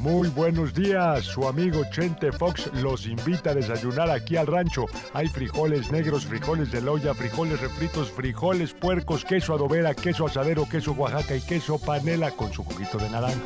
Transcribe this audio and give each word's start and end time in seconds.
Muy 0.00 0.28
buenos 0.28 0.72
días, 0.72 1.24
su 1.24 1.46
amigo 1.46 1.82
Chente 1.90 2.32
Fox 2.32 2.70
los 2.72 3.06
invita 3.06 3.50
a 3.50 3.54
desayunar 3.54 4.10
aquí 4.10 4.34
al 4.34 4.46
rancho. 4.46 4.86
Hay 5.12 5.28
frijoles 5.28 5.92
negros, 5.92 6.24
frijoles 6.24 6.72
de 6.72 6.80
loya, 6.80 7.12
frijoles 7.12 7.60
refritos, 7.60 8.10
frijoles 8.10 8.72
puercos, 8.72 9.26
queso 9.26 9.52
adobera, 9.52 9.94
queso 9.94 10.24
asadero, 10.24 10.66
queso 10.66 10.92
Oaxaca 10.92 11.36
y 11.36 11.42
queso 11.42 11.78
panela 11.78 12.30
con 12.30 12.50
su 12.50 12.64
juguito 12.64 12.96
de 12.96 13.10
naranja. 13.10 13.40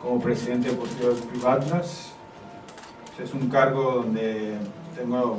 Como 0.00 0.18
presidente 0.22 0.70
del 0.70 0.78
Club 0.78 1.46
Atlas, 1.46 2.12
es 3.22 3.34
un 3.34 3.50
cargo 3.50 3.96
donde 3.96 4.54
tengo 4.96 5.36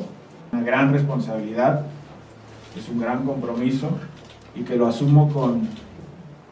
una 0.51 0.61
gran 0.61 0.93
responsabilidad, 0.93 1.83
es 2.77 2.87
un 2.89 2.99
gran 2.99 3.25
compromiso 3.25 3.89
y 4.53 4.61
que 4.61 4.75
lo 4.75 4.85
asumo 4.85 5.33
con, 5.33 5.67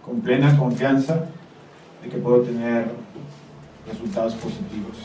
con 0.06 0.22
plena 0.22 0.56
confianza 0.58 1.26
de 2.04 2.10
que 2.10 2.18
puedo 2.18 2.44
tener 2.44 2.92
resultados 3.88 4.36
positivos. 4.36 4.96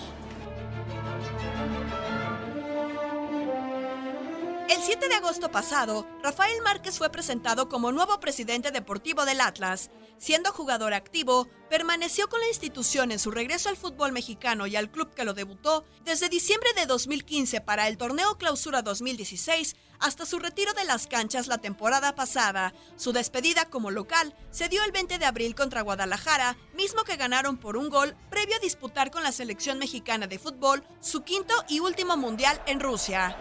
El 4.69 4.77
7 4.87 5.09
de 5.09 5.15
agosto 5.15 5.51
pasado, 5.51 6.07
Rafael 6.23 6.63
Márquez 6.63 6.99
fue 6.99 7.11
presentado 7.11 7.69
como 7.69 7.93
nuevo 7.93 8.21
presidente 8.21 8.71
deportivo 8.71 9.25
del 9.25 9.41
Atlas. 9.41 9.91
Siendo 10.19 10.53
jugador 10.53 10.93
activo, 10.93 11.49
permaneció 11.69 12.29
con 12.29 12.41
la 12.41 12.49
institución 12.49 13.11
en 13.11 13.19
su 13.19 13.31
regreso 13.31 13.69
al 13.69 13.77
fútbol 13.77 14.13
mexicano 14.13 14.67
y 14.67 14.77
al 14.77 14.91
club 14.91 15.13
que 15.15 15.25
lo 15.25 15.35
debutó 15.35 15.85
desde 16.05 16.29
diciembre 16.29 16.71
de 16.77 16.87
2015 16.87 17.61
para 17.63 17.89
el 17.89 17.97
torneo 17.97 18.37
Clausura 18.37 18.83
2016 18.83 19.77
hasta 20.01 20.27
su 20.27 20.39
retiro 20.39 20.73
de 20.73 20.85
las 20.85 21.07
canchas 21.07 21.47
la 21.47 21.59
temporada 21.59 22.15
pasada. 22.15 22.73
Su 22.97 23.13
despedida 23.13 23.67
como 23.67 23.91
local 23.91 24.35
se 24.51 24.69
dio 24.69 24.83
el 24.85 24.93
20 24.93 25.19
de 25.19 25.27
abril 25.27 25.55
contra 25.55 25.83
Guadalajara, 25.83 26.57
mismo 26.75 27.05
que 27.05 27.17
ganaron 27.17 27.59
por 27.59 27.77
un 27.77 27.91
gol 27.91 28.17
previo 28.31 28.57
a 28.57 28.61
disputar 28.61 29.11
con 29.11 29.23
la 29.23 29.33
selección 29.33 29.79
mexicana 29.79 30.27
de 30.27 30.39
fútbol 30.39 30.83
su 31.01 31.23
quinto 31.23 31.55
y 31.69 31.81
último 31.81 32.17
mundial 32.17 32.61
en 32.67 32.81
Rusia. 32.81 33.37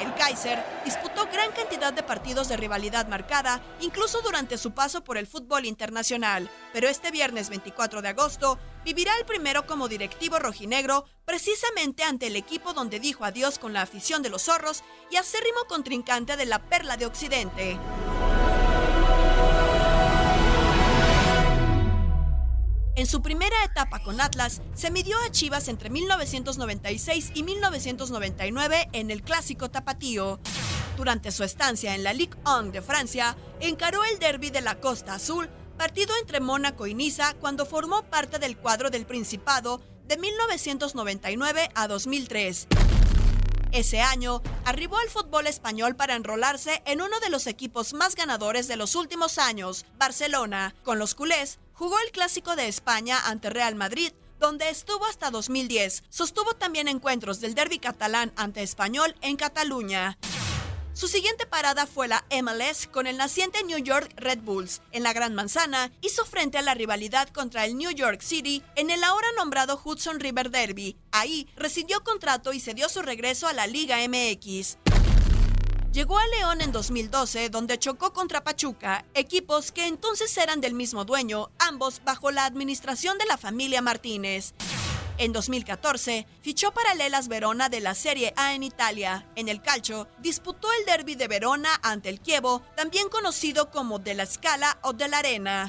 El 0.00 0.14
Kaiser 0.14 0.64
disputó 0.84 1.09
gran 1.30 1.52
cantidad 1.52 1.92
de 1.92 2.02
partidos 2.02 2.48
de 2.48 2.56
rivalidad 2.56 3.08
marcada, 3.08 3.60
incluso 3.80 4.20
durante 4.22 4.58
su 4.58 4.72
paso 4.72 5.02
por 5.02 5.16
el 5.16 5.26
fútbol 5.26 5.64
internacional, 5.64 6.50
pero 6.72 6.88
este 6.88 7.10
viernes 7.10 7.48
24 7.48 8.02
de 8.02 8.08
agosto 8.08 8.58
vivirá 8.84 9.12
el 9.18 9.24
primero 9.24 9.66
como 9.66 9.88
directivo 9.88 10.38
rojinegro, 10.38 11.04
precisamente 11.24 12.02
ante 12.02 12.26
el 12.26 12.36
equipo 12.36 12.72
donde 12.72 13.00
dijo 13.00 13.24
adiós 13.24 13.58
con 13.58 13.72
la 13.72 13.82
afición 13.82 14.22
de 14.22 14.30
los 14.30 14.42
zorros 14.42 14.82
y 15.10 15.16
acérrimo 15.16 15.64
contrincante 15.68 16.36
de 16.36 16.46
la 16.46 16.58
Perla 16.58 16.96
de 16.96 17.06
Occidente. 17.06 17.78
En 22.96 23.06
su 23.06 23.22
primera 23.22 23.64
etapa 23.64 24.02
con 24.02 24.20
Atlas, 24.20 24.62
se 24.74 24.90
midió 24.90 25.16
a 25.24 25.30
Chivas 25.30 25.68
entre 25.68 25.90
1996 25.90 27.30
y 27.34 27.42
1999 27.44 28.88
en 28.92 29.10
el 29.10 29.22
clásico 29.22 29.70
tapatío. 29.70 30.40
Durante 30.96 31.30
su 31.30 31.44
estancia 31.44 31.94
en 31.94 32.02
la 32.02 32.12
Ligue 32.12 32.36
1 32.44 32.72
de 32.72 32.82
Francia, 32.82 33.36
encaró 33.60 34.04
el 34.04 34.18
derby 34.18 34.50
de 34.50 34.60
la 34.60 34.80
Costa 34.80 35.14
Azul, 35.14 35.48
partido 35.78 36.14
entre 36.20 36.40
Mónaco 36.40 36.86
y 36.86 36.94
Niza 36.94 37.34
cuando 37.34 37.64
formó 37.64 38.02
parte 38.02 38.38
del 38.38 38.58
cuadro 38.58 38.90
del 38.90 39.06
Principado 39.06 39.80
de 40.06 40.16
1999 40.16 41.70
a 41.74 41.88
2003. 41.88 42.66
Ese 43.72 44.00
año, 44.00 44.42
arribó 44.64 44.98
al 44.98 45.08
fútbol 45.08 45.46
español 45.46 45.94
para 45.94 46.16
enrolarse 46.16 46.82
en 46.86 47.00
uno 47.00 47.20
de 47.20 47.30
los 47.30 47.46
equipos 47.46 47.92
más 47.92 48.16
ganadores 48.16 48.66
de 48.66 48.74
los 48.74 48.96
últimos 48.96 49.38
años, 49.38 49.86
Barcelona. 49.96 50.74
Con 50.82 50.98
los 50.98 51.14
culés, 51.14 51.60
jugó 51.80 51.98
el 52.00 52.12
Clásico 52.12 52.56
de 52.56 52.68
España 52.68 53.18
ante 53.24 53.48
Real 53.48 53.74
Madrid, 53.74 54.12
donde 54.38 54.68
estuvo 54.68 55.06
hasta 55.06 55.30
2010. 55.30 56.02
Sostuvo 56.10 56.52
también 56.52 56.88
encuentros 56.88 57.40
del 57.40 57.54
derby 57.54 57.78
catalán 57.78 58.34
ante 58.36 58.62
Español 58.62 59.16
en 59.22 59.36
Cataluña. 59.36 60.18
Su 60.92 61.08
siguiente 61.08 61.46
parada 61.46 61.86
fue 61.86 62.06
la 62.06 62.22
MLS 62.42 62.86
con 62.86 63.06
el 63.06 63.16
naciente 63.16 63.64
New 63.64 63.78
York 63.78 64.12
Red 64.16 64.40
Bulls. 64.40 64.82
En 64.92 65.02
la 65.02 65.14
Gran 65.14 65.34
Manzana 65.34 65.90
hizo 66.02 66.26
frente 66.26 66.58
a 66.58 66.62
la 66.62 66.74
rivalidad 66.74 67.30
contra 67.30 67.64
el 67.64 67.78
New 67.78 67.92
York 67.92 68.20
City 68.20 68.62
en 68.76 68.90
el 68.90 69.02
ahora 69.02 69.28
nombrado 69.38 69.80
Hudson 69.82 70.20
River 70.20 70.50
Derby. 70.50 70.98
Ahí 71.12 71.48
rescindió 71.56 72.04
contrato 72.04 72.52
y 72.52 72.60
se 72.60 72.74
dio 72.74 72.90
su 72.90 73.00
regreso 73.00 73.48
a 73.48 73.54
la 73.54 73.66
Liga 73.66 73.96
MX. 74.06 74.76
Llegó 75.92 76.20
a 76.20 76.26
León 76.28 76.60
en 76.60 76.70
2012, 76.70 77.50
donde 77.50 77.76
chocó 77.76 78.12
contra 78.12 78.44
Pachuca, 78.44 79.04
equipos 79.12 79.72
que 79.72 79.88
entonces 79.88 80.36
eran 80.36 80.60
del 80.60 80.72
mismo 80.72 81.04
dueño, 81.04 81.50
ambos 81.58 82.00
bajo 82.04 82.30
la 82.30 82.44
administración 82.44 83.18
de 83.18 83.26
la 83.26 83.36
familia 83.36 83.82
Martínez. 83.82 84.54
En 85.18 85.32
2014, 85.32 86.28
fichó 86.42 86.70
para 86.70 86.94
Lelas 86.94 87.26
Verona 87.26 87.68
de 87.68 87.80
la 87.80 87.96
Serie 87.96 88.32
A 88.36 88.54
en 88.54 88.62
Italia. 88.62 89.26
En 89.34 89.48
el 89.48 89.60
calcio, 89.60 90.06
disputó 90.20 90.68
el 90.78 90.86
derby 90.86 91.16
de 91.16 91.26
Verona 91.26 91.80
ante 91.82 92.08
el 92.08 92.22
Chievo, 92.22 92.62
también 92.76 93.08
conocido 93.08 93.72
como 93.72 93.98
de 93.98 94.14
la 94.14 94.26
Scala 94.26 94.78
o 94.82 94.92
de 94.92 95.08
la 95.08 95.18
Arena. 95.18 95.68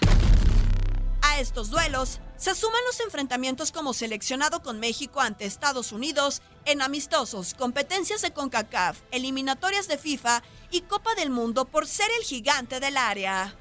A 1.24 1.40
estos 1.40 1.72
duelos 1.72 2.20
se 2.42 2.56
suman 2.56 2.82
los 2.88 3.00
enfrentamientos 3.02 3.72
como 3.72 3.94
seleccionado 3.94 4.64
con 4.64 4.80
México 4.80 5.22
ante 5.22 5.46
Estados 5.46 5.92
Unidos 5.92 6.42
en 6.66 6.82
amistosos, 6.82 7.54
competencias 7.54 8.24
de 8.24 8.34
CONCACAF, 8.34 9.00
eliminatorias 9.12 9.88
de 9.88 10.00
FIFA 10.00 10.42
y 10.72 10.82
Copa 10.82 11.14
del 11.14 11.30
Mundo 11.30 11.66
por 11.66 11.86
ser 11.86 12.08
el 12.18 12.26
gigante 12.26 12.80
del 12.80 12.98
área. 12.98 13.56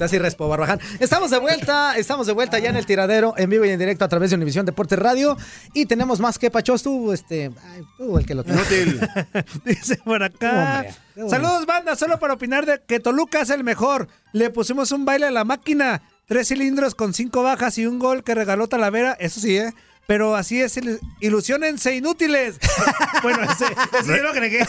Así 0.00 0.18
Respo 0.18 0.48
Barbaján. 0.48 0.80
Estamos 1.00 1.30
de 1.30 1.38
vuelta, 1.38 1.96
estamos 1.96 2.26
de 2.26 2.32
vuelta 2.32 2.58
ya 2.58 2.70
en 2.70 2.76
el 2.76 2.86
tiradero, 2.86 3.34
en 3.36 3.50
vivo 3.50 3.64
y 3.64 3.70
en 3.70 3.78
directo 3.78 4.04
a 4.04 4.08
través 4.08 4.30
de 4.30 4.36
Univisión 4.36 4.66
Deportes 4.66 4.98
Radio. 4.98 5.36
Y 5.72 5.86
tenemos 5.86 6.20
más 6.20 6.38
que 6.38 6.50
Pachos, 6.50 6.82
tú, 6.82 7.12
este, 7.12 7.50
ay, 7.62 7.82
tú 7.96 8.18
el 8.18 8.26
que 8.26 8.34
lo 8.34 8.44
tiene. 8.44 8.64
Dice 9.64 9.96
por 10.04 10.22
acá. 10.22 10.86
Hombre. 11.16 11.30
Saludos, 11.30 11.66
banda. 11.66 11.96
Solo 11.96 12.18
para 12.18 12.34
opinar 12.34 12.66
de 12.66 12.80
que 12.86 13.00
Toluca 13.00 13.40
es 13.40 13.50
el 13.50 13.64
mejor. 13.64 14.08
Le 14.32 14.50
pusimos 14.50 14.92
un 14.92 15.04
baile 15.04 15.26
a 15.26 15.30
la 15.30 15.44
máquina. 15.44 16.02
Tres 16.26 16.48
cilindros 16.48 16.94
con 16.94 17.12
cinco 17.12 17.42
bajas 17.42 17.76
y 17.78 17.86
un 17.86 17.98
gol 17.98 18.24
que 18.24 18.34
regaló 18.34 18.66
Talavera. 18.66 19.12
Eso 19.20 19.40
sí, 19.40 19.58
¿eh? 19.58 19.74
Pero 20.06 20.36
así 20.36 20.60
es, 20.60 20.76
il- 20.76 21.00
ilusionense 21.20 21.94
inútiles. 21.96 22.56
bueno, 23.22 23.38
ese, 23.50 23.64
ese 24.00 24.16
yo 24.18 24.22
lo 24.22 24.30
agregué. 24.30 24.60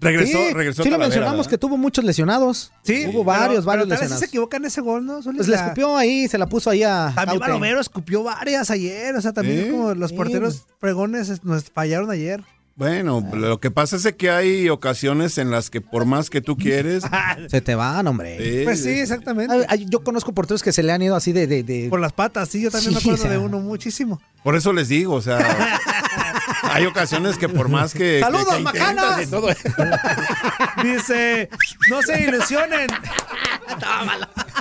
Regresó, 0.00 0.38
Sí, 0.38 0.54
regresó. 0.54 0.82
sí 0.84 0.90
lo 0.90 0.98
mencionamos 0.98 1.38
¿verdad? 1.38 1.50
que 1.50 1.58
tuvo 1.58 1.76
muchos 1.76 2.04
lesionados. 2.04 2.72
Sí, 2.84 3.06
Hubo 3.06 3.24
varios, 3.24 3.64
pero- 3.64 3.64
varios 3.64 3.64
pero 3.64 3.64
tal 3.64 3.88
vez 3.88 3.90
lesionados. 3.90 4.20
se 4.20 4.26
equivoca 4.26 4.56
en 4.58 4.64
ese 4.66 4.80
gol, 4.80 5.04
¿no? 5.04 5.22
Zuli? 5.22 5.38
Pues 5.38 5.48
le 5.48 5.56
escupió 5.56 5.96
ahí, 5.96 6.28
se 6.28 6.38
la 6.38 6.46
puso 6.46 6.70
ahí 6.70 6.82
a 6.84 7.12
También. 7.14 7.40
Balomero 7.40 7.80
escupió 7.80 8.22
varias 8.22 8.70
ayer. 8.70 9.14
O 9.16 9.20
sea, 9.20 9.32
también 9.32 9.64
¿Sí? 9.64 9.70
como 9.70 9.94
los 9.94 10.10
Sí, 10.10 10.16
porteros 10.16 10.66
fregones 10.80 11.28
es- 11.28 11.42
nos 11.44 11.64
fallaron 11.64 12.10
ayer. 12.10 12.42
Bueno, 12.78 13.28
lo 13.32 13.58
que 13.58 13.72
pasa 13.72 13.96
es 13.96 14.06
que 14.16 14.30
hay 14.30 14.68
ocasiones 14.68 15.36
en 15.38 15.50
las 15.50 15.68
que 15.68 15.80
por 15.80 16.04
más 16.04 16.30
que 16.30 16.40
tú 16.40 16.56
quieres... 16.56 17.02
Se 17.48 17.60
te 17.60 17.74
van, 17.74 18.06
hombre. 18.06 18.36
eh, 18.38 18.64
Pues 18.64 18.84
sí, 18.84 18.90
exactamente. 18.90 19.52
Ay, 19.52 19.64
ay, 19.68 19.86
yo 19.88 20.04
conozco 20.04 20.32
porteros 20.32 20.62
que 20.62 20.70
se 20.72 20.84
le 20.84 20.92
han 20.92 21.02
ido 21.02 21.16
así 21.16 21.32
de... 21.32 21.48
de, 21.48 21.64
de- 21.64 21.88
Por 21.90 21.98
las 21.98 22.12
patas, 22.12 22.48
sí, 22.50 22.60
yo 22.62 22.70
también 22.70 22.94
me 22.94 23.00
Sí, 23.00 23.08
acuerdo 23.08 23.20
o 23.24 23.26
sea. 23.26 23.32
de 23.32 23.38
uno 23.38 23.58
muchísimo. 23.58 24.22
Por 24.44 24.54
eso 24.54 24.72
les 24.72 24.88
digo, 24.88 25.14
o 25.14 25.20
sea... 25.20 25.38
hay 26.62 26.86
ocasiones 26.86 27.36
que 27.36 27.48
por 27.48 27.68
más 27.68 27.92
que... 27.94 28.20
¡Saludos, 28.20 28.54
que- 28.54 28.62
macanas! 28.62 29.22
y 29.24 29.26
todo- 29.26 29.48
Dice, 30.84 31.48
no 31.90 32.00
se 32.02 32.22
ilusionen. 32.22 32.86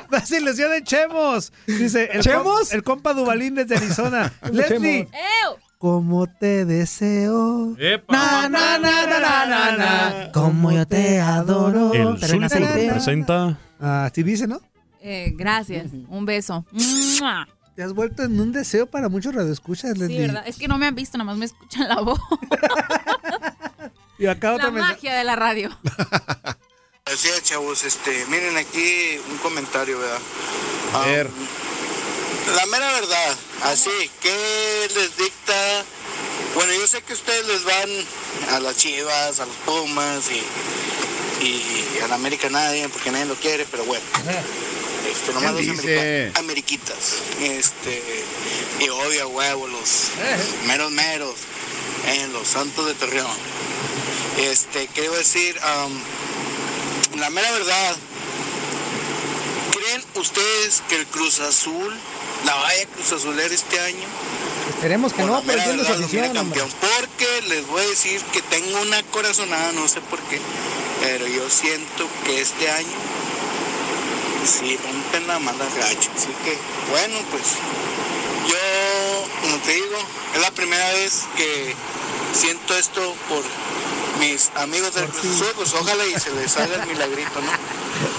no 0.10 0.26
se 0.26 0.38
ilusionen, 0.38 0.84
chemos. 0.84 1.54
Dice, 1.68 2.10
el, 2.14 2.22
¿Chemos? 2.22 2.70
com- 2.70 2.76
el 2.78 2.84
compa 2.84 3.14
Dubalín 3.14 3.54
desde 3.54 3.76
Arizona. 3.78 4.34
Leslie, 4.52 5.02
¡Ew! 5.02 5.58
Como 5.78 6.28
te 6.28 6.66
deseo. 6.66 7.76
Na, 8.10 8.50
na, 8.50 8.78
na, 8.80 8.80
na, 8.80 9.20
na, 9.20 9.46
na, 9.46 9.78
na. 9.78 10.32
Como 10.34 10.72
yo 10.72 10.86
te 10.88 11.20
adoro. 11.20 11.94
El 11.94 12.18
aceite. 12.44 12.90
presenta 12.92 13.60
Ah, 13.80 14.06
Así 14.06 14.24
dice, 14.24 14.48
¿no? 14.48 14.60
Eh, 15.02 15.34
gracias. 15.36 15.88
Un 16.10 16.26
beso. 16.26 16.66
Te 17.76 17.84
has 17.84 17.94
vuelto 17.94 18.24
en 18.24 18.40
un 18.40 18.52
deseo 18.52 18.88
para 18.88 19.08
muchos 19.08 19.36
radioescuchas, 19.36 19.92
Sí, 19.94 20.00
Leslie. 20.00 20.22
¿verdad? 20.22 20.44
Es 20.48 20.58
que 20.58 20.68
no 20.68 20.80
me 20.80 20.88
han 20.88 20.96
visto, 20.96 21.16
nada 21.18 21.26
más 21.30 21.38
me 21.38 21.46
escuchan 21.46 21.88
la 21.88 22.02
voz. 22.02 22.20
Y 24.20 24.26
acá 24.26 24.50
La 24.50 24.56
otra 24.56 24.72
mensaje. 24.72 24.94
magia 24.96 25.14
de 25.16 25.24
la 25.24 25.36
radio. 25.36 25.70
Así 27.06 27.28
es, 27.30 27.44
chavos, 27.44 27.84
este, 27.86 28.26
miren 28.32 28.58
aquí 28.58 29.18
un 29.32 29.38
comentario, 29.38 30.00
¿verdad? 30.00 30.18
A 30.96 31.06
ver. 31.06 31.28
Um, 31.28 31.34
la 32.56 32.66
mera 32.68 32.92
verdad, 32.94 33.36
así, 33.64 33.90
¿qué 34.22 34.88
les 34.96 35.18
dicta? 35.18 35.84
Bueno, 36.56 36.74
yo 36.74 36.88
sé 36.88 37.02
que 37.02 37.14
ustedes 37.14 37.46
les 37.48 37.64
van 37.64 37.90
a 38.56 38.60
las 38.60 38.78
Chivas, 38.78 39.40
a 39.40 39.46
los 39.46 39.56
Pumas 39.66 40.26
y, 40.32 41.46
y 41.46 42.00
a 42.04 42.08
la 42.08 42.16
América 42.16 42.50
nadie, 42.50 42.88
porque 42.90 43.12
nadie 43.12 43.26
lo 43.26 43.36
quiere, 43.36 43.66
pero 43.70 43.84
bueno. 43.86 44.04
Este, 45.12 45.34
nomás 45.34 45.54
los 45.54 45.62
¿Quién 45.62 45.78
dice? 45.78 46.32
ameriquitas. 46.36 47.18
Este, 47.42 48.02
y 48.80 48.90
obvio, 48.90 49.30
huevo, 49.30 49.68
los 49.68 50.10
meros 50.66 50.92
meros, 50.92 51.36
en 52.08 52.34
los 52.34 52.48
Santos 52.48 52.86
de 52.88 52.94
Torreón. 52.96 53.38
Este, 54.38 54.88
quiero 54.94 55.14
decir, 55.14 55.60
um, 55.86 57.20
la 57.20 57.30
mera 57.30 57.52
verdad, 57.52 57.96
¿creen 59.72 60.04
ustedes 60.16 60.82
que 60.90 60.96
el 60.96 61.06
Cruz 61.08 61.40
Azul 61.40 61.94
la 62.46 62.56
vaya 62.56 62.86
Cruz 62.88 63.12
Azuler 63.12 63.52
este 63.52 63.80
año? 63.80 64.08
Esperemos 64.70 65.14
que 65.14 65.24
no, 65.24 65.42
pero 65.46 65.60
entiendo 65.60 65.84
su 65.86 66.34
campeón. 66.34 66.70
Porque 66.80 67.42
les 67.50 67.66
voy 67.68 67.82
a 67.82 67.88
decir 67.88 68.22
que 68.34 68.42
tengo 68.44 68.82
una 68.82 69.02
corazonada, 69.04 69.72
no 69.72 69.88
sé 69.88 70.02
por 70.02 70.20
qué, 70.24 70.40
pero 71.02 71.28
yo 71.28 71.50
siento 71.50 72.08
que 72.26 72.42
este 72.42 72.70
año 72.70 72.98
sí 74.46 74.78
rompen 74.78 75.28
la 75.28 75.40
mala 75.40 75.66
gacha. 75.66 76.12
Así 76.16 76.30
que, 76.44 76.58
bueno, 76.92 77.18
pues 77.32 77.44
yo, 78.48 79.42
como 79.42 79.58
te 79.64 79.74
digo, 79.74 79.98
es 80.36 80.42
la 80.42 80.52
primera 80.52 80.90
vez 80.94 81.24
que 81.36 81.74
siento 82.34 82.78
esto 82.78 83.16
por 83.30 83.44
mis 84.20 84.52
amigos 84.56 84.94
del 84.96 85.06
Cruz 85.08 85.26
Azul, 85.26 85.54
pues 85.56 85.74
ojalá 85.74 86.06
y 86.06 86.20
se 86.20 86.32
les 86.32 86.56
haga 86.58 86.84
el 86.84 86.88
milagrito, 86.88 87.42
¿no? 87.42 87.52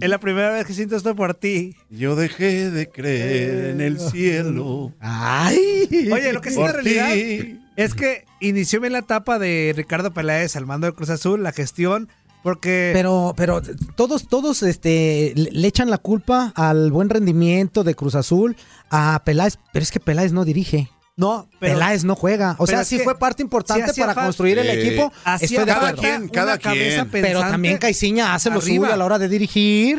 Es 0.00 0.08
la 0.08 0.18
primera 0.18 0.50
vez 0.50 0.66
que 0.66 0.72
siento 0.72 0.96
esto 0.96 1.14
por 1.14 1.34
ti. 1.34 1.76
Yo 1.90 2.16
dejé 2.16 2.70
de 2.70 2.88
creer 2.88 3.70
en 3.70 3.80
el 3.80 4.00
cielo. 4.00 4.94
Ay. 5.00 5.88
Oye, 6.12 6.32
lo 6.32 6.40
que 6.40 6.48
es 6.48 6.56
realidad 6.56 7.12
ti. 7.12 7.60
es 7.76 7.94
que 7.94 8.24
inició 8.40 8.80
bien 8.80 8.94
la 8.94 9.00
etapa 9.00 9.38
de 9.38 9.72
Ricardo 9.76 10.12
Peláez 10.12 10.56
al 10.56 10.66
mando 10.66 10.86
del 10.86 10.94
Cruz 10.94 11.10
Azul, 11.10 11.42
la 11.42 11.52
gestión, 11.52 12.08
porque... 12.42 12.90
Pero, 12.94 13.34
pero 13.36 13.60
todos, 13.94 14.28
todos 14.28 14.62
este, 14.62 15.34
le, 15.36 15.50
le 15.50 15.68
echan 15.68 15.90
la 15.90 15.98
culpa 15.98 16.52
al 16.56 16.90
buen 16.90 17.10
rendimiento 17.10 17.84
de 17.84 17.94
Cruz 17.94 18.14
Azul 18.14 18.56
a 18.90 19.20
Peláez, 19.24 19.58
pero 19.72 19.82
es 19.82 19.90
que 19.90 20.00
Peláez 20.00 20.32
no 20.32 20.44
dirige. 20.44 20.88
No, 21.20 21.48
pero... 21.60 21.74
Peláez 21.74 22.02
no 22.04 22.16
juega. 22.16 22.56
O 22.58 22.66
sea, 22.66 22.82
sí 22.84 22.98
fue 22.98 23.18
parte 23.18 23.42
importante 23.42 23.92
sí 23.92 24.00
para 24.00 24.14
falta- 24.14 24.26
construir 24.26 24.58
el 24.58 24.66
Sí. 24.70 24.88
equipo. 24.88 25.12
hacía 25.24 25.44
Estoy 25.46 25.58
de 25.64 25.66
cada 25.66 25.88
acuerdo. 25.90 26.02
quien, 26.02 26.28
cada 26.28 26.58
quien. 26.58 27.08
Pero 27.10 27.40
también 27.40 27.78
Caiciña 27.78 28.34
hace 28.34 28.48
lo 28.50 28.58
arriba. 28.58 28.84
suyo 28.86 28.94
a 28.94 28.96
la 28.96 29.04
hora 29.04 29.18
de 29.18 29.28
dirigir. 29.28 29.98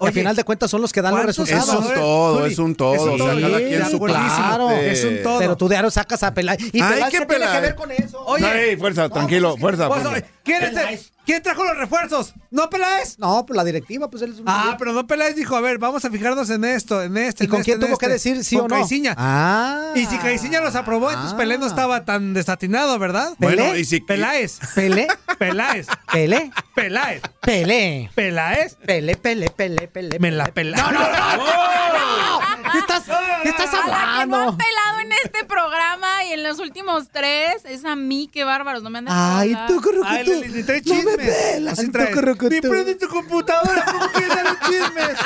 Y 0.00 0.04
Oye, 0.04 0.08
al 0.10 0.14
final 0.14 0.36
de 0.36 0.44
cuentas 0.44 0.70
son 0.70 0.80
los 0.80 0.92
que 0.92 1.02
dan 1.02 1.10
los 1.12 1.20
¿cuántos 1.22 1.38
Es 1.48 1.54
resultados. 1.56 1.86
un 1.88 1.94
todo, 1.94 2.46
es 2.46 2.58
un 2.60 2.74
todo. 2.76 2.94
es 2.94 3.00
un 3.02 3.08
o 3.08 3.16
sea, 3.16 3.26
todo, 3.32 3.40
cada 3.40 3.58
sí, 3.58 3.64
quien 3.64 3.90
su 3.90 3.98
parte. 3.98 4.92
Es 4.92 5.04
un 5.04 5.22
todo. 5.24 5.38
Pero 5.40 5.56
tú 5.56 5.68
de 5.68 5.76
aro 5.76 5.90
sacas 5.90 6.22
a 6.22 6.32
Peláez. 6.32 6.60
Y 6.72 6.80
Ay, 6.80 6.92
Peláez 6.94 7.10
qué 7.12 7.18
¿qué 7.18 7.26
tiene 7.26 7.46
que 7.52 7.60
ver 7.60 7.74
con 7.74 7.90
eso? 7.90 8.24
Oye, 8.24 8.46
Ay, 8.46 8.76
fuerza, 8.76 9.08
tranquilo, 9.08 9.56
fuerza. 9.56 9.88
Pues, 9.88 10.02
fuerza. 10.02 10.16
oye, 10.18 10.32
¿quién, 10.44 10.62
es- 10.62 11.12
¿Quién 11.28 11.42
trajo 11.42 11.62
los 11.62 11.76
refuerzos? 11.76 12.32
¿No 12.50 12.70
Peláez? 12.70 13.18
No, 13.18 13.44
pues 13.44 13.54
la 13.54 13.62
directiva, 13.62 14.08
pues 14.08 14.22
él 14.22 14.32
es 14.32 14.38
un... 14.38 14.46
Ah, 14.48 14.76
pero 14.78 14.94
no 14.94 15.06
Peláez 15.06 15.36
dijo, 15.36 15.56
a 15.56 15.60
ver, 15.60 15.76
vamos 15.76 16.02
a 16.06 16.10
fijarnos 16.10 16.48
en 16.48 16.64
esto, 16.64 17.02
en 17.02 17.18
este. 17.18 17.44
¿Y 17.44 17.46
en 17.46 17.50
con 17.50 17.60
este, 17.60 17.72
quién 17.72 17.80
tuvo 17.86 17.98
que 17.98 18.06
este. 18.06 18.14
decir 18.14 18.42
sí 18.44 18.56
Con 18.56 18.64
o 18.64 18.68
no? 18.68 18.76
Caiciña. 18.76 19.14
Ah. 19.18 19.92
Y 19.94 20.06
si 20.06 20.16
Caiciña 20.16 20.62
los 20.62 20.74
aprobó, 20.74 21.10
entonces 21.10 21.34
Ah. 21.34 21.36
Pelé 21.36 21.58
no 21.58 21.66
estaba 21.66 22.06
tan 22.06 22.32
desatinado, 22.32 22.98
¿verdad? 22.98 23.34
Bueno, 23.36 23.62
Pelé. 23.64 23.80
y 23.80 23.84
si... 23.84 24.00
Peláez. 24.00 24.58
Pelé, 24.74 25.06
Peláez. 25.38 25.86
Pelé, 26.10 26.50
Peláez. 26.74 27.20
Pelé. 27.42 28.10
Peláez. 28.14 28.76
Pelé, 28.76 29.14
Pelé, 29.16 29.50
Pelé, 29.50 29.86
Pelé. 29.88 30.18
Me 30.20 30.30
la 30.30 30.46
Pelé. 30.46 30.72
pela. 30.72 30.90
No, 30.90 30.92
no, 30.92 31.00
no, 31.00 31.36
no. 31.36 32.57
¿Qué 32.72 32.78
estás, 32.78 33.02
qué 33.42 33.48
estás 33.48 33.74
A 33.74 33.76
la 33.76 33.82
que 33.82 33.90
no 33.90 33.96
hablando? 34.36 34.36
han 34.50 34.56
pelado 34.58 35.00
en 35.00 35.12
este 35.24 35.44
programa 35.44 36.24
y 36.24 36.32
en 36.32 36.42
los 36.42 36.58
últimos 36.58 37.08
tres 37.10 37.64
es 37.64 37.84
a 37.84 37.96
mí, 37.96 38.28
qué 38.32 38.44
bárbaros, 38.44 38.82
no 38.82 38.90
me 38.90 38.98
han 38.98 39.04
dejado 39.06 39.38
Ay, 39.38 39.56
tú, 39.66 39.76
currucutú. 39.80 40.06
Ay, 40.06 40.26
Leli, 40.26 40.48
ni 40.48 40.62
trae 40.62 40.82
No 40.84 40.94
me 40.94 41.00
chismes. 41.00 41.16
pelas, 41.26 41.72
Así 41.78 41.86
tú, 41.86 41.92
traes. 41.92 42.16
Ni 42.50 42.60
prende 42.60 42.94
tu 42.96 43.08
computadora, 43.08 43.84
¿cómo 43.84 44.06
quieres 44.12 44.28
dar 44.34 44.44
los 44.44 44.60
chismes? 44.60 45.18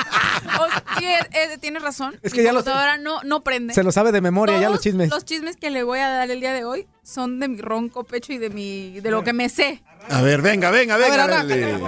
O- 0.61 0.99
sí, 0.99 1.07
es- 1.07 1.29
es- 1.53 1.61
tienes 1.61 1.83
razón. 1.83 2.19
Es 2.23 2.33
Mi 2.33 2.39
que 2.39 2.45
ya 2.45 2.53
lo 2.53 2.61
sé. 2.61 2.65
computadora 2.67 2.97
no, 2.99 3.23
no 3.25 3.43
prende. 3.43 3.75
Se 3.75 3.83
lo 3.83 3.93
sabe 3.93 4.13
de 4.13 4.21
memoria 4.21 4.59
ya 4.61 4.69
los 4.71 4.81
chismes. 4.81 5.11
Los 5.11 5.25
chismes 5.25 5.57
que 5.57 5.71
le 5.71 5.83
voy 5.83 5.99
a 6.01 6.09
dar 6.09 6.31
el 6.31 6.41
día 6.41 6.53
de 6.53 6.65
hoy 6.65 6.87
son 7.03 7.41
de 7.41 7.49
mi 7.49 7.61
ronco 7.61 8.05
pecho 8.05 8.33
y 8.33 8.39
de 8.39 8.51
mi 8.51 9.01
de 9.01 9.11
lo 9.11 9.25
que 9.25 9.33
me 9.33 9.49
sé. 9.49 9.83
A 10.11 10.21
ver, 10.23 10.43
venga, 10.43 10.71
venga, 10.71 10.97
venga. 10.97 11.11
ver, 11.11 11.21
arráncate, 11.21 11.79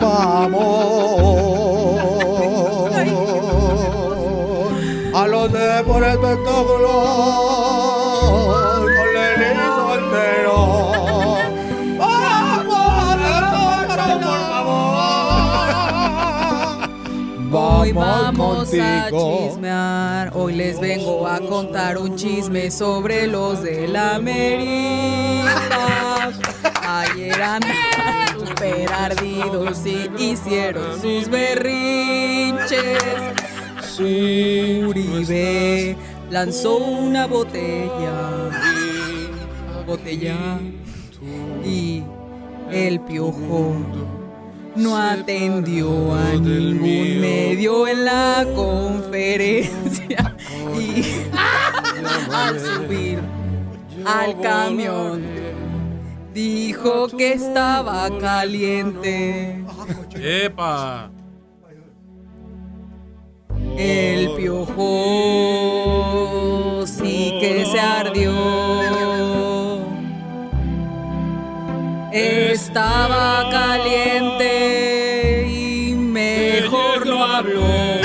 Vamos 0.00 0.58
a 5.14 5.26
los 5.26 5.52
de 5.52 5.84
por 5.84 6.04
el 6.04 6.10
espectáculo 6.10 6.88
con 8.84 9.12
Lenny 9.14 9.66
Soltero. 9.76 10.58
Vamos, 11.98 13.16
por 13.46 13.88
favor. 13.88 14.88
Hoy 17.52 17.92
vamos 17.92 18.74
a 18.74 19.10
chismear. 19.10 20.30
Hoy 20.34 20.54
les 20.54 20.78
vengo 20.78 21.26
a 21.26 21.40
contar 21.40 21.98
un 21.98 22.14
chisme 22.14 22.70
sobre 22.70 23.26
los 23.26 23.62
de 23.62 23.88
la 23.88 24.14
América. 24.14 25.48
Ayer 26.86 27.42
andaban 27.42 28.47
super 28.58 28.92
ardidos 28.92 29.86
y 29.86 30.10
hicieron 30.32 31.00
sus 31.00 31.28
berrinches. 31.28 32.98
Uribe 34.00 35.96
lanzó 36.30 36.76
una 36.76 37.26
botella, 37.26 38.50
botella 39.86 40.60
y 41.64 42.04
el 42.70 43.00
piojo 43.00 43.74
no 44.76 44.96
atendió 44.96 46.14
a 46.14 46.32
ningún 46.34 47.20
medio 47.20 47.88
en 47.88 48.04
la 48.04 48.46
conferencia 48.54 50.36
y 50.78 51.02
al 52.32 52.60
subir 52.60 53.18
al 54.06 54.40
camión 54.40 55.37
dijo 56.38 57.08
que 57.08 57.32
estaba 57.32 58.08
caliente. 58.20 59.64
¡Epa! 60.14 61.10
El 63.76 64.30
piojo 64.36 64.84
sí 66.86 67.34
que 67.40 67.66
se 67.66 67.80
ardió. 67.80 68.32
Estaba 72.12 73.50
caliente 73.50 74.52
y 75.48 75.94
mejor 75.94 77.04
no 77.04 77.24
habló. 77.24 77.97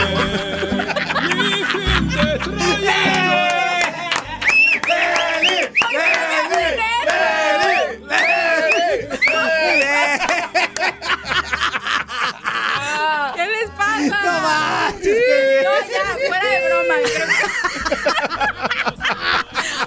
No 14.00 14.40
manches, 14.42 15.64
No, 15.64 15.72
ya, 15.90 16.28
fuera 16.28 16.50
de 16.50 16.68
broma. 16.68 16.96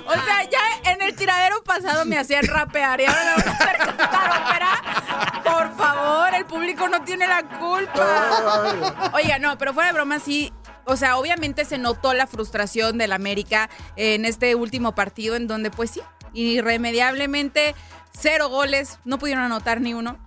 O 0.08 0.12
sea, 0.12 0.44
ya 0.50 0.90
en 0.92 1.02
el 1.02 1.14
tiradero 1.16 1.62
pasado 1.64 2.04
me 2.04 2.16
hacían 2.18 2.46
rapear 2.46 3.00
y 3.00 3.06
ahora 3.06 3.34
me 3.36 3.42
van 3.42 3.48
a 3.48 3.52
hacer 3.52 3.76
cantar 3.78 4.42
ópera. 4.42 5.42
Por 5.44 5.76
favor, 5.76 6.34
el 6.34 6.46
público 6.46 6.88
no 6.88 7.02
tiene 7.02 7.26
la 7.26 7.42
culpa. 7.42 9.10
Oiga, 9.12 9.38
no, 9.38 9.58
pero 9.58 9.74
fuera 9.74 9.88
de 9.88 9.94
broma, 9.94 10.20
sí. 10.20 10.52
O 10.84 10.96
sea, 10.96 11.16
obviamente 11.16 11.64
se 11.64 11.78
notó 11.78 12.14
la 12.14 12.28
frustración 12.28 12.98
del 12.98 13.12
América 13.12 13.68
en 13.96 14.24
este 14.24 14.54
último 14.54 14.94
partido, 14.94 15.34
en 15.34 15.48
donde, 15.48 15.70
pues 15.72 15.90
sí, 15.90 16.00
irremediablemente 16.32 17.74
cero 18.16 18.48
goles, 18.48 18.98
no 19.04 19.18
pudieron 19.18 19.42
anotar 19.44 19.80
ni 19.80 19.94
uno. 19.94 20.18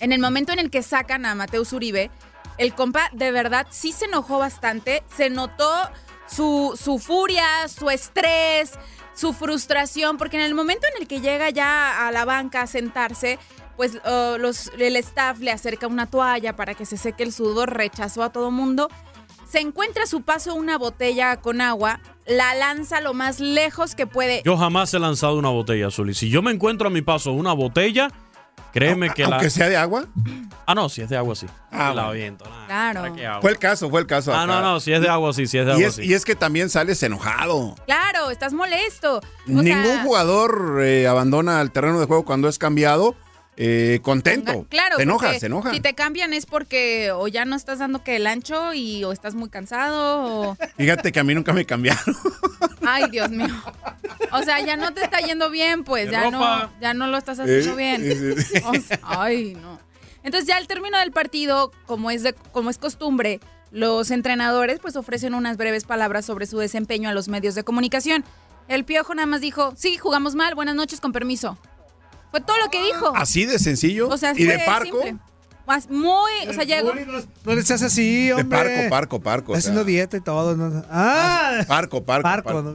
En 0.00 0.12
el 0.12 0.20
momento 0.20 0.52
en 0.52 0.58
el 0.58 0.70
que 0.70 0.82
sacan 0.82 1.26
a 1.26 1.34
Mateus 1.34 1.72
Uribe, 1.72 2.10
el 2.58 2.74
compa 2.74 3.10
de 3.12 3.30
verdad 3.30 3.66
sí 3.70 3.92
se 3.92 4.06
enojó 4.06 4.38
bastante, 4.38 5.02
se 5.14 5.30
notó 5.30 5.70
su, 6.26 6.78
su 6.80 6.98
furia, 6.98 7.68
su 7.68 7.90
estrés, 7.90 8.72
su 9.14 9.32
frustración, 9.32 10.16
porque 10.18 10.36
en 10.36 10.42
el 10.42 10.54
momento 10.54 10.86
en 10.94 11.02
el 11.02 11.08
que 11.08 11.20
llega 11.20 11.50
ya 11.50 12.06
a 12.06 12.12
la 12.12 12.24
banca 12.24 12.62
a 12.62 12.66
sentarse, 12.66 13.38
pues 13.76 13.96
uh, 13.96 14.78
el 14.78 14.96
staff 14.96 15.38
le 15.40 15.50
acerca 15.50 15.86
una 15.86 16.06
toalla 16.06 16.56
para 16.56 16.74
que 16.74 16.84
se 16.84 16.96
seque 16.96 17.22
el 17.22 17.32
sudor, 17.32 17.74
rechazó 17.74 18.22
a 18.22 18.30
todo 18.30 18.50
mundo. 18.50 18.88
Se 19.48 19.60
encuentra 19.60 20.04
a 20.04 20.06
su 20.06 20.22
paso 20.22 20.54
una 20.54 20.78
botella 20.78 21.36
con 21.36 21.60
agua, 21.60 22.00
la 22.26 22.54
lanza 22.54 23.00
lo 23.00 23.14
más 23.14 23.38
lejos 23.38 23.94
que 23.94 24.06
puede. 24.06 24.42
Yo 24.44 24.56
jamás 24.56 24.92
he 24.94 24.98
lanzado 24.98 25.36
una 25.38 25.50
botella, 25.50 25.90
Zuli. 25.90 26.14
Si 26.14 26.28
yo 26.28 26.42
me 26.42 26.50
encuentro 26.50 26.88
a 26.88 26.90
mi 26.90 27.02
paso 27.02 27.32
una 27.32 27.52
botella, 27.52 28.10
créeme 28.74 29.10
que 29.10 29.22
la... 29.22 29.36
Aunque 29.36 29.48
sea 29.50 29.68
de 29.68 29.76
agua. 29.76 30.04
Ah, 30.66 30.74
no, 30.74 30.88
si 30.88 31.00
es 31.02 31.08
de 31.08 31.16
agua, 31.16 31.34
sí. 31.34 31.46
Ah, 31.70 31.92
la 31.94 32.08
aviento. 32.08 32.44
nada, 32.68 32.92
Claro. 33.12 33.40
Fue 33.40 33.50
el 33.50 33.58
caso, 33.58 33.88
fue 33.88 34.00
el 34.00 34.06
caso. 34.06 34.32
Ah, 34.34 34.42
acá. 34.42 34.46
no, 34.46 34.60
no, 34.60 34.80
si 34.80 34.92
es 34.92 35.00
de 35.00 35.08
agua, 35.08 35.32
sí, 35.32 35.46
si 35.46 35.58
es 35.58 35.66
de 35.66 35.72
Y 35.72 35.74
agua, 35.76 35.86
es, 35.88 35.94
sí. 35.96 36.02
y 36.04 36.14
es 36.14 36.24
que 36.24 36.34
también 36.34 36.68
sales 36.70 37.02
enojado. 37.02 37.74
Claro, 37.86 38.30
estás 38.30 38.52
molesto. 38.52 39.18
O 39.18 39.22
Ningún 39.46 39.64
sea, 39.64 40.02
jugador 40.02 40.80
eh, 40.82 41.06
abandona 41.06 41.60
el 41.60 41.70
terreno 41.70 42.00
de 42.00 42.06
juego 42.06 42.24
cuando 42.24 42.48
es 42.48 42.58
cambiado 42.58 43.14
eh, 43.56 44.00
contento. 44.02 44.66
Claro, 44.68 44.96
se 44.96 45.02
enoja, 45.02 45.38
se 45.38 45.46
enoja. 45.46 45.70
Si 45.72 45.80
te 45.80 45.94
cambian 45.94 46.32
es 46.32 46.46
porque 46.46 47.12
o 47.12 47.28
ya 47.28 47.44
no 47.44 47.54
estás 47.56 47.78
dando 47.78 48.02
que 48.02 48.16
el 48.16 48.26
ancho 48.26 48.74
y 48.74 49.04
o 49.04 49.12
estás 49.12 49.34
muy 49.34 49.48
cansado 49.48 50.50
o... 50.50 50.56
Fíjate 50.76 51.12
que 51.12 51.20
a 51.20 51.24
mí 51.24 51.34
nunca 51.34 51.52
me 51.52 51.64
cambiaron. 51.64 52.02
Ay, 52.86 53.04
Dios 53.10 53.30
mío. 53.30 53.54
O 54.32 54.42
sea, 54.42 54.60
ya 54.60 54.76
no 54.76 54.92
te 54.92 55.02
está 55.04 55.20
yendo 55.20 55.50
bien, 55.50 55.84
pues 55.84 56.10
ya 56.10 56.30
no, 56.30 56.70
ya 56.80 56.94
no 56.94 57.06
lo 57.06 57.16
estás 57.16 57.38
haciendo 57.38 57.72
Eh, 57.72 57.76
bien. 57.76 58.02
eh, 58.04 58.42
sí. 58.42 58.60
O 58.64 58.74
sea, 58.74 58.98
ay, 59.02 59.54
no. 59.60 59.78
Entonces 60.22 60.48
ya 60.48 60.56
al 60.56 60.66
término 60.66 60.98
del 60.98 61.12
partido, 61.12 61.70
como 61.86 62.10
es, 62.10 62.22
de, 62.22 62.32
como 62.52 62.70
es 62.70 62.78
costumbre, 62.78 63.40
los 63.70 64.10
entrenadores 64.10 64.78
pues 64.80 64.96
ofrecen 64.96 65.34
unas 65.34 65.56
breves 65.56 65.84
palabras 65.84 66.24
sobre 66.24 66.46
su 66.46 66.58
desempeño 66.58 67.08
a 67.08 67.12
los 67.12 67.28
medios 67.28 67.54
de 67.54 67.62
comunicación. 67.64 68.24
El 68.68 68.84
Piojo 68.84 69.14
nada 69.14 69.26
más 69.26 69.40
dijo, 69.42 69.74
sí, 69.76 69.96
jugamos 69.98 70.34
mal, 70.34 70.54
buenas 70.54 70.74
noches, 70.74 71.00
con 71.00 71.12
permiso. 71.12 71.58
Fue 72.34 72.40
todo 72.40 72.58
lo 72.58 72.68
que 72.68 72.82
dijo. 72.82 73.12
Así 73.14 73.46
de 73.46 73.60
sencillo. 73.60 74.08
O 74.08 74.18
sea, 74.18 74.32
y 74.36 74.42
de 74.44 74.58
parco. 74.66 75.00
simple. 75.04 75.16
Más 75.68 75.88
muy, 75.88 76.32
o 76.48 76.52
sea, 76.52 76.64
llegó. 76.64 76.92
No 77.44 77.54
le 77.54 77.62
seas 77.62 77.80
así, 77.82 78.26
De 78.26 78.34
hombre. 78.34 78.58
parco, 78.58 78.90
parco, 78.90 79.20
parco. 79.20 79.52
o 79.52 79.54
Está 79.54 79.68
haciendo 79.70 79.82
sea, 79.82 79.86
dieta 79.86 80.16
y 80.16 80.20
todo. 80.20 80.56
¿no? 80.56 80.82
Ah, 80.90 81.60
Parco, 81.68 82.04
parco. 82.04 82.24
parco. 82.24 82.44
parco. 82.52 82.62
¿no? 82.62 82.74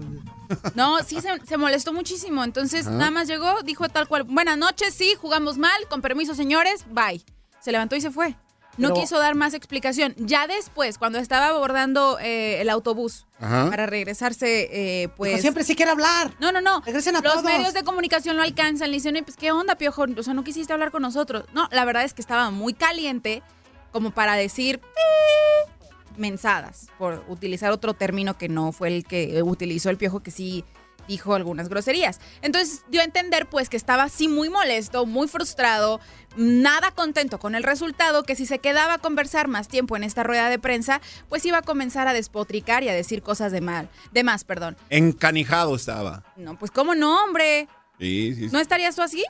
No, 0.75 1.03
sí 1.03 1.19
se, 1.19 1.27
se 1.45 1.57
molestó 1.57 1.91
muchísimo. 1.91 2.41
Entonces, 2.45 2.87
Ajá. 2.87 2.95
nada 2.95 3.11
más 3.11 3.27
llegó, 3.27 3.61
dijo 3.63 3.89
tal 3.89 4.07
cual, 4.07 4.23
buenas 4.23 4.57
noches, 4.57 4.93
sí, 4.93 5.13
jugamos 5.19 5.57
mal, 5.57 5.77
con 5.89 6.01
permiso, 6.01 6.33
señores, 6.35 6.85
bye. 6.89 7.21
Se 7.59 7.73
levantó 7.73 7.97
y 7.97 8.01
se 8.01 8.11
fue. 8.11 8.37
No 8.77 8.89
Pero- 8.89 9.01
quiso 9.01 9.19
dar 9.19 9.35
más 9.35 9.53
explicación. 9.53 10.13
Ya 10.17 10.47
después, 10.47 10.97
cuando 10.97 11.19
estaba 11.19 11.47
abordando 11.47 12.17
eh, 12.21 12.61
el 12.61 12.69
autobús 12.69 13.25
Ajá. 13.39 13.69
para 13.69 13.85
regresarse, 13.87 14.69
eh, 15.03 15.09
pues... 15.17 15.31
Dijo, 15.31 15.41
siempre 15.41 15.63
sí 15.65 15.75
quiere 15.75 15.91
hablar. 15.91 16.33
No, 16.39 16.51
no, 16.53 16.61
no. 16.61 16.81
Regresen 16.85 17.15
a 17.17 17.21
Los 17.21 17.33
todos. 17.33 17.43
medios 17.45 17.73
de 17.73 17.83
comunicación 17.83 18.37
lo 18.37 18.43
alcanzan. 18.43 18.89
Le 18.91 18.97
dicen, 18.97 19.15
"Oye, 19.15 19.23
pues, 19.23 19.35
¿qué 19.35 19.51
onda, 19.51 19.75
Piojo? 19.75 20.05
O 20.17 20.23
sea, 20.23 20.33
no 20.33 20.43
quisiste 20.45 20.71
hablar 20.71 20.91
con 20.91 21.01
nosotros. 21.01 21.43
No, 21.53 21.67
la 21.71 21.83
verdad 21.83 22.03
es 22.05 22.13
que 22.13 22.21
estaba 22.21 22.51
muy 22.51 22.73
caliente 22.73 23.43
como 23.91 24.11
para 24.11 24.35
decir 24.35 24.79
"Eh", 24.83 25.69
mensadas, 26.17 26.87
por 26.97 27.23
utilizar 27.27 27.71
otro 27.71 27.93
término 27.93 28.37
que 28.37 28.49
no 28.49 28.71
fue 28.71 28.89
el 28.89 29.03
que 29.05 29.41
utilizó 29.43 29.89
el 29.89 29.97
Piojo, 29.97 30.21
que 30.21 30.31
sí 30.31 30.63
dijo 31.07 31.33
algunas 31.33 31.69
groserías. 31.69 32.19
Entonces 32.43 32.83
dio 32.89 33.01
a 33.01 33.03
entender 33.03 33.47
pues 33.49 33.67
que 33.67 33.77
estaba 33.77 34.03
así 34.03 34.27
muy 34.27 34.49
molesto, 34.49 35.05
muy 35.07 35.27
frustrado, 35.27 35.99
nada 36.39 36.91
contento 36.91 37.37
con 37.37 37.53
el 37.53 37.63
resultado, 37.63 38.23
que 38.23 38.35
si 38.35 38.45
se 38.45 38.59
quedaba 38.59 38.95
a 38.95 38.97
conversar 38.97 39.47
más 39.47 39.67
tiempo 39.67 39.97
en 39.97 40.03
esta 40.03 40.23
rueda 40.23 40.49
de 40.49 40.57
prensa, 40.57 41.01
pues 41.27 41.45
iba 41.45 41.57
a 41.59 41.61
comenzar 41.61 42.07
a 42.07 42.13
despotricar 42.13 42.83
y 42.83 42.89
a 42.89 42.93
decir 42.93 43.21
cosas 43.21 43.51
de 43.51 43.61
mal, 43.61 43.89
de 44.11 44.23
más, 44.23 44.43
perdón. 44.45 44.77
Encanijado 44.89 45.75
estaba. 45.75 46.23
No, 46.37 46.57
pues 46.57 46.71
cómo 46.71 46.95
no, 46.95 47.23
hombre. 47.23 47.67
Sí, 47.99 48.33
sí, 48.35 48.45
sí. 48.47 48.49
¿No 48.53 48.59
estarías 48.59 48.95
tú 48.95 49.01
así? 49.01 49.23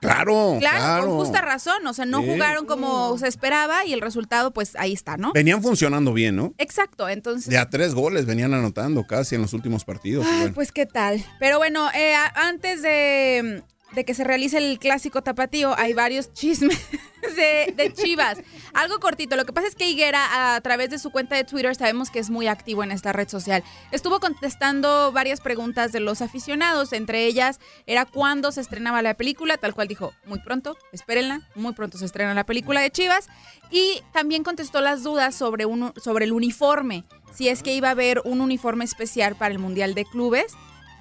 Claro, 0.00 0.56
Claro, 0.60 0.76
claro. 0.78 1.06
con 1.06 1.16
justa 1.18 1.40
razón. 1.40 1.86
O 1.86 1.94
sea, 1.94 2.04
no 2.04 2.20
Sí. 2.20 2.26
jugaron 2.28 2.66
como 2.66 3.16
se 3.16 3.26
esperaba 3.26 3.86
y 3.86 3.92
el 3.94 4.02
resultado, 4.02 4.50
pues 4.50 4.76
ahí 4.76 4.92
está, 4.92 5.16
¿no? 5.16 5.32
Venían 5.32 5.62
funcionando 5.62 6.12
bien, 6.12 6.36
¿no? 6.36 6.52
Exacto, 6.58 7.08
entonces. 7.08 7.48
De 7.48 7.56
a 7.56 7.70
tres 7.70 7.94
goles 7.94 8.26
venían 8.26 8.52
anotando 8.52 9.06
casi 9.06 9.34
en 9.34 9.40
los 9.42 9.54
últimos 9.54 9.84
partidos. 9.86 10.26
Ay, 10.28 10.38
bueno. 10.40 10.54
pues 10.54 10.72
qué 10.72 10.84
tal. 10.84 11.24
Pero 11.40 11.56
bueno, 11.56 11.88
eh, 11.94 12.14
antes 12.34 12.82
de, 12.82 13.62
de 13.94 14.04
que 14.04 14.14
se 14.14 14.24
realice 14.24 14.58
el 14.58 14.78
clásico 14.78 15.22
tapatío, 15.22 15.74
hay 15.78 15.92
varios 15.92 16.32
chismes 16.32 16.78
de, 17.36 17.92
Chivas. 17.94 18.38
Algo 18.72 18.98
cortito. 19.00 19.36
Lo 19.36 19.44
que 19.44 19.52
pasa 19.52 19.68
es 19.68 19.74
que 19.74 19.88
Higuera, 19.88 20.54
a 20.54 20.60
través 20.60 20.90
de 20.90 20.98
su 20.98 21.10
cuenta 21.10 21.36
de 21.36 21.44
Twitter, 21.44 21.74
sabemos 21.74 22.10
que 22.10 22.18
es 22.18 22.30
muy 22.30 22.46
activo 22.46 22.82
en 22.82 22.90
esta 22.90 23.12
red 23.12 23.28
social. 23.28 23.62
Estuvo 23.92 24.20
contestando 24.20 25.12
varias 25.12 25.40
preguntas 25.40 25.92
de 25.92 26.00
los 26.00 26.22
aficionados. 26.22 26.92
Entre 26.92 27.26
ellas, 27.26 27.60
era 27.86 28.04
cuándo 28.04 28.52
se 28.52 28.60
estrenaba 28.60 29.02
la 29.02 29.14
película. 29.14 29.56
Tal 29.56 29.74
cual 29.74 29.88
dijo, 29.88 30.12
muy 30.26 30.40
pronto, 30.40 30.76
espérenla. 30.92 31.48
Muy 31.54 31.72
pronto 31.72 31.98
se 31.98 32.04
estrena 32.04 32.34
la 32.34 32.44
película 32.44 32.80
de 32.80 32.90
Chivas. 32.90 33.28
Y 33.70 34.02
también 34.12 34.44
contestó 34.44 34.80
las 34.80 35.02
dudas 35.02 35.34
sobre, 35.34 35.66
un, 35.66 35.92
sobre 36.02 36.26
el 36.26 36.32
uniforme. 36.32 37.04
Si 37.32 37.48
es 37.48 37.62
que 37.62 37.74
iba 37.74 37.88
a 37.88 37.92
haber 37.92 38.20
un 38.24 38.40
uniforme 38.40 38.84
especial 38.84 39.36
para 39.36 39.52
el 39.52 39.58
Mundial 39.58 39.94
de 39.94 40.04
Clubes. 40.04 40.54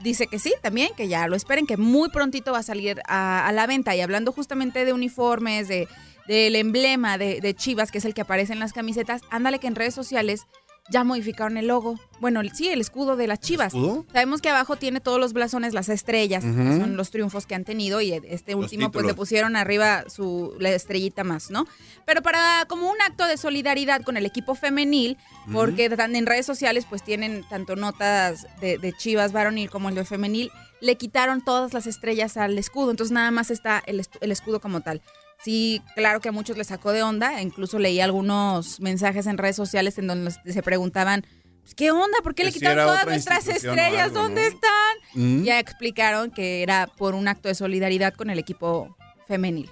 Dice 0.03 0.27
que 0.27 0.37
sí, 0.37 0.53
también, 0.61 0.89
que 0.95 1.07
ya 1.07 1.27
lo 1.27 1.35
esperen, 1.35 1.65
que 1.65 1.77
muy 1.77 2.09
prontito 2.09 2.51
va 2.51 2.59
a 2.59 2.63
salir 2.63 3.01
a, 3.07 3.49
la 3.53 3.65
venta. 3.67 3.95
Y 3.95 4.01
hablando 4.01 4.33
justamente 4.33 4.83
de 4.83 4.91
uniformes, 4.91 5.69
de, 5.69 5.87
del 6.27 6.57
emblema 6.57 7.17
de, 7.17 7.39
de 7.39 7.53
Chivas, 7.53 7.89
que 7.89 7.99
es 7.99 8.05
el 8.05 8.13
que 8.13 8.21
aparece 8.21 8.51
en 8.51 8.59
las 8.59 8.73
camisetas, 8.73 9.21
ándale 9.29 9.59
que 9.59 9.67
en 9.67 9.75
redes 9.75 9.93
sociales 9.95 10.45
ya 10.89 11.03
modificaron 11.03 11.57
el 11.57 11.67
logo. 11.67 11.99
Bueno, 12.19 12.41
el- 12.41 12.51
sí, 12.53 12.67
el 12.67 12.81
escudo 12.81 13.15
de 13.15 13.27
las 13.27 13.39
Chivas. 13.39 13.67
escudo? 13.73 14.05
Sabemos 14.11 14.41
que 14.41 14.49
abajo 14.49 14.75
tiene 14.75 14.99
todos 14.99 15.19
los 15.19 15.33
blasones, 15.33 15.73
las 15.73 15.89
estrellas, 15.89 16.43
que 16.43 16.51
son 16.51 16.97
los 16.97 17.09
triunfos 17.11 17.45
que 17.45 17.55
han 17.55 17.63
tenido, 17.63 18.01
y 18.01 18.11
este 18.13 18.55
último 18.55 18.91
pues 18.91 19.05
le 19.05 19.13
pusieron 19.13 19.55
arriba 19.55 20.03
su 20.09 20.53
la 20.59 20.69
estrellita 20.71 21.23
más, 21.23 21.49
¿no? 21.51 21.65
Pero 22.05 22.21
para 22.21 22.65
como 22.67 22.89
un 22.91 23.01
acto 23.01 23.25
de 23.25 23.37
solidaridad 23.37 24.01
con 24.01 24.17
el 24.17 24.25
equipo 24.25 24.55
femenil, 24.55 25.17
porque 25.51 25.85
en 25.85 26.25
redes 26.25 26.45
sociales 26.45 26.85
pues 26.89 27.01
tienen 27.03 27.43
tanto 27.49 27.75
notas 27.75 28.45
de, 28.59 28.77
de 28.77 28.93
Chivas 28.93 29.31
varonil 29.31 29.69
como 29.69 29.89
el 29.89 29.95
de 29.95 30.05
femenil, 30.05 30.51
le 30.81 30.97
quitaron 30.97 31.41
todas 31.43 31.73
las 31.73 31.87
estrellas 31.87 32.35
al 32.35 32.57
escudo, 32.57 32.91
entonces 32.91 33.13
nada 33.13 33.31
más 33.31 33.51
está 33.51 33.81
el 33.85 34.31
escudo 34.31 34.59
como 34.59 34.81
tal. 34.81 35.01
Sí, 35.43 35.81
claro 35.95 36.21
que 36.21 36.29
a 36.29 36.31
muchos 36.31 36.57
les 36.57 36.67
sacó 36.67 36.91
de 36.91 37.03
onda, 37.03 37.41
incluso 37.41 37.77
leí 37.79 37.99
algunos 37.99 38.79
mensajes 38.79 39.27
en 39.27 39.37
redes 39.37 39.55
sociales 39.55 39.97
en 39.97 40.07
donde 40.07 40.31
se 40.31 40.63
preguntaban, 40.63 41.25
pues, 41.61 41.75
¿qué 41.75 41.91
onda? 41.91 42.17
¿Por 42.23 42.33
qué 42.35 42.43
Que 42.43 42.47
le 42.47 42.53
quitaron 42.53 42.85
todas 42.85 43.05
nuestras 43.05 43.47
estrellas? 43.47 44.03
algo, 44.05 44.21
¿Dónde 44.21 44.41
¿no? 44.41 44.47
están? 44.47 44.97
Mm. 45.15 45.43
Ya 45.43 45.59
explicaron 45.59 46.31
que 46.31 46.63
era 46.63 46.87
por 46.87 47.13
un 47.15 47.27
acto 47.27 47.49
de 47.49 47.55
solidaridad 47.55 48.13
con 48.13 48.29
el 48.29 48.39
equipo 48.39 48.95
femenil. 49.27 49.69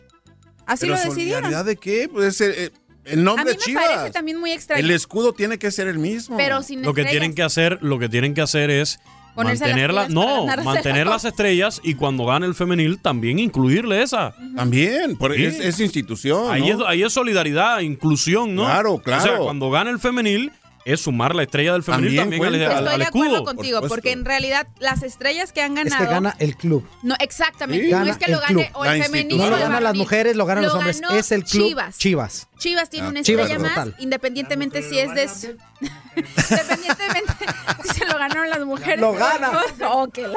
Así 0.66 0.82
¿Pero 0.86 0.94
lo 0.96 1.00
decidieron. 1.04 1.44
solidaridad 1.44 1.66
de 1.66 1.76
qué? 1.78 2.10
Pues 2.12 2.40
el, 2.42 2.52
el- 2.54 2.74
el 3.04 3.20
A 3.20 3.24
nombre 3.24 3.46
mí 3.46 3.52
de 3.52 3.58
me 3.58 3.64
Chivas. 3.64 3.86
parece 3.88 4.12
también 4.12 4.40
muy 4.40 4.52
extraño. 4.52 4.80
El 4.84 4.92
escudo 4.92 5.34
tiene 5.34 5.58
que 5.58 5.72
ser 5.72 5.88
el 5.88 5.98
mismo. 5.98 6.38
Pero 6.38 6.62
sin 6.62 6.84
Lo 6.84 6.94
que 6.94 7.04
tienen 7.04 7.34
que 7.34 7.42
hacer, 7.42 7.80
lo 7.82 7.98
que 7.98 8.08
tienen 8.10 8.36
que 8.36 8.42
hacer 8.42 8.70
es 8.70 9.00
Las 9.36 9.46
mantenerla, 9.60 10.08
no, 10.10 10.46
mantener 10.64 11.06
la- 11.08 11.14
las 11.14 11.26
estrellas 11.26 11.80
y 11.84 11.96
cuando 11.96 12.26
gane 12.26 12.46
el 12.46 12.54
femenil 12.56 13.00
también 13.00 13.40
incluirle 13.40 14.02
esa. 14.04 14.34
También, 14.56 15.18
por- 15.18 15.36
Sí. 15.36 15.46
es, 15.46 15.60
es 15.60 15.80
institución. 15.80 16.52
Ahí, 16.52 16.62
¿no? 16.62 16.68
es, 16.68 16.88
ahí 16.88 17.04
es 17.04 17.14
solidaridad, 17.14 17.80
inclusión, 17.80 18.54
¿no? 18.56 18.66
Claro, 18.66 18.94
O 18.96 19.02
sea, 19.04 19.20
claro. 19.22 19.44
cuando 19.46 19.70
gane 19.72 19.90
el 19.92 20.00
femenil, 20.00 20.52
es 20.86 21.02
sumar 21.02 21.36
la 21.36 21.44
estrella 21.44 21.74
del 21.74 21.84
femenil 21.84 22.16
También 22.16 22.42
también, 22.42 22.44
al, 22.44 22.50
cuenta. 22.60 22.78
al- 22.78 22.84
Estoy 22.84 22.94
al 22.94 23.00
de 23.00 23.06
acuerdo 23.06 23.34
escudo. 23.36 23.56
contigo, 23.56 23.82
porque 23.88 24.12
en 24.12 24.26
realidad 24.26 24.68
las 24.80 25.04
estrellas 25.04 25.52
que 25.54 25.62
han 25.62 25.78
Es 25.78 25.86
ganado. 25.86 26.04
que 26.06 26.12
gana 26.12 26.36
el 26.40 26.56
club. 26.56 26.88
No, 27.04 27.16
exactamente. 27.20 27.86
Sí. 27.86 27.92
No 27.92 28.04
es 28.06 28.18
que 28.18 28.32
lo 28.32 28.40
gane 28.40 28.54
club. 28.54 28.66
o 28.74 28.86
el 28.86 29.04
femenil. 29.04 29.32
institución. 29.34 29.40
No 29.40 29.50
lo 29.50 29.56
o 29.56 29.60
ganan 29.68 29.84
las 29.84 29.96
mujeres, 29.96 30.36
lo 30.36 30.46
ganan 30.46 30.64
los 30.64 30.74
Lo 30.74 30.80
hombres. 30.80 31.02
ganó 31.02 31.16
Es 31.16 31.32
el 31.32 31.44
club 31.44 31.68
Chivas. 31.68 31.98
Chivas. 31.98 32.48
Chivas 32.58 32.90
tiene 32.90 33.08
Ah. 33.08 33.10
una 33.12 33.22
Chivas 33.24 33.46
estrella 33.50 33.64
más, 33.64 33.76
total. 33.86 33.96
independientemente 34.00 34.82
si 34.82 35.00
es 35.00 35.14
de. 35.14 35.28
su- 35.28 35.58
independientemente 36.50 37.34
si 37.84 38.00
se 38.00 38.06
lo 38.06 38.18
ganaron 38.18 38.50
las 38.50 38.66
mujeres. 38.66 39.00
Lo 39.00 39.14
gana. 39.14 39.52
Oh, 39.90 40.08
que 40.10 40.28
la- 40.28 40.34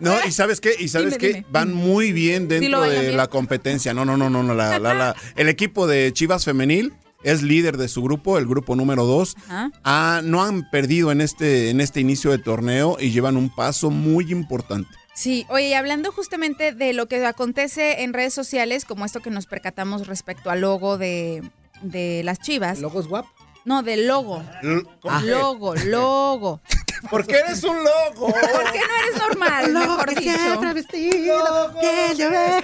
No, 0.00 0.16
y 0.26 0.32
sabes 0.32 0.60
qué, 0.60 0.74
y 0.78 0.88
sabes 0.88 1.10
Dime, 1.10 1.18
qué, 1.18 1.26
dime. 1.28 1.46
van 1.50 1.72
muy 1.72 2.12
bien 2.12 2.48
dentro 2.48 2.82
de 2.82 3.00
bien. 3.00 3.16
la 3.16 3.28
competencia. 3.28 3.94
No, 3.94 4.04
no, 4.04 4.16
no, 4.16 4.28
no, 4.30 4.42
no. 4.42 4.54
La, 4.54 4.78
la- 4.78 4.94
la- 4.94 5.16
el 5.36 5.48
equipo 5.48 5.86
de 5.86 6.12
Chivas 6.12 6.44
Femenil 6.44 6.92
es 7.24 7.42
líder 7.42 7.76
de 7.76 7.88
su 7.88 8.02
grupo, 8.02 8.38
el 8.38 8.46
grupo 8.46 8.76
número 8.76 9.04
2. 9.04 9.36
Ajá. 9.48 10.22
no 10.22 10.42
han 10.42 10.68
perdido 10.70 11.12
en 11.12 11.20
este, 11.20 11.70
en 11.70 11.80
este 11.80 12.00
inicio 12.00 12.30
de 12.30 12.38
torneo 12.38 12.96
y 13.00 13.10
llevan 13.10 13.36
un 13.36 13.54
paso 13.54 13.90
muy 13.90 14.30
importante. 14.32 14.90
Sí, 15.14 15.44
oye, 15.50 15.68
y 15.68 15.74
hablando 15.74 16.10
justamente 16.10 16.72
de 16.72 16.92
lo 16.94 17.06
que 17.06 17.24
acontece 17.24 18.02
en 18.02 18.14
redes 18.14 18.32
sociales, 18.32 18.84
como 18.84 19.04
esto 19.04 19.20
que 19.20 19.30
nos 19.30 19.46
percatamos 19.46 20.06
respecto 20.06 20.50
al 20.50 20.62
logo 20.62 20.96
de, 20.96 21.42
de 21.82 22.22
las 22.24 22.38
chivas. 22.38 22.76
¿El 22.76 22.82
logo 22.82 23.00
es 23.00 23.06
guap? 23.06 23.26
No, 23.64 23.82
del 23.82 24.06
logo. 24.08 24.42
L- 24.62 24.82
¿cómo 25.00 25.20
que? 25.20 25.26
Logo, 25.26 25.74
logo. 25.74 26.60
¿Por 27.10 27.26
qué 27.26 27.38
eres 27.40 27.64
un 27.64 27.76
loco? 27.78 28.26
¿Por 28.26 28.72
qué 28.72 28.78
no 28.78 28.94
eres 29.04 29.18
normal? 29.18 29.72
Mejor 29.72 30.14
dicho. 30.14 30.74
vestido, 30.74 31.74
piel 31.80 32.16
de 32.16 32.62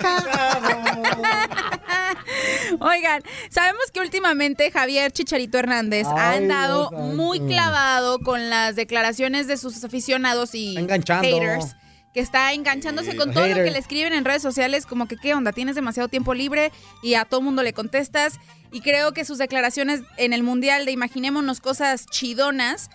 Oigan, 2.80 3.22
sabemos 3.50 3.90
que 3.92 4.00
últimamente 4.00 4.70
Javier 4.70 5.10
Chicharito 5.12 5.58
Hernández 5.58 6.06
ha 6.06 6.32
andado 6.34 6.90
muy 6.92 7.40
clavado 7.40 8.20
con 8.20 8.48
las 8.50 8.76
declaraciones 8.76 9.46
de 9.46 9.56
sus 9.56 9.82
aficionados 9.84 10.54
y 10.54 10.76
enganchando. 10.76 11.26
haters. 11.28 11.74
Que 12.14 12.20
está 12.20 12.52
enganchándose 12.52 13.12
Sí, 13.12 13.16
con 13.16 13.32
todo 13.32 13.46
lo 13.46 13.54
que 13.54 13.70
le 13.70 13.78
escriben 13.78 14.12
en 14.12 14.24
redes 14.24 14.42
sociales, 14.42 14.86
como 14.86 15.06
que 15.06 15.16
qué 15.16 15.34
onda, 15.34 15.52
tienes 15.52 15.74
demasiado 15.74 16.08
tiempo 16.08 16.34
libre 16.34 16.72
y 17.02 17.14
a 17.14 17.24
todo 17.24 17.40
mundo 17.40 17.62
le 17.62 17.72
contestas. 17.72 18.40
Y 18.72 18.80
creo 18.80 19.12
que 19.12 19.24
sus 19.24 19.38
declaraciones 19.38 20.02
en 20.16 20.32
el 20.32 20.42
Mundial 20.42 20.84
de 20.84 20.92
Imaginémonos 20.92 21.60
cosas 21.60 22.06
chidonas 22.06 22.90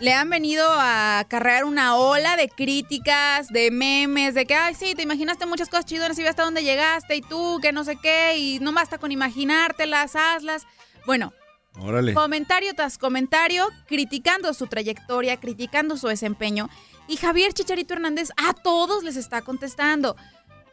le 0.00 0.12
han 0.12 0.28
venido 0.28 0.68
a 0.70 1.20
acarrear 1.20 1.64
una 1.64 1.96
ola 1.96 2.36
de 2.36 2.48
críticas, 2.48 3.48
de 3.48 3.70
memes, 3.70 4.34
de 4.34 4.46
que, 4.46 4.54
ay, 4.54 4.74
sí, 4.74 4.94
te 4.94 5.02
imaginaste 5.02 5.46
muchas 5.46 5.68
cosas 5.68 5.86
chidonas 5.86 6.18
y 6.18 6.22
ve 6.22 6.28
hasta 6.28 6.44
dónde 6.44 6.62
llegaste 6.62 7.16
y 7.16 7.22
tú, 7.22 7.58
que 7.62 7.72
no 7.72 7.84
sé 7.84 7.96
qué, 7.96 8.36
y 8.36 8.58
no 8.60 8.72
basta 8.72 8.98
con 8.98 9.10
imaginártelas, 9.10 10.14
hazlas. 10.14 10.66
Bueno, 11.06 11.32
Órale. 11.80 12.12
comentario 12.14 12.74
tras 12.74 12.98
comentario, 12.98 13.68
criticando 13.86 14.52
su 14.52 14.66
trayectoria, 14.66 15.38
criticando 15.38 15.96
su 15.96 16.08
desempeño. 16.08 16.68
Y 17.08 17.16
Javier 17.16 17.52
Chicharito 17.52 17.94
Hernández 17.94 18.30
a 18.36 18.52
todos 18.52 19.04
les 19.04 19.16
está 19.16 19.42
contestando. 19.42 20.16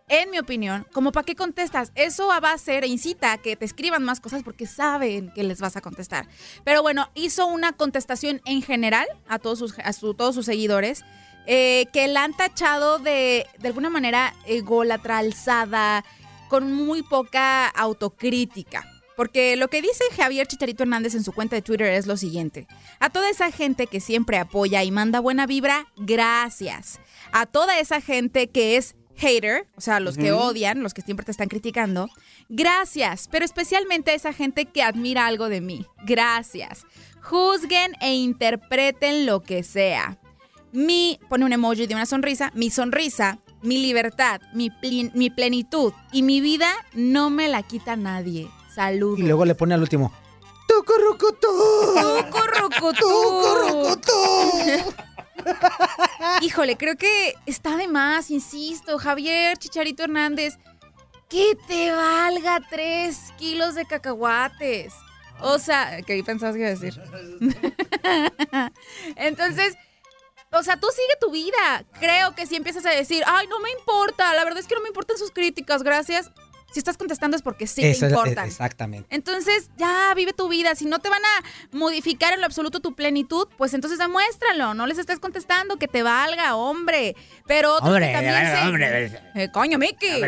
En 0.09 0.29
mi 0.31 0.37
opinión, 0.37 0.85
como 0.91 1.11
para 1.11 1.25
qué 1.25 1.35
contestas, 1.35 1.91
eso 1.95 2.27
va 2.27 2.37
a 2.49 2.53
hacer 2.53 2.83
e 2.83 2.87
incita 2.87 3.31
a 3.31 3.37
que 3.37 3.55
te 3.55 3.65
escriban 3.65 4.03
más 4.03 4.19
cosas 4.19 4.43
porque 4.43 4.65
saben 4.65 5.31
que 5.33 5.43
les 5.43 5.61
vas 5.61 5.77
a 5.77 5.81
contestar. 5.81 6.27
Pero 6.63 6.81
bueno, 6.81 7.09
hizo 7.15 7.47
una 7.47 7.73
contestación 7.73 8.41
en 8.45 8.61
general 8.61 9.07
a 9.29 9.39
todos 9.39 9.59
sus, 9.59 9.79
a 9.79 9.93
todos 9.93 10.35
sus 10.35 10.45
seguidores 10.45 11.03
eh, 11.45 11.87
que 11.93 12.07
la 12.07 12.25
han 12.25 12.35
tachado 12.35 12.99
de, 12.99 13.45
de 13.59 13.67
alguna 13.67 13.89
manera, 13.89 14.33
ególatra, 14.45 15.19
alzada, 15.19 16.03
con 16.49 16.71
muy 16.71 17.01
poca 17.01 17.67
autocrítica. 17.67 18.92
Porque 19.15 19.55
lo 19.55 19.67
que 19.69 19.81
dice 19.81 20.03
Javier 20.17 20.47
Chicharito 20.47 20.83
Hernández 20.83 21.13
en 21.15 21.23
su 21.23 21.31
cuenta 21.33 21.55
de 21.55 21.61
Twitter 21.61 21.87
es 21.87 22.07
lo 22.07 22.17
siguiente. 22.17 22.67
A 22.99 23.09
toda 23.09 23.29
esa 23.29 23.51
gente 23.51 23.87
que 23.87 23.99
siempre 23.99 24.37
apoya 24.37 24.83
y 24.83 24.91
manda 24.91 25.19
buena 25.19 25.45
vibra, 25.45 25.87
gracias. 25.97 26.99
A 27.31 27.45
toda 27.45 27.79
esa 27.79 28.01
gente 28.01 28.47
que 28.49 28.77
es 28.77 28.95
hater, 29.15 29.67
o 29.75 29.81
sea, 29.81 29.99
los 29.99 30.17
que 30.17 30.31
odian, 30.31 30.81
los 30.81 30.95
que 30.95 31.03
siempre 31.03 31.23
te 31.25 31.31
están 31.31 31.47
criticando, 31.47 32.09
gracias. 32.49 33.27
Pero 33.31 33.45
especialmente 33.45 34.11
a 34.11 34.15
esa 34.15 34.33
gente 34.33 34.65
que 34.65 34.81
admira 34.81 35.27
algo 35.27 35.49
de 35.49 35.61
mí, 35.61 35.85
gracias. 36.05 36.83
Juzguen 37.21 37.93
e 38.01 38.15
interpreten 38.15 39.25
lo 39.25 39.41
que 39.43 39.63
sea. 39.63 40.17
Mi, 40.71 41.19
pone 41.29 41.45
un 41.45 41.53
emoji 41.53 41.85
de 41.85 41.93
una 41.93 42.07
sonrisa, 42.07 42.51
mi 42.55 42.71
sonrisa, 42.71 43.37
mi 43.61 43.77
libertad, 43.77 44.41
mi, 44.53 44.69
plin- 44.71 45.11
mi 45.13 45.29
plenitud 45.29 45.93
y 46.11 46.23
mi 46.23 46.41
vida 46.41 46.73
no 46.93 47.29
me 47.29 47.47
la 47.47 47.61
quita 47.61 47.95
nadie. 47.95 48.49
Saludos. 48.73 49.19
Y 49.19 49.23
luego 49.23 49.45
le 49.45 49.55
pone 49.55 49.73
al 49.75 49.81
último. 49.81 50.11
Híjole, 56.41 56.77
creo 56.77 56.95
que 56.95 57.35
está 57.45 57.77
de 57.77 57.87
más, 57.87 58.31
insisto. 58.31 58.97
Javier 58.97 59.57
Chicharito 59.57 60.03
Hernández, 60.03 60.57
que 61.29 61.57
te 61.67 61.91
valga 61.91 62.61
tres 62.69 63.33
kilos 63.37 63.75
de 63.75 63.85
cacahuates. 63.85 64.93
O 65.41 65.59
sea, 65.59 66.01
¿qué 66.03 66.23
pensabas 66.23 66.55
que 66.55 66.61
iba 66.61 66.69
a 66.69 66.75
decir? 66.75 67.01
Entonces, 69.15 69.75
o 70.51 70.63
sea, 70.63 70.79
tú 70.79 70.87
sigue 70.95 71.13
tu 71.19 71.31
vida. 71.31 71.83
Creo 71.99 72.35
que 72.35 72.45
si 72.45 72.55
empiezas 72.55 72.85
a 72.85 72.91
decir, 72.91 73.23
ay, 73.25 73.47
no 73.47 73.59
me 73.59 73.71
importa, 73.71 74.33
la 74.35 74.43
verdad 74.43 74.59
es 74.59 74.67
que 74.67 74.75
no 74.75 74.81
me 74.81 74.89
importan 74.89 75.17
sus 75.17 75.31
críticas, 75.31 75.83
gracias. 75.83 76.31
Si 76.73 76.79
estás 76.79 76.97
contestando 76.97 77.37
es 77.37 77.43
porque 77.43 77.67
sí 77.67 77.85
Esa- 77.85 78.07
te 78.07 78.13
importan. 78.13 78.47
Exactamente. 78.47 79.15
Entonces, 79.15 79.69
ya 79.77 80.11
vive 80.15 80.33
tu 80.33 80.49
vida. 80.49 80.73
Si 80.73 80.85
no 80.85 80.97
te 80.99 81.07
van 81.09 81.21
a 81.23 81.75
modificar 81.77 82.33
en 82.33 82.39
lo 82.41 82.47
absoluto 82.47 82.79
tu 82.79 82.95
plenitud, 82.95 83.47
pues 83.57 83.73
entonces 83.75 83.99
demuéstralo. 83.99 84.73
No 84.73 84.87
les 84.87 84.97
estés 84.97 85.19
contestando 85.19 85.77
que 85.77 85.87
te 85.87 86.01
valga, 86.01 86.55
hombre. 86.55 87.15
Pero 87.45 87.75
otros 87.75 87.89
Hombre, 87.89 88.07
que 88.07 88.13
también 88.13 88.35
hombre, 88.35 89.09
se- 89.09 89.17
hombre. 89.17 89.21
Eh, 89.43 89.51
coño, 89.51 89.77
Mickey. 89.77 90.21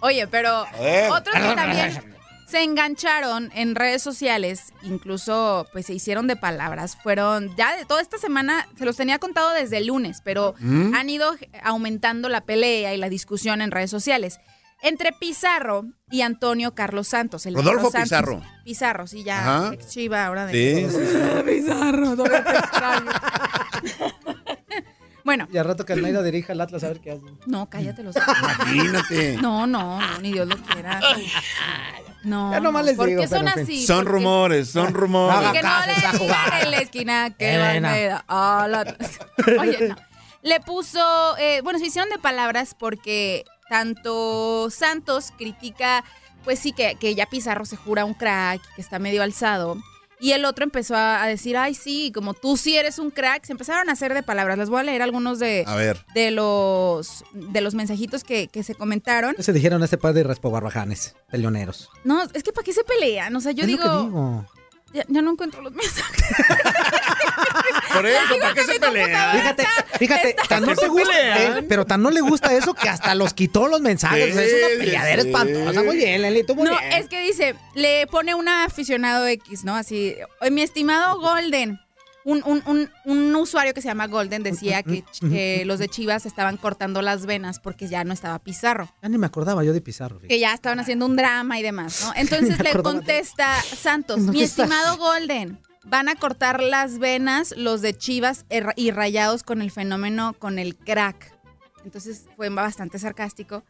Oye, 0.00 0.26
pero 0.28 0.66
Eh. 0.78 1.08
otros 1.10 1.34
que 1.34 1.54
también 1.54 2.15
se 2.46 2.62
engancharon 2.62 3.50
en 3.54 3.74
redes 3.74 4.02
sociales, 4.02 4.72
incluso 4.82 5.66
pues 5.72 5.86
se 5.86 5.94
hicieron 5.94 6.26
de 6.26 6.36
palabras, 6.36 6.96
fueron 7.02 7.54
ya 7.56 7.76
de 7.76 7.84
toda 7.84 8.00
esta 8.00 8.18
semana, 8.18 8.68
se 8.78 8.84
los 8.84 8.96
tenía 8.96 9.18
contado 9.18 9.52
desde 9.52 9.78
el 9.78 9.86
lunes, 9.88 10.20
pero 10.24 10.54
¿Mm? 10.60 10.94
han 10.94 11.10
ido 11.10 11.34
aumentando 11.62 12.28
la 12.28 12.42
pelea 12.42 12.94
y 12.94 12.98
la 12.98 13.08
discusión 13.08 13.60
en 13.62 13.70
redes 13.72 13.90
sociales. 13.90 14.38
Entre 14.82 15.10
Pizarro 15.12 15.86
y 16.10 16.20
Antonio 16.20 16.74
Carlos 16.74 17.08
Santos. 17.08 17.46
El 17.46 17.54
de 17.54 17.62
Rodolfo 17.62 17.90
Santos. 17.90 18.10
Pizarro. 18.10 18.42
Pizarro, 18.62 19.06
sí, 19.06 19.24
ya. 19.24 19.40
Ajá. 19.40 19.74
ex 19.74 19.88
Chiva 19.88 20.26
ahora 20.26 20.44
de. 20.46 20.88
Sí. 20.90 21.42
Pizarro. 21.46 22.14
Bueno. 25.24 25.48
Y 25.52 25.58
al 25.58 25.64
rato 25.64 25.84
que 25.84 25.92
Almeida 25.92 26.22
dirija 26.22 26.52
el 26.52 26.60
Atlas 26.60 26.84
a 26.84 26.88
ver 26.88 27.00
qué 27.00 27.10
hace. 27.10 27.22
No, 27.46 27.68
cállate 27.68 28.04
los 28.04 28.14
Imagínate. 28.14 29.36
No, 29.42 29.66
no, 29.66 29.98
no, 30.00 30.18
ni 30.20 30.32
Dios 30.32 30.46
lo 30.46 30.56
quiera. 30.56 31.00
No, 32.26 32.50
Ya 32.50 32.60
nomás 32.60 32.82
no, 32.82 32.86
les 32.88 32.96
¿por 32.96 33.06
digo, 33.08 33.22
qué 33.22 33.28
pero 33.28 33.38
son 33.40 33.48
en 33.48 33.54
fin. 33.54 33.62
así? 33.76 33.86
Son 33.86 34.04
rumores, 34.04 34.70
son 34.70 34.92
rumores. 34.94 35.48
Y 35.48 35.52
que 35.52 35.62
no 35.62 35.86
le 35.86 35.94
digan 35.94 36.62
en 36.62 36.70
la 36.72 36.78
esquina 36.78 37.30
que. 37.30 37.50
Almeida. 37.56 38.24
Ah, 38.28 38.66
la- 38.68 38.96
Oye, 39.60 39.88
no. 39.88 39.96
Le 40.42 40.60
puso, 40.60 41.36
eh, 41.38 41.60
bueno, 41.62 41.78
se 41.78 41.86
hicieron 41.86 42.10
de 42.10 42.18
palabras 42.18 42.74
porque 42.78 43.44
tanto 43.68 44.68
Santos 44.70 45.32
critica, 45.36 46.04
pues 46.44 46.58
sí, 46.58 46.72
que, 46.72 46.96
que 46.96 47.14
ya 47.14 47.26
Pizarro 47.26 47.64
se 47.64 47.76
jura 47.76 48.04
un 48.04 48.14
crack, 48.14 48.60
que 48.74 48.80
está 48.82 48.98
medio 48.98 49.22
alzado. 49.22 49.76
Y 50.18 50.32
el 50.32 50.44
otro 50.46 50.64
empezó 50.64 50.94
a, 50.96 51.22
a 51.22 51.26
decir, 51.26 51.56
ay, 51.56 51.74
sí, 51.74 52.10
como 52.14 52.32
tú 52.32 52.56
sí 52.56 52.76
eres 52.76 52.98
un 52.98 53.10
crack. 53.10 53.44
Se 53.44 53.52
empezaron 53.52 53.88
a 53.90 53.92
hacer 53.92 54.14
de 54.14 54.22
palabras. 54.22 54.56
Les 54.56 54.70
voy 54.70 54.80
a 54.80 54.82
leer 54.82 55.02
algunos 55.02 55.38
de, 55.38 55.64
A 55.66 55.74
ver. 55.76 56.04
de, 56.14 56.30
los, 56.30 57.24
de 57.32 57.60
los 57.60 57.74
mensajitos 57.74 58.24
que, 58.24 58.48
que 58.48 58.62
se 58.62 58.74
comentaron. 58.74 59.34
Se 59.38 59.52
dijeron 59.52 59.82
este 59.82 59.98
par 59.98 60.14
de 60.14 60.22
raspobarbajanes, 60.22 61.16
peleoneros. 61.30 61.90
No, 62.04 62.22
es 62.32 62.42
que 62.42 62.52
¿para 62.52 62.64
qué 62.64 62.72
se 62.72 62.82
pelean? 62.84 63.36
O 63.36 63.40
sea, 63.40 63.52
yo 63.52 63.62
es 63.62 63.66
digo, 63.68 63.84
lo 63.84 63.90
que 64.00 64.04
digo. 64.06 64.46
Ya, 64.94 65.04
ya 65.08 65.20
no 65.20 65.32
encuentro 65.32 65.60
los 65.60 65.72
mensajes. 65.74 66.24
Por 67.92 68.06
eso, 68.06 68.38
¿para 68.40 68.54
qué 68.54 68.64
se 68.64 68.80
pelean? 68.80 69.36
Fíjate, 69.38 69.66
fíjate, 69.98 70.36
tan 70.48 70.64
no 70.64 70.72
eh, 70.72 71.64
pero 71.68 71.84
tan 71.86 72.02
no 72.02 72.10
le 72.10 72.20
gusta 72.20 72.52
eso 72.54 72.74
que 72.74 72.88
hasta 72.88 73.14
los 73.14 73.32
quitó 73.34 73.68
los 73.68 73.80
mensajes. 73.80 74.34
Sí, 74.34 74.40
es 74.40 74.54
una 74.54 74.78
peleadera 74.84 75.22
sí. 75.22 75.28
espantosa. 75.28 75.82
Muy 75.82 75.96
bien, 75.96 76.22
Leli, 76.22 76.44
tú 76.44 76.54
muy 76.54 76.64
No, 76.68 76.78
bien. 76.78 76.92
es 76.92 77.08
que 77.08 77.20
dice, 77.22 77.54
le 77.74 78.06
pone 78.06 78.34
un 78.34 78.48
aficionado 78.48 79.26
X, 79.26 79.64
¿no? 79.64 79.74
Así, 79.76 80.14
"Oye, 80.40 80.50
mi 80.50 80.62
estimado 80.62 81.18
Golden. 81.20 81.80
Un, 82.28 82.42
un- 82.44 82.60
un- 82.66 82.90
un 83.04 83.36
usuario 83.36 83.72
que 83.72 83.80
se 83.80 83.86
llama 83.86 84.08
Golden 84.08 84.42
decía 84.42 84.82
que, 84.82 85.04
que 85.20 85.62
los 85.64 85.78
de 85.78 85.88
Chivas 85.88 86.26
estaban 86.26 86.56
cortando 86.56 87.00
las 87.00 87.24
venas 87.24 87.60
porque 87.60 87.86
ya 87.86 88.02
no 88.02 88.12
estaba 88.12 88.40
Pizarro. 88.40 88.92
Ya 89.00 89.08
ni 89.08 89.16
me 89.16 89.26
acordaba 89.28 89.62
yo 89.62 89.72
de 89.72 89.80
Pizarro. 89.80 90.16
fíjate. 90.16 90.26
Que 90.34 90.40
ya 90.40 90.52
estaban 90.52 90.80
haciendo 90.80 91.06
un 91.06 91.14
drama 91.14 91.56
y 91.60 91.62
demás, 91.62 92.00
¿no? 92.02 92.12
Entonces 92.16 92.58
le 92.58 92.72
de- 92.74 92.82
contesta 92.82 93.54
Santos, 93.62 94.16
¿Dónde 94.26 94.32
mi 94.32 94.42
estás? 94.42 94.66
estimado 94.66 94.96
Golden, 94.96 95.60
van 95.86 96.08
a 96.08 96.16
cortar 96.16 96.62
las 96.62 96.98
venas 96.98 97.54
los 97.56 97.80
de 97.80 97.96
Chivas 97.96 98.44
y 98.76 98.90
rayados 98.90 99.42
con 99.42 99.62
el 99.62 99.70
fenómeno, 99.70 100.34
con 100.38 100.58
el 100.58 100.76
crack. 100.76 101.32
Entonces 101.84 102.26
fue 102.36 102.48
bastante 102.48 102.98
sarcástico 102.98 103.62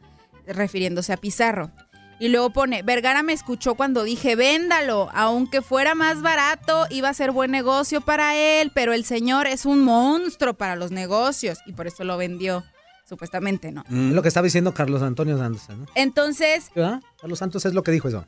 refiriéndose 0.45 1.13
a 1.13 1.17
Pizarro. 1.17 1.71
Y 2.19 2.29
luego 2.29 2.49
pone, 2.49 2.81
Vergara 2.81 3.21
me 3.21 3.33
escuchó 3.33 3.75
cuando 3.75 4.03
dije, 4.03 4.35
véndalo, 4.35 5.09
aunque 5.13 5.61
fuera 5.61 5.93
más 5.93 6.23
barato, 6.23 6.87
iba 6.89 7.09
a 7.09 7.13
ser 7.13 7.31
buen 7.31 7.51
negocio 7.51 8.01
para 8.01 8.35
él, 8.35 8.71
pero 8.73 8.93
el 8.93 9.05
señor 9.05 9.45
es 9.45 9.67
un 9.67 9.81
monstruo 9.81 10.55
para 10.55 10.75
los 10.75 10.89
negocios 10.89 11.59
y 11.67 11.73
por 11.73 11.85
eso 11.85 12.03
lo 12.03 12.17
vendió, 12.17 12.63
supuestamente, 13.07 13.71
¿no? 13.71 13.83
Es 13.87 14.13
lo 14.13 14.23
que 14.23 14.29
estaba 14.29 14.45
diciendo 14.45 14.73
Carlos 14.73 15.03
Antonio 15.03 15.37
Santos, 15.37 15.69
¿no? 15.69 15.85
Entonces, 15.93 16.71
¿Verdad? 16.73 17.01
Carlos 17.21 17.37
Santos 17.37 17.65
es 17.67 17.75
lo 17.75 17.83
que 17.83 17.91
dijo 17.91 18.07
eso. 18.07 18.25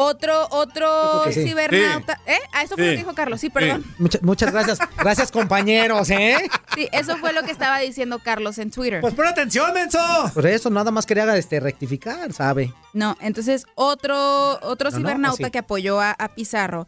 Otro, 0.00 0.46
otro 0.50 1.24
sí. 1.32 1.42
cibernauta... 1.42 2.20
¿Eh? 2.24 2.38
Ah, 2.52 2.62
eso 2.62 2.76
fue 2.76 2.84
lo 2.86 2.90
que 2.92 2.96
dijo 2.98 3.14
Carlos, 3.14 3.40
sí, 3.40 3.50
perdón. 3.50 3.84
Mucha- 3.98 4.20
muchas 4.22 4.52
gracias. 4.52 4.78
Gracias, 4.96 5.32
compañeros, 5.32 6.08
¿eh? 6.10 6.36
Sí, 6.76 6.88
eso 6.92 7.16
fue 7.16 7.32
lo 7.32 7.42
que 7.42 7.50
estaba 7.50 7.80
diciendo 7.80 8.20
Carlos 8.22 8.58
en 8.58 8.70
Twitter. 8.70 9.00
Pues 9.00 9.14
pon 9.14 9.26
atención, 9.26 9.72
menso. 9.74 9.98
Por 10.32 10.46
eso 10.46 10.70
nada 10.70 10.92
más 10.92 11.04
quería 11.04 11.36
este, 11.36 11.58
rectificar, 11.58 12.32
¿sabe? 12.32 12.72
No, 12.92 13.16
entonces 13.20 13.66
otro, 13.74 14.60
otro 14.62 14.90
No, 14.90 14.98
no, 14.98 15.02
cibernauta 15.08 15.50
que 15.50 15.58
apoyó 15.58 16.00
a, 16.00 16.12
a 16.12 16.28
Pizarro 16.28 16.86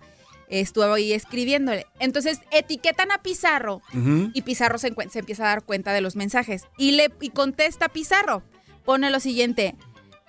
estuvo 0.49 0.93
ahí 0.93 1.13
escribiéndole. 1.13 1.87
Entonces 1.99 2.41
etiquetan 2.53 3.11
a 3.13 3.19
Pizarro 3.19 3.83
y 4.35 4.43
Pizarro 4.43 4.79
se, 4.79 4.93
se 5.11 5.19
empieza 5.19 5.45
a 5.45 5.49
dar 5.49 5.63
cuenta 5.65 5.93
de 5.93 6.01
los 6.01 6.15
mensajes. 6.17 6.65
Y 6.77 6.93
le 6.93 7.11
y 7.21 7.31
contesta 7.31 7.87
a 7.87 7.89
Pizarro. 7.89 8.43
Pone 8.85 9.11
lo 9.11 9.21
siguiente. 9.21 9.75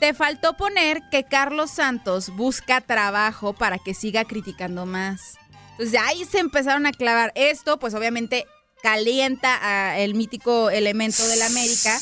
Te 0.01 0.15
faltó 0.15 0.57
poner 0.57 1.03
que 1.11 1.25
Carlos 1.25 1.69
Santos 1.69 2.35
busca 2.35 2.81
trabajo 2.81 3.53
para 3.53 3.77
que 3.77 3.93
siga 3.93 4.25
criticando 4.25 4.87
más. 4.87 5.35
Entonces 5.73 5.91
de 5.91 5.99
ahí 5.99 6.25
se 6.25 6.39
empezaron 6.39 6.87
a 6.87 6.91
clavar. 6.91 7.31
Esto, 7.35 7.77
pues 7.77 7.93
obviamente 7.93 8.47
calienta 8.81 9.59
a 9.61 9.99
el 9.99 10.15
mítico 10.15 10.71
elemento 10.71 11.27
de 11.27 11.35
la 11.35 11.45
América. 11.45 11.99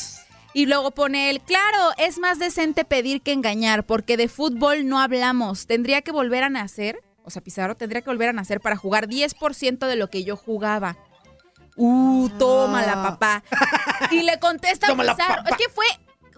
Y 0.54 0.64
luego 0.64 0.92
pone 0.92 1.28
él, 1.28 1.42
claro, 1.42 1.90
es 1.98 2.18
más 2.18 2.38
decente 2.38 2.86
pedir 2.86 3.20
que 3.20 3.32
engañar, 3.32 3.84
porque 3.84 4.16
de 4.16 4.28
fútbol 4.28 4.88
no 4.88 4.98
hablamos. 4.98 5.66
Tendría 5.66 6.00
que 6.00 6.10
volver 6.10 6.42
a 6.42 6.48
nacer, 6.48 7.02
o 7.22 7.28
sea, 7.28 7.42
Pizarro 7.42 7.76
tendría 7.76 8.00
que 8.00 8.08
volver 8.08 8.30
a 8.30 8.32
nacer 8.32 8.62
para 8.62 8.76
jugar 8.76 9.08
10% 9.08 9.86
de 9.86 9.96
lo 9.96 10.08
que 10.08 10.24
yo 10.24 10.36
jugaba. 10.36 10.96
Uh, 11.76 12.30
tómala, 12.38 12.94
papá. 12.94 13.44
Y 14.10 14.22
le 14.22 14.38
contesta 14.38 14.86
a 14.90 14.96
Pizarro. 14.96 15.42
Es 15.50 15.56
que 15.58 15.68
fue 15.68 15.84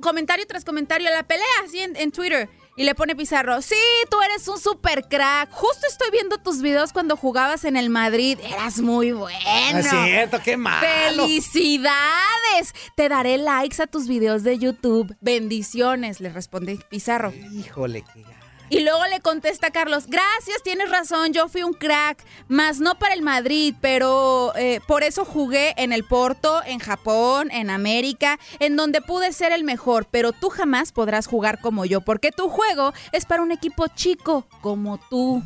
comentario 0.02 0.46
tras 0.46 0.66
comentario 0.66 1.08
la 1.08 1.22
pelea 1.22 1.46
así 1.64 1.78
en, 1.78 1.96
en 1.96 2.12
Twitter. 2.12 2.50
Y 2.74 2.84
le 2.84 2.94
pone 2.94 3.14
Pizarro, 3.14 3.60
sí, 3.60 3.74
tú 4.10 4.20
eres 4.22 4.48
un 4.48 4.58
super 4.58 5.06
crack. 5.06 5.50
Justo 5.50 5.86
estoy 5.86 6.10
viendo 6.10 6.38
tus 6.38 6.62
videos 6.62 6.92
cuando 6.92 7.16
jugabas 7.16 7.64
en 7.64 7.76
el 7.76 7.90
Madrid. 7.90 8.38
Eras 8.42 8.80
muy 8.80 9.12
bueno. 9.12 9.38
No 9.72 9.78
es 9.78 9.88
cierto, 9.88 10.40
qué 10.42 10.56
malo. 10.56 10.80
¡Felicidades! 10.80 12.74
Te 12.96 13.10
daré 13.10 13.36
likes 13.36 13.82
a 13.82 13.86
tus 13.86 14.08
videos 14.08 14.42
de 14.42 14.58
YouTube. 14.58 15.14
Bendiciones, 15.20 16.20
le 16.20 16.30
responde 16.30 16.78
Pizarro. 16.88 17.32
Híjole, 17.52 18.04
qué 18.14 18.24
Y 18.72 18.80
luego 18.80 19.04
le 19.04 19.20
contesta 19.20 19.70
Carlos, 19.70 20.06
gracias, 20.06 20.62
tienes 20.64 20.90
razón, 20.90 21.34
yo 21.34 21.46
fui 21.50 21.62
un 21.62 21.74
crack, 21.74 22.24
más 22.48 22.80
no 22.80 22.98
para 22.98 23.12
el 23.12 23.20
Madrid, 23.20 23.74
pero 23.82 24.54
eh, 24.56 24.80
por 24.86 25.02
eso 25.02 25.26
jugué 25.26 25.74
en 25.76 25.92
el 25.92 26.04
Porto, 26.04 26.62
en 26.64 26.78
Japón, 26.78 27.50
en 27.50 27.68
América, 27.68 28.40
en 28.60 28.76
donde 28.76 29.02
pude 29.02 29.34
ser 29.34 29.52
el 29.52 29.62
mejor, 29.62 30.06
pero 30.10 30.32
tú 30.32 30.48
jamás 30.48 30.90
podrás 30.90 31.26
jugar 31.26 31.60
como 31.60 31.84
yo, 31.84 32.00
porque 32.00 32.32
tu 32.32 32.48
juego 32.48 32.94
es 33.12 33.26
para 33.26 33.42
un 33.42 33.52
equipo 33.52 33.88
chico 33.88 34.46
como 34.62 34.96
tú. 35.10 35.42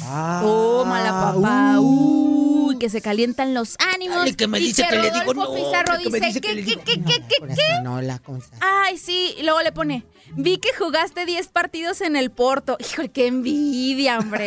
Tómala, 0.00 1.10
papá. 1.10 1.80
Uy, 1.80 2.78
que 2.78 2.88
se 2.88 3.00
calientan 3.00 3.54
los 3.54 3.76
ánimos. 3.78 4.18
Dale, 4.18 4.36
que 4.36 4.46
me 4.46 4.60
y 4.60 4.66
dice 4.66 4.86
que 4.88 4.96
le 4.96 5.10
digo 5.10 5.34
no, 5.34 5.52
Pizarro 5.54 5.98
que 5.98 6.10
me 6.10 6.20
dice, 6.20 6.40
que 6.40 6.56
¿qué, 6.56 6.64
qué, 6.64 6.76
qué, 6.76 7.02
qué, 7.02 7.22
qué, 7.28 7.54
qué? 7.54 7.82
No, 7.82 8.00
la 8.00 8.18
cosa. 8.18 8.50
Ay, 8.60 8.98
sí. 8.98 9.34
Y 9.38 9.42
luego 9.42 9.60
le 9.62 9.72
pone, 9.72 10.04
vi 10.36 10.58
que 10.58 10.68
jugaste 10.78 11.24
10 11.24 11.48
partidos 11.48 12.00
en 12.00 12.16
el 12.16 12.30
Porto. 12.30 12.43
Híjole, 12.78 13.10
qué 13.10 13.26
envidia, 13.26 14.18
hombre. 14.18 14.46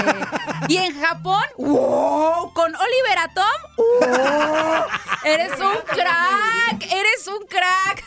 y 0.68 0.78
en 0.78 1.00
Japón, 1.02 1.44
¡wow! 1.58 2.54
Con 2.54 2.76
Oliver 2.76 3.18
Atom, 3.20 3.62
¡wow! 3.78 4.86
Eres 5.24 5.52
un 5.60 5.78
crack, 5.88 6.84
eres 6.92 7.28
un 7.28 7.46
crack. 7.48 8.04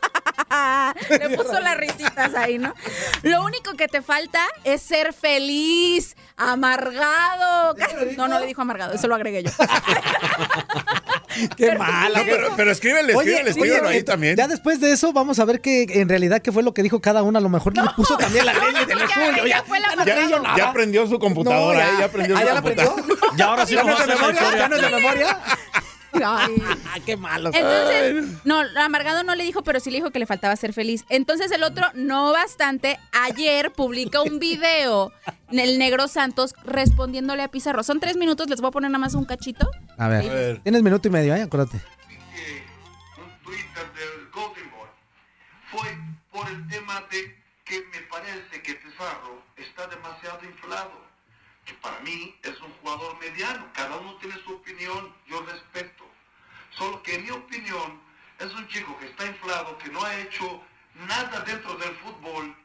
Le 1.10 1.36
puso 1.36 1.60
las 1.60 1.76
risitas 1.76 2.34
ahí, 2.34 2.58
¿no? 2.58 2.74
Lo 3.22 3.44
único 3.44 3.74
que 3.74 3.88
te 3.88 4.02
falta 4.02 4.40
es 4.64 4.82
ser 4.82 5.12
feliz, 5.12 6.16
amargado. 6.36 7.76
No, 8.16 8.28
no 8.28 8.40
le 8.40 8.46
dijo 8.46 8.62
amargado, 8.62 8.94
eso 8.94 9.06
lo 9.08 9.14
agregué 9.14 9.44
yo. 9.44 9.50
Qué 11.56 11.74
mala. 11.76 12.22
Pero, 12.24 12.48
pero 12.56 12.70
escríbele, 12.72 13.12
escríbele, 13.12 13.50
escríbele 13.50 13.88
ahí 13.88 14.02
también. 14.02 14.36
Ya 14.36 14.48
después 14.48 14.80
de 14.80 14.92
eso, 14.92 15.12
vamos 15.12 15.38
a 15.38 15.44
ver 15.44 15.60
que 15.60 15.86
en 15.88 16.08
realidad 16.08 16.42
qué 16.42 16.52
fue 16.52 16.62
lo 16.62 16.74
que 16.74 16.82
dijo 16.82 17.00
cada 17.00 17.22
uno. 17.22 17.38
A 17.38 17.42
lo 17.42 17.48
mejor 17.48 17.76
le 17.76 17.82
puso 17.96 18.16
también 18.16 18.46
la 18.46 18.52
ley 18.52 18.62
Ya, 18.74 18.86
ya 18.86 19.46
Ya, 19.46 19.64
ya 20.04 20.28
Ya, 20.28 20.56
ya 20.56 20.68
aprendió 20.68 21.06
su 21.06 21.18
computadora, 21.18 21.78
No, 21.78 21.84
ya. 21.84 21.94
¿eh? 21.94 21.96
Ya 22.00 22.04
aprendió 22.06 22.36
Ah, 22.36 22.40
su 22.40 22.46
¿ya 22.46 22.54
la 22.54 22.62
computadora. 22.62 23.02
Y 23.38 23.42
ahora 23.42 23.66
sí 23.66 23.74
¿Ya 23.74 23.84
no 23.84 23.92
es 23.92 23.98
de 24.00 24.06
memoria? 24.14 24.56
¿Ya 24.56 24.68
no 24.68 24.76
es 24.76 24.82
de 24.82 24.90
memoria? 24.90 25.40
Ay. 26.24 26.62
Qué 27.06 27.16
malo. 27.16 27.50
Entonces, 27.52 28.44
no, 28.44 28.62
amargado 28.76 29.22
no 29.22 29.34
le 29.34 29.44
dijo, 29.44 29.62
pero 29.62 29.80
sí 29.80 29.90
le 29.90 29.98
dijo 29.98 30.10
que 30.10 30.18
le 30.18 30.26
faltaba 30.26 30.54
ser 30.56 30.72
feliz. 30.72 31.04
Entonces 31.08 31.50
el 31.50 31.62
otro, 31.62 31.86
no 31.94 32.32
bastante, 32.32 32.98
ayer 33.12 33.72
publica 33.72 34.22
un 34.22 34.38
video, 34.38 35.12
el 35.50 35.78
negro 35.78 36.08
Santos, 36.08 36.54
respondiéndole 36.64 37.42
a 37.42 37.48
Pizarro. 37.48 37.82
Son 37.82 38.00
tres 38.00 38.16
minutos, 38.16 38.48
les 38.48 38.60
voy 38.60 38.68
a 38.68 38.72
poner 38.72 38.90
nada 38.90 39.00
más 39.00 39.14
un 39.14 39.24
cachito. 39.24 39.70
A 39.98 40.08
ver, 40.08 40.60
tienes 40.62 40.82
minuto 40.82 41.08
y 41.08 41.10
medio, 41.10 41.34
¿eh? 41.34 41.42
Acuérdate. 41.42 41.80
fue 45.70 45.96
por 46.32 46.48
el 46.48 46.66
tema 46.68 47.00
de 47.10 47.36
que 47.64 47.80
me 47.92 48.00
parece 48.10 48.62
que 48.62 48.74
Pizarro 48.74 49.42
está 49.56 49.86
demasiado 49.86 50.44
inflado. 50.44 51.09
Que 51.70 51.76
para 51.76 52.00
mí 52.00 52.34
es 52.42 52.60
un 52.60 52.72
jugador 52.80 53.16
mediano. 53.20 53.64
Cada 53.74 53.96
uno 53.96 54.16
tiene 54.16 54.34
su 54.42 54.54
opinión, 54.54 55.14
yo 55.28 55.40
respeto. 55.42 56.04
Solo 56.76 57.00
que 57.04 57.14
en 57.14 57.22
mi 57.24 57.30
opinión 57.30 58.00
es 58.40 58.52
un 58.52 58.66
chico 58.66 58.98
que 58.98 59.06
está 59.06 59.24
inflado, 59.26 59.78
que 59.78 59.88
no 59.90 60.02
ha 60.02 60.16
hecho 60.18 60.60
nada 61.06 61.40
dentro 61.42 61.76
del 61.76 61.94
fútbol, 61.98 62.56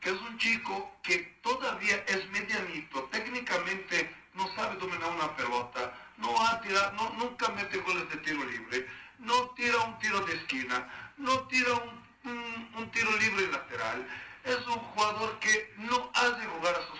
que 0.00 0.10
es 0.10 0.16
un 0.20 0.38
chico 0.38 0.94
que 1.02 1.18
todavía 1.42 2.04
es 2.06 2.28
medianito, 2.30 3.02
técnicamente 3.10 4.14
no 4.34 4.46
sabe 4.54 4.76
dominar 4.76 5.10
una 5.10 5.34
pelota, 5.36 5.92
no 6.18 6.30
ha 6.46 6.60
tirado, 6.60 6.92
no, 6.92 7.10
nunca 7.18 7.48
mete 7.48 7.78
goles 7.78 8.08
de 8.10 8.16
tiro 8.18 8.44
libre, 8.44 8.86
no 9.18 9.50
tira 9.56 9.78
un 9.80 9.98
tiro 9.98 10.20
de 10.20 10.34
esquina, 10.36 10.88
no 11.16 11.40
tira 11.48 11.72
un, 11.74 12.30
un- 12.30 12.70
un 12.76 12.90
tiro 12.92 13.10
libre 13.16 13.48
lateral. 13.48 14.06
Es 14.44 14.58
un 14.66 14.74
jugador 14.78 15.38
que 15.38 15.72
no 15.78 16.10
hace 16.14 16.44
jugar 16.46 16.74
a 16.74 16.86
compañeros, 16.88 16.91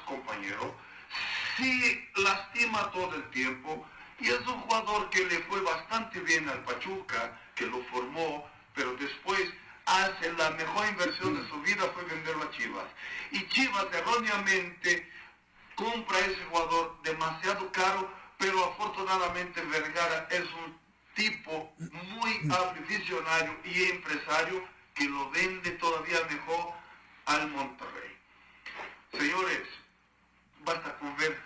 sí 1.57 2.09
lastima 2.17 2.91
todo 2.91 3.15
el 3.15 3.29
tiempo 3.31 3.87
y 4.21 4.29
es 4.29 4.41
un 4.41 4.61
jugador 4.61 5.11
que 5.11 5.25
le 5.27 5.38
fue 5.45 5.61
bastante 5.62 6.21
bien 6.21 6.49
al 6.49 6.62
Pachuca, 6.62 7.38
que 7.55 7.67
lo 7.67 7.83
formó, 7.85 8.49
pero 8.75 8.95
después 8.97 9.53
hace 9.87 10.33
la 10.35 10.51
mejor 10.51 10.88
inversión 10.88 11.35
de 11.41 11.49
su 11.49 11.61
vida 11.62 11.83
fue 11.93 12.05
venderlo 12.05 12.45
a 12.45 12.51
Chivas. 12.53 12.87
Y 13.33 13.47
Chivas 13.49 13.87
erróneamente 13.93 15.11
compra 15.75 16.17
a 16.19 16.21
ese 16.21 16.45
jugador 16.51 17.03
demasiado 17.03 17.73
caro, 17.73 18.09
pero 18.38 18.65
afortunadamente 18.65 19.61
Vergara 19.62 20.29
es 20.31 20.45
un 20.65 20.79
tipo 21.15 21.75
muy 21.79 22.41
visionario 22.88 23.59
y 23.65 23.91
empresario 23.91 24.62
que 24.95 25.05
lo 25.05 25.31
vende 25.31 25.71
todavía 25.73 26.19
mejor 26.31 26.73
al 27.27 27.49
Monterrey. 27.51 28.17
Señores, 29.19 29.69
basta 30.64 30.96
con 30.98 31.16
ver 31.16 31.38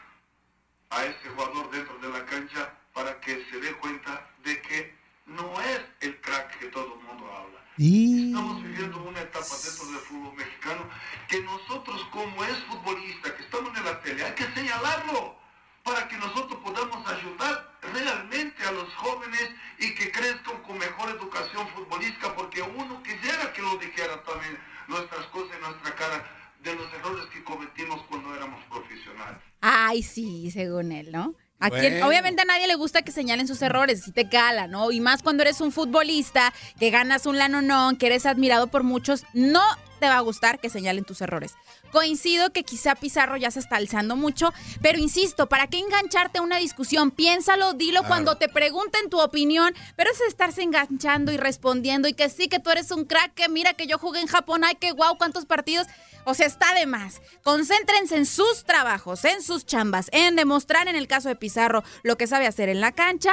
a 0.90 1.05
ese 1.05 1.29
jugador 1.29 1.70
dentro 1.70 1.98
de 1.98 2.09
la 2.09 2.24
cancha 2.26 2.72
para 2.92 3.20
que 3.20 3.44
se 3.50 3.61
dé 3.61 3.72
cuenta 3.74 4.29
de 4.44 4.61
que 4.62 4.94
no 5.26 5.61
es 5.61 5.81
el 6.00 6.20
crack 6.20 6.59
que 6.59 6.66
todo 6.66 6.94
el 6.94 7.00
mundo 7.00 7.26
habla. 7.33 7.61
Estamos 7.79 8.62
viviendo 8.62 9.02
una 9.02 9.20
etapa 9.20 9.55
dentro 9.64 9.87
del 9.87 10.00
fútbol 10.00 10.35
mexicano 10.35 10.88
que 11.29 11.42
nosotros 11.42 12.07
como 12.11 12.44
es 12.44 12.57
futbolista, 12.64 13.35
que 13.35 13.42
estamos 13.42 13.76
en 13.76 13.85
la 13.85 14.00
tele, 14.00 14.24
hay 14.24 14.33
que 14.33 14.46
señalarlo 14.55 15.37
para 15.83 16.09
que 16.09 16.16
nosotros 16.16 16.59
podamos 16.64 17.07
ayudar 17.09 17.72
realmente 17.92 18.62
a 18.64 18.72
los 18.72 18.92
jóvenes 18.94 19.50
y 19.79 19.94
que 19.94 20.11
crezcan 20.11 20.62
con 20.62 20.79
mejor 20.79 21.11
educación 21.11 21.68
futbolística, 21.68 22.35
porque 22.35 22.62
uno 22.62 23.02
quisiera 23.02 23.52
que 23.52 23.62
lo 23.62 23.76
dijera 23.76 24.22
también 24.22 24.59
nuestras 24.88 25.26
cosas 25.26 25.55
en 25.55 25.62
nuestra 25.62 25.94
cara 25.94 26.45
de 26.66 26.74
los 26.74 26.92
errores 26.92 27.24
que 27.33 27.42
cometimos 27.44 28.02
cuando 28.11 28.35
éramos 28.35 28.61
profesionales. 28.70 29.38
Ay, 29.61 30.02
sí, 30.02 30.50
según 30.50 30.92
él, 30.92 31.11
¿no? 31.12 31.35
A 31.59 31.70
quien- 31.70 32.02
obviamente 32.02 32.42
a 32.42 32.44
nadie 32.44 32.66
le 32.66 32.74
gusta 32.74 33.00
que 33.02 33.12
señalen 33.12 33.48
sus 33.48 33.62
errores, 33.62 34.02
si 34.05 34.12
te 34.12 34.29
cala, 34.29 34.66
¿no? 34.66 34.90
Y 34.90 35.00
más 35.00 35.22
cuando 35.22 35.42
eres 35.42 35.61
un 35.62 35.72
futbolista, 35.72 36.52
que 36.79 36.90
ganas 36.90 37.24
un 37.24 37.38
lanonón, 37.38 37.96
que 37.96 38.07
eres 38.07 38.26
admirado 38.26 38.66
por 38.66 38.83
muchos, 38.83 39.24
no 39.33 39.62
te 39.98 40.07
va 40.07 40.18
a 40.18 40.20
gustar 40.20 40.59
que 40.59 40.68
señalen 40.68 41.05
tus 41.05 41.22
errores. 41.22 41.55
Coincido 41.90 42.52
que 42.52 42.64
quizá 42.64 42.94
Pizarro 42.94 43.38
ya 43.38 43.50
se 43.50 43.61
está 43.61 43.76
alzando 43.76 44.16
mucho, 44.16 44.52
pero 44.83 44.98
insisto, 44.98 45.48
¿para 45.48 45.68
qué 45.68 45.79
engancharte 45.79 46.38
a 46.38 46.42
una 46.42 46.59
discusión? 46.59 47.11
Piénsalo, 47.11 47.72
dilo 47.72 48.00
Claro. 48.00 48.09
cuando 48.09 48.37
te 48.37 48.50
pregunten 48.50 49.09
tu 49.09 49.18
opinión, 49.22 49.72
pero 49.96 50.11
es 50.11 50.20
estarse 50.20 50.62
enganchando 50.62 51.33
y 51.33 51.38
respondiendo 51.38 52.07
y 52.07 52.12
que 52.12 52.29
sí, 52.29 52.48
que 52.48 52.61
tú 52.61 52.68
eres 52.68 52.90
un 52.90 53.07
crack, 53.07 53.33
que 53.33 53.48
mira 53.48 53.72
que 53.72 53.87
yo 53.87 53.96
jugué 53.96 54.20
en 54.20 54.26
Japón, 54.26 54.62
ay, 54.64 54.74
que 54.74 54.90
guau, 54.92 55.16
cuántos 55.16 55.46
partidos. 55.46 55.87
O 56.26 56.34
sea, 56.34 56.46
está 56.46 56.74
de 56.74 56.86
más. 56.86 57.22
Concéntrense 57.42 58.16
en 58.16 58.26
sus 58.26 58.64
trabajos, 58.64 59.24
en 59.24 59.42
sus 59.42 59.64
chambas, 59.64 60.08
en 60.12 60.36
demostrar 60.36 60.88
en 60.88 60.96
el 60.96 61.06
caso 61.06 61.28
de 61.28 61.36
Pizarro 61.36 61.82
lo 62.02 62.16
que 62.18 62.26
sabe 62.26 62.46
hacer 62.46 62.68
en 62.68 62.80
la 62.80 62.92
cancha 62.92 63.32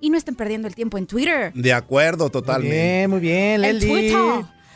y 0.00 0.10
no 0.10 0.16
estén 0.16 0.36
perdiendo 0.36 0.68
el 0.68 0.74
tiempo 0.76 0.96
en 0.98 1.06
Twitter. 1.08 1.52
De 1.54 1.72
acuerdo, 1.72 2.30
totalmente. 2.30 2.76
Bien, 2.76 3.10
muy 3.10 3.18
bien, 3.20 3.54
En 3.56 3.60
Leli. 3.62 3.86
Twitter. 3.88 4.16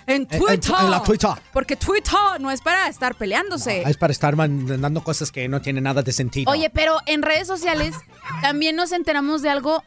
En 0.05 0.17
En- 0.17 0.29
en- 0.29 0.41
Twitter. 0.41 0.75
en 0.81 0.91
la 0.91 1.03
Twitter. 1.05 1.31
Porque 1.53 1.77
Twitter 1.77 2.19
no 2.41 2.51
es 2.51 2.61
para 2.61 2.89
estar 2.89 3.15
peleándose. 3.15 3.83
Es 3.89 3.97
para 3.97 4.13
estar 4.13 4.35
mandando 4.35 5.05
cosas 5.05 5.31
que 5.31 5.49
no 5.49 5.63
tienen 5.63 5.85
nada 5.85 6.03
de 6.03 6.13
sentido. 6.13 6.51
Oye, 6.51 6.69
pero 6.71 6.99
en 7.07 7.23
redes 7.23 7.47
sociales 7.47 7.95
también 8.43 8.75
nos 8.75 8.91
enteramos 8.91 9.43
de 9.43 9.51
algo 9.51 9.81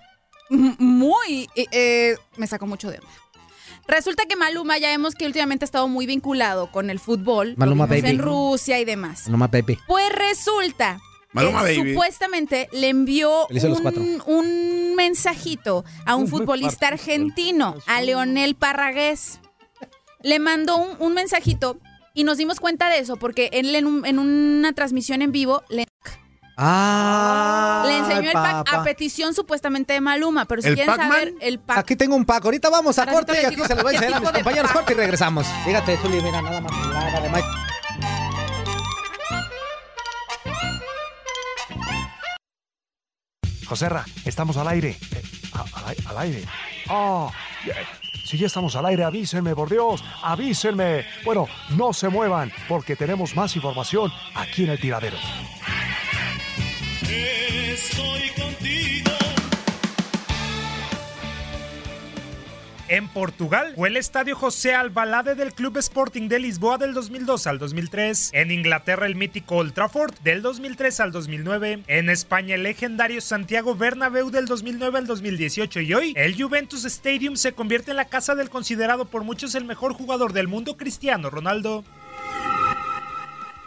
muy... 0.50 1.50
eh, 1.56 1.66
eh, 1.72 2.16
me 2.38 2.48
sacó 2.48 2.66
mucho 2.66 2.90
de 2.90 3.00
onda. 3.00 3.10
Resulta 3.88 4.24
que 4.26 4.36
Maluma 4.36 4.78
ya 4.78 4.90
vemos 4.90 5.14
que 5.16 5.26
últimamente 5.26 5.64
ha 5.64 5.68
estado 5.68 5.88
muy 5.88 6.06
vinculado 6.06 6.72
con 6.72 6.90
el 6.90 7.00
fútbol. 7.00 7.54
Maluma 7.58 7.86
baby. 7.86 8.08
en 8.10 8.20
Rusia 8.20 8.80
y 8.80 8.86
demás. 8.86 9.28
No 9.30 9.38
más, 9.38 9.52
baby. 9.52 9.78
Pues 9.88 10.10
resulta 10.12 11.00
Maluma 11.34 11.64
que 11.66 11.78
baby. 11.78 11.92
supuestamente 11.94 12.68
le 12.72 12.90
envió 12.90 13.48
un, 13.48 14.22
un 14.26 14.96
mensajito 14.96 15.86
a 16.06 16.16
un 16.16 16.28
futbolista 16.30 16.88
argentino, 16.88 17.76
a 17.86 18.02
Leonel 18.02 18.56
Parragués. 18.56 19.40
Le 20.24 20.40
mandó 20.40 20.78
un, 20.78 20.90
un 21.00 21.14
mensajito 21.14 21.78
y 22.16 22.24
nos 22.24 22.38
dimos 22.38 22.60
cuenta 22.60 22.90
de 22.90 23.00
eso 23.00 23.18
porque 23.18 23.50
él 23.54 23.76
en, 23.76 23.86
un- 23.86 24.06
en 24.06 24.18
una 24.18 24.74
transmisión 24.74 25.22
en 25.22 25.32
vivo 25.32 25.62
le, 25.70 25.86
Ah, 26.58 27.84
le 27.86 27.98
enseñó 27.98 28.30
el 28.30 28.34
pack 28.34 28.74
a 28.74 28.84
petición 28.84 29.34
supuestamente 29.34 29.94
de 29.94 30.02
Maluma. 30.02 30.46
Pero 30.46 30.62
si 30.62 30.70
¿El 30.70 30.76
quieren 30.76 30.96
saber 30.96 31.34
el 31.42 31.60
pack. 31.60 31.78
Aquí 31.80 31.96
tengo 31.96 32.16
un 32.16 32.26
pack. 32.26 32.46
Ahorita 32.46 32.70
vamos 32.70 32.98
a 32.98 33.06
corte 33.08 33.34
te 33.34 33.42
y 33.42 33.46
aquí 33.46 33.62
se 33.68 33.76
lo 33.76 33.84
voy 33.84 33.94
a 33.94 33.98
enseñar 33.98 34.18
a 34.18 34.20
mis 34.22 34.32
compañeros. 34.32 34.72
Corte 34.72 34.94
y 34.94 34.96
regresamos. 34.96 35.46
Fíjate, 35.66 35.98
Zuli, 35.98 36.22
mira, 36.22 36.42
nada 36.42 36.62
más. 36.62 36.72
nada 36.72 37.20
de 37.22 37.30
Mike. 37.30 37.48
Joserra, 43.68 44.06
estamos 44.26 44.58
al 44.58 44.68
aire. 44.68 44.90
Eh, 44.90 45.22
a- 45.54 45.90
al, 45.90 45.96
al 46.08 46.18
aire. 46.20 46.40
Eh, 46.42 47.72
si 48.26 48.38
ya 48.38 48.48
estamos 48.48 48.76
al 48.76 48.86
aire, 48.86 49.04
avísenme, 49.04 49.56
por 49.56 49.70
Dios, 49.70 50.04
avísenme. 50.22 51.06
Bueno, 51.24 51.48
no 51.72 51.94
se 51.94 52.10
muevan, 52.10 52.52
porque 52.68 52.96
tenemos 52.96 53.36
más 53.36 53.56
información 53.56 54.12
aquí 54.36 54.64
en 54.66 54.70
el 54.72 54.80
tiradero. 54.80 55.18
En 62.96 63.10
Portugal 63.10 63.74
fue 63.76 63.90
el 63.90 63.98
estadio 63.98 64.38
José 64.38 64.74
Albalade 64.74 65.36
del 65.36 65.54
Club 65.54 65.76
Sporting 65.78 66.30
de 66.30 66.40
Lisboa 66.40 66.78
del 66.78 66.94
2002 66.94 67.46
al 67.48 67.60
2003. 67.60 68.30
En 68.32 68.52
Inglaterra 68.52 69.06
el 69.06 69.16
mítico 69.16 69.58
Old 69.58 69.74
Trafford 69.74 70.14
del 70.24 70.42
2003 70.42 71.02
al 71.02 71.12
2009. 71.12 71.84
En 71.88 72.10
España 72.10 72.56
el 72.56 72.64
legendario 72.64 73.20
Santiago 73.20 73.76
Bernabéu 73.76 74.30
del 74.30 74.46
2009 74.46 75.00
al 75.00 75.08
2018 75.08 75.82
y 75.82 75.94
hoy 75.94 76.14
el 76.16 76.42
Juventus 76.42 76.86
Stadium 76.86 77.36
se 77.36 77.52
convierte 77.52 77.92
en 77.92 77.98
la 77.98 78.06
casa 78.06 78.34
del 78.34 78.50
considerado 78.50 79.04
por 79.04 79.26
muchos 79.26 79.56
el 79.56 79.66
mejor 79.66 79.94
jugador 79.94 80.32
del 80.32 80.48
mundo 80.48 80.78
Cristiano 80.78 81.30
Ronaldo. 81.30 81.84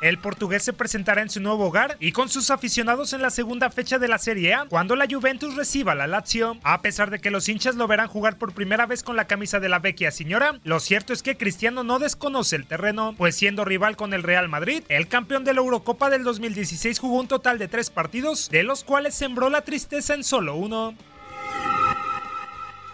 El 0.01 0.19
portugués 0.19 0.63
se 0.63 0.73
presentará 0.73 1.23
en 1.23 1.31
su 1.31 1.41
nuevo 1.41 1.67
hogar 1.67 1.97
y 1.99 2.13
con 2.13 2.29
sus 2.29 2.51
aficionados 2.51 3.13
en 3.13 3.23
la 3.23 3.31
segunda 3.31 3.69
fecha 3.69 3.99
de 3.99 4.07
la 4.07 4.19
Serie 4.19 4.55
A, 4.55 4.67
cuando 4.67 4.95
la 4.95 5.09
Juventus 5.11 5.57
reciba 5.57 5.97
la 5.97 6.07
Lazio. 6.07 6.57
A 6.63 6.83
pesar 6.83 7.11
de 7.11 7.19
que 7.19 7.33
los 7.33 7.49
hinchas 7.49 7.75
lo 7.75 7.89
verán 7.89 8.07
jugar 8.07 8.39
por 8.39 8.53
primera 8.53 8.87
vez 8.87 9.03
con 9.03 9.17
la 9.17 9.27
camisa 9.27 9.59
de 9.59 9.69
la 9.69 9.81
vecchia 9.81 10.13
señora, 10.13 10.61
lo 10.63 10.79
cierto 10.79 11.13
es 11.13 11.25
que 11.25 11.37
Cristiano 11.37 11.83
no 11.83 11.99
desconoce 11.99 12.55
el 12.55 12.67
terreno, 12.67 13.15
pues 13.19 13.35
siendo 13.35 13.65
rival 13.65 13.97
con 13.97 14.15
el 14.15 14.23
Real 14.23 14.49
Madrid, 14.49 14.85
el 14.89 15.09
campeón 15.09 15.45
de 15.45 15.55
la 15.55 15.61
Eurocopa 15.61 16.11
del 16.11 16.23
2016 16.23 16.99
jugó 17.01 17.19
un 17.19 17.29
total 17.29 17.59
de 17.59 17.67
tres 17.67 17.91
partidos, 17.91 18.51
de 18.51 18.63
los 18.63 18.85
cuales 18.85 19.17
sembró 19.17 19.51
la 19.51 19.63
tristeza 19.63 20.15
en 20.15 20.23
solo 20.23 20.55
uno. 20.55 20.95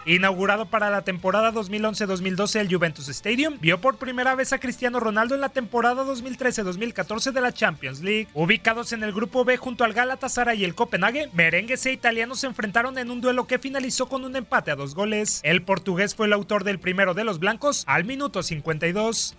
Inaugurado 0.07 0.67
para 0.67 0.91
la 0.91 1.01
temporada 1.01 1.51
2011-2012 1.51 2.59
el 2.59 2.71
Juventus 2.71 3.09
Stadium, 3.09 3.57
vio 3.59 3.81
por 3.81 3.97
primera 3.97 4.35
vez 4.35 4.53
a 4.53 4.59
Cristiano 4.59 4.99
Ronaldo 4.99 5.33
en 5.33 5.41
la 5.41 5.49
temporada 5.49 6.03
2013-2014 6.05 7.31
de 7.31 7.41
la 7.41 7.51
Champions 7.51 8.01
League. 8.01 8.27
Ubicados 8.35 8.93
en 8.93 9.01
el 9.01 9.13
grupo 9.13 9.45
B 9.45 9.57
junto 9.57 9.83
al 9.83 9.93
Galatasaray 9.93 10.61
y 10.61 10.63
el 10.63 10.75
Copenhague, 10.75 11.31
merengues 11.33 11.87
e 11.87 11.91
italianos 11.91 12.41
se 12.41 12.47
enfrentaron 12.47 12.99
en 12.99 13.09
un 13.09 13.19
duelo 13.19 13.47
que 13.47 13.57
finalizó 13.57 14.07
con 14.07 14.23
un 14.25 14.35
empate 14.35 14.69
a 14.69 14.75
dos 14.75 14.93
goles. 14.93 15.41
El 15.43 15.63
portugués 15.63 16.13
fue 16.13 16.27
el 16.27 16.33
autor 16.33 16.65
del 16.65 16.77
primero 16.79 17.15
de 17.15 17.23
los 17.23 17.39
blancos 17.39 17.83
al 17.87 18.05
minuto 18.05 18.43
52. 18.43 19.35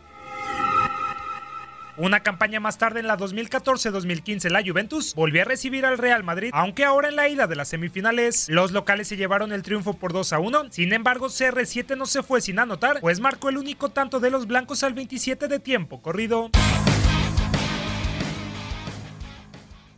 Una 1.99 2.21
campaña 2.21 2.61
más 2.61 2.77
tarde 2.77 3.01
en 3.01 3.07
la 3.07 3.17
2014-2015 3.17 4.51
la 4.51 4.63
Juventus 4.63 5.15
volvió 5.15 5.41
a 5.41 5.45
recibir 5.47 5.87
al 5.87 5.97
Real 5.97 6.23
Madrid, 6.25 6.51
aunque 6.53 6.85
ahora 6.85 7.09
en 7.09 7.17
la 7.17 7.29
ida 7.29 7.47
de 7.47 7.57
las 7.57 7.69
semifinales. 7.69 8.51
Los 8.51 8.73
locales 8.73 9.09
se 9.09 9.17
llevaron 9.17 9.51
el 9.53 9.63
triunfo 9.63 9.95
por 9.95 10.13
2 10.13 10.35
a 10.35 10.39
1, 10.39 10.73
sin 10.73 10.93
embargo 10.93 11.29
CR7 11.29 11.97
no 11.97 12.05
se 12.05 12.23
fue 12.23 12.43
sin 12.43 12.59
anotar, 12.59 13.01
pues 13.01 13.21
marcó 13.21 13.49
el 13.49 13.57
único 13.57 13.89
tanto 13.89 14.21
de 14.21 14.31
los 14.31 14.47
blancos 14.47 14.83
al 14.83 14.93
27 14.93 15.49
de 15.49 15.59
tiempo 15.59 16.03
corrido. 16.03 16.51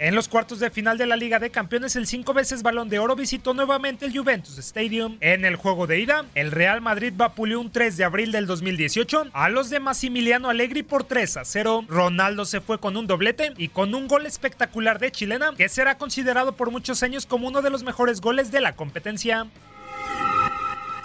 En 0.01 0.15
los 0.15 0.29
cuartos 0.29 0.61
de 0.61 0.71
final 0.71 0.97
de 0.97 1.07
la 1.07 1.17
Liga 1.17 1.41
de 1.41 1.51
Campeones, 1.51 1.97
el 1.97 2.07
cinco 2.07 2.33
veces 2.33 2.63
balón 2.63 2.89
de 2.89 3.01
oro 3.01 3.17
visitó 3.17 3.53
nuevamente 3.53 4.07
el 4.07 4.17
Juventus 4.17 4.57
Stadium. 4.59 5.17
En 5.21 5.45
el 5.45 5.57
juego 5.57 5.89
de 5.89 5.99
ida, 5.99 6.25
el 6.37 6.53
Real 6.53 6.81
Madrid 6.81 7.13
vapuleó 7.17 7.61
un 7.61 7.73
3 7.73 7.97
de 7.97 8.05
abril 8.05 8.31
del 8.31 8.47
2018 8.47 9.27
a 9.33 9.49
los 9.49 9.71
de 9.71 9.81
Massimiliano 9.81 10.51
Allegri 10.51 10.85
por 10.85 11.03
3 11.03 11.39
a 11.39 11.45
0. 11.45 11.87
Ronaldo 11.89 12.45
se 12.45 12.61
fue 12.61 12.79
con 12.79 12.97
un 12.97 13.09
doblete 13.09 13.55
y 13.57 13.69
con 13.69 13.93
un 13.93 14.07
gol 14.07 14.25
espectacular 14.27 15.01
de 15.01 15.11
chilena, 15.11 15.51
que 15.57 15.69
será 15.69 15.99
considerado 15.99 16.53
por 16.53 16.71
muchos 16.71 17.03
años 17.03 17.27
como 17.27 17.49
uno 17.49 17.61
de 17.61 17.71
los 17.71 17.83
mejores 17.83 18.21
goles 18.21 18.53
de 18.53 18.61
la 18.61 18.77
competencia. 18.77 19.49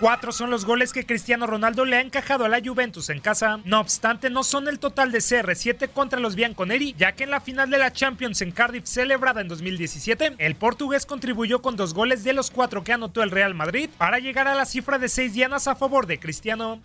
Cuatro 0.04 0.34
son 0.34 0.50
los 0.50 0.66
goles 0.66 0.92
que 0.92 1.06
Cristiano 1.06 1.48
Ronaldo 1.48 1.86
le 1.86 1.96
ha 1.96 2.02
encajado 2.02 2.44
a 2.44 2.50
la 2.50 2.60
Juventus 2.60 3.10
en 3.10 3.22
casa. 3.22 3.62
No 3.64 3.80
obstante, 3.80 4.30
no 4.30 4.44
son 4.44 4.68
el 4.68 4.78
total 4.78 5.14
de 5.14 5.20
CR7 5.20 5.88
contra 5.94 6.20
los 6.20 6.36
Bianconeri, 6.36 6.94
ya 6.98 7.14
que 7.14 7.24
en 7.24 7.30
la 7.30 7.40
final 7.40 7.70
de 7.70 7.78
la 7.78 7.94
Champions 7.94 8.42
en 8.42 8.52
Cardiff 8.52 8.84
celebrada 8.84 9.40
en 9.40 9.48
2017, 9.48 10.34
el 10.40 10.56
portugués 10.56 11.06
contribuyó 11.06 11.62
con 11.62 11.78
dos 11.78 11.94
goles 11.94 12.26
de 12.26 12.34
los 12.34 12.52
cuatro 12.52 12.84
que 12.84 12.92
anotó 12.92 13.24
el 13.24 13.32
Real 13.32 13.54
Madrid 13.54 13.90
para 13.98 14.20
llegar 14.20 14.50
a 14.50 14.56
la 14.56 14.66
cifra 14.66 15.00
de 15.00 15.08
seis 15.08 15.32
dianas 15.32 15.70
a 15.70 15.76
favor 15.76 16.06
de 16.06 16.20
Cristiano. 16.20 16.82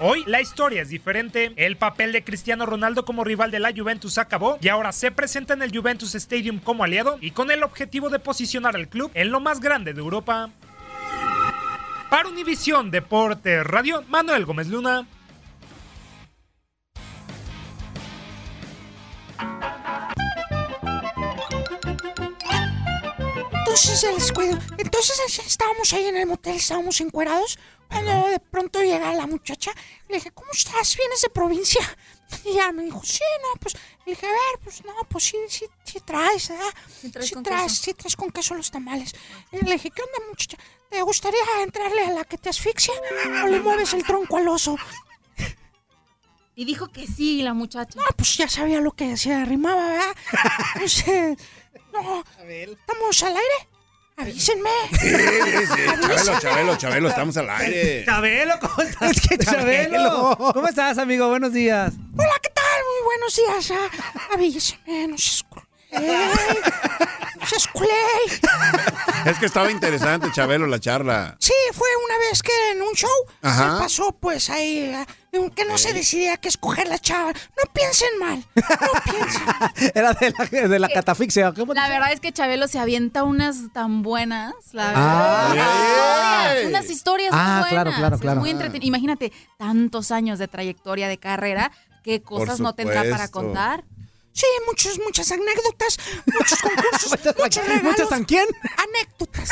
Hoy 0.00 0.24
la 0.26 0.42
historia 0.42 0.82
es 0.82 0.90
diferente. 0.90 1.54
El 1.56 1.78
papel 1.78 2.12
de 2.12 2.24
Cristiano 2.24 2.66
Ronaldo 2.66 3.06
como 3.06 3.24
rival 3.24 3.50
de 3.50 3.58
la 3.58 3.72
Juventus 3.74 4.18
acabó 4.18 4.58
y 4.60 4.68
ahora 4.68 4.92
se 4.92 5.12
presenta 5.12 5.54
en 5.54 5.62
el 5.62 5.74
Juventus 5.74 6.14
Stadium 6.14 6.58
como 6.58 6.84
aliado 6.84 7.16
y 7.22 7.30
con 7.30 7.50
el 7.50 7.62
objetivo 7.62 8.10
de 8.10 8.18
posicionar 8.18 8.76
al 8.76 8.88
club 8.88 9.10
en 9.14 9.30
lo 9.30 9.40
más 9.40 9.60
grande 9.60 9.94
de 9.94 10.00
Europa. 10.00 10.50
Para 12.10 12.28
Univisión 12.30 12.90
Deporte 12.90 13.62
Radio, 13.62 14.02
Manuel 14.08 14.46
Gómez 14.46 14.68
Luna. 14.68 15.06
Entonces 23.52 24.00
ya 24.00 24.10
les 24.12 24.32
cuido. 24.32 24.58
Entonces 24.78 25.38
estábamos 25.46 25.92
ahí 25.92 26.06
en 26.06 26.16
el 26.16 26.26
motel, 26.26 26.56
estábamos 26.56 26.98
encuerados. 27.02 27.58
Cuando 27.88 28.28
de 28.28 28.40
pronto 28.40 28.82
llega 28.82 29.12
la 29.14 29.26
muchacha, 29.26 29.72
le 30.08 30.16
dije, 30.16 30.30
¿cómo 30.30 30.50
estás? 30.52 30.96
¿Vienes 30.96 31.20
de 31.20 31.28
provincia? 31.28 31.80
Y 32.44 32.50
ella 32.50 32.72
me 32.72 32.82
dijo, 32.84 33.00
sí, 33.04 33.24
no, 33.42 33.58
pues. 33.60 33.74
Le 34.08 34.14
dije, 34.14 34.26
a 34.26 34.30
ver, 34.30 34.60
pues 34.64 34.82
no, 34.86 34.94
pues 35.06 35.24
sí, 35.24 35.36
sí, 35.48 35.66
sí 35.84 36.00
traes, 36.00 36.48
¿verdad? 36.48 36.72
Sí 36.98 37.10
traes 37.10 37.30
con 37.30 37.42
traes, 37.42 37.72
queso. 37.72 37.84
sí 37.84 37.92
traes 37.92 38.16
con 38.16 38.30
queso 38.30 38.54
los 38.54 38.70
tamales. 38.70 39.14
Y 39.52 39.62
le 39.62 39.74
dije, 39.74 39.90
¿qué 39.90 40.00
onda, 40.00 40.30
muchacha? 40.30 40.56
¿Te 40.88 41.02
gustaría 41.02 41.40
entrarle 41.62 42.06
a 42.06 42.12
la 42.12 42.24
que 42.24 42.38
te 42.38 42.48
asfixia 42.48 42.94
o 43.44 43.48
le 43.48 43.60
mueves 43.60 43.92
el 43.92 44.04
tronco 44.04 44.38
al 44.38 44.48
oso? 44.48 44.78
Y 46.56 46.64
dijo 46.64 46.88
que 46.88 47.06
sí, 47.06 47.42
la 47.42 47.52
muchacha. 47.52 47.98
No, 47.98 48.04
pues 48.16 48.34
ya 48.38 48.48
sabía 48.48 48.80
lo 48.80 48.92
que 48.92 49.14
se 49.18 49.34
arrimaba, 49.34 49.86
¿verdad? 49.86 50.16
Entonces, 50.76 51.36
no, 51.92 52.24
¿estamos 52.48 53.22
al 53.24 53.36
aire? 53.36 53.68
Avísenme. 54.16 54.70
Chabelo, 56.00 56.40
Chabelo, 56.40 56.76
Chabelo, 56.76 57.08
estamos 57.10 57.36
al 57.36 57.50
aire. 57.50 58.04
Chabelo, 58.06 58.54
¿cómo 58.58 58.88
estás? 58.88 59.10
Es 59.10 59.28
que 59.28 59.36
Chabelo. 59.36 60.34
¿Cómo 60.54 60.66
estás, 60.66 60.96
amigo? 60.96 61.28
Buenos 61.28 61.52
días. 61.52 61.92
Hola, 62.16 62.32
¿qué 62.42 62.48
tal? 62.48 62.57
Muy 62.88 63.04
buenos 63.04 63.36
días. 63.36 63.70
ah. 63.78 64.34
Avísenme, 64.34 65.08
no 65.08 65.18
se. 65.18 65.44
Es 69.26 69.38
que 69.38 69.46
estaba 69.46 69.70
interesante, 69.70 70.28
Chabelo, 70.32 70.66
la 70.66 70.78
charla. 70.78 71.36
Sí, 71.38 71.52
fue 71.72 71.88
una 72.04 72.18
vez 72.18 72.42
que 72.42 72.52
en 72.72 72.82
un 72.82 72.92
show 72.94 73.10
Ajá. 73.42 73.72
me 73.74 73.78
pasó 73.80 74.12
pues 74.12 74.48
ahí 74.50 74.78
eh, 75.32 75.50
que 75.54 75.64
no 75.64 75.76
se 75.78 75.92
decidía 75.92 76.36
qué 76.36 76.48
escoger 76.48 76.88
la 76.88 76.98
chava. 76.98 77.32
No 77.32 77.72
piensen 77.72 78.18
mal. 78.18 78.44
Era 79.94 80.12
de 80.14 80.30
la, 80.36 80.68
de 80.68 80.78
la 80.78 80.88
catafixia. 80.88 81.52
¿Cómo? 81.52 81.74
La 81.74 81.88
verdad 81.88 82.12
es 82.12 82.20
que 82.20 82.32
Chabelo 82.32 82.68
se 82.68 82.78
avienta 82.78 83.22
unas 83.24 83.56
tan 83.72 84.02
buenas. 84.02 84.54
La 84.72 84.92
Ah. 84.94 85.48
verdad. 86.54 86.68
Unas 86.68 86.90
historias 86.90 87.30
Ah, 87.32 87.60
muy 87.60 87.70
claro, 87.70 87.90
buenas. 87.90 87.98
claro, 88.00 88.16
es 88.16 88.20
claro. 88.22 88.40
muy 88.40 88.50
entretenido. 88.50 88.86
Imagínate, 88.88 89.32
tantos 89.58 90.10
años 90.10 90.38
de 90.38 90.48
trayectoria 90.48 91.08
de 91.08 91.18
carrera. 91.18 91.72
¿Qué 92.08 92.22
cosas 92.22 92.58
no 92.58 92.74
tendrá 92.74 93.04
para 93.10 93.28
contar? 93.28 93.84
Sí, 94.32 94.46
muchos, 94.66 94.98
muchas 94.98 95.30
anécdotas, 95.30 95.98
muchos 96.24 96.58
concursos, 96.58 97.36
muchos 97.38 97.62
regalos. 97.66 97.82
¿Muchas 97.82 98.08
tan 98.08 98.24
quién? 98.24 98.46
Anécdotas. 98.78 99.50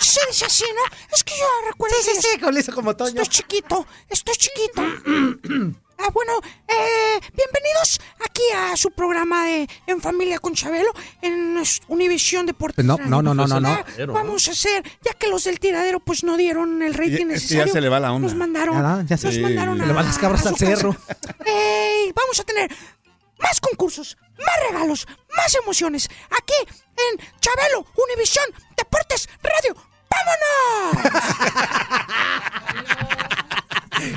Se 0.00 0.20
dice 0.26 0.44
así, 0.44 0.64
¿no? 0.74 0.96
Es 1.14 1.22
que 1.22 1.34
yo 1.38 1.46
recuerdo 1.70 1.94
Sí, 2.02 2.10
sí, 2.16 2.20
sí, 2.32 2.38
como 2.40 2.50
le 2.50 2.60
hizo 2.60 2.74
como 2.74 2.96
Toño. 2.96 3.22
Estoy 3.22 3.28
chiquito, 3.28 3.86
estoy 4.08 4.34
chiquito. 4.34 4.82
Ah, 6.04 6.08
bueno, 6.12 6.32
eh, 6.66 7.20
bienvenidos 7.32 8.00
aquí 8.24 8.42
a 8.56 8.76
su 8.76 8.90
programa 8.90 9.44
de 9.46 9.68
En 9.86 10.00
Familia 10.00 10.38
con 10.40 10.52
Chabelo 10.54 10.90
en 11.20 11.62
Univisión 11.86 12.44
Deportes. 12.46 12.84
No, 12.84 12.96
Radio. 12.96 13.10
no, 13.10 13.22
no, 13.22 13.34
no, 13.34 13.46
no, 13.46 13.60
no. 13.60 13.68
Ah, 13.68 13.84
Vamos 14.08 14.48
a 14.48 14.50
hacer, 14.50 14.82
ya 15.04 15.14
que 15.14 15.28
los 15.28 15.44
del 15.44 15.60
tiradero 15.60 16.00
pues 16.00 16.24
no 16.24 16.36
dieron 16.36 16.82
el 16.82 16.94
rating 16.94 17.10
es 17.30 17.42
que 17.46 17.54
ya 17.54 17.64
necesario. 17.64 17.72
se 17.72 17.80
le 17.80 17.88
va 17.88 18.00
la 18.00 18.12
onda. 18.12 18.26
Nos 18.26 18.36
mandaron, 18.36 18.74
Ya, 19.06 19.14
ya 19.14 19.16
se- 19.16 19.26
nos 19.28 19.38
mandaron 19.38 19.80
a, 19.80 19.86
Le 19.86 19.92
van 19.92 20.06
las 20.06 20.18
cabras 20.18 20.44
a 20.44 20.48
al 20.48 20.56
cerro. 20.56 20.96
Ey, 21.44 22.12
vamos 22.16 22.40
a 22.40 22.44
tener 22.44 22.74
más 23.38 23.60
concursos, 23.60 24.16
más 24.38 24.70
regalos, 24.70 25.06
más 25.36 25.54
emociones. 25.54 26.08
Aquí 26.30 26.54
en 27.12 27.20
Chabelo, 27.40 27.86
Univisión 28.08 28.44
Deportes 28.76 29.28
Radio. 29.42 29.76
¡Vámonos! 30.10 31.12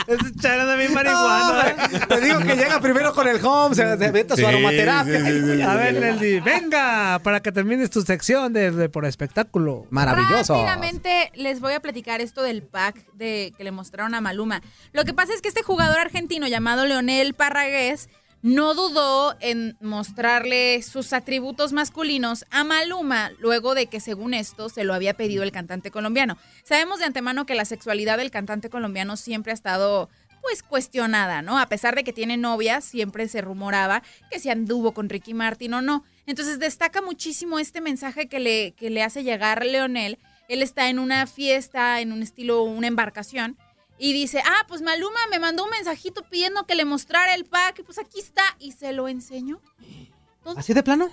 Es 0.07 0.19
echar 0.37 0.65
de 0.65 0.87
mi 0.87 0.93
marihuana. 0.93 1.75
No, 1.91 2.07
te 2.07 2.21
digo 2.21 2.39
que 2.39 2.55
llega 2.55 2.79
primero 2.81 3.13
con 3.13 3.27
el 3.27 3.43
home, 3.43 3.75
se, 3.75 3.97
se 3.97 4.11
mete 4.11 4.29
su 4.35 4.41
Sí, 4.41 4.45
aromaterapia. 4.45 5.19
sí, 5.25 5.31
sí, 5.31 5.55
sí. 5.55 5.61
A 5.61 5.73
ver, 5.75 5.93
Nelly, 5.99 6.39
venga, 6.39 7.19
para 7.23 7.39
que 7.41 7.51
termines 7.51 7.89
tu 7.89 8.01
sección 8.01 8.53
de, 8.53 8.71
de 8.71 8.89
por 8.89 9.05
espectáculo. 9.05 9.85
Rápidamente 9.91 11.31
les 11.35 11.59
voy 11.59 11.73
a 11.73 11.79
platicar 11.79 12.21
esto 12.21 12.41
del 12.41 12.63
pack 12.63 13.05
de, 13.13 13.53
que 13.57 13.63
le 13.63 13.71
mostraron 13.71 14.13
a 14.15 14.21
Maluma. 14.21 14.61
Lo 14.93 15.05
que 15.05 15.13
pasa 15.13 15.33
es 15.33 15.41
que 15.41 15.47
este 15.49 15.63
jugador 15.63 15.99
argentino 15.99 16.47
llamado 16.47 16.85
Leonel 16.85 17.33
Parragués 17.33 18.09
no 18.45 18.75
dudó 18.75 19.35
en 19.39 19.75
mostrarle 19.81 20.83
sus 20.83 21.13
atributos 21.13 21.73
masculinos 21.73 22.45
a 22.51 22.63
Maluma 22.63 23.31
luego 23.39 23.73
de 23.73 23.87
que 23.87 23.99
según 23.99 24.35
esto 24.35 24.69
se 24.69 24.83
lo 24.83 24.93
había 24.93 25.15
pedido 25.15 25.41
el 25.41 25.51
cantante 25.51 25.89
colombiano. 25.89 26.37
Sabemos 26.63 26.99
de 26.99 27.05
antemano 27.05 27.47
que 27.47 27.55
la 27.55 27.65
sexualidad 27.65 28.19
del 28.19 28.29
cantante 28.29 28.69
colombiano 28.69 29.17
siempre 29.17 29.51
ha 29.51 29.55
estado 29.55 30.11
pues 30.43 30.61
cuestionada, 30.61 31.41
¿no? 31.41 31.57
A 31.57 31.65
pesar 31.65 31.95
de 31.95 32.03
que 32.03 32.13
tiene 32.13 32.37
novia, 32.37 32.81
siempre 32.81 33.27
se 33.27 33.41
rumoraba 33.41 34.03
que 34.29 34.39
si 34.39 34.51
anduvo 34.51 34.93
con 34.93 35.09
Ricky 35.09 35.33
Martin 35.33 35.73
o 35.73 35.81
no. 35.81 36.03
Entonces 36.27 36.59
destaca 36.59 37.01
muchísimo 37.01 37.57
este 37.57 37.81
mensaje 37.81 38.27
que 38.27 38.39
le, 38.39 38.73
que 38.73 38.91
le 38.91 39.01
hace 39.01 39.23
llegar 39.23 39.65
Leonel. 39.65 40.19
Él 40.49 40.61
está 40.61 40.91
en 40.91 40.99
una 40.99 41.25
fiesta, 41.25 41.99
en 41.99 42.11
un 42.11 42.21
estilo, 42.21 42.61
una 42.61 42.85
embarcación, 42.85 43.57
y 43.97 44.13
dice, 44.13 44.41
ah, 44.45 44.65
pues 44.67 44.81
Maluma 44.81 45.19
me 45.31 45.39
mandó 45.39 45.63
un 45.63 45.69
mensajito 45.69 46.23
pidiendo 46.23 46.65
que 46.65 46.75
le 46.75 46.85
mostrara 46.85 47.33
el 47.35 47.45
pack, 47.45 47.79
y 47.79 47.83
pues 47.83 47.97
aquí 47.97 48.19
está, 48.19 48.43
y 48.59 48.71
se 48.73 48.91
lo 48.93 49.07
enseñó. 49.07 49.61
¿Así 50.57 50.73
de 50.73 50.83
plano? 50.83 51.09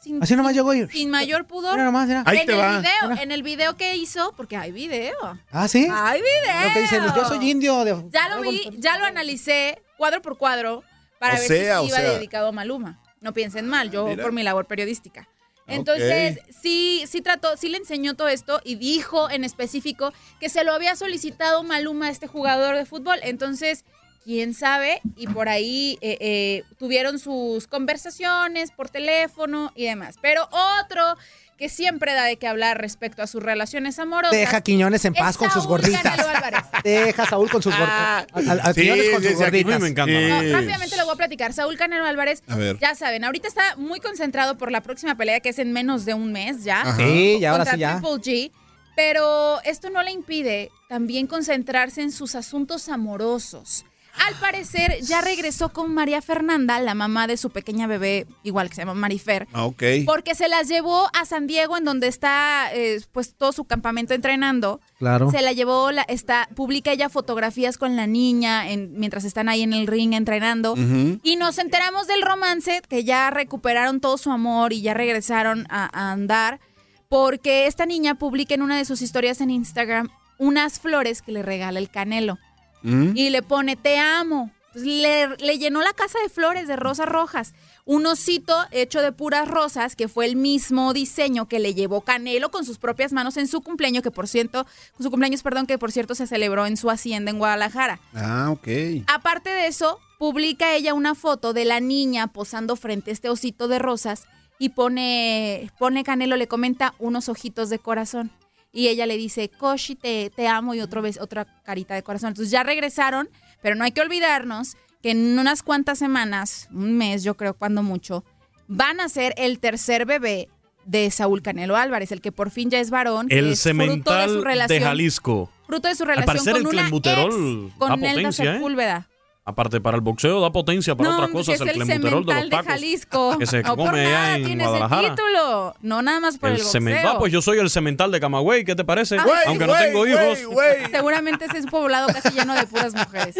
Sin, 0.00 0.22
Así 0.22 0.36
nomás 0.36 0.52
llegó 0.54 0.74
y... 0.74 0.86
sin 0.88 1.08
mayor 1.10 1.46
pudor. 1.46 1.72
Mira 1.72 1.84
nomás, 1.84 2.06
mira. 2.06 2.22
Ahí 2.26 2.38
en 2.40 2.46
te 2.46 2.52
el 2.52 2.58
va. 2.58 2.78
video, 2.80 3.08
Mira. 3.08 3.22
en 3.22 3.32
el 3.32 3.42
video 3.42 3.76
que 3.76 3.96
hizo, 3.96 4.32
porque 4.36 4.54
hay 4.56 4.70
video. 4.70 5.16
Ah, 5.50 5.66
¿sí? 5.66 5.88
Hay 5.90 6.20
video. 6.20 6.68
Lo 6.68 6.74
que 6.74 6.80
dicen, 6.82 7.02
yo 7.16 7.24
soy 7.24 7.50
indio. 7.50 7.84
De... 7.84 8.04
Ya 8.10 8.28
lo 8.28 8.42
vi, 8.42 8.68
ya 8.78 8.98
lo 8.98 9.06
analicé 9.06 9.82
cuadro 9.96 10.20
por 10.20 10.36
cuadro 10.36 10.82
para 11.18 11.36
O 11.36 11.38
ver 11.38 11.46
sea, 11.48 11.80
si 11.80 11.86
iba 11.86 11.96
sea. 11.96 12.10
dedicado 12.10 12.48
a 12.48 12.52
Maluma. 12.52 13.00
No 13.22 13.32
piensen 13.32 13.66
mal, 13.66 13.90
yo 13.90 14.06
Mira. 14.06 14.22
por 14.22 14.32
mi 14.32 14.42
labor 14.42 14.66
periodística. 14.66 15.26
Entonces, 15.66 16.40
sí, 16.60 17.04
sí 17.06 17.22
trató, 17.22 17.56
sí 17.56 17.68
le 17.68 17.78
enseñó 17.78 18.14
todo 18.14 18.28
esto 18.28 18.60
y 18.64 18.74
dijo 18.76 19.30
en 19.30 19.44
específico 19.44 20.12
que 20.40 20.48
se 20.48 20.64
lo 20.64 20.72
había 20.72 20.94
solicitado 20.96 21.62
Maluma 21.62 22.06
a 22.06 22.10
este 22.10 22.26
jugador 22.26 22.76
de 22.76 22.84
fútbol. 22.84 23.18
Entonces, 23.22 23.84
quién 24.24 24.54
sabe, 24.54 25.00
y 25.16 25.26
por 25.26 25.48
ahí 25.48 25.98
eh, 26.00 26.16
eh, 26.20 26.62
tuvieron 26.78 27.18
sus 27.18 27.66
conversaciones 27.66 28.70
por 28.70 28.88
teléfono 28.88 29.70
y 29.74 29.84
demás. 29.84 30.16
Pero 30.20 30.48
otro 30.80 31.16
que 31.64 31.70
siempre 31.70 32.12
da 32.12 32.24
de 32.24 32.36
qué 32.36 32.46
hablar 32.46 32.78
respecto 32.78 33.22
a 33.22 33.26
sus 33.26 33.42
relaciones 33.42 33.98
amorosas. 33.98 34.36
Deja 34.36 34.58
a 34.58 34.60
Quiñones 34.60 35.02
en 35.06 35.14
paz 35.14 35.30
es 35.30 35.36
con 35.38 35.50
sus 35.50 35.62
Saúl 35.62 35.78
gorditas. 35.78 36.02
Canelo 36.02 36.28
Álvarez. 36.28 36.60
Deja 36.84 37.22
a 37.22 37.26
Saúl 37.26 37.48
con 37.50 37.62
sus 37.62 37.72
gorditas. 37.74 38.26
Al 38.34 38.74
Sí, 38.74 38.82
Quiñones 38.82 39.08
con 39.08 39.22
sí, 39.22 39.28
sus 39.28 39.38
sí, 39.38 39.44
gorditas. 39.44 39.80
me 39.80 39.88
encanta. 39.88 40.12
No, 40.12 40.52
rápidamente 40.58 40.96
lo 40.98 41.04
voy 41.06 41.14
a 41.14 41.16
platicar. 41.16 41.54
Saúl 41.54 41.78
Canelo 41.78 42.04
Álvarez, 42.04 42.42
A 42.48 42.56
ver. 42.56 42.78
ya 42.80 42.94
saben, 42.94 43.24
ahorita 43.24 43.48
está 43.48 43.76
muy 43.76 43.98
concentrado 44.00 44.58
por 44.58 44.70
la 44.70 44.82
próxima 44.82 45.14
pelea 45.16 45.40
que 45.40 45.48
es 45.48 45.58
en 45.58 45.72
menos 45.72 46.04
de 46.04 46.12
un 46.12 46.32
mes 46.32 46.64
ya. 46.64 46.82
Ajá. 46.82 46.98
Sí, 46.98 47.38
ya, 47.40 47.52
ahora 47.52 47.64
contra 47.64 47.74
sí, 47.76 47.80
ya. 47.80 47.92
Triple 48.02 48.10
G. 48.20 48.52
Pero 48.94 49.62
esto 49.62 49.88
no 49.88 50.02
le 50.02 50.10
impide 50.10 50.70
también 50.90 51.26
concentrarse 51.26 52.02
en 52.02 52.12
sus 52.12 52.34
asuntos 52.34 52.90
amorosos. 52.90 53.86
Al 54.26 54.34
parecer 54.36 55.00
ya 55.02 55.20
regresó 55.20 55.70
con 55.70 55.92
María 55.92 56.22
Fernanda, 56.22 56.78
la 56.80 56.94
mamá 56.94 57.26
de 57.26 57.36
su 57.36 57.50
pequeña 57.50 57.86
bebé, 57.86 58.26
igual 58.42 58.68
que 58.68 58.76
se 58.76 58.82
llama 58.82 58.94
Marifer. 58.94 59.48
Ah, 59.52 59.64
ok. 59.66 59.82
Porque 60.06 60.34
se 60.34 60.48
las 60.48 60.68
llevó 60.68 61.08
a 61.12 61.24
San 61.24 61.46
Diego, 61.46 61.76
en 61.76 61.84
donde 61.84 62.06
está 62.08 62.68
eh, 62.72 63.00
pues 63.12 63.34
todo 63.34 63.52
su 63.52 63.64
campamento 63.64 64.14
entrenando. 64.14 64.80
Claro. 64.98 65.30
Se 65.30 65.42
la 65.42 65.52
llevó, 65.52 65.90
la, 65.90 66.02
está, 66.02 66.48
publica 66.54 66.92
ella 66.92 67.08
fotografías 67.08 67.76
con 67.76 67.96
la 67.96 68.06
niña 68.06 68.70
en- 68.70 68.92
mientras 68.98 69.24
están 69.24 69.48
ahí 69.48 69.62
en 69.62 69.72
el 69.72 69.86
ring 69.86 70.12
entrenando. 70.14 70.74
Y 71.22 71.36
nos 71.36 71.58
enteramos 71.58 72.06
del 72.06 72.22
romance, 72.22 72.82
que 72.88 73.04
ya 73.04 73.30
recuperaron 73.30 74.00
todo 74.00 74.16
su 74.16 74.30
amor 74.30 74.72
y 74.72 74.80
ya 74.82 74.94
regresaron 74.94 75.66
a, 75.70 75.90
a 75.92 76.12
andar. 76.12 76.60
Porque 77.08 77.66
esta 77.66 77.86
niña 77.86 78.14
publica 78.16 78.54
en 78.54 78.62
una 78.62 78.76
de 78.76 78.84
sus 78.84 79.02
historias 79.02 79.40
en 79.40 79.50
Instagram 79.50 80.08
unas 80.38 80.80
flores 80.80 81.22
que 81.22 81.30
le 81.32 81.42
regala 81.42 81.78
el 81.78 81.88
canelo 81.90 82.38
Mm. 82.84 83.16
y 83.16 83.30
le 83.30 83.42
pone 83.42 83.74
te 83.76 83.98
amo. 83.98 84.52
Le, 84.74 85.36
le 85.36 85.58
llenó 85.58 85.82
la 85.82 85.92
casa 85.92 86.18
de 86.20 86.28
flores, 86.28 86.66
de 86.66 86.76
rosas 86.76 87.08
rojas. 87.08 87.54
Un 87.84 88.06
osito 88.06 88.56
hecho 88.72 89.02
de 89.02 89.12
puras 89.12 89.46
rosas, 89.46 89.94
que 89.94 90.08
fue 90.08 90.26
el 90.26 90.36
mismo 90.36 90.92
diseño 90.92 91.46
que 91.46 91.60
le 91.60 91.74
llevó 91.74 92.00
Canelo 92.00 92.50
con 92.50 92.64
sus 92.64 92.78
propias 92.78 93.12
manos 93.12 93.36
en 93.36 93.46
su 93.46 93.60
cumpleaños, 93.60 94.02
que 94.02 94.10
por 94.10 94.26
cierto, 94.26 94.66
su 94.98 95.10
cumpleaños, 95.10 95.42
perdón, 95.42 95.66
que 95.66 95.78
por 95.78 95.92
cierto 95.92 96.14
se 96.14 96.26
celebró 96.26 96.66
en 96.66 96.76
su 96.76 96.90
hacienda 96.90 97.30
en 97.30 97.38
Guadalajara. 97.38 98.00
Ah, 98.14 98.48
ok. 98.50 98.68
Aparte 99.06 99.50
de 99.50 99.66
eso, 99.68 100.00
publica 100.18 100.74
ella 100.74 100.92
una 100.92 101.14
foto 101.14 101.52
de 101.52 101.64
la 101.64 101.78
niña 101.80 102.26
posando 102.28 102.74
frente 102.74 103.10
a 103.10 103.14
este 103.14 103.28
osito 103.28 103.68
de 103.68 103.78
rosas 103.78 104.24
y 104.58 104.70
pone, 104.70 105.70
pone 105.78 106.04
Canelo, 106.04 106.36
le 106.36 106.48
comenta 106.48 106.94
unos 106.98 107.28
ojitos 107.28 107.70
de 107.70 107.78
corazón. 107.78 108.32
Y 108.74 108.88
ella 108.88 109.06
le 109.06 109.16
dice, 109.16 109.48
Koshi, 109.48 109.94
te, 109.94 110.30
te 110.34 110.48
amo 110.48 110.74
y 110.74 110.80
otro 110.80 111.00
vez, 111.00 111.18
otra 111.20 111.46
carita 111.62 111.94
de 111.94 112.02
corazón. 112.02 112.30
Entonces 112.30 112.50
ya 112.50 112.64
regresaron, 112.64 113.30
pero 113.62 113.76
no 113.76 113.84
hay 113.84 113.92
que 113.92 114.00
olvidarnos 114.00 114.76
que 115.00 115.12
en 115.12 115.38
unas 115.38 115.62
cuantas 115.62 115.98
semanas, 115.98 116.68
un 116.72 116.98
mes 116.98 117.22
yo 117.22 117.36
creo 117.36 117.54
cuando 117.54 117.84
mucho, 117.84 118.24
van 118.66 119.00
a 119.00 119.08
ser 119.08 119.32
el 119.36 119.60
tercer 119.60 120.06
bebé 120.06 120.48
de 120.86 121.10
Saúl 121.10 121.40
Canelo 121.40 121.76
Álvarez, 121.76 122.12
el 122.12 122.20
que 122.20 122.32
por 122.32 122.50
fin 122.50 122.68
ya 122.68 122.80
es 122.80 122.90
varón, 122.90 123.26
El 123.30 123.52
es 123.52 123.62
fruto 123.62 123.78
de 123.78 123.86
cemental 123.86 124.28
su 124.28 124.38
de, 124.38 124.44
relación, 124.44 124.82
Jalisco. 124.82 125.50
fruto 125.66 125.88
de 125.88 125.94
su 125.94 126.02
Al 126.02 126.08
relación 126.08 126.26
parecer 126.26 126.52
con 126.54 126.60
el 126.62 126.66
una 126.66 126.88
ex, 126.88 127.74
con 127.78 127.88
da 127.90 127.96
Nelda 127.96 128.28
potencia, 128.30 128.56
¿eh? 128.56 129.04
Aparte, 129.46 129.78
para 129.78 129.96
el 129.96 130.00
boxeo 130.00 130.40
da 130.40 130.50
potencia, 130.50 130.96
para 130.96 131.10
No, 131.10 131.16
otras 131.16 131.30
cosas, 131.30 131.56
es 131.56 131.60
el 131.60 131.68
el 131.68 131.78
de 131.80 131.84
cemental 131.84 132.24
los 132.24 132.44
de 132.44 132.48
tacos. 132.48 132.66
Jalisco. 132.66 133.36
Que 133.38 133.46
se 133.46 133.62
no 133.62 133.76
por 133.76 133.88
come 133.90 134.06
allá 134.06 134.10
nada 134.10 134.36
en 134.38 134.58
Guadalajara. 134.58 135.00
ese 135.02 135.10
título. 135.10 135.74
No 135.82 136.00
nada 136.00 136.20
más 136.20 136.38
por 136.38 136.48
el, 136.48 136.56
boxeo. 136.56 136.72
cemen- 136.80 137.02
Ah, 137.04 137.16
pues 137.18 137.30
yo 137.30 137.42
soy 137.42 137.58
el 137.58 137.68
cemental 137.68 138.10
de 138.10 138.20
Camagüey, 138.20 138.64
¿qué 138.64 138.74
te 138.74 138.84
parece? 138.86 139.18
Ah, 139.18 139.26
Aunque 139.46 139.66
no 139.66 139.74
tengo 139.76 140.06
hijos. 140.06 140.38
Seguramente 140.90 141.44
ese 141.44 141.58
es 141.58 141.64
un 141.64 141.70
poblado 141.70 142.06
casi 142.08 142.30
lleno 142.30 142.54
de 142.54 142.66
puras 142.66 142.94
mujeres. 142.94 143.36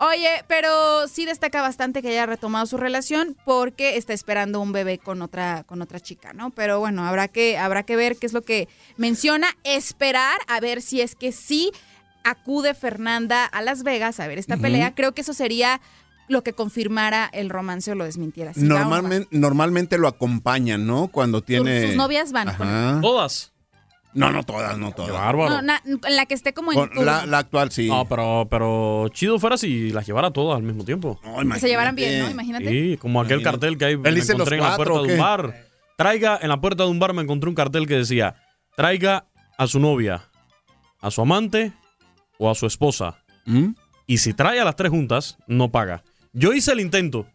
Oye, 0.00 0.42
pero 0.48 1.06
sí 1.06 1.24
destaca 1.24 1.62
bastante 1.62 2.02
que 2.02 2.08
haya 2.08 2.26
retomado 2.26 2.66
su 2.66 2.76
relación 2.76 3.36
porque 3.44 3.96
está 3.96 4.12
esperando 4.14 4.60
un 4.60 4.72
bebé 4.72 4.98
con 4.98 5.22
otra, 5.22 5.62
con 5.64 5.80
otra 5.80 6.00
chica, 6.00 6.32
¿no? 6.32 6.50
Pero 6.50 6.80
bueno, 6.80 7.06
habrá 7.06 7.28
que, 7.28 7.56
habrá 7.56 7.84
que 7.84 7.94
ver 7.94 8.16
qué 8.16 8.26
es 8.26 8.32
lo 8.32 8.42
que 8.42 8.68
menciona, 8.96 9.46
esperar 9.62 10.38
a 10.48 10.58
ver 10.58 10.82
si 10.82 11.00
es 11.02 11.14
que 11.14 11.30
sí 11.30 11.70
acude 12.26 12.74
Fernanda 12.74 13.44
a 13.44 13.62
Las 13.62 13.84
Vegas 13.84 14.18
a 14.20 14.26
ver 14.26 14.38
esta 14.38 14.56
pelea. 14.56 14.94
Creo 14.94 15.12
que 15.12 15.20
eso 15.20 15.32
sería 15.32 15.80
lo 16.28 16.42
que 16.42 16.52
confirmara 16.52 17.30
el 17.32 17.50
romance 17.50 17.92
o 17.92 17.94
lo 17.94 18.04
desmintiera. 18.04 18.52
No. 18.56 18.78
Normalmente, 18.78 19.28
normalmente 19.30 19.96
lo 19.96 20.08
acompañan, 20.08 20.86
¿no? 20.86 21.08
Cuando 21.08 21.42
tiene. 21.42 21.86
sus 21.86 21.96
novias 21.96 22.32
van 22.32 22.54
con. 22.56 23.00
Todas. 23.00 23.52
No, 24.12 24.32
no 24.32 24.42
todas, 24.44 24.78
no 24.78 24.92
todas. 24.92 25.34
No, 25.34 25.60
na- 25.60 25.82
en 25.84 26.16
la 26.16 26.24
que 26.24 26.32
esté 26.32 26.54
como 26.54 26.72
en 26.72 27.04
la, 27.04 27.26
la 27.26 27.38
actual, 27.38 27.70
sí. 27.70 27.86
No, 27.86 28.06
pero, 28.06 28.48
pero 28.50 29.08
chido 29.10 29.38
fuera 29.38 29.58
si 29.58 29.90
las 29.90 30.06
llevara 30.06 30.30
todas 30.30 30.56
al 30.56 30.62
mismo 30.62 30.84
tiempo. 30.84 31.20
Que 31.52 31.60
se 31.60 31.68
llevaran 31.68 31.94
bien, 31.94 32.20
¿no? 32.20 32.30
Imagínate. 32.30 32.68
Sí, 32.68 32.96
como 32.96 33.20
aquel 33.20 33.42
cartel 33.42 33.76
que 33.76 33.84
hay 33.84 33.96
me 33.96 34.08
encontré 34.08 34.56
en 34.56 34.62
la 34.62 34.74
puerta 34.76 34.94
¿o 34.94 35.02
de 35.02 35.12
un 35.12 35.18
bar. 35.20 35.66
traiga 35.96 36.38
en 36.40 36.48
la 36.48 36.60
puerta 36.60 36.84
de 36.84 36.90
un 36.90 36.98
bar 36.98 37.12
me 37.12 37.22
encontré 37.22 37.48
un 37.48 37.54
cartel 37.54 37.86
que 37.86 37.94
decía, 37.94 38.36
traiga 38.74 39.26
a 39.58 39.66
su 39.66 39.78
novia, 39.80 40.24
a 41.00 41.10
su 41.10 41.20
amante 41.20 41.72
o 42.38 42.50
a 42.50 42.54
su 42.54 42.66
esposa. 42.66 43.22
¿Mm? 43.44 43.70
Y 44.06 44.18
si 44.18 44.32
trae 44.34 44.60
a 44.60 44.64
las 44.64 44.76
tres 44.76 44.90
juntas, 44.90 45.36
no 45.46 45.70
paga. 45.70 46.02
Yo 46.32 46.52
hice 46.52 46.72
el 46.72 46.80
intento, 46.80 47.26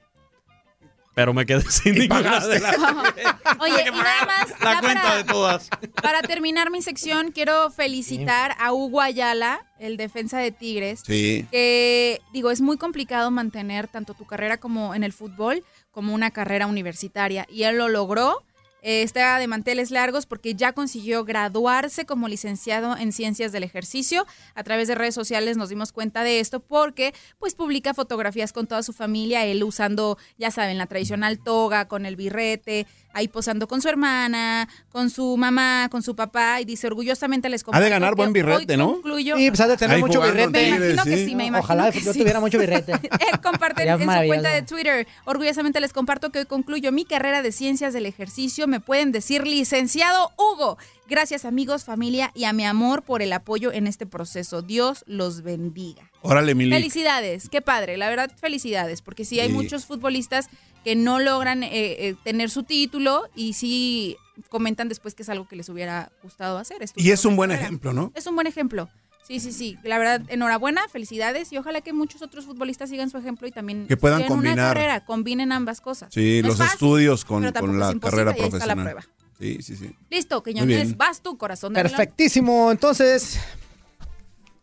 pero 1.14 1.34
me 1.34 1.46
quedé 1.46 1.62
sin 1.70 1.96
ninguna 1.96 2.40
de 2.48 2.60
las 2.60 2.76
Oye, 3.60 3.84
y 3.88 3.92
nada 3.92 4.26
más, 4.26 4.50
La 4.62 4.80
cuenta 4.80 5.02
para, 5.04 5.16
de 5.18 5.24
todas. 5.26 5.70
para 6.02 6.22
terminar 6.22 6.72
mi 6.72 6.82
sección, 6.82 7.32
quiero 7.32 7.70
felicitar 7.72 8.56
a 8.60 8.72
Hugo 8.74 9.02
Ayala, 9.02 9.66
el 9.80 9.98
defensa 9.98 10.40
de 10.40 10.52
Tigres. 10.52 11.02
Sí. 11.06 11.46
que 11.52 12.22
digo, 12.34 12.52
es 12.52 12.62
muy 12.62 12.78
complicado 12.78 13.32
mantener 13.32 13.88
tanto 13.88 14.14
tu 14.14 14.26
carrera 14.26 14.58
como 14.58 14.96
en 14.96 15.04
el 15.04 15.14
fútbol 15.14 15.64
como 15.92 16.14
una 16.14 16.32
carrera 16.32 16.68
universitaria. 16.68 17.46
Y 17.50 17.64
él 17.64 17.78
lo 17.78 17.90
logró. 17.90 18.44
Eh, 18.84 19.04
está 19.04 19.38
de 19.38 19.46
manteles 19.48 19.92
largos 19.92 20.26
porque 20.26 20.56
ya 20.56 20.74
consiguió 20.74 21.24
graduarse 21.24 22.06
como 22.06 22.28
licenciado 22.28 22.98
en 22.98 23.12
ciencias 23.12 23.52
del 23.52 23.64
ejercicio. 23.64 24.26
A 24.56 24.64
través 24.64 24.88
de 24.88 24.96
redes 24.96 25.14
sociales 25.14 25.56
nos 25.56 25.70
dimos 25.70 25.92
cuenta 25.92 26.24
de 26.24 26.40
esto 26.40 26.60
porque 26.62 27.14
pues 27.38 27.54
publica 27.54 27.94
fotografías 27.94 28.54
con 28.54 28.66
toda 28.66 28.82
su 28.82 28.92
familia, 28.92 29.46
él 29.46 29.64
usando, 29.64 30.18
ya 30.40 30.50
saben, 30.50 30.78
la 30.80 30.88
tradicional 30.88 31.38
toga 31.38 31.88
con 31.88 32.08
el 32.08 32.16
birrete, 32.16 32.88
ahí 33.14 33.28
posando 33.28 33.68
con 33.68 33.82
su 33.82 33.90
hermana, 33.90 34.68
con 34.92 35.10
su 35.12 35.38
mamá, 35.38 35.88
con 35.92 36.02
su 36.02 36.16
papá 36.16 36.60
y 36.62 36.66
dice 36.66 36.88
orgullosamente 36.88 37.50
les 37.50 37.62
Ha 37.62 37.66
comparto 37.66 37.84
de 37.84 37.90
ganar 37.92 38.16
buen 38.16 38.34
birrete, 38.34 38.78
¿no? 38.78 38.94
concluyo- 38.94 39.38
Sí, 39.38 39.50
pues 39.52 39.60
ha 39.62 39.68
de 39.68 39.78
tener 39.78 39.98
Ahí 39.98 40.02
mucho 40.02 40.22
birrete. 40.22 40.50
Me 40.72 40.76
imagino 40.78 41.04
que 41.04 41.18
sí. 41.26 41.36
me 41.36 41.46
imagino 41.46 41.60
Ojalá 41.60 41.92
que 41.92 42.02
yo 42.02 42.14
sí. 42.14 42.20
tuviera 42.20 42.40
mucho 42.40 42.58
birrete. 42.58 42.94
Él 43.32 43.40
comparte 43.44 43.84
en 43.84 44.00
su 44.00 44.06
cuenta 44.28 44.50
de 44.50 44.64
Twitter. 44.64 45.08
Orgullosamente 45.26 45.80
les 45.80 45.94
comparto 45.94 46.32
que 46.32 46.40
hoy 46.40 46.46
concluyo 46.46 46.92
mi 46.92 47.06
carrera 47.06 47.44
de 47.44 47.52
ciencias 47.52 47.94
del 47.94 48.08
ejercicio. 48.08 48.68
Me 48.72 48.80
pueden 48.80 49.12
decir 49.12 49.46
licenciado 49.46 50.32
Hugo. 50.38 50.78
Gracias 51.10 51.44
amigos, 51.44 51.84
familia 51.84 52.32
y 52.34 52.46
a 52.46 52.54
mi 52.54 52.64
amor 52.66 53.04
por 53.04 53.22
el 53.22 53.34
apoyo 53.34 53.74
en 53.74 53.86
este 53.86 54.06
proceso. 54.06 54.62
Dios 54.62 55.04
los 55.08 55.42
bendiga. 55.42 56.10
Órale, 56.22 56.56
Mili. 56.56 56.72
Felicidades, 56.72 57.50
qué 57.50 57.62
padre, 57.62 57.98
la 57.98 58.08
verdad 58.10 58.32
felicidades, 58.40 59.02
porque 59.02 59.26
sí 59.26 59.42
hay 59.42 59.50
Sí. 59.50 59.54
muchos 59.54 59.86
futbolistas 59.86 60.48
que 60.86 60.96
no 60.96 61.20
logran 61.20 61.64
eh, 61.64 61.70
eh, 61.74 62.16
tener 62.24 62.50
su 62.50 62.64
título 62.64 63.24
y 63.36 63.54
sí 63.54 64.16
comentan 64.48 64.88
después 64.88 65.16
que 65.16 65.24
es 65.24 65.30
algo 65.30 65.50
que 65.50 65.58
les 65.58 65.68
hubiera 65.68 66.10
gustado 66.24 66.58
hacer. 66.58 66.78
Y 66.96 67.12
es 67.12 67.26
un 67.26 67.36
buen 67.36 67.50
carrera. 67.50 67.66
ejemplo, 67.68 67.92
¿no? 67.92 68.14
Es 68.16 68.26
un 68.26 68.36
buen 68.36 68.48
ejemplo. 68.48 68.90
Sí, 69.28 69.40
sí, 69.40 69.52
sí. 69.52 69.78
La 69.84 69.98
verdad, 69.98 70.22
enhorabuena, 70.28 70.82
felicidades 70.92 71.52
y 71.54 71.58
ojalá 71.58 71.82
que 71.82 71.94
muchos 71.94 72.22
otros 72.22 72.46
futbolistas 72.46 72.90
sigan 72.90 73.10
su 73.10 73.18
ejemplo 73.18 73.48
y 73.48 73.52
también 73.52 73.88
Que 73.88 73.96
puedan 73.98 74.22
estudien 74.22 74.40
una 74.40 74.50
combinar. 74.50 74.74
carrera, 74.76 75.06
combinen 75.06 75.52
ambas 75.52 75.80
cosas. 75.80 76.10
Sí, 76.14 76.42
No 76.42 76.50
es 76.50 76.58
los 76.58 76.58
fácil, 76.58 76.74
estudios 76.74 77.24
con, 77.26 77.44
la 77.44 77.52
carrera 77.54 78.36
y 78.38 78.42
ahí 78.42 78.48
está 78.50 78.66
la 78.66 78.76
profesional. 78.76 78.78
prueba. 78.84 79.02
Sí, 79.40 79.62
sí, 79.62 79.76
sí. 79.76 79.96
Listo, 80.10 80.44
Quiñones, 80.44 80.98
vas 80.98 81.22
tú, 81.22 81.38
corazón 81.38 81.74
de 81.74 81.84
melón. 81.84 81.98
Perfectísimo. 81.98 82.72
Entonces, 82.72 83.40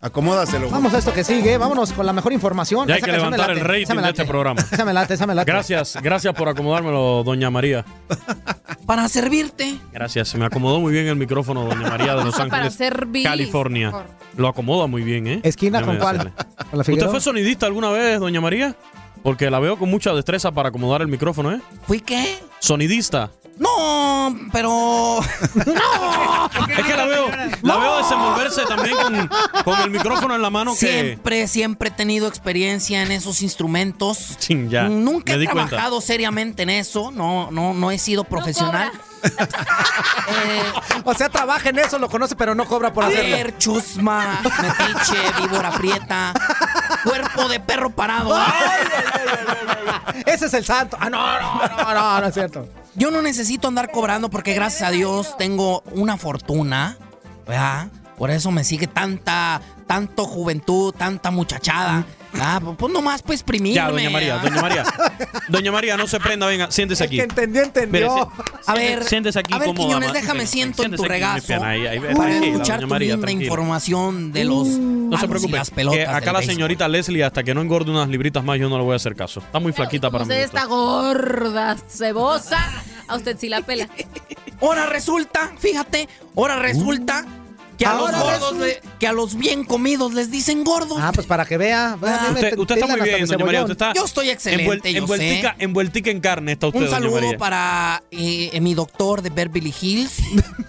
Acomódaselo. 0.00 0.70
vamos 0.70 0.94
a 0.94 0.98
esto 0.98 1.12
que 1.12 1.24
sigue. 1.24 1.58
Vámonos 1.58 1.92
con 1.92 2.06
la 2.06 2.12
mejor 2.12 2.32
información. 2.32 2.86
Ya 2.86 2.94
hay 2.94 2.98
Esa 2.98 3.06
que 3.06 3.12
levantar 3.12 3.50
el 3.50 3.60
rating 3.60 3.96
de 4.00 4.08
este 4.10 4.24
programa. 4.24 4.60
Esa 4.70 4.84
me 4.84 4.92
late, 4.92 5.14
esa 5.14 5.26
me 5.26 5.34
late. 5.34 5.50
Gracias, 5.50 5.98
gracias 6.00 6.34
por 6.34 6.48
acomodármelo, 6.48 7.24
doña 7.24 7.50
María. 7.50 7.84
Para 8.86 9.08
servirte. 9.08 9.76
Gracias, 9.92 10.28
se 10.28 10.38
me 10.38 10.44
acomodó 10.44 10.78
muy 10.80 10.92
bien 10.92 11.08
el 11.08 11.16
micrófono, 11.16 11.64
doña 11.64 11.90
María 11.90 12.14
de 12.14 12.24
Los 12.24 12.36
Para 12.36 12.44
Ángeles, 12.44 12.74
servir. 12.74 13.24
California. 13.24 13.92
Lo 14.36 14.46
acomoda 14.46 14.86
muy 14.86 15.02
bien, 15.02 15.26
¿eh? 15.26 15.40
¿Esquina 15.42 15.82
con 15.82 15.98
Déjame 15.98 16.18
cuál? 16.18 16.32
decirle. 16.32 16.54
¿Con 16.70 16.78
la 16.78 16.80
¿Usted 16.80 17.10
fue 17.10 17.20
sonidista 17.20 17.66
alguna 17.66 17.90
vez, 17.90 18.20
doña 18.20 18.40
María? 18.40 18.76
Porque 19.24 19.50
la 19.50 19.58
veo 19.58 19.76
con 19.78 19.90
mucha 19.90 20.14
destreza 20.14 20.52
para 20.52 20.68
acomodar 20.68 21.02
el 21.02 21.08
micrófono, 21.08 21.52
¿eh? 21.52 21.60
¿Fui 21.88 22.00
qué? 22.00 22.38
Sonidista. 22.60 23.30
No, 23.58 24.36
pero. 24.52 25.20
Es 26.68 26.84
que 26.84 26.96
la 26.96 27.04
veo, 27.06 27.26
la 27.62 27.76
veo 27.76 27.96
desenvolverse 27.98 28.62
también 28.66 28.96
con, 28.96 29.30
con 29.64 29.80
el 29.80 29.90
micrófono 29.90 30.34
en 30.34 30.42
la 30.42 30.50
mano 30.50 30.72
que... 30.72 30.78
Siempre, 30.78 31.48
siempre 31.48 31.88
he 31.88 31.92
tenido 31.92 32.26
experiencia 32.28 33.02
en 33.02 33.10
esos 33.10 33.42
instrumentos. 33.42 34.36
Chin, 34.38 34.68
ya, 34.70 34.88
Nunca 34.88 35.36
me 35.36 35.44
he 35.44 35.46
cuenta. 35.46 35.68
trabajado 35.68 36.00
seriamente 36.00 36.62
en 36.62 36.70
eso. 36.70 37.10
No, 37.10 37.50
no, 37.50 37.74
no 37.74 37.90
he 37.90 37.98
sido 37.98 38.24
profesional. 38.24 38.90
O 41.04 41.14
sea, 41.14 41.28
trabaja 41.28 41.70
en 41.70 41.78
eso, 41.78 41.98
lo 41.98 42.08
conoce, 42.08 42.36
pero 42.36 42.54
no 42.54 42.64
cobra 42.66 42.92
por 42.92 43.04
hacerlo. 43.04 43.36
ver, 43.36 43.58
chusma, 43.58 44.40
metiche, 44.42 45.16
víbora 45.40 45.70
prieta, 45.72 46.32
cuerpo 47.02 47.48
de 47.48 47.58
perro 47.60 47.90
parado. 47.90 48.36
Ese 50.26 50.46
es 50.46 50.54
el 50.54 50.64
santo. 50.64 50.96
Ah, 51.00 51.08
no, 51.10 51.18
no, 51.40 51.68
no, 51.68 51.94
no, 51.94 52.20
no 52.20 52.26
es 52.26 52.34
cierto. 52.34 52.68
Yo 52.98 53.12
no 53.12 53.22
necesito 53.22 53.68
andar 53.68 53.92
cobrando 53.92 54.28
porque 54.28 54.54
gracias 54.54 54.82
a 54.88 54.90
Dios 54.90 55.36
tengo 55.36 55.84
una 55.92 56.16
fortuna, 56.16 56.98
¿verdad? 57.46 57.86
Por 58.16 58.32
eso 58.32 58.50
me 58.50 58.64
sigue 58.64 58.88
tanta, 58.88 59.62
tanto 59.86 60.24
juventud, 60.24 60.92
tanta 60.92 61.30
muchachada. 61.30 62.04
Ah, 62.34 62.60
pues 62.76 62.92
nomás 62.92 63.22
pues 63.22 63.40
exprimirme. 63.40 63.74
Ya, 63.74 63.90
doña 63.90 64.10
María, 64.10 64.38
doña 64.38 64.60
María. 64.60 64.84
Doña 65.48 65.72
María, 65.72 65.96
no 65.96 66.06
se 66.06 66.20
prenda, 66.20 66.46
venga, 66.46 66.70
siéntese 66.70 67.04
aquí. 67.04 67.16
Que 67.16 67.22
entendió, 67.24 67.62
entendió. 67.62 68.30
A 68.66 68.74
ver, 68.74 69.04
siéntese 69.04 69.38
aquí 69.38 69.54
a 69.54 69.58
ver, 69.58 69.68
cómoda, 69.68 69.86
Quiñones, 69.86 70.12
déjame 70.12 70.40
venga, 70.40 70.50
siento 70.50 70.84
en 70.84 70.96
tu 70.96 71.04
regazo 71.04 71.46
pierna, 71.46 71.68
ahí, 71.68 71.86
ahí, 71.86 72.00
para 72.00 72.14
tranquila, 72.14 72.46
escuchar 72.46 72.80
doña 72.80 72.98
tu 72.98 73.26
linda 73.26 73.30
información 73.30 74.32
de 74.32 74.44
los 74.44 74.68
No 74.68 75.18
se 75.18 75.28
preocupe, 75.28 75.56
las 75.56 75.70
pelotas 75.70 75.98
que 75.98 76.06
acá 76.06 76.32
la 76.32 76.42
señorita 76.42 76.86
Leslie, 76.88 77.24
hasta 77.24 77.42
que 77.42 77.54
no 77.54 77.62
engorde 77.62 77.90
unas 77.90 78.08
libritas 78.08 78.44
más, 78.44 78.58
yo 78.58 78.68
no 78.68 78.78
le 78.78 78.84
voy 78.84 78.92
a 78.92 78.96
hacer 78.96 79.16
caso. 79.16 79.40
Está 79.40 79.58
muy 79.58 79.72
flaquita 79.72 80.10
para 80.10 80.24
mí. 80.24 80.30
Usted 80.30 80.42
está 80.42 80.64
gorda, 80.64 81.76
cebosa. 81.88 82.58
A 83.06 83.16
usted 83.16 83.38
sí 83.38 83.48
la 83.48 83.62
pela. 83.62 83.88
Ahora 84.60 84.86
resulta, 84.86 85.52
fíjate, 85.58 86.08
ahora 86.36 86.56
resulta 86.56 87.24
que 87.78 87.86
a 87.86 87.94
los 87.94 88.12
Ahora 88.12 88.38
gordos, 88.38 88.56
le- 88.60 88.80
que 88.98 89.06
a 89.06 89.12
los 89.12 89.36
bien 89.36 89.64
comidos 89.64 90.12
les 90.12 90.30
dicen 90.30 90.64
gordos. 90.64 90.98
Ah, 91.00 91.12
pues 91.14 91.26
para 91.26 91.44
que 91.46 91.56
vea. 91.56 91.96
Dime, 91.96 92.30
Usted, 92.34 92.58
usted 92.58 92.74
está 92.74 92.86
muy 92.88 93.00
bien, 93.02 93.26
doña 93.26 93.44
María. 93.44 93.60
cebollón. 93.60 93.62
Usted 93.62 93.72
está 93.72 93.92
Yo 93.94 94.04
estoy 94.04 94.30
excelente, 94.30 94.92
yo 94.92 94.98
envueltica, 94.98 95.54
envueltica 95.58 96.10
en 96.10 96.20
carne 96.20 96.52
está 96.52 96.66
usted, 96.66 96.80
Un 96.80 96.86
doña 96.86 96.96
saludo 96.98 97.14
María. 97.20 97.38
para 97.38 98.02
eh, 98.10 98.50
eh, 98.52 98.60
mi 98.60 98.74
doctor 98.74 99.22
de 99.22 99.30
Beverly 99.30 99.72
Hills, 99.80 100.18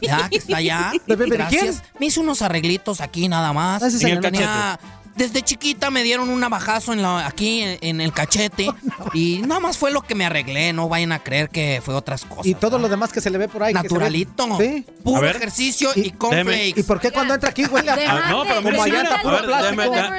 ya 0.01 0.29
que 0.29 0.37
está 0.37 0.57
allá. 0.57 0.91
¿De 1.07 1.15
Beverly 1.15 1.35
Gracias. 1.37 1.81
Me 1.99 2.05
hizo 2.05 2.21
unos 2.21 2.41
arreglitos 2.43 3.01
aquí 3.01 3.27
nada 3.27 3.51
más. 3.53 3.81
Ah, 3.83 3.87
ese 3.87 3.97
es 3.97 4.03
En 4.03 4.09
el 4.09 4.19
Tenía- 4.21 4.79
desde 5.19 5.43
chiquita 5.43 5.91
me 5.91 6.01
dieron 6.01 6.29
un 6.29 6.39
navajazo 6.39 6.93
en 6.93 7.03
la, 7.03 7.27
aquí 7.27 7.61
en, 7.61 7.77
en 7.81 8.01
el 8.01 8.11
cachete 8.11 8.71
y 9.13 9.41
nada 9.45 9.59
más 9.59 9.77
fue 9.77 9.91
lo 9.91 10.01
que 10.01 10.15
me 10.15 10.25
arreglé. 10.25 10.73
No 10.73 10.89
vayan 10.89 11.11
a 11.11 11.19
creer 11.19 11.49
que 11.49 11.81
fue 11.85 11.93
otras 11.93 12.25
cosas. 12.25 12.47
Y 12.47 12.55
todo 12.55 12.79
lo 12.79 12.89
demás 12.89 13.11
que 13.13 13.21
se 13.21 13.29
le 13.29 13.37
ve 13.37 13.47
por 13.47 13.61
ahí. 13.61 13.73
que 13.73 13.79
se 13.81 13.83
ve- 13.83 13.89
Naturalito. 13.89 14.57
Sí. 14.59 14.85
Puro 15.03 15.27
ejercicio 15.29 15.91
y, 15.95 16.07
Y- 16.07 16.11
cornflakes. 16.11 16.79
¿Y 16.79 16.83
por 16.83 16.99
qué 16.99 17.11
cuando 17.11 17.35
entra 17.35 17.49
aquí 17.51 17.65
huele 17.65 17.91
a... 17.91 17.95
Ah, 17.95 18.29
no, 18.31 18.43
pero 18.43 18.63
Como 18.63 18.81
allá 18.81 19.03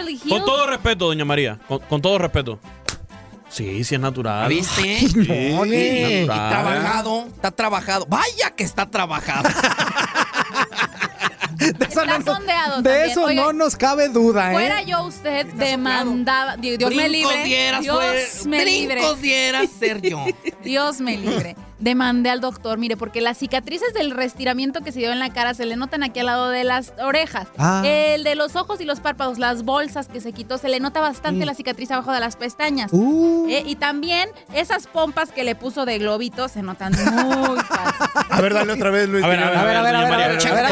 sí, 0.06 0.28
con 0.28 0.44
todo 0.44 0.66
respeto, 0.66 1.06
doña 1.06 1.24
María, 1.24 1.58
con, 1.66 1.78
con 1.80 2.00
todo 2.00 2.18
respeto. 2.18 2.58
Sí, 3.48 3.82
sí 3.82 3.96
es 3.96 4.00
natural. 4.00 4.48
¿Viste? 4.48 4.98
Sí, 5.00 5.12
No, 5.16 5.64
Y 5.66 6.24
natural. 6.26 6.50
trabajado, 6.50 7.26
está 7.34 7.50
trabajado. 7.50 8.06
Vaya 8.08 8.50
que 8.54 8.62
está 8.62 8.86
trabajado. 8.86 9.48
De 11.60 11.86
eso, 11.86 12.04
no, 12.06 12.16
Está 12.16 12.34
sondeado 12.34 12.82
de 12.82 12.90
también. 12.90 13.10
eso 13.10 13.24
Oiga, 13.24 13.42
no 13.42 13.52
nos 13.52 13.76
cabe 13.76 14.08
duda, 14.08 14.50
Fuera 14.52 14.80
¿eh? 14.80 14.86
yo 14.86 15.04
usted 15.04 15.46
demandaba. 15.54 16.56
Dios 16.56 16.78
Dios 16.78 16.94
me 16.94 17.08
libre. 17.08 17.44
dieras, 17.44 17.82
Dios 17.82 17.96
pues, 17.98 18.46
me 18.46 18.64
libre. 18.64 18.94
brincos 18.96 19.20
dieras 19.20 19.68
ser 19.78 20.00
yo. 20.00 20.24
Dios 20.64 21.00
me 21.00 21.16
libre. 21.18 21.56
Demandé 21.80 22.28
al 22.30 22.40
doctor, 22.40 22.78
mire, 22.78 22.96
porque 22.96 23.20
las 23.22 23.38
cicatrices 23.38 23.94
del 23.94 24.10
restiramiento 24.10 24.82
que 24.82 24.92
se 24.92 24.98
dio 25.00 25.12
en 25.12 25.18
la 25.18 25.30
cara 25.32 25.54
se 25.54 25.64
le 25.64 25.76
notan 25.76 26.02
aquí 26.02 26.20
al 26.20 26.26
lado 26.26 26.50
de 26.50 26.62
las 26.62 26.92
orejas. 27.02 27.48
Ah. 27.58 27.82
El 27.84 28.22
de 28.22 28.34
los 28.34 28.54
ojos 28.54 28.80
y 28.80 28.84
los 28.84 29.00
párpados, 29.00 29.38
las 29.38 29.64
bolsas 29.64 30.06
que 30.08 30.20
se 30.20 30.32
quitó, 30.32 30.58
se 30.58 30.68
le 30.68 30.78
nota 30.78 31.00
bastante 31.00 31.46
la 31.46 31.54
cicatriz 31.54 31.90
abajo 31.90 32.12
de 32.12 32.20
las 32.20 32.36
pestañas. 32.36 32.90
Uh, 32.92 33.48
Eh, 33.48 33.62
y 33.66 33.76
también 33.76 34.28
esas 34.52 34.86
pompas 34.86 35.32
que 35.32 35.42
le 35.42 35.54
puso 35.54 35.86
de 35.86 35.98
globito 35.98 36.48
se 36.48 36.62
notan 36.62 36.92
muy 36.92 37.58
falsas. 37.68 38.10
A 38.28 38.40
ver, 38.42 38.52
dale 38.54 38.72
otra 38.74 38.90
vez, 38.90 39.08
Luis. 39.08 39.24
A 39.24 39.28
ver, 39.28 39.42
a 39.42 39.48
ver, 39.50 39.56
a 39.58 39.64
ver, 39.64 39.76
A 39.76 39.82
ver, 39.82 39.94
a 39.96 40.00
ver, 40.00 40.04
a 40.04 40.10
María, 40.10 40.28
ver, 40.28 40.38
con 40.38 40.48
a 40.50 40.54
ver, 40.54 40.68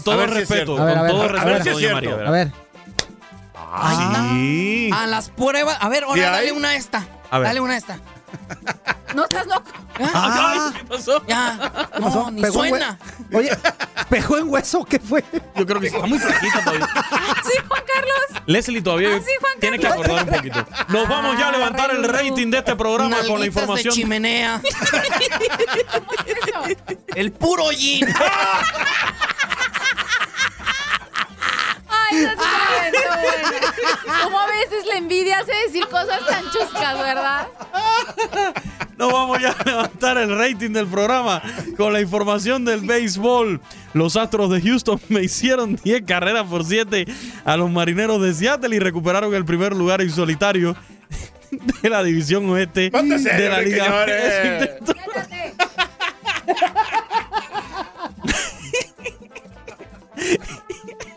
todo-. 0.00 0.16
Con 0.18 0.28
respeto, 0.34 0.54
cierto. 0.54 0.78
A 0.78 0.84
ver, 0.84 0.96
a 0.96 0.98
con 0.98 1.06
ver, 1.06 1.10
todo 1.12 1.22
a 1.22 1.44
ver, 1.44 1.64
respeto, 1.64 1.78
a 1.78 2.00
ver 2.00 2.26
a 2.26 2.30
ver. 2.30 2.52
Sí. 4.32 4.90
A 4.92 5.06
las 5.06 5.30
pruebas. 5.30 5.78
A 5.80 5.88
ver, 5.88 6.02
¿Y 6.08 6.20
ahora 6.20 6.30
dale 6.32 6.52
una 6.52 6.70
a 6.70 6.74
esta. 6.76 7.06
A 7.30 7.38
ver. 7.38 7.48
Dale 7.48 7.60
una 7.60 7.74
a 7.74 7.76
esta. 7.76 7.98
¿No 9.14 9.22
estás 9.24 9.46
loco? 9.46 9.64
Ah. 10.00 10.72
¿qué 10.76 10.84
pasó? 10.84 11.22
Ya. 11.26 11.88
¿Qué 11.94 12.00
pasó? 12.00 12.24
No, 12.24 12.30
ni 12.30 12.42
¿Pegó 12.42 12.64
en 12.64 12.70
suena. 12.70 12.98
Oye, 13.32 13.50
¿pegó 14.08 14.38
en 14.38 14.48
hueso? 14.48 14.84
¿Qué 14.84 14.98
fue? 14.98 15.22
Yo 15.56 15.66
creo 15.66 15.80
que 15.80 15.88
está 15.88 16.06
muy 16.06 16.18
flaquita 16.18 16.64
todavía. 16.64 16.88
Sí, 17.44 17.58
Juan 17.68 17.82
Carlos. 17.86 18.42
Leslie 18.46 18.80
todavía 18.82 19.10
Ah, 19.16 19.20
sí, 19.24 19.32
Juan 19.40 19.52
tiene 19.60 19.78
que 19.78 19.86
acordar 19.86 20.24
un 20.24 20.30
poquito. 20.30 20.66
Nos 20.88 21.08
vamos 21.08 21.38
ya 21.38 21.48
a 21.48 21.52
levantar 21.52 21.90
el 21.90 22.04
rating 22.04 22.50
de 22.50 22.58
este 22.58 22.74
programa 22.76 23.16
con 23.16 23.26
la 23.26 23.46
Nalguitas 23.46 23.54
de 23.54 23.60
información. 23.60 23.94
chimenea. 23.94 24.60
Eso. 24.64 26.62
El 27.14 27.32
puro 27.32 27.68
gin. 27.70 28.06
Como 34.22 34.38
a 34.38 34.46
veces 34.46 34.86
la 34.86 34.96
envidia 34.96 35.38
hace 35.38 35.52
decir 35.66 35.86
cosas 35.88 36.20
tan 36.26 36.44
chuscas, 36.50 36.98
¿verdad? 36.98 37.48
No 38.98 39.10
vamos 39.10 39.40
ya 39.40 39.50
a 39.50 39.64
levantar 39.64 40.18
el 40.18 40.38
rating 40.38 40.70
del 40.70 40.86
programa 40.86 41.42
con 41.76 41.92
la 41.92 42.00
información 42.00 42.64
del 42.64 42.82
béisbol. 42.82 43.60
Los 43.94 44.16
Astros 44.16 44.50
de 44.50 44.60
Houston 44.60 45.00
me 45.08 45.22
hicieron 45.22 45.76
10 45.82 46.02
carreras 46.02 46.46
por 46.46 46.64
7 46.64 47.06
a 47.44 47.56
los 47.56 47.70
Marineros 47.70 48.22
de 48.22 48.32
Seattle 48.34 48.76
y 48.76 48.78
recuperaron 48.78 49.34
el 49.34 49.44
primer 49.44 49.74
lugar 49.74 50.00
en 50.02 50.10
solitario 50.10 50.76
de 51.82 51.90
la 51.90 52.02
división 52.02 52.48
oeste 52.50 52.90
de 52.90 53.48
la 53.48 53.60
Liga. 53.60 54.06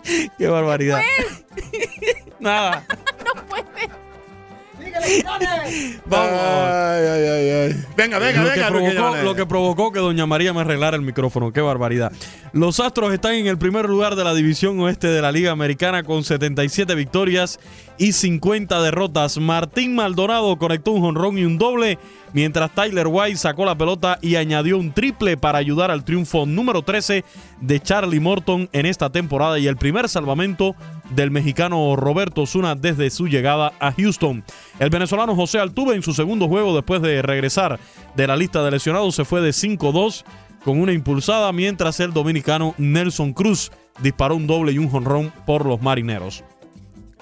Qué 0.37 0.47
barbaridad. 0.47 1.01
Nada. 2.39 2.85
Vamos. 6.05 6.39
Ay, 6.39 7.05
ay, 7.05 7.27
ay, 7.27 7.49
ay. 7.49 7.85
Venga, 7.97 8.19
venga, 8.19 8.43
lo, 8.43 8.49
venga. 8.49 8.65
que 8.65 8.71
provocó, 8.71 9.15
lo 9.23 9.35
que 9.35 9.45
provocó 9.45 9.91
que 9.91 9.99
Doña 9.99 10.25
María 10.25 10.53
me 10.53 10.61
arreglara 10.61 10.95
el 10.95 11.01
micrófono. 11.01 11.51
Qué 11.51 11.61
barbaridad. 11.61 12.11
Los 12.53 12.79
Astros 12.79 13.13
están 13.13 13.33
en 13.35 13.47
el 13.47 13.57
primer 13.57 13.87
lugar 13.89 14.15
de 14.15 14.23
la 14.23 14.33
división 14.33 14.79
oeste 14.79 15.07
de 15.07 15.21
la 15.21 15.31
Liga 15.31 15.51
Americana 15.51 16.03
con 16.03 16.23
77 16.23 16.95
victorias 16.95 17.59
y 17.97 18.11
50 18.11 18.81
derrotas. 18.81 19.37
Martín 19.37 19.95
Maldonado 19.95 20.57
conectó 20.57 20.91
un 20.91 21.01
jonrón 21.01 21.37
y 21.37 21.45
un 21.45 21.57
doble, 21.57 21.97
mientras 22.33 22.73
Tyler 22.73 23.07
White 23.07 23.37
sacó 23.37 23.65
la 23.65 23.77
pelota 23.77 24.19
y 24.21 24.35
añadió 24.35 24.77
un 24.77 24.91
triple 24.91 25.37
para 25.37 25.57
ayudar 25.57 25.91
al 25.91 26.03
triunfo 26.03 26.45
número 26.45 26.81
13 26.81 27.23
de 27.61 27.79
Charlie 27.79 28.19
Morton 28.19 28.69
en 28.73 28.85
esta 28.85 29.09
temporada 29.09 29.59
y 29.59 29.67
el 29.67 29.77
primer 29.77 30.09
salvamento 30.09 30.75
del 31.11 31.31
mexicano 31.31 31.95
Roberto 31.95 32.41
Osuna 32.43 32.75
desde 32.75 33.09
su 33.09 33.27
llegada 33.27 33.73
a 33.79 33.91
Houston. 33.91 34.43
El 34.79 34.89
venezolano 34.89 35.35
José 35.35 35.59
Altuve 35.59 35.95
en 35.95 36.03
su 36.03 36.13
segundo 36.13 36.47
juego 36.47 36.75
después 36.75 37.01
de 37.01 37.21
regresar 37.21 37.79
de 38.15 38.27
la 38.27 38.35
lista 38.35 38.63
de 38.63 38.71
lesionados 38.71 39.15
se 39.15 39.25
fue 39.25 39.41
de 39.41 39.51
5-2 39.51 40.23
con 40.63 40.81
una 40.81 40.93
impulsada, 40.93 41.53
mientras 41.53 41.99
el 41.99 42.11
dominicano 42.11 42.73
Nelson 42.79 43.33
Cruz 43.33 43.71
disparó 44.01 44.35
un 44.35 44.47
doble 44.47 44.71
y 44.71 44.79
un 44.79 44.89
jonrón 44.89 45.31
por 45.45 45.63
los 45.63 45.79
marineros. 45.79 46.43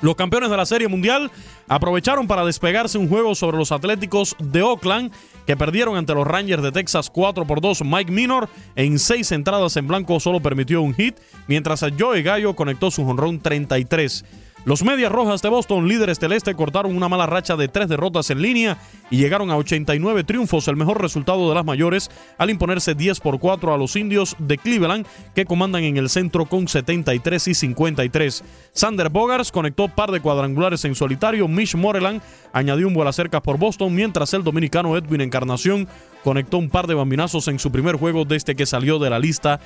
Los 0.04 0.16
campeones 0.16 0.50
de 0.50 0.58
la 0.58 0.66
Serie 0.66 0.90
Mundial 0.90 1.32
aprovecharon 1.70 2.28
para 2.28 2.44
despegarse 2.44 2.98
un 2.98 3.08
juego 3.08 3.36
sobre 3.36 3.56
los 3.56 3.72
Atléticos 3.72 4.36
de 4.38 4.62
Oakland 4.62 5.14
que 5.48 5.56
perdieron 5.56 5.96
ante 5.96 6.14
los 6.14 6.28
Rangers 6.28 6.62
de 6.62 6.74
Texas 6.74 7.10
4 7.10 7.48
por 7.48 7.62
2. 7.62 7.84
Mike 7.86 8.12
Minor 8.12 8.50
en 8.76 9.00
seis 9.00 9.32
entradas 9.32 9.78
en 9.78 9.88
blanco 9.88 10.20
solo 10.20 10.42
permitió 10.42 10.82
un 10.82 10.94
hit, 10.94 11.16
mientras 11.48 11.84
a 11.84 11.90
Joey 11.98 12.22
Gallo 12.22 12.54
conectó 12.54 12.92
su 12.92 13.06
jonrón 13.06 13.40
33. 13.40 14.26
Los 14.66 14.82
Medias 14.82 15.12
Rojas 15.12 15.42
de 15.42 15.50
Boston, 15.50 15.90
líderes 15.90 16.22
del 16.22 16.32
este, 16.32 16.56
cortaron 16.56 16.96
una 16.96 17.10
mala 17.10 17.26
racha 17.26 17.58
de 17.58 17.68
tres 17.68 17.90
derrotas 17.90 18.30
en 18.30 18.42
línea 18.42 18.78
y 19.12 19.18
llegaron 19.18 19.52
a 19.52 19.58
89 19.58 20.24
triunfos, 20.24 20.70
el 20.70 20.78
mejor 20.78 21.02
resultado 21.02 21.50
de 21.50 21.56
las 21.56 21.66
mayores, 21.66 22.10
al 22.38 22.50
imponerse 22.50 22.96
10 22.96 23.20
por 23.20 23.40
4 23.40 23.74
a 23.74 23.78
los 23.78 23.98
indios 23.98 24.38
de 24.40 24.58
Cleveland, 24.58 25.06
que 25.36 25.44
comandan 25.44 25.84
en 25.84 25.98
el 25.98 26.10
centro 26.10 26.46
con 26.46 26.70
73 26.70 27.50
y 27.50 27.54
53. 27.54 28.44
Sander 28.72 29.10
Bogars 29.10 29.52
conectó 29.52 29.90
par 29.90 30.12
de 30.12 30.22
cuadrangulares 30.22 30.86
en 30.86 30.96
solitario, 30.96 31.50
Mitch 31.50 31.76
Moreland 31.76 32.22
añadió 32.54 32.88
un 32.88 32.94
cercas 33.12 33.42
por 33.42 33.58
Boston, 33.58 33.94
mientras 33.94 34.34
el 34.34 34.46
dominicano 34.46 34.96
Edwin 34.96 35.20
Encarnación 35.20 35.90
conectó 36.24 36.58
un 36.58 36.70
par 36.70 36.88
de 36.88 36.94
bambinazos 36.94 37.48
en 37.48 37.60
su 37.60 37.72
primer 37.72 37.98
juego 37.98 38.26
desde 38.26 38.56
que 38.56 38.66
salió 38.66 38.98
de 39.00 39.10
la 39.10 39.20
lista 39.20 39.60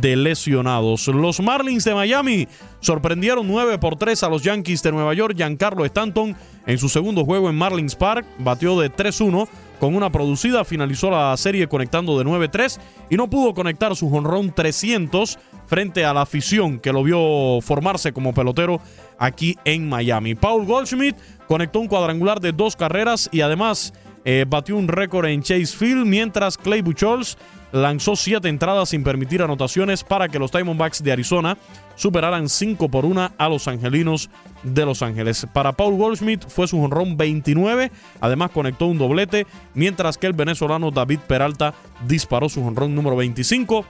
de 0.00 0.14
lesionados. 0.14 1.08
Los 1.08 1.40
Marlins 1.40 1.84
de 1.84 1.94
Miami 1.94 2.46
sorprendieron 2.80 3.48
9 3.48 3.78
por 3.78 3.96
3 3.96 4.22
a 4.22 4.28
los 4.28 4.42
Yankees 4.42 4.82
de 4.82 4.92
Nueva 4.92 5.14
York. 5.14 5.34
Giancarlo 5.36 5.84
Stanton 5.84 6.36
en 6.66 6.78
su 6.78 6.88
segundo 6.88 7.24
juego 7.24 7.50
en 7.50 7.56
Marlins 7.56 7.96
Park 7.96 8.26
batió 8.38 8.78
de 8.78 8.92
3-1 8.92 9.48
con 9.80 9.96
una 9.96 10.10
producida, 10.10 10.64
finalizó 10.64 11.10
la 11.10 11.36
serie 11.36 11.66
conectando 11.66 12.16
de 12.16 12.24
9-3 12.24 12.78
y 13.10 13.16
no 13.16 13.28
pudo 13.28 13.52
conectar 13.52 13.96
su 13.96 14.08
jonrón 14.08 14.54
300 14.54 15.38
frente 15.66 16.04
a 16.04 16.14
la 16.14 16.22
afición 16.22 16.78
que 16.78 16.92
lo 16.92 17.02
vio 17.02 17.60
formarse 17.62 18.12
como 18.12 18.32
pelotero 18.32 18.80
aquí 19.18 19.56
en 19.64 19.88
Miami. 19.88 20.36
Paul 20.36 20.66
Goldschmidt 20.66 21.16
conectó 21.48 21.80
un 21.80 21.88
cuadrangular 21.88 22.40
de 22.40 22.52
dos 22.52 22.76
carreras 22.76 23.28
y 23.32 23.40
además 23.40 23.92
eh, 24.24 24.44
batió 24.48 24.76
un 24.76 24.88
récord 24.88 25.26
en 25.26 25.42
Chase 25.42 25.76
Field, 25.76 26.06
mientras 26.06 26.56
Clay 26.56 26.82
Buchholz 26.82 27.36
lanzó 27.72 28.16
siete 28.16 28.48
entradas 28.48 28.90
sin 28.90 29.02
permitir 29.02 29.42
anotaciones 29.42 30.04
para 30.04 30.28
que 30.28 30.38
los 30.38 30.52
Diamondbacks 30.52 31.02
de 31.02 31.12
Arizona 31.12 31.56
superaran 31.96 32.48
5 32.48 32.88
por 32.88 33.04
1 33.04 33.32
a 33.36 33.48
los 33.48 33.66
angelinos 33.66 34.30
de 34.62 34.84
Los 34.84 35.02
Ángeles. 35.02 35.46
Para 35.52 35.72
Paul 35.72 35.96
Goldschmidt 35.96 36.46
fue 36.48 36.68
su 36.68 36.78
jonrón 36.78 37.16
29, 37.16 37.90
además 38.20 38.50
conectó 38.50 38.86
un 38.86 38.98
doblete, 38.98 39.46
mientras 39.74 40.18
que 40.18 40.26
el 40.26 40.34
venezolano 40.34 40.90
David 40.90 41.20
Peralta 41.26 41.74
disparó 42.06 42.48
su 42.48 42.62
jonrón 42.62 42.94
número 42.94 43.16
25. 43.16 43.84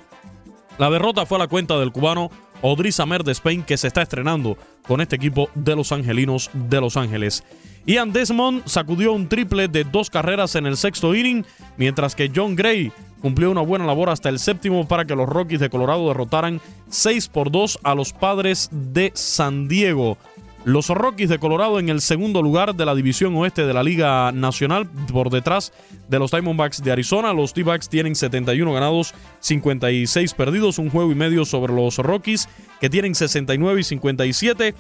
La 0.79 0.89
derrota 0.89 1.27
fue 1.27 1.37
a 1.37 1.41
la 1.41 1.49
cuenta 1.49 1.79
del 1.79 1.93
cubano 1.93 2.31
Odris 2.63 3.01
Amer 3.01 3.25
de 3.25 3.33
Spain, 3.33 3.63
que 3.65 3.77
se 3.77 3.89
está 3.89 4.03
estrenando 4.03 4.57
con 4.87 5.01
este 5.01 5.17
equipo 5.17 5.51
de 5.55 5.77
los 5.77 5.93
angelinos 5.93 6.51
de 6.53 6.81
Los 6.81 6.97
Ángeles. 6.97 7.45
Ian 7.85 8.13
Desmond 8.13 8.63
sacudió 8.67 9.13
un 9.13 9.29
triple 9.29 9.67
de 9.67 9.83
dos 9.85 10.09
carreras 10.09 10.55
en 10.55 10.67
el 10.67 10.77
sexto 10.77 11.15
inning, 11.15 11.45
mientras 11.77 12.15
que 12.15 12.31
John 12.35 12.55
Gray 12.55 12.93
cumplió 13.21 13.51
una 13.51 13.61
buena 13.61 13.87
labor 13.87 14.11
hasta 14.11 14.29
el 14.29 14.39
séptimo 14.39 14.87
para 14.87 15.05
que 15.05 15.17
los 15.17 15.29
Rockies 15.29 15.61
de 15.61 15.71
Colorado 15.71 16.07
derrotaran 16.09 16.61
6 16.91 17.29
por 17.29 17.51
2 17.51 17.81
a 17.83 17.95
los 17.95 18.13
padres 18.13 18.69
de 18.71 19.11
San 19.15 19.67
Diego. 19.67 20.17
Los 20.65 20.89
Rockies 20.89 21.29
de 21.29 21.41
Colorado 21.41 21.81
en 21.81 21.89
el 21.89 22.01
segundo 22.01 22.41
lugar 22.41 22.77
de 22.77 22.87
la 22.87 22.95
división 22.95 23.35
oeste 23.35 23.67
de 23.67 23.75
la 23.75 23.83
Liga 23.83 24.31
Nacional, 24.31 24.89
por 25.13 25.29
detrás 25.29 25.73
de 26.09 26.21
los 26.21 26.31
Diamondbacks 26.31 26.85
de 26.85 26.93
Arizona. 26.93 27.33
Los 27.33 27.53
D-Backs 27.53 27.89
tienen 27.89 28.15
71 28.15 28.73
ganados, 28.73 29.13
56 29.41 30.35
perdidos, 30.35 30.79
un 30.79 30.89
juego 30.89 31.11
y 31.11 31.17
medio 31.17 31.45
sobre 31.45 31.73
los 31.73 31.99
Rockies, 31.99 32.49
que 32.81 32.89
tienen 32.89 33.17
69 33.17 33.81
y 33.81 33.85
57. 33.85 34.75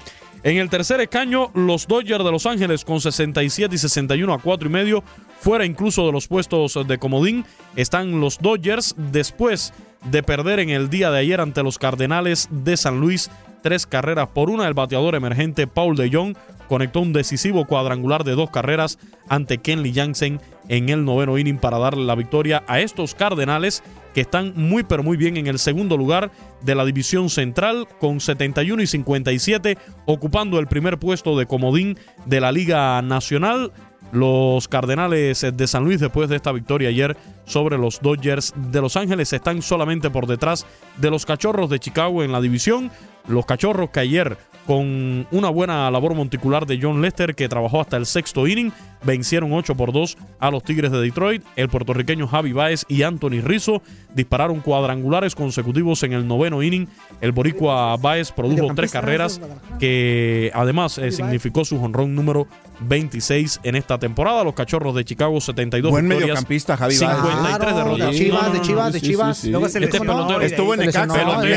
En 0.44 0.56
el 0.58 0.70
tercer 0.70 1.00
escaño, 1.00 1.50
los 1.54 1.88
Dodgers 1.88 2.24
de 2.24 2.30
Los 2.30 2.46
Ángeles 2.46 2.84
con 2.84 3.00
67 3.00 3.74
y 3.74 3.78
61 3.78 4.34
a 4.34 4.38
4 4.38 4.68
y 4.68 4.72
medio, 4.72 5.02
fuera 5.40 5.64
incluso 5.64 6.06
de 6.06 6.12
los 6.12 6.28
puestos 6.28 6.78
de 6.86 6.98
comodín, 6.98 7.44
están 7.74 8.20
los 8.20 8.38
Dodgers 8.38 8.94
después 8.96 9.72
de 10.10 10.22
perder 10.22 10.60
en 10.60 10.70
el 10.70 10.90
día 10.90 11.10
de 11.10 11.18
ayer 11.18 11.40
ante 11.40 11.64
los 11.64 11.78
Cardenales 11.78 12.48
de 12.50 12.76
San 12.76 13.00
Luis 13.00 13.30
tres 13.62 13.86
carreras 13.86 14.28
por 14.28 14.50
una. 14.50 14.66
El 14.66 14.74
bateador 14.74 15.14
emergente 15.14 15.66
Paul 15.66 15.96
de 15.96 16.10
Jong 16.12 16.36
conectó 16.68 17.00
un 17.00 17.12
decisivo 17.12 17.66
cuadrangular 17.66 18.24
de 18.24 18.34
dos 18.34 18.50
carreras 18.50 18.98
ante 19.28 19.58
Kenley 19.58 19.92
Jansen 19.92 20.40
en 20.68 20.88
el 20.88 21.04
noveno 21.04 21.38
inning 21.38 21.58
para 21.58 21.78
darle 21.78 22.04
la 22.04 22.14
victoria 22.14 22.62
a 22.66 22.80
estos 22.80 23.14
Cardenales 23.14 23.82
que 24.14 24.20
están 24.20 24.52
muy 24.56 24.82
pero 24.82 25.02
muy 25.02 25.16
bien 25.16 25.36
en 25.36 25.46
el 25.46 25.58
segundo 25.58 25.96
lugar 25.96 26.30
de 26.62 26.74
la 26.74 26.84
división 26.84 27.30
central 27.30 27.86
con 28.00 28.20
71 28.20 28.82
y 28.82 28.86
57 28.86 29.78
ocupando 30.06 30.58
el 30.58 30.66
primer 30.66 30.98
puesto 30.98 31.38
de 31.38 31.46
comodín 31.46 31.98
de 32.26 32.40
la 32.40 32.52
Liga 32.52 33.00
Nacional. 33.02 33.72
Los 34.10 34.68
Cardenales 34.68 35.46
de 35.54 35.66
San 35.66 35.84
Luis, 35.84 35.98
después 35.98 36.28
de 36.28 36.36
esta 36.36 36.52
victoria 36.52 36.90
ayer 36.90 37.16
sobre 37.46 37.78
los 37.78 38.02
Dodgers 38.02 38.52
de 38.70 38.82
Los 38.82 38.96
Ángeles, 38.96 39.32
están 39.32 39.62
solamente 39.62 40.10
por 40.10 40.26
detrás 40.26 40.66
de 40.98 41.10
los 41.10 41.24
Cachorros 41.24 41.70
de 41.70 41.78
Chicago 41.78 42.22
en 42.22 42.30
la 42.30 42.42
división. 42.42 42.90
Los 43.28 43.46
Cachorros 43.46 43.90
que 43.90 44.00
ayer, 44.00 44.36
con 44.66 45.26
una 45.30 45.48
buena 45.48 45.90
labor 45.90 46.14
monticular 46.14 46.66
de 46.66 46.78
John 46.80 47.02
Lester, 47.02 47.34
que 47.34 47.48
trabajó 47.48 47.80
hasta 47.80 47.96
el 47.96 48.06
sexto 48.06 48.46
inning, 48.46 48.72
vencieron 49.04 49.52
8 49.52 49.74
por 49.76 49.92
2 49.92 50.16
a 50.38 50.50
los 50.50 50.62
Tigres 50.62 50.92
de 50.92 51.00
Detroit. 51.00 51.42
El 51.56 51.68
puertorriqueño 51.68 52.28
Javi 52.28 52.52
Baez 52.52 52.84
y 52.88 53.02
Anthony 53.02 53.40
Rizzo 53.42 53.82
dispararon 54.14 54.60
cuadrangulares 54.60 55.34
consecutivos 55.34 56.02
en 56.04 56.12
el 56.12 56.26
noveno 56.28 56.62
inning. 56.62 56.86
El 57.20 57.32
boricua 57.32 57.96
Baez 57.96 58.30
produjo 58.30 58.72
tres 58.76 58.92
carreras 58.92 59.40
que 59.80 60.50
además 60.54 60.98
eh, 60.98 61.10
significó 61.10 61.64
su 61.64 61.80
jonrón 61.80 62.14
número 62.14 62.46
26 62.80 63.60
en 63.64 63.74
esta 63.74 63.98
temporada. 63.98 64.44
Los 64.44 64.54
Cachorros 64.54 64.94
de 64.94 65.04
Chicago 65.04 65.40
72 65.40 65.90
Buen 65.90 66.04
victorias, 66.04 66.28
mediocampista, 66.28 66.76
Javi 66.76 66.96
Baez. 66.98 67.00
53 67.00 67.56
Claro, 67.56 67.76
derrotas. 67.76 68.10
de 68.10 68.16
Chivas, 68.18 68.42
No, 68.42 68.46
no, 68.48 68.52
de 68.52 68.58
no, 68.58 68.64
Chivas, 68.64 68.92
de 68.92 69.00
sí, 69.00 69.06
Chivas. 69.06 69.36
sí, 69.36 69.42
sí. 69.46 69.50
Luego 69.50 69.68
se 69.68 69.78
Este 69.84 69.98
pelotero, 69.98 70.38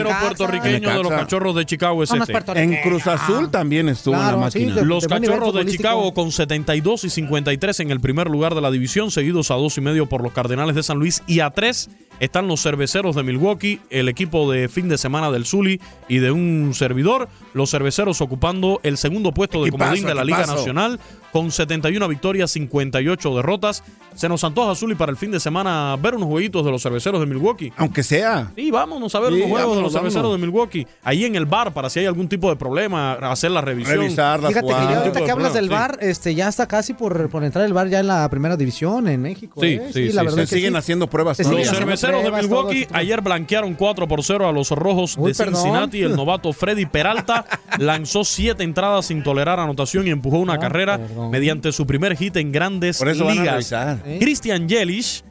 Necaxa. 0.09 0.21
puertorriqueño 0.21 0.89
de 0.89 0.95
los 0.95 1.03
Necaxa. 1.03 1.17
Cachorros 1.55 1.61
de 1.61 1.65
Chicago 1.65 2.03
es 2.03 2.11
este. 2.11 2.61
En 2.61 2.81
Cruz 2.81 3.07
Azul 3.07 3.49
también 3.49 3.89
estuvo 3.89 4.15
en 4.15 4.19
Claro, 4.21 4.39
la 4.41 4.51
sí, 4.51 4.59
máquina. 4.59 4.75
de- 4.75 4.85
Los 4.85 5.07
Cachorros 5.07 5.53
de. 5.53 5.65
Chicago 5.65 6.13
con 6.13 6.31
72 6.31 7.03
y 7.05 7.09
53 7.09 7.79
en 7.79 7.91
el 7.91 7.99
primer 7.99 8.29
lugar 8.29 8.53
de 8.55 8.61
la 8.61 8.71
división, 8.71 9.11
seguidos 9.11 9.51
a 9.51 9.55
dos 9.55 9.77
y 9.77 9.81
medio 9.81 10.05
por 10.07 10.21
los 10.21 10.31
Cardenales 10.33 10.75
de 10.75 10.83
San 10.83 10.97
Luis 10.99 11.23
y 11.27 11.39
a 11.39 11.49
tres 11.51 11.89
están 12.19 12.47
los 12.47 12.61
Cerveceros 12.61 13.15
de 13.15 13.23
Milwaukee, 13.23 13.79
el 13.89 14.09
equipo 14.09 14.51
de 14.51 14.69
fin 14.69 14.87
de 14.89 14.97
semana 14.97 15.31
del 15.31 15.45
Zuli 15.45 15.79
y 16.07 16.17
de 16.19 16.31
un 16.31 16.71
servidor. 16.73 17.27
Los 17.53 17.71
Cerveceros 17.71 18.21
ocupando 18.21 18.79
el 18.83 18.97
segundo 18.97 19.33
puesto 19.33 19.63
de 19.63 19.71
comodín 19.71 20.05
de 20.05 20.15
la 20.15 20.23
Liga. 20.23 20.45
Nacional 20.45 20.99
con 21.31 21.51
71 21.51 22.07
victorias, 22.07 22.51
58 22.51 23.35
derrotas. 23.35 23.83
Se 24.15 24.29
nos 24.29 24.43
antoja, 24.45 24.73
Zuli, 24.75 24.95
para 24.95 25.11
el 25.11 25.17
fin 25.17 25.31
de 25.31 25.41
semana 25.41 25.97
ver 26.01 26.15
unos 26.15 26.29
jueguitos 26.29 26.63
de 26.63 26.71
los 26.71 26.81
cerveceros 26.81 27.19
de 27.19 27.25
Milwaukee. 27.25 27.73
Aunque 27.75 28.03
sea. 28.03 28.51
Sí, 28.55 28.71
vámonos 28.71 29.13
a 29.15 29.19
ver 29.19 29.33
Sí, 29.33 29.39
unos 29.39 29.49
juegos 29.49 29.59
de 29.59 29.65
vámonos, 29.67 29.83
los 29.83 29.93
cerveceros 29.93 30.23
vámonos. 30.23 30.41
de 30.41 30.47
Milwaukee. 30.47 30.87
Ahí 31.03 31.25
en 31.25 31.35
el 31.35 31.45
bar, 31.45 31.73
para 31.73 31.89
si 31.89 31.99
hay 31.99 32.05
algún 32.05 32.29
tipo 32.29 32.49
de 32.49 32.55
problema, 32.55 33.13
hacer 33.13 33.51
la 33.51 33.59
revisión. 33.59 33.97
Revisarlas, 33.97 34.49
Fíjate 34.53 34.67
que 34.67 34.73
ya 34.73 34.99
ahorita 34.99 35.25
que 35.25 35.31
hablas 35.31 35.53
del 35.53 35.65
Sí. 35.65 35.71
bar, 35.71 35.97
este, 35.99 36.35
ya 36.35 36.47
está 36.47 36.67
casi 36.67 36.93
por, 36.93 37.29
por 37.29 37.43
entrar 37.43 37.65
el 37.65 37.73
bar 37.73 37.89
ya 37.89 37.99
en 37.99 38.07
la 38.07 38.29
primera 38.29 38.55
división 38.55 39.07
en 39.09 39.21
México. 39.21 39.59
Sí, 39.59 39.67
¿eh? 39.73 39.89
sí, 39.93 40.03
la 40.13 40.21
sí, 40.21 40.25
verdad 40.27 40.35
Se 40.35 40.41
que 40.41 40.55
siguen 40.55 40.73
sí. 40.73 40.77
haciendo 40.77 41.07
pruebas 41.07 41.35
Se 41.35 41.43
todavía. 41.43 41.65
Los 41.65 41.73
haciendo 41.73 41.85
cerveceros 42.05 42.23
de 42.23 42.47
Milwaukee 42.47 42.87
ayer 42.91 43.21
blanquearon 43.21 43.73
4 43.73 44.07
por 44.07 44.23
0 44.23 44.47
a 44.47 44.51
los 44.51 44.69
rojos 44.71 45.15
Uy, 45.17 45.31
de 45.31 45.37
perdón. 45.37 45.55
Cincinnati. 45.55 46.01
El 46.01 46.15
novato 46.15 46.53
Freddy 46.53 46.85
Peralta 46.85 47.45
lanzó 47.79 48.23
7 48.23 48.63
entradas 48.63 49.05
sin 49.07 49.23
tolerar 49.23 49.59
anotación 49.59 50.07
y 50.07 50.11
empujó 50.11 50.37
una 50.39 50.53
Ah, 50.53 50.59
carrera 50.59 50.97
perdón. 50.97 51.31
mediante 51.31 51.71
su 51.71 51.85
primer 51.85 52.15
hit 52.15 52.35
en 52.37 52.51
grandes 52.51 52.97
Por 52.99 53.09
eso 53.09 53.25
van 53.25 53.37
a 53.39 53.41
ligas. 53.41 53.71
¿Eh? 54.05 54.17
Christian 54.19 54.67
Yelich 54.69 55.23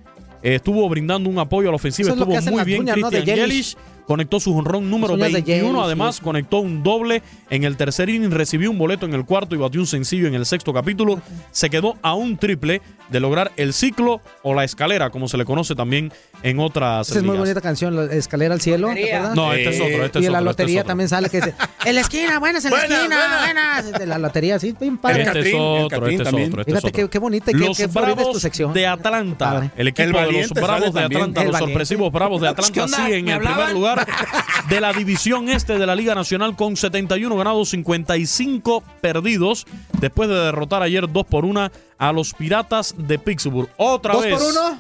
eh, 0.43 0.57
estuvo 0.57 0.87
brindando 0.89 1.31
un 1.31 1.39
apoyo 1.39 1.69
a 1.69 1.73
la 1.73 1.77
ofensiva. 1.77 2.09
Eso 2.09 2.15
es 2.15 2.21
lo 2.21 2.27
que 2.27 2.35
Estuvo 2.35 2.59
hacen 2.59 2.65
muy 2.67 2.85
bien 2.85 2.85
Christian 2.87 3.25
Yelich. 3.25 3.37
Yelich. 3.37 3.77
Conectó 4.07 4.39
su 4.41 4.53
jonrón 4.55 4.91
número 4.91 5.15
uñas 5.15 5.29
de 5.29 5.33
21. 5.35 5.69
Yelich, 5.71 5.83
Además, 5.85 6.17
sí. 6.17 6.23
conectó 6.23 6.59
un 6.59 6.83
doble 6.83 7.23
en 7.51 7.65
el 7.65 7.77
tercer 7.77 8.09
inning. 8.09 8.31
Recibió 8.31 8.71
un 8.71 8.79
boleto 8.79 9.07
en 9.07 9.15
el 9.15 9.25
cuarto 9.25 9.55
y 9.55 9.59
batió 9.59 9.81
un 9.81 9.87
sencillo 9.87 10.27
en 10.29 10.35
el 10.35 10.45
sexto 10.47 10.73
capítulo. 10.73 11.21
Se 11.53 11.71
quedó 11.71 11.97
a 12.03 12.15
un 12.15 12.37
triple 12.37 12.83
de 13.09 13.21
lograr 13.21 13.53
el 13.57 13.73
ciclo 13.73 14.21
o 14.43 14.55
la 14.55 14.65
escalera, 14.65 15.11
como 15.11 15.29
se 15.29 15.37
le 15.37 15.45
conoce 15.45 15.75
también 15.75 16.13
en 16.43 16.59
otras 16.59 17.09
Esa 17.09 17.19
es 17.19 17.25
muy 17.25 17.37
bonita 17.37 17.61
canción, 17.61 17.95
la 17.97 18.05
Escalera 18.15 18.55
al 18.55 18.61
Cielo. 18.61 18.89
No, 19.35 19.53
este 19.53 19.71
es 19.71 19.81
otro, 19.81 20.05
este 20.05 20.19
y 20.19 20.23
es 20.23 20.27
en 20.27 20.33
la 20.33 20.39
otro, 20.41 20.51
este 20.51 20.63
es 20.63 20.69
lotería 20.69 20.85
también 20.85 21.09
sale 21.09 21.29
que 21.31 21.39
dice, 21.39 21.55
en 21.85 21.95
la 21.95 22.01
esquina, 22.01 22.39
buenas, 22.39 22.65
en 22.65 22.71
la 22.73 22.79
Buenas, 22.79 22.99
esquina, 22.99 23.17
buenas. 23.17 23.83
buenas. 23.85 24.01
De 24.01 24.07
la 24.07 24.19
lotería, 24.19 24.59
sí, 24.59 24.75
bien 24.79 24.97
padre. 24.99 25.23
Este 25.23 25.41
es 25.41 25.47
el 25.47 25.55
otro, 25.55 26.07
este 26.09 26.23
es 26.23 26.29
otro, 26.29 26.41
este 26.43 26.61
es 26.61 26.67
Fíjate 26.67 26.79
otro. 26.89 26.93
qué, 26.93 27.09
qué 27.11 27.19
bonita 27.19 27.51
y 27.51 27.55
qué, 27.55 27.87
tu 27.89 27.93
Bravos 27.93 28.41
sección. 28.43 28.73
de 28.73 28.87
Atlanta, 28.87 29.71
el 29.77 29.89
equipo 29.89 30.19
El 30.19 30.27
de 30.35 30.41
los 30.41 30.51
Bravos 30.51 30.95
de. 30.95 31.01
Atlanta, 31.01 31.43
El 31.43 31.49
los 31.49 31.59
sorpresivos 31.59 32.13
Bravos 32.13 32.41
de 32.41 32.47
¿Qué 32.47 32.51
Atlanta 32.63 32.89
siguen 32.89 33.25
¿Me 33.27 33.33
en 33.33 33.39
primer 33.39 33.49
hablaban? 33.49 33.75
Lugar 33.95 34.07
de 34.69 34.81
la 34.81 34.93
división 34.93 35.49
este 35.49 35.79
de 35.79 35.87
la 35.87 35.95
Liga 35.95 36.15
Nacional 36.15 36.57
con 36.57 36.77
71 36.77 37.37
ganados, 37.37 37.71
55 37.71 38.83
perdidos, 39.01 39.67
después 40.01 40.29
de 40.29 40.35
derrotar 40.37 40.83
ayer 40.83 41.11
2 41.11 41.27
por 41.27 41.45
1 41.45 41.71
a 41.99 42.13
los 42.13 42.35
Piratas 42.35 42.95
de 42.97 43.19
Pittsburgh. 43.19 43.69
Otra 43.77 44.15
¿Dos 44.15 44.25
vez. 44.25 44.35
por 44.35 44.43
uno? 44.43 44.79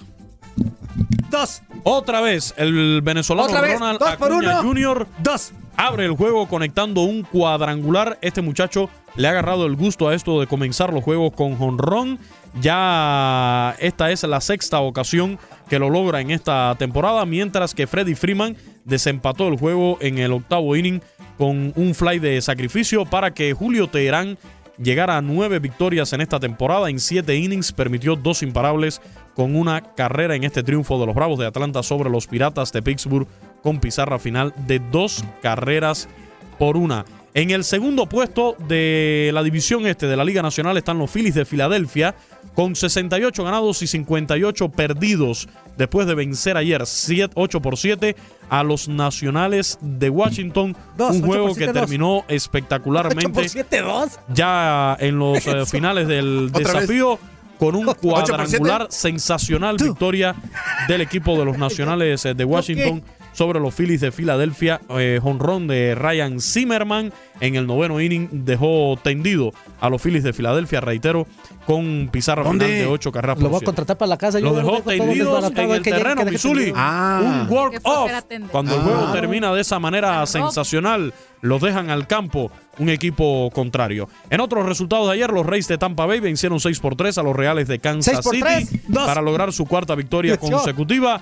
Dos. 1.31 1.63
Otra 1.83 2.21
vez 2.21 2.55
el 2.57 3.03
venezolano 3.03 3.49
Ronald 3.49 4.03
Acuña. 4.03 4.63
Jr. 4.63 5.07
Dos. 5.19 5.53
Abre 5.77 6.05
el 6.05 6.13
juego 6.13 6.47
conectando 6.49 7.03
un 7.03 7.23
cuadrangular. 7.23 8.19
Este 8.21 8.43
muchacho 8.43 8.91
le 9.17 9.29
ha 9.29 9.31
agarrado 9.31 9.67
el 9.67 9.77
gusto 9.77 10.09
a 10.09 10.15
esto 10.15 10.41
de 10.41 10.47
comenzar 10.47 10.93
los 10.93 11.05
juegos 11.05 11.33
con 11.35 11.57
jonrón. 11.57 12.19
Ya 12.61 13.75
esta 13.81 14.11
es 14.11 14.23
la 14.23 14.41
sexta 14.41 14.81
ocasión 14.81 15.39
que 15.69 15.79
lo 15.79 15.91
logra 15.91 16.21
en 16.21 16.31
esta 16.31 16.75
temporada, 16.79 17.27
mientras 17.27 17.75
que 17.75 17.87
Freddy 17.87 18.15
Freeman 18.15 18.57
desempató 18.85 19.49
el 19.49 19.59
juego 19.59 19.99
en 20.01 20.19
el 20.19 20.33
octavo 20.33 20.77
inning 20.77 21.03
con 21.37 21.73
un 21.75 21.95
fly 21.95 22.21
de 22.21 22.41
sacrificio 22.41 23.05
para 23.05 23.35
que 23.35 23.53
Julio 23.55 23.89
Teherán 23.89 24.39
llegara 24.79 25.17
a 25.17 25.23
nueve 25.23 25.59
victorias 25.59 26.13
en 26.13 26.21
esta 26.21 26.39
temporada. 26.39 26.91
En 26.91 27.01
siete 27.01 27.37
innings 27.37 27.73
permitió 27.73 28.17
dos 28.17 28.43
imparables 28.43 29.01
con 29.35 29.57
una 29.57 29.95
carrera 29.95 30.37
en 30.37 30.45
este 30.45 30.63
triunfo 30.63 30.99
de 31.01 31.07
los 31.07 31.15
Bravos 31.15 31.39
de 31.39 31.47
Atlanta 31.47 31.83
sobre 31.83 32.11
los 32.11 32.27
Piratas 32.27 32.73
de 32.73 32.83
Pittsburgh 32.83 33.27
con 33.65 33.81
pizarra 33.81 34.21
final 34.21 34.55
de 34.69 34.79
dos 34.79 35.25
carreras 35.43 36.07
por 36.59 36.77
una. 36.77 37.05
En 37.33 37.51
el 37.51 37.65
segundo 37.65 38.07
puesto 38.07 38.55
de 38.69 39.31
la 39.35 39.43
división 39.43 39.87
este 39.87 40.07
de 40.07 40.17
la 40.17 40.25
Liga 40.25 40.41
Nacional 40.41 40.77
están 40.77 40.99
los 40.99 41.11
Phillies 41.11 41.35
de 41.35 41.45
Filadelfia 41.45 42.15
con 42.55 42.77
68 42.77 43.43
ganados 43.43 43.83
y 43.83 43.89
58 43.89 44.69
perdidos 44.69 45.49
después 45.77 46.07
de 46.07 46.15
vencer 46.15 46.57
ayer 46.57 46.87
7, 46.87 47.33
8 47.35 47.61
por 47.61 47.77
7 47.77 48.15
a 48.51 48.63
los 48.63 48.87
Nacionales 48.87 49.79
de 49.81 50.11
Washington. 50.11 50.77
Dos, 50.97 51.17
un 51.17 51.23
juego 51.23 51.55
que 51.57 51.67
dos. 51.67 51.75
terminó 51.75 52.19
8 52.19 52.27
espectacularmente 52.29 53.31
por 53.31 53.49
7, 53.49 53.81
2. 53.81 54.21
ya 54.33 54.97
en 55.01 55.19
los 55.19 55.45
eh, 55.49 55.67
finales 55.67 56.07
del 56.07 56.51
vez. 56.51 56.67
desafío 56.67 57.19
con 57.59 57.75
un 57.75 57.87
cuadrangular 57.95 58.89
sensacional 58.91 59.77
victoria 59.77 60.35
del 60.87 61.01
equipo 61.01 61.37
de 61.39 61.45
los 61.45 61.59
Nacionales 61.59 62.25
eh, 62.27 62.35
de 62.35 62.45
Washington 62.45 63.03
sobre 63.35 63.61
los 63.61 63.75
Phillies 63.75 64.01
de 64.01 64.11
Filadelfia. 64.11 64.81
Eh, 64.89 65.21
jonrón 65.23 65.67
de 65.67 65.95
Ryan 65.95 66.41
Zimmerman 66.41 67.13
en 67.41 67.57
el 67.57 67.67
noveno 67.67 68.01
inning 68.01 68.29
dejó 68.33 68.99
tendido 69.03 69.53
a 69.81 69.91
los 69.91 70.01
Phillies 70.01 70.23
de 70.25 70.33
Filadelfia, 70.33 70.81
reitero, 70.81 71.27
con 71.67 72.09
pizarra 72.11 72.43
final 72.45 72.59
de 72.69 72.87
8 72.87 73.13
carreras 73.13 73.39
Lo 73.41 73.49
voy 73.51 73.61
a 73.61 73.65
contratar 73.65 73.99
para 73.99 74.09
la 74.09 74.17
casa. 74.17 74.39
yo 74.39 74.47
lo 74.47 74.55
dejó 74.55 74.81
desbaratado, 74.81 75.69
en 75.69 75.71
el 75.75 75.83
que 75.83 75.91
terreno, 75.91 76.25
Missouri. 76.25 76.57
tendido. 76.65 76.77
Ah. 76.79 77.21
Un 77.23 77.47
Qué 77.49 77.55
work 77.55 77.75
off. 77.83 77.95
flojera 77.95 78.19
atender. 78.19 78.51
Cuando 78.51 78.75
el 78.75 78.81
Ah. 78.81 78.85
juego 78.85 79.13
termina 79.13 79.53
de 79.53 79.61
esa 79.61 79.79
manera 79.79 80.25
sensacional, 80.27 81.13
los 81.41 81.61
dejan 81.61 81.91
al 81.91 82.07
campo 82.07 82.51
un 82.79 82.89
equipo 82.89 83.51
contrario. 83.53 84.09
En 84.31 84.41
otros 84.41 84.65
resultados 84.67 85.07
de 85.09 85.15
ayer, 85.15 85.31
los 85.31 85.45
Reyes 85.45 85.69
de 85.69 85.77
Tampa 85.79 86.07
Bay 86.07 86.21
vencieron 86.21 86.59
6 86.61 86.81
por 86.81 86.97
3 86.97 87.19
a 87.19 87.23
los 87.23 87.37
Reales 87.37 87.69
de 87.69 87.79
Kansas 87.79 88.15
6 88.15 88.25
por 88.25 88.35
City 88.35 88.43
3, 88.71 88.89
dos. 88.89 89.07
para 89.07 89.21
lograr 89.23 89.53
su 89.53 89.67
cuarta 89.67 89.95
victoria 89.95 90.37
consecutiva. 90.37 91.21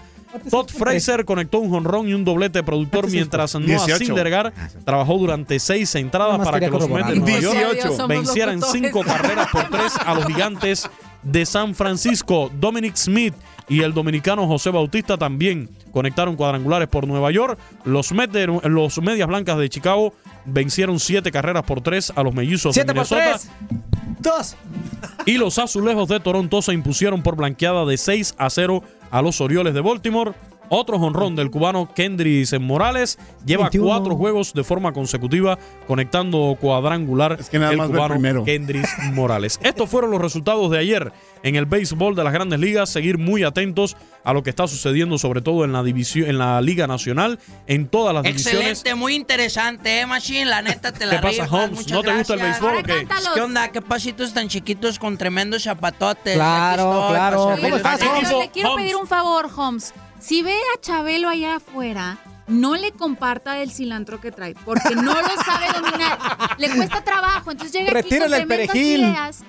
Todd? 0.50 0.68
Fraser 0.68 1.24
conectó 1.24 1.58
un 1.58 1.70
jonrón 1.70 2.08
y 2.08 2.14
un 2.14 2.24
doblete 2.24 2.62
productor 2.62 3.10
mientras 3.10 3.54
Noah 3.54 3.64
18. 3.66 3.98
Syndergaard 3.98 4.52
trabajó 4.84 5.18
durante 5.18 5.58
seis 5.58 5.94
entradas 5.94 6.38
para 6.44 6.60
que 6.60 6.68
los 6.68 6.88
Mets 6.88 7.08
de. 7.08 7.16
Nueva 7.16 7.40
York 7.40 7.72
18. 7.74 7.88
Somos 7.96 8.08
vencieran 8.08 8.62
cinco 8.62 9.02
carreras 9.02 9.48
por 9.50 9.68
tres 9.68 9.92
a 10.04 10.14
los 10.14 10.26
gigantes 10.26 10.88
de 11.22 11.46
San 11.46 11.74
Francisco. 11.74 12.50
Dominic 12.58 12.96
Smith 12.96 13.34
y 13.68 13.82
el 13.82 13.94
dominicano 13.94 14.46
José 14.46 14.70
Bautista 14.70 15.16
también 15.16 15.68
conectaron 15.92 16.36
cuadrangulares 16.36 16.88
por 16.88 17.06
Nueva 17.06 17.30
York. 17.30 17.58
Los, 17.84 18.10
de- 18.10 18.60
los 18.64 19.00
Medias 19.02 19.28
Blancas 19.28 19.58
de 19.58 19.68
Chicago 19.68 20.14
vencieron 20.44 20.98
siete 20.98 21.30
carreras 21.30 21.62
por 21.64 21.80
tres 21.80 22.12
a 22.16 22.22
los 22.22 22.34
Mellizos 22.34 22.74
de 22.74 22.82
7 22.82 22.94
por 22.94 23.06
Minnesota. 23.10 23.48
3. 23.68 23.80
2. 24.20 24.56
Y 25.26 25.38
los 25.38 25.58
Azulejos 25.58 26.08
de 26.08 26.20
Toronto 26.20 26.62
se 26.62 26.72
impusieron 26.72 27.22
por 27.22 27.36
blanqueada 27.36 27.84
de 27.84 27.96
6 27.96 28.34
a 28.38 28.50
0 28.50 28.82
a 29.10 29.22
los 29.22 29.40
Orioles 29.40 29.74
de 29.74 29.80
Baltimore. 29.80 30.32
Otro 30.74 30.98
jonrón 30.98 31.36
del 31.36 31.50
cubano 31.50 31.92
Kendris 31.94 32.58
Morales 32.58 33.18
lleva 33.44 33.64
21. 33.64 33.86
cuatro 33.86 34.16
juegos 34.16 34.54
de 34.54 34.64
forma 34.64 34.94
consecutiva 34.94 35.58
conectando 35.86 36.56
cuadrangular 36.58 37.36
Es 37.38 37.50
que 37.50 37.58
nada 37.58 37.72
el 37.72 37.76
más 37.76 37.88
cubano 37.88 38.14
primero. 38.14 38.42
Kendris 38.42 38.88
Morales. 39.12 39.60
Estos 39.62 39.90
fueron 39.90 40.10
los 40.10 40.22
resultados 40.22 40.70
de 40.70 40.78
ayer 40.78 41.12
en 41.42 41.56
el 41.56 41.66
béisbol 41.66 42.14
de 42.16 42.24
las 42.24 42.32
Grandes 42.32 42.58
Ligas. 42.58 42.88
Seguir 42.88 43.18
muy 43.18 43.42
atentos 43.42 43.98
a 44.24 44.32
lo 44.32 44.42
que 44.42 44.48
está 44.48 44.66
sucediendo, 44.66 45.18
sobre 45.18 45.42
todo 45.42 45.66
en 45.66 45.74
la 45.74 45.82
división, 45.82 46.30
en 46.30 46.38
la 46.38 46.62
Liga 46.62 46.86
Nacional, 46.86 47.38
en 47.66 47.88
todas 47.88 48.14
las 48.14 48.22
divisiones. 48.22 48.62
Excelente, 48.70 48.94
muy 48.94 49.14
interesante, 49.14 50.00
eh, 50.00 50.06
Machine. 50.06 50.46
La 50.46 50.62
neta 50.62 50.90
te 50.90 51.04
la 51.06 51.20
¿Qué 51.20 51.36
pasa, 51.36 51.54
Holmes? 51.54 51.72
muchas 51.80 51.92
¿No 51.92 52.02
te 52.02 52.16
gusta 52.16 52.32
el 52.32 52.40
béisbol 52.40 52.76
o 52.78 52.82
qué? 52.82 53.06
¿Qué 53.34 53.40
onda? 53.42 53.68
¿Qué 53.68 53.82
pasitos 53.82 54.32
tan 54.32 54.48
chiquitos 54.48 54.98
con 54.98 55.18
tremendos 55.18 55.64
zapatotes? 55.64 56.32
Claro, 56.34 56.92
estoy, 56.92 57.10
claro. 57.10 57.56
¿Cómo 57.60 57.76
estás, 57.76 58.00
Holmes? 58.00 58.30
le 58.30 58.50
quiero 58.50 58.70
Holmes. 58.70 58.84
pedir 58.84 58.96
un 58.96 59.06
favor, 59.06 59.50
Holmes. 59.54 59.92
Si 60.22 60.42
ve 60.42 60.54
a 60.76 60.80
Chabelo 60.80 61.28
allá 61.28 61.56
afuera, 61.56 62.18
no 62.46 62.76
le 62.76 62.92
comparta 62.92 63.58
el 63.60 63.72
cilantro 63.72 64.20
que 64.20 64.30
trae, 64.30 64.54
porque 64.64 64.94
no 64.94 65.14
lo 65.14 65.28
sabe 65.44 65.66
dominar. 65.74 66.18
Le 66.58 66.70
cuesta 66.70 67.02
trabajo, 67.02 67.50
entonces 67.50 67.72
llega 67.72 67.98
aquí 67.98 68.18
con 68.18 68.32
el 68.32 68.46
perejil. 68.46 69.00
ideas. 69.00 69.40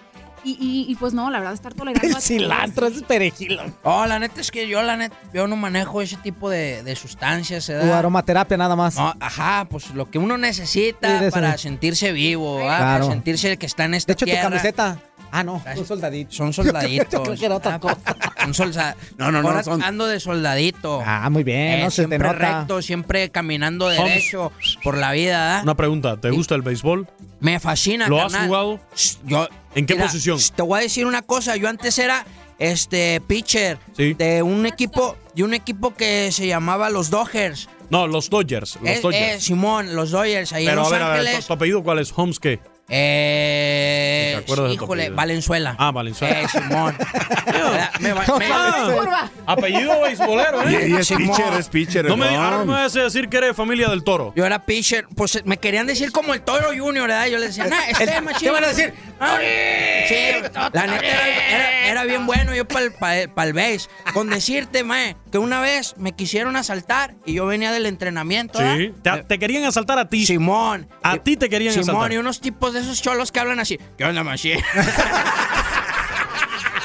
Y, 0.45 0.57
y- 0.59 0.91
y, 0.91 0.95
pues 0.95 1.13
no, 1.13 1.30
la 1.32 1.39
verdad, 1.39 1.53
estar 1.53 1.74
tolerando. 1.74 2.05
El 2.05 2.15
a 2.17 2.19
cilantro, 2.19 2.88
ese 2.88 2.97
es 2.97 3.03
perejil. 3.03 3.57
Oh, 3.84 4.05
la 4.05 4.19
neta 4.19 4.41
es 4.41 4.51
que 4.51 4.67
yo, 4.67 4.82
la 4.82 4.97
neta, 4.97 5.15
yo 5.34 5.47
no 5.47 5.55
manejo 5.55 6.01
ese 6.01 6.17
tipo 6.17 6.49
de, 6.49 6.84
de 6.84 6.95
sustancias. 6.97 7.69
¿eh? 7.69 7.80
Tu 7.82 7.93
aromaterapia 7.93 8.57
nada 8.57 8.76
más. 8.76 8.95
No, 8.97 9.13
ajá, 9.21 9.65
pues 9.69 9.91
lo 9.91 10.11
que 10.11 10.17
uno 10.17 10.38
necesita 10.38 11.19
Sí, 11.24 11.32
para 11.32 11.57
sentirse 11.57 12.11
vivo, 12.11 12.59
para 12.59 13.05
sentirse 13.05 13.55
que 13.55 13.65
está 13.65 13.86
en 13.86 13.93
esta 13.93 14.07
De 14.09 14.13
hecho, 14.15 14.26
tu 14.26 14.32
tierra. 14.32 14.49
camiseta. 14.49 14.97
Ah, 15.36 15.43
no, 15.43 15.63
un 15.75 15.86
soldadito. 15.86 16.31
Son 16.31 16.53
soldaditos. 16.53 17.09
Yo 17.11 17.23
creo 17.23 17.36
que 17.36 17.45
era 17.47 17.55
otra 17.55 17.79
cosa. 17.79 17.97
Un 18.45 18.53
solda- 18.53 18.95
No, 19.17 19.31
no, 19.31 19.41
no, 19.41 19.47
Ahora 19.47 19.63
son- 19.63 19.81
ando 19.81 20.05
de 20.05 20.19
soldadito. 20.19 21.01
Ah, 21.03 21.27
muy 21.31 21.43
bien, 21.43 21.79
Eh, 21.79 21.84
no 21.84 21.89
se 21.89 22.03
te 22.03 22.07
siempre 22.09 22.19
nota. 22.34 22.59
recto, 22.59 22.81
siempre 22.84 23.29
caminando 23.31 23.88
derecho 23.89 24.51
por 24.84 24.95
la 24.97 25.11
vida, 25.11 25.39
¿verdad? 25.47 25.63
Una 25.63 25.75
pregunta, 25.75 26.17
¿te 26.17 26.29
gusta 26.29 26.53
el 26.53 26.61
béisbol? 26.61 27.07
Me 27.39 27.59
fascina, 27.59 28.07
¿Lo 28.07 28.21
has 28.21 28.31
carnal. 28.31 28.47
jugado? 28.47 28.79
Yo, 29.25 29.47
¿En 29.73 29.86
qué 29.88 29.95
mira, 29.95 30.05
posición? 30.05 30.38
Te 30.55 30.61
voy 30.61 30.79
a 30.79 30.84
decir 30.84 31.05
una 31.07 31.21
cosa, 31.23 31.55
yo 31.55 31.67
antes 31.67 31.97
era 31.97 32.25
este 32.59 33.19
pitcher 33.25 33.79
Sí. 33.97 34.13
de 34.13 34.43
un 34.43 34.65
equipo 34.67 35.17
de 35.34 35.43
un 35.43 35.55
equipo 35.55 35.95
que 35.95 36.31
se 36.31 36.45
llamaba 36.45 36.91
los 36.91 37.09
Dodgers. 37.09 37.67
No, 37.89 38.05
los 38.05 38.29
Dodgers. 38.29 38.77
Los 38.81 38.89
Es- 38.91 39.01
Dodgers. 39.01 39.38
eh, 39.38 39.41
Simón, 39.41 39.95
los 39.95 40.11
Dodgers 40.11 40.53
ahí 40.53 40.65
Pero 40.65 40.73
en 40.73 40.79
a 40.79 40.81
Los 40.84 40.91
ver, 40.91 41.01
a 41.01 41.09
ver, 41.09 41.15
¿tu, 41.21 41.25
Ángeles. 41.27 41.47
tu 41.47 41.53
apellido 41.53 41.84
cuál 41.84 41.99
es? 41.99 42.13
¿Holmes 42.15 42.39
qué? 42.39 42.59
Eh, 42.95 44.43
¿Te 44.45 44.55
de 44.61 44.73
híjole, 44.73 45.01
apellido? 45.03 45.15
Valenzuela. 45.15 45.75
Ah, 45.79 45.91
Valenzuela. 45.91 46.41
Eh, 46.41 46.47
Simón. 46.47 46.95
me, 47.99 48.13
va- 48.13 48.37
me- 48.37 48.45
Ah, 48.53 49.29
apellido 49.47 50.01
beisbolero, 50.01 50.67
¿eh? 50.67 50.89
y 50.89 50.93
es 50.95 51.07
Simón. 51.07 51.35
pitcher, 51.35 51.53
es 51.59 51.69
pitcher. 51.69 52.05
No 52.05 52.17
me, 52.17 52.27
ahora 52.35 52.57
no 52.57 52.65
me 52.65 52.73
vas 52.73 52.95
a 52.95 53.01
decir 53.03 53.29
que 53.29 53.37
eres 53.37 53.55
familia 53.55 53.89
del 53.89 54.03
toro. 54.03 54.31
Yo 54.35 54.45
era 54.45 54.63
pitcher, 54.65 55.05
pues 55.15 55.43
me 55.45 55.57
querían 55.57 55.87
decir 55.87 56.11
como 56.11 56.33
el 56.33 56.41
Toro 56.41 56.67
Junior, 56.77 57.07
¿verdad? 57.07 57.27
Yo 57.27 57.37
les 57.39 57.55
decía, 57.55 57.65
nah, 57.69 57.83
este 57.89 58.03
El- 58.17 58.23
machín. 58.23 58.47
¿Qué 58.47 58.51
van 58.51 58.63
a 58.63 58.67
decir? 58.67 58.93
Ah, 59.19 59.37
sí, 60.07 60.15
La 60.73 60.85
neta 60.87 61.05
era, 61.05 61.27
era- 61.49 61.87
era 61.87 62.03
bien 62.05 62.25
bueno 62.25 62.53
yo 62.55 62.67
para 62.67 62.85
el, 62.85 63.53
base. 63.53 63.87
Con 64.13 64.29
decirte, 64.29 64.83
mae, 64.83 65.15
que 65.31 65.37
una 65.37 65.61
vez 65.61 65.95
me 65.97 66.11
quisieron 66.13 66.55
asaltar 66.55 67.15
y 67.25 67.33
yo 67.33 67.45
venía 67.45 67.71
del 67.71 67.85
entrenamiento. 67.85 68.59
Sí. 68.59 68.93
Te, 69.01 69.23
te 69.23 69.39
querían 69.39 69.63
asaltar 69.65 69.97
a 69.99 70.09
ti. 70.09 70.25
Simón. 70.25 70.87
A 71.01 71.17
ti 71.17 71.37
te 71.37 71.49
querían 71.49 71.73
Simón, 71.73 71.89
asaltar. 71.89 72.13
y 72.13 72.17
unos 72.17 72.39
tipos 72.41 72.73
de 72.73 72.82
esos 72.84 73.01
cholos 73.01 73.31
que 73.31 73.39
hablan 73.39 73.59
así. 73.59 73.79
¿Qué 73.97 74.05
onda, 74.05 74.23
Machín? 74.23 74.59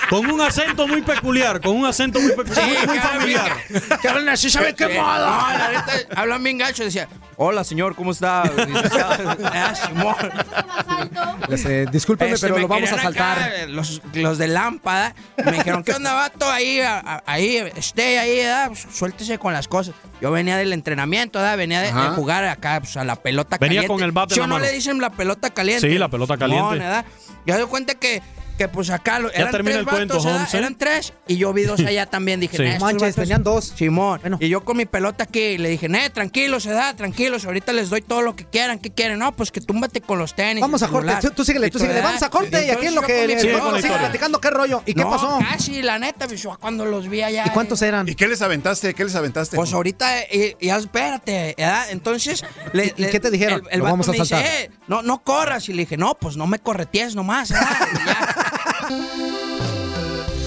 Con 0.09 0.27
un 0.31 0.41
acento 0.41 0.87
muy 0.89 1.03
peculiar, 1.03 1.61
con 1.61 1.77
un 1.77 1.85
acento 1.87 2.19
muy 2.21 2.31
peculiar, 2.33 2.65
Sí, 2.65 2.87
muy 2.87 2.97
que 2.97 3.01
familiar. 3.03 3.53
hablan- 3.53 4.01
Que 4.01 4.09
hablan 4.09 4.29
así, 4.31 4.49
¿sabe 4.51 4.75
qué 4.75 4.87
Sí. 4.87 4.93
modo? 4.99 5.27
No, 5.27 5.59
la 5.59 5.69
neta, 5.71 5.93
hablan 6.21 6.43
bien 6.43 6.59
gacho. 6.59 6.83
Decía, 6.85 7.09
hola, 7.37 7.63
señor, 7.65 7.95
¿cómo 7.95 8.13
está? 8.13 8.43
Les, 11.49 11.65
eh, 11.65 11.87
discúlpenme, 11.91 12.35
Este, 12.35 12.47
pero 12.49 12.59
lo 12.59 12.69
vamos 12.69 12.91
a 12.91 12.95
acá, 12.95 13.03
saltar. 13.03 13.53
eh, 13.55 13.67
los, 13.69 14.01
los 14.15 14.39
de 14.39 14.49
lámpara 14.49 15.15
me 15.45 15.53
dijeron, 15.53 15.83
¿qué 15.85 15.93
onda, 15.93 16.15
vato? 16.15 16.51
Ahí, 16.51 16.81
a- 16.81 17.23
ahí, 17.27 17.57
esté 17.77 18.19
ahí, 18.19 18.39
¿verdad? 18.39 18.69
Pues, 18.69 18.87
suéltese 18.93 19.39
con 19.39 19.53
las 19.53 19.69
cosas. 19.69 19.95
Yo 20.21 20.31
venía 20.31 20.57
del 20.57 20.73
entrenamiento, 20.73 21.39
¿verdad? 21.39 21.57
Venía 21.57 21.81
de, 21.81 21.93
jugar 21.93 22.45
acá 22.45 22.81
pues, 22.81 22.97
a 22.97 23.05
la 23.05 23.17
pelota 23.17 23.57
Venía 23.59 23.83
caliente. 23.83 23.89
con 23.95 24.03
el 24.03 24.13
bate 24.13 24.33
en 24.33 24.35
¿Sí 24.35 24.41
la 24.41 24.45
o 24.45 24.49
no 24.49 24.55
mano. 24.57 24.67
le 24.67 24.73
dicen 24.73 25.01
la 25.01 25.11
pelota 25.11 25.51
caliente? 25.51 25.89
Sí, 25.89 25.99
la 25.99 26.09
pelota 26.09 26.37
caliente. 26.37 26.79
¿verdad? 26.79 27.05
Ya 27.47 27.57
doy 27.59 27.67
cuenta 27.67 27.95
que, 27.95 28.23
que 28.59 28.69
pues 28.69 28.91
acá 28.91 29.19
lo- 29.21 29.31
Ya 29.31 29.39
eran 29.39 29.53
termina 29.53 29.77
tres 29.77 29.81
el 29.87 29.89
cuento. 29.89 30.19
Holmes, 30.19 30.53
¿eh? 30.53 30.59
Eran 30.59 30.77
tres 30.77 31.13
y 31.27 31.37
yo 31.37 31.53
vi 31.55 31.63
dos 31.63 31.81
allá 31.81 32.05
también. 32.07 32.41
Dije, 32.41 32.57
Sí. 32.57 32.63
"Nah, 32.65 32.69
estos 32.73 32.83
Manches, 32.83 33.03
vatos-" 33.03 33.15
tenían 33.15 33.43
dos. 33.43 33.73
Simón. 33.77 34.21
Y 34.41 34.49
yo 34.49 34.65
con 34.65 34.77
mi 34.77 34.85
pelota 34.85 35.25
aquí 35.25 35.57
le 35.57 35.71
dije, 35.71 35.87
eh, 35.87 36.11
tranquilos, 36.11 36.67
edad, 36.67 36.95
tranquilos, 36.97 37.45
ahorita 37.47 37.73
les 37.73 37.89
doy 37.89 38.03
todo 38.03 38.21
lo 38.23 38.37
que 38.37 38.45
quieran. 38.45 38.79
¿Qué 38.79 38.91
quieren? 38.91 39.19
No, 39.19 39.33
pues 39.33 39.51
que 39.51 39.61
túmbate 39.61 40.01
con 40.01 40.19
los 40.19 40.35
tenis. 40.35 40.61
Vamos 40.61 40.83
a 40.83 40.89
corte. 40.89 41.15
Tú, 41.23 41.31
tú 41.31 41.45
síguele, 41.45 41.71
tú 41.71 41.79
síguele. 41.79 42.01
Vamos 42.03 42.23
a 42.23 42.29
corte 42.31 42.67
y 42.67 42.71
aquí 42.71 42.87
en 42.87 42.95
lo 42.95 43.03
que 43.03 43.27
le 43.27 43.41
sigue 43.41 43.59
platicando 43.99 44.41
qué 44.41 44.51
rollo. 44.51 44.83
¿Y 44.85 44.95
qué 44.95 45.03
no, 45.03 45.11
pasó? 45.11 45.39
casi, 45.39 45.81
la 45.81 45.99
neta, 45.99 46.27
pues, 46.27 46.47
cuando 46.61 46.85
los 46.85 47.09
vi 47.09 47.23
allá. 47.23 47.45
¿Y 47.47 47.51
cuántos 47.51 47.81
eran? 47.83 48.09
¿Y 48.09 48.15
qué 48.15 48.27
les 48.27 48.43
aventaste? 48.43 48.93
¿Qué 48.95 49.05
les 49.05 49.15
aventaste? 49.15 49.57
Pues 49.57 49.73
ahorita, 49.73 50.21
eh, 50.23 50.57
ya 50.61 50.77
espérate, 50.77 51.55
¿verdad? 51.57 51.87
Entonces. 51.91 52.45
Le, 52.73 52.93
¿Y 52.97 53.03
le- 53.03 53.11
qué 53.11 53.21
te 53.21 53.31
dijeron? 53.31 53.63
El, 53.71 53.83
vamos 53.83 54.09
a 54.09 54.13
dice, 54.13 54.25
saltar. 54.25 54.51
"Eh, 54.51 54.71
no, 54.89 55.03
no 55.03 55.23
corras. 55.23 55.69
Y 55.69 55.73
le 55.75 55.83
dije, 55.83 55.97
no, 55.97 56.15
pues 56.15 56.37
no 56.37 56.47
me 56.47 56.59
corretees 56.59 57.15
nomás, 57.15 57.51
¿verdad? 57.51 57.69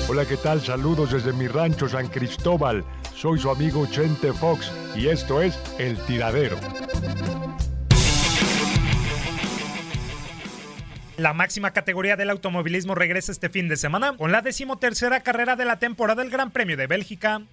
Hola, 0.07 0.25
¿qué 0.25 0.37
tal? 0.37 0.61
Saludos 0.61 1.11
desde 1.11 1.31
mi 1.31 1.47
rancho 1.47 1.87
San 1.87 2.07
Cristóbal. 2.07 2.83
Soy 3.15 3.39
su 3.39 3.49
amigo 3.49 3.85
Chente 3.85 4.33
Fox 4.33 4.71
y 4.95 5.07
esto 5.07 5.41
es 5.41 5.57
El 5.77 5.97
Tiradero. 6.05 6.57
La 11.17 11.33
máxima 11.33 11.71
categoría 11.71 12.15
del 12.15 12.31
automovilismo 12.31 12.95
regresa 12.95 13.31
este 13.31 13.49
fin 13.49 13.69
de 13.69 13.77
semana 13.77 14.17
con 14.17 14.31
la 14.31 14.41
decimotercera 14.41 15.19
carrera 15.21 15.55
de 15.55 15.65
la 15.65 15.77
temporada 15.77 16.23
del 16.23 16.31
Gran 16.31 16.49
Premio 16.49 16.77
de 16.77 16.87
Bélgica. 16.87 17.43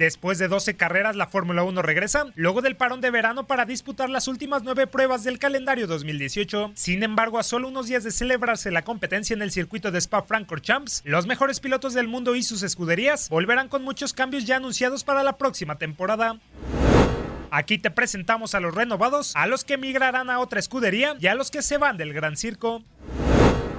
Después 0.00 0.38
de 0.38 0.48
12 0.48 0.78
carreras, 0.78 1.14
la 1.14 1.26
Fórmula 1.26 1.62
1 1.62 1.82
regresa, 1.82 2.24
luego 2.34 2.62
del 2.62 2.74
parón 2.74 3.02
de 3.02 3.10
verano 3.10 3.46
para 3.46 3.66
disputar 3.66 4.08
las 4.08 4.28
últimas 4.28 4.62
nueve 4.62 4.86
pruebas 4.86 5.24
del 5.24 5.38
calendario 5.38 5.86
2018. 5.86 6.72
Sin 6.74 7.02
embargo, 7.02 7.38
a 7.38 7.42
solo 7.42 7.68
unos 7.68 7.86
días 7.86 8.02
de 8.02 8.10
celebrarse 8.10 8.70
la 8.70 8.80
competencia 8.80 9.34
en 9.34 9.42
el 9.42 9.52
circuito 9.52 9.90
de 9.90 9.98
Spa-Francorchamps, 9.98 11.02
los 11.04 11.26
mejores 11.26 11.60
pilotos 11.60 11.92
del 11.92 12.08
mundo 12.08 12.34
y 12.34 12.42
sus 12.42 12.62
escuderías 12.62 13.28
volverán 13.28 13.68
con 13.68 13.84
muchos 13.84 14.14
cambios 14.14 14.46
ya 14.46 14.56
anunciados 14.56 15.04
para 15.04 15.22
la 15.22 15.36
próxima 15.36 15.76
temporada. 15.76 16.40
Aquí 17.50 17.76
te 17.76 17.90
presentamos 17.90 18.54
a 18.54 18.60
los 18.60 18.74
renovados, 18.74 19.36
a 19.36 19.46
los 19.46 19.64
que 19.64 19.76
migrarán 19.76 20.30
a 20.30 20.38
otra 20.38 20.60
escudería 20.60 21.14
y 21.20 21.26
a 21.26 21.34
los 21.34 21.50
que 21.50 21.60
se 21.60 21.76
van 21.76 21.98
del 21.98 22.14
Gran 22.14 22.38
Circo. 22.38 22.82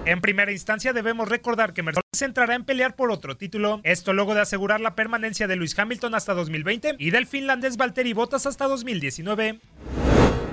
En 0.06 0.20
primera 0.20 0.52
instancia 0.52 0.93
debemos 0.93 1.30
recordar 1.30 1.74
que 1.74 1.84
Mercedes 1.84 2.22
entrará 2.22 2.56
en 2.56 2.66
pelear 2.66 2.95
por 2.95 3.12
otro 3.12 3.38
título, 3.38 3.82
esto 3.84 4.14
luego 4.14 4.34
de 4.34 4.41
asegurar 4.41 4.82
la 4.82 4.95
permanencia 4.95 5.47
de 5.47 5.56
Lewis 5.56 5.78
Hamilton 5.78 6.16
hasta 6.16 6.34
2020 6.34 6.95
y 6.97 7.12
del 7.12 7.28
finlandés 7.28 7.78
Valtteri 7.78 8.14
Bottas 8.14 8.47
hasta 8.47 8.68
2019. 8.68 9.60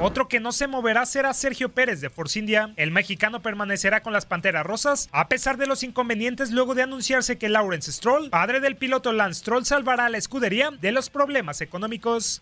Otro 0.00 0.28
que 0.28 0.38
no 0.38 0.52
se 0.52 0.68
moverá 0.68 1.06
será 1.06 1.32
Sergio 1.32 1.70
Pérez 1.70 2.00
de 2.00 2.10
Force 2.10 2.38
India. 2.38 2.72
El 2.76 2.92
mexicano 2.92 3.40
permanecerá 3.40 4.02
con 4.02 4.12
las 4.12 4.26
Panteras 4.26 4.64
Rosas, 4.64 5.08
a 5.12 5.28
pesar 5.28 5.56
de 5.56 5.66
los 5.66 5.82
inconvenientes 5.82 6.52
luego 6.52 6.74
de 6.74 6.82
anunciarse 6.82 7.38
que 7.38 7.48
Lawrence 7.48 7.90
Stroll, 7.90 8.30
padre 8.30 8.60
del 8.60 8.76
piloto 8.76 9.12
Lance 9.12 9.40
Stroll, 9.40 9.64
salvará 9.64 10.06
a 10.06 10.10
la 10.10 10.18
escudería 10.18 10.70
de 10.70 10.92
los 10.92 11.10
problemas 11.10 11.62
económicos. 11.62 12.38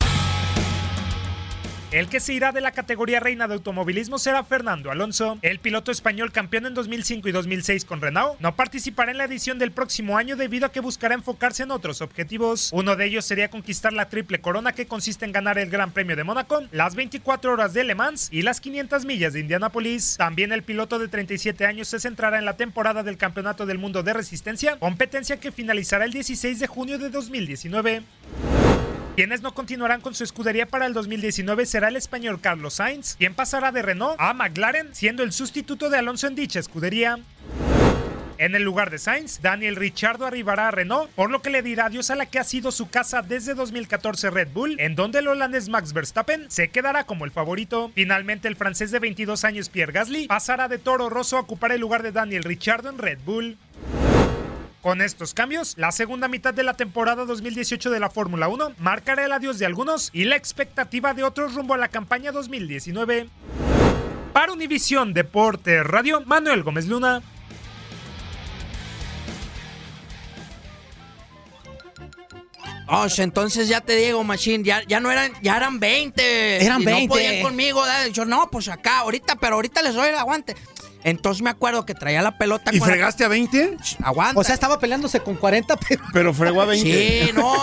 El 1.93 2.09
que 2.09 2.19
se 2.19 2.33
irá 2.33 2.51
de 2.51 2.61
la 2.61 2.73
categoría 2.73 3.21
reina 3.21 3.47
de 3.47 3.55
automovilismo 3.55 4.19
será 4.19 4.43
Fernando 4.43 4.91
Alonso. 4.91 5.39
El 5.43 5.61
piloto 5.61 5.93
español 5.93 6.33
campeón 6.33 6.67
en 6.67 6.75
2005 6.75 7.29
y 7.29 7.33
2006 7.33 7.85
con 7.85 8.01
Renault 8.01 8.41
no 8.41 8.57
participará 8.57 9.13
en 9.13 9.19
la 9.19 9.25
edición 9.25 9.61
del 9.61 9.71
próximo 9.71 10.19
año 10.19 10.35
debido 10.35 10.67
a 10.67 10.73
que 10.73 10.81
buscará 10.81 11.15
enfocarse 11.15 11.63
en 11.63 11.71
otros 11.71 12.03
objetivos. 12.03 12.71
Uno 12.73 12.97
de 12.97 13.07
ellos 13.07 13.25
sería 13.25 13.51
conquistar 13.51 13.93
la 13.93 14.09
triple 14.09 14.41
corona 14.41 14.73
que 14.73 14.87
consiste 14.87 15.25
en 15.25 15.31
ganar 15.31 15.59
el 15.59 15.71
Gran 15.71 15.93
Premio 15.93 16.17
de 16.17 16.25
Mónaco, 16.25 16.65
las 16.73 16.97
24 16.97 17.53
horas 17.53 17.73
de 17.73 17.85
Le 17.85 17.95
Mans 17.95 18.31
y 18.33 18.43
las 18.43 18.61
500 18.61 19.05
millas 19.05 19.33
de 19.33 19.41
Indianápolis. 19.41 20.17
También 20.19 20.51
el 20.51 20.65
piloto 20.65 20.99
de 20.99 21.07
37 21.07 21.67
años 21.67 21.87
se 21.87 22.01
centrará 22.01 22.41
en 22.41 22.47
la 22.47 22.57
temporada 22.57 23.05
del 23.05 23.17
Campeonato 23.17 23.65
del 23.65 23.79
Mundo 23.79 24.03
de 24.03 24.13
Resistencia, 24.13 24.77
competencia 24.81 25.39
que 25.39 25.53
finalizará 25.53 26.05
el 26.05 26.13
16 26.13 26.59
de 26.59 26.67
junio 26.67 26.99
de 26.99 27.11
2019. 27.11 28.03
Quienes 29.17 29.41
no 29.41 29.55
continuarán 29.55 30.03
con 30.03 30.15
su 30.15 30.25
escudería 30.25 30.67
para 30.67 30.85
el 30.85 30.93
2019 30.93 31.65
será 31.65 31.89
el 31.89 31.97
español 31.97 32.39
Carlos 32.39 32.75
Sainz, 32.75 33.17
quien 33.17 33.33
pasará 33.33 33.73
de 33.73 33.81
Renault 33.81 34.21
a 34.21 34.35
McLaren, 34.35 34.95
siendo 34.95 35.23
el 35.23 35.33
sustituto 35.33 35.89
de 35.89 35.97
Alonso 35.97 36.27
en 36.27 36.35
dicha 36.35 36.61
escudería. 36.61 37.19
En 38.37 38.55
el 38.55 38.63
lugar 38.63 38.91
de 38.91 38.99
Sainz, 38.99 39.41
Daniel 39.41 39.77
Ricciardo 39.77 40.27
arribará 40.27 40.69
a 40.69 40.71
Renault, 40.71 41.11
por 41.13 41.31
lo 41.31 41.41
que 41.41 41.49
le 41.49 41.63
dirá 41.63 41.87
adiós 41.87 42.11
a 42.11 42.15
la 42.15 42.27
que 42.27 42.39
ha 42.39 42.45
sido 42.45 42.71
su 42.71 42.91
casa 42.91 43.23
desde 43.23 43.55
2014 43.55 44.29
Red 44.29 44.49
Bull, 44.53 44.79
en 44.79 44.95
donde 44.97 45.21
el 45.21 45.29
holandés 45.29 45.71
Max 45.71 45.95
Verstappen 45.95 46.51
se 46.51 46.69
quedará 46.69 47.05
como 47.05 47.25
el 47.25 47.31
favorito. 47.31 47.91
Finalmente, 47.95 48.49
el 48.49 48.57
francés 48.57 48.91
de 48.91 48.99
22 48.99 49.45
años 49.45 49.71
Pierre 49.71 49.93
Gasly 49.93 50.27
pasará 50.27 50.69
de 50.69 50.77
Toro 50.77 51.09
Rosso 51.09 51.39
a 51.39 51.41
ocupar 51.41 51.73
el 51.73 51.81
lugar 51.81 52.03
de 52.03 52.13
Daniel 52.13 52.45
Ricciardo 52.45 52.91
en 52.91 52.99
Red 52.99 53.21
Bull. 53.25 53.57
Con 54.87 55.03
estos 55.03 55.35
cambios, 55.35 55.75
la 55.77 55.91
segunda 55.91 56.29
mitad 56.29 56.55
de 56.55 56.63
la 56.63 56.75
temporada 56.75 57.25
2018 57.25 57.91
de 57.91 57.99
la 57.99 58.09
Fórmula 58.09 58.47
1 58.47 58.75
marcará 58.79 59.25
el 59.25 59.33
adiós 59.33 59.59
de 59.59 59.67
algunos 59.67 60.11
y 60.13 60.27
la 60.27 60.37
expectativa 60.37 61.13
de 61.13 61.25
otros 61.25 61.55
rumbo 61.55 61.75
a 61.75 61.77
la 61.77 61.89
campaña 61.89 62.31
2019. 62.31 63.29
Para 64.33 64.53
Univisión 64.53 65.13
Deporte 65.13 65.83
Radio, 65.83 66.21
Manuel 66.25 66.63
Gómez 66.63 66.87
Luna. 66.87 67.21
Oh, 72.89 73.09
entonces 73.19 73.67
ya 73.67 73.81
te 73.81 73.97
digo, 73.97 74.23
Machine, 74.23 74.63
ya, 74.63 74.83
ya 74.87 75.01
no 75.01 75.11
eran, 75.11 75.33
ya 75.43 75.57
eran 75.57 75.81
20. 75.81 76.65
Eran 76.65 76.83
y 76.83 76.85
20. 76.85 77.03
No 77.03 77.09
podían 77.09 77.43
conmigo, 77.43 77.83
¿verdad? 77.83 78.07
Yo, 78.07 78.25
no, 78.25 78.49
pues 78.53 78.69
acá, 78.69 78.99
ahorita, 78.99 79.35
pero 79.35 79.57
ahorita 79.57 79.83
les 79.83 79.95
doy 79.95 80.11
el 80.11 80.15
aguante. 80.15 80.55
Entonces 81.07 81.41
me 81.41 81.51
acuerdo 81.51 81.87
que 81.87 81.95
traía 81.95 82.21
la 82.21 82.37
pelota 82.37 82.73
¿Y 82.75 82.79
con 82.81 82.89
la- 82.89 82.95
fregaste 82.95 83.25
a 83.25 83.29
20? 83.29 83.77
Aguanta. 84.03 84.41
O 84.41 84.43
sea, 84.43 84.55
estaba 84.55 84.81
peleándose 84.81 85.21
con 85.21 85.37
40, 85.37 85.77
pero... 85.89 86.03
Pero 86.13 86.35
fregó 86.35 86.63
a 86.63 86.65
20. 86.65 87.27
Sí, 87.27 87.31
no. 87.33 87.55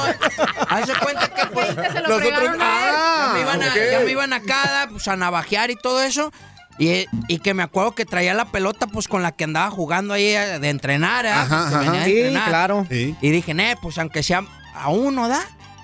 Haz 0.70 0.88
de 0.88 0.94
cuenta 0.96 1.28
que 1.28 1.46
pues, 1.54 1.68
se 1.68 1.76
lo 1.76 2.08
los 2.08 2.18
otros 2.18 2.22
fregaron 2.22 2.62
a 2.62 2.66
él. 2.88 2.96
ah, 2.96 3.26
ya, 3.28 3.34
me 3.34 3.42
iban 3.42 3.62
a, 3.64 3.76
ya 3.92 4.00
me 4.06 4.12
iban 4.12 4.32
acá 4.34 4.88
pues, 4.90 5.08
a 5.10 5.18
navajear 5.18 5.72
y 5.72 5.76
todo 5.76 6.02
eso. 6.02 6.32
Y, 6.80 7.06
y 7.28 7.40
que 7.40 7.54
me 7.54 7.64
acuerdo 7.64 7.94
que 7.94 8.06
traía 8.06 8.34
la 8.34 8.46
pelota 8.46 8.88
pues 8.88 9.08
con 9.10 9.22
la 9.22 9.32
que 9.34 9.44
andaba 9.44 9.70
jugando 9.70 10.14
ahí 10.14 10.28
eh, 10.28 10.60
de 10.60 10.70
entrenar, 10.70 11.26
¿eh? 11.26 11.30
Ajá, 11.30 11.70
Que 11.70 11.76
ajá. 11.76 11.80
venía 11.82 12.00
de 12.00 12.06
Sí, 12.06 12.18
entrenar. 12.20 12.48
claro. 12.50 12.88
Sí. 12.90 13.16
Y 13.22 13.30
dije, 13.30 13.54
ne, 13.54 13.76
pues 13.82 13.98
aunque 13.98 14.24
sea 14.24 14.44
a 14.74 14.90
uno, 14.90 15.28
¿da? 15.28 15.42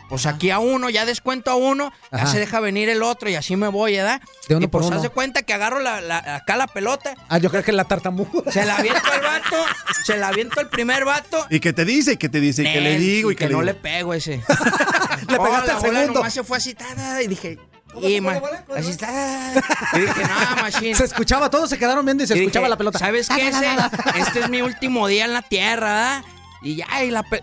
Pues 0.10 0.26
aquí 0.26 0.50
a 0.50 0.58
uno, 0.60 0.90
ya 0.90 1.06
descuento 1.06 1.52
a 1.52 1.56
uno, 1.56 1.94
ya 2.12 2.26
se 2.26 2.40
deja 2.40 2.60
venir 2.60 2.90
el 2.90 3.04
otro 3.04 3.30
y 3.30 3.36
así 3.36 3.56
me 3.56 3.68
voy, 3.68 3.96
¿verdad? 3.96 4.20
De 4.48 4.56
uno 4.56 4.66
y 4.66 4.68
por 4.68 4.82
pues 4.82 4.88
uno. 4.88 4.96
haz 4.98 5.04
de 5.04 5.10
cuenta 5.10 5.44
que 5.44 5.54
agarro 5.54 5.80
la, 5.80 6.02
la- 6.02 6.36
acá 6.38 6.56
la 6.58 6.66
pelota, 6.68 7.14
Ah, 7.30 7.38
yo 7.38 7.52
creo 7.52 7.64
que 7.64 7.72
la 7.72 7.84
tartamuda. 7.86 8.52
se 8.52 8.66
la 8.66 8.78
aviento 8.78 9.02
al 9.12 9.22
vato, 9.22 9.56
se 10.04 10.18
la 10.18 10.30
aviento 10.30 10.60
al 10.60 10.70
primer 10.70 11.06
vato. 11.06 11.46
¿Y 11.52 11.60
qué 11.60 11.74
te 11.74 11.86
dice? 11.86 12.14
¿Y 12.14 12.18
qué 12.18 12.28
te 12.28 12.40
dice? 12.40 12.64
¿Y 12.64 12.74
qué 12.74 12.82
le 12.82 12.98
digo? 12.98 13.32
¿Y 13.32 13.36
que 13.36 13.48
qué 13.48 13.54
no 13.54 13.62
le 13.62 13.76
pego 13.76 14.14
ese. 14.16 14.42
Le 15.30 15.38
Oh, 15.38 15.44
pegaste 15.44 15.68
la 15.68 15.74
al 15.76 15.82
segundo. 15.82 16.14
nomás 16.14 16.34
se 16.34 16.44
fue 16.44 16.58
así, 16.58 16.74
tada, 16.74 17.22
y 17.22 17.28
dije, 17.28 17.60
y 18.02 18.20
ma- 18.22 18.42
así 18.76 18.90
está. 18.92 19.54
Y 19.94 20.00
dije, 20.00 20.22
no, 20.24 20.56
machine. 20.64 20.96
Se 20.96 21.04
escuchaba, 21.06 21.50
todos 21.52 21.70
se 21.70 21.78
quedaron 21.78 22.04
viendo 22.04 22.24
y 22.24 22.28
se 22.28 22.36
Y 22.36 22.40
escuchaba 22.40 22.64
dije, 22.66 22.70
la 22.72 22.78
pelota. 22.78 22.98
¿Sabes 23.00 23.30
qué? 23.30 23.48
Ese- 23.50 23.78
este 24.18 24.40
es 24.40 24.50
mi 24.50 24.62
último 24.64 25.08
día 25.08 25.26
en 25.26 25.34
la 25.34 25.44
tierra, 25.44 25.86
¿verdad? 25.94 26.24
Y 26.64 26.76
ya, 26.78 27.04
y 27.04 27.12
la 27.12 27.22
pe... 27.24 27.42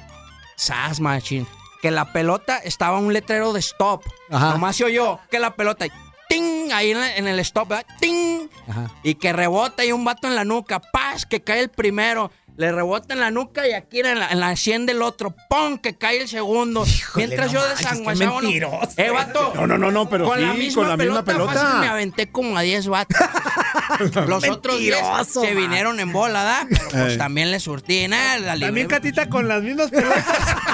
Sas, 0.57 0.99
machine. 1.01 1.47
Que 1.87 1.93
la 1.93 2.13
pelota 2.13 2.57
estaba 2.59 2.99
un 2.99 3.13
letrero 3.13 3.53
de 3.53 3.61
stop. 3.61 4.03
Ajá. 4.29 4.51
Nomás 4.51 4.75
se 4.75 4.83
oyó 4.83 5.21
que 5.31 5.39
la 5.39 5.55
pelota... 5.55 5.87
¡Ting! 6.29 6.73
Ahí 6.73 6.91
en, 6.91 6.99
la- 6.99 7.15
en 7.17 7.29
el 7.29 7.39
stop, 7.39 7.69
¿verdad? 7.69 7.87
¡Ting! 8.01 8.49
Ajá. 8.67 8.91
Y 9.05 9.15
que 9.15 9.33
rebota 9.33 9.85
y 9.85 9.93
un 9.93 10.05
vato 10.05 10.27
en 10.27 10.35
la 10.35 10.45
nuca. 10.45 10.81
¡Paz! 10.81 11.27
Que 11.27 11.45
cae 11.45 11.61
el 11.61 11.69
primero. 11.69 12.33
le 12.57 12.73
rebota 12.73 13.15
en 13.15 13.21
la 13.21 13.31
nuca 13.31 13.69
y 13.69 13.73
aquí 13.73 14.01
en 14.01 14.19
la, 14.19 14.31
en 14.33 14.41
la 14.41 14.57
sien 14.57 14.85
del 14.87 15.01
otro, 15.03 15.33
¡pum! 15.49 15.79
que 15.79 15.95
cae 15.97 16.23
el 16.23 16.27
segundo. 16.29 16.85
Mientras 17.15 17.53
no 17.53 17.61
yo 17.61 17.67
uno- 18.01 18.41
mentiroso. 18.41 18.89
Eh, 18.97 19.11
vato. 19.11 19.53
No, 19.55 19.69
no, 19.69 19.79
no, 19.79 19.93
no, 19.93 20.09
pero 20.09 20.25
con 20.25 20.43
la 20.43 20.55
sí, 20.55 20.59
misma 20.59 20.83
con 20.83 20.89
la 20.89 20.97
misma 20.97 21.23
pelota. 21.25 21.53
pelota. 21.53 21.53
fácil 21.67 21.81
me 21.81 21.87
aventé 21.89 22.33
como 22.33 22.57
a 22.59 22.63
10 22.63 22.89
vatos. 22.89 23.17
Los 24.27 24.49
otros 24.49 24.79
10 24.81 24.97
Mentiroso, 24.97 25.41
se 25.43 25.55
vinieron 25.55 26.01
en 26.01 26.13
bola, 26.13 26.43
¿da? 26.43 26.67
Pero 26.69 26.89
pues 26.91 27.13
Eh. 27.13 27.17
también 27.19 27.53
le 27.53 27.61
surtí. 27.61 28.09
Nada. 28.09 28.59
También 28.59 28.89
Catita 28.89 29.29
con 29.29 29.47
las 29.47 29.63
mismas 29.63 29.91
pelotas. 29.91 30.25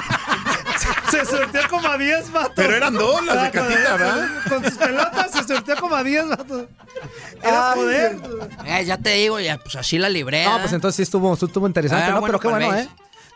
se 1.17 1.25
sorteó 1.25 1.61
como 1.69 1.87
a 1.87 1.97
10 1.97 2.31
vatos. 2.31 2.53
Pero 2.55 2.75
eran 2.75 2.93
dos 2.93 3.25
las 3.25 3.35
de 3.35 3.47
Ah, 3.47 3.51
Catita, 3.51 3.97
¿verdad? 3.97 4.27
Con 4.49 4.63
sus 4.63 4.73
pelotas 4.73 5.31
se 5.31 5.43
sorteó 5.43 5.75
como 5.77 5.95
a 5.95 6.03
10 6.03 6.27
vatos. 6.29 6.65
Era 7.41 7.71
Ay, 7.71 7.75
poder. 7.79 8.17
Eh, 8.65 8.85
ya 8.85 8.97
te 8.97 9.09
digo, 9.11 9.39
ya, 9.39 9.57
pues 9.57 9.75
así 9.75 9.97
la 9.97 10.09
libré. 10.09 10.45
No, 10.45 10.59
pues 10.59 10.73
entonces 10.73 10.95
sí 10.97 11.03
estuvo, 11.03 11.33
estuvo 11.33 11.67
interesante, 11.67 12.05
Ah, 12.05 12.11
¿no? 12.15 12.19
bueno, 12.21 12.39
Pero 12.39 12.39
qué 12.39 12.47
bueno, 12.65 12.77
¿eh? 12.77 12.87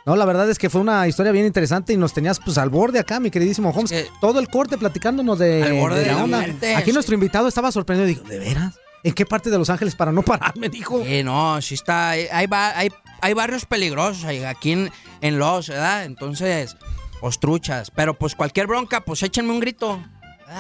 No, 0.06 0.16
la 0.16 0.24
verdad 0.24 0.50
es 0.50 0.58
que 0.58 0.70
fue 0.70 0.80
una 0.80 1.06
historia 1.08 1.34
bien 1.34 1.46
interesante 1.46 1.92
y 1.92 1.98
nos 1.98 2.14
tenías 2.14 2.40
pues 2.40 2.58
al 2.58 2.70
borde 2.70 2.98
acá, 3.00 3.20
mi 3.20 3.30
queridísimo 3.30 3.72
Holmes. 3.72 3.94
Todo 4.22 4.40
el 4.40 4.48
corte 4.48 4.78
platicándonos 4.78 5.38
de, 5.38 5.64
Al 5.64 5.74
borde 5.74 6.00
de 6.00 6.06
de 6.06 6.12
la 6.14 6.24
onda. 6.24 6.38
muerte, 6.40 6.76
Aquí 6.76 6.92
sí. 6.92 6.94
nuestro 6.94 7.14
invitado 7.16 7.48
estaba 7.50 7.72
sorprendido 7.74 8.08
y 8.10 8.14
dijo, 8.16 8.24
¿de 8.26 8.40
veras? 8.40 8.76
¿En 9.04 9.14
qué 9.14 9.26
parte 9.26 9.50
de 9.50 9.58
Los 9.58 9.70
Ángeles 9.70 9.96
para 9.96 10.14
no 10.14 10.22
parar? 10.24 10.56
Me 10.58 10.70
dijo. 10.70 11.04
Sí, 11.04 11.24
no, 11.24 11.62
sí 11.62 11.74
está. 11.76 12.12
Hay, 12.12 12.28
hay, 12.32 12.48
ba- 12.48 12.78
hay, 12.78 12.90
hay 13.22 13.34
barrios 13.34 13.66
peligrosos 13.66 14.24
aquí 14.46 14.72
en, 14.72 14.92
en 15.20 15.40
Los, 15.40 15.68
¿verdad? 15.68 16.06
Entonces, 16.06 16.78
pues 17.22 17.40
truchas. 17.40 17.92
Pero 17.92 18.14
pues 18.18 18.36
cualquier 18.36 18.68
bronca, 18.68 19.02
pues 19.02 19.24
échenme 19.24 19.52
un 19.52 19.60
grito. 19.60 20.04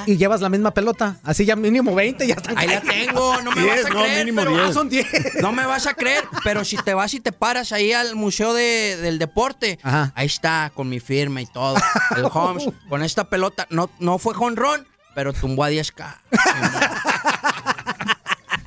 Y 0.05 0.17
llevas 0.17 0.41
la 0.41 0.49
misma 0.49 0.71
pelota. 0.73 1.15
Así 1.23 1.45
ya 1.45 1.55
mínimo 1.55 1.95
20 1.95 2.27
ya 2.27 2.33
están 2.33 2.57
Ahí 2.57 2.67
la 2.67 2.81
tengo, 2.81 3.41
no 3.41 3.51
me 3.53 3.65
vas 3.65 3.85
a 3.85 3.89
no, 3.89 4.01
creer. 4.01 4.25
mínimo 4.25 4.41
pero- 4.41 4.51
diez. 4.57 4.69
Ah, 4.69 4.73
son 4.73 4.89
10. 4.89 5.07
No 5.41 5.53
me 5.53 5.65
vas 5.65 5.87
a 5.87 5.93
creer, 5.93 6.25
pero 6.43 6.65
si 6.65 6.75
te 6.75 6.93
vas 6.93 7.13
y 7.13 7.21
te 7.21 7.31
paras 7.31 7.71
ahí 7.71 7.93
al 7.93 8.15
Museo 8.15 8.53
de- 8.53 8.97
del 8.97 9.17
Deporte, 9.17 9.79
ahí 9.83 10.25
está, 10.25 10.73
con 10.75 10.89
mi 10.89 10.99
firma 10.99 11.41
y 11.41 11.45
todo. 11.45 11.77
El 12.17 12.25
Holmes, 12.33 12.67
con 12.89 13.01
esta 13.01 13.29
pelota. 13.29 13.65
No, 13.69 13.89
no 13.99 14.17
fue 14.17 14.33
jonrón, 14.33 14.85
pero 15.15 15.31
tumbó 15.31 15.63
a 15.63 15.69
10K. 15.71 16.17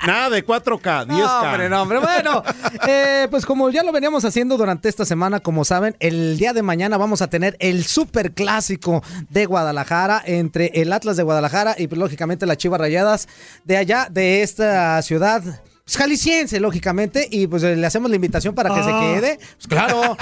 Nada 0.06 0.30
de 0.30 0.44
4K, 0.46 1.06
10K. 1.06 1.06
No, 1.08 1.40
hombre, 1.42 1.68
no, 1.68 1.82
hombre. 1.82 1.98
Bueno, 1.98 2.42
eh, 2.88 3.26
pues 3.30 3.44
como 3.44 3.68
ya 3.70 3.82
lo 3.82 3.92
veníamos 3.92 4.24
haciendo 4.24 4.56
durante 4.56 4.88
esta 4.88 5.04
semana, 5.04 5.40
como 5.40 5.64
saben, 5.64 5.96
el 6.00 6.38
día 6.38 6.52
de 6.52 6.62
mañana 6.62 6.96
vamos 6.96 7.20
a 7.22 7.28
tener 7.28 7.56
el 7.60 7.84
super 7.84 8.32
clásico 8.32 9.02
de 9.28 9.46
Guadalajara 9.46 10.22
entre 10.24 10.70
el 10.74 10.92
Atlas 10.92 11.16
de 11.16 11.22
Guadalajara 11.22 11.74
y 11.78 11.86
pues, 11.88 11.98
lógicamente 11.98 12.46
las 12.46 12.56
Chivas 12.56 12.80
Rayadas 12.80 13.28
de 13.64 13.76
allá, 13.76 14.08
de 14.10 14.42
esta 14.42 15.00
ciudad. 15.02 15.42
pues, 15.84 15.96
Jalisciense, 15.98 16.60
lógicamente, 16.60 17.26
y 17.30 17.46
pues 17.48 17.62
le 17.64 17.84
hacemos 17.86 18.08
la 18.10 18.16
invitación 18.16 18.54
para 18.54 18.72
que 18.74 18.82
se 18.82 18.90
Ah. 18.92 19.00
quede. 19.00 19.38
Pues 19.56 19.66
claro, 19.68 20.16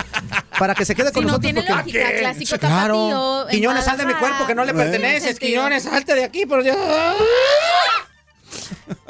para 0.58 0.74
que 0.74 0.84
se 0.86 0.94
quede 0.94 1.12
con 1.12 1.22
Si 1.22 1.26
no 1.26 1.32
nosotros. 1.36 1.40
tiene 1.52 1.60
porque- 1.62 1.98
lógica, 1.98 2.18
clásico 2.18 2.58
Claro. 2.58 3.46
Quiñones, 3.50 3.84
sal 3.84 3.98
de 3.98 4.06
mi 4.06 4.14
cuerpo 4.14 4.46
que 4.46 4.54
no 4.54 4.64
le 4.64 4.72
Bueno. 4.72 4.90
perteneces. 4.90 5.30
Sentido. 5.36 5.48
Quiñones, 5.60 5.82
salte 5.84 6.14
de 6.14 6.24
aquí, 6.24 6.46
pero 6.46 6.62
ya. 6.62 6.74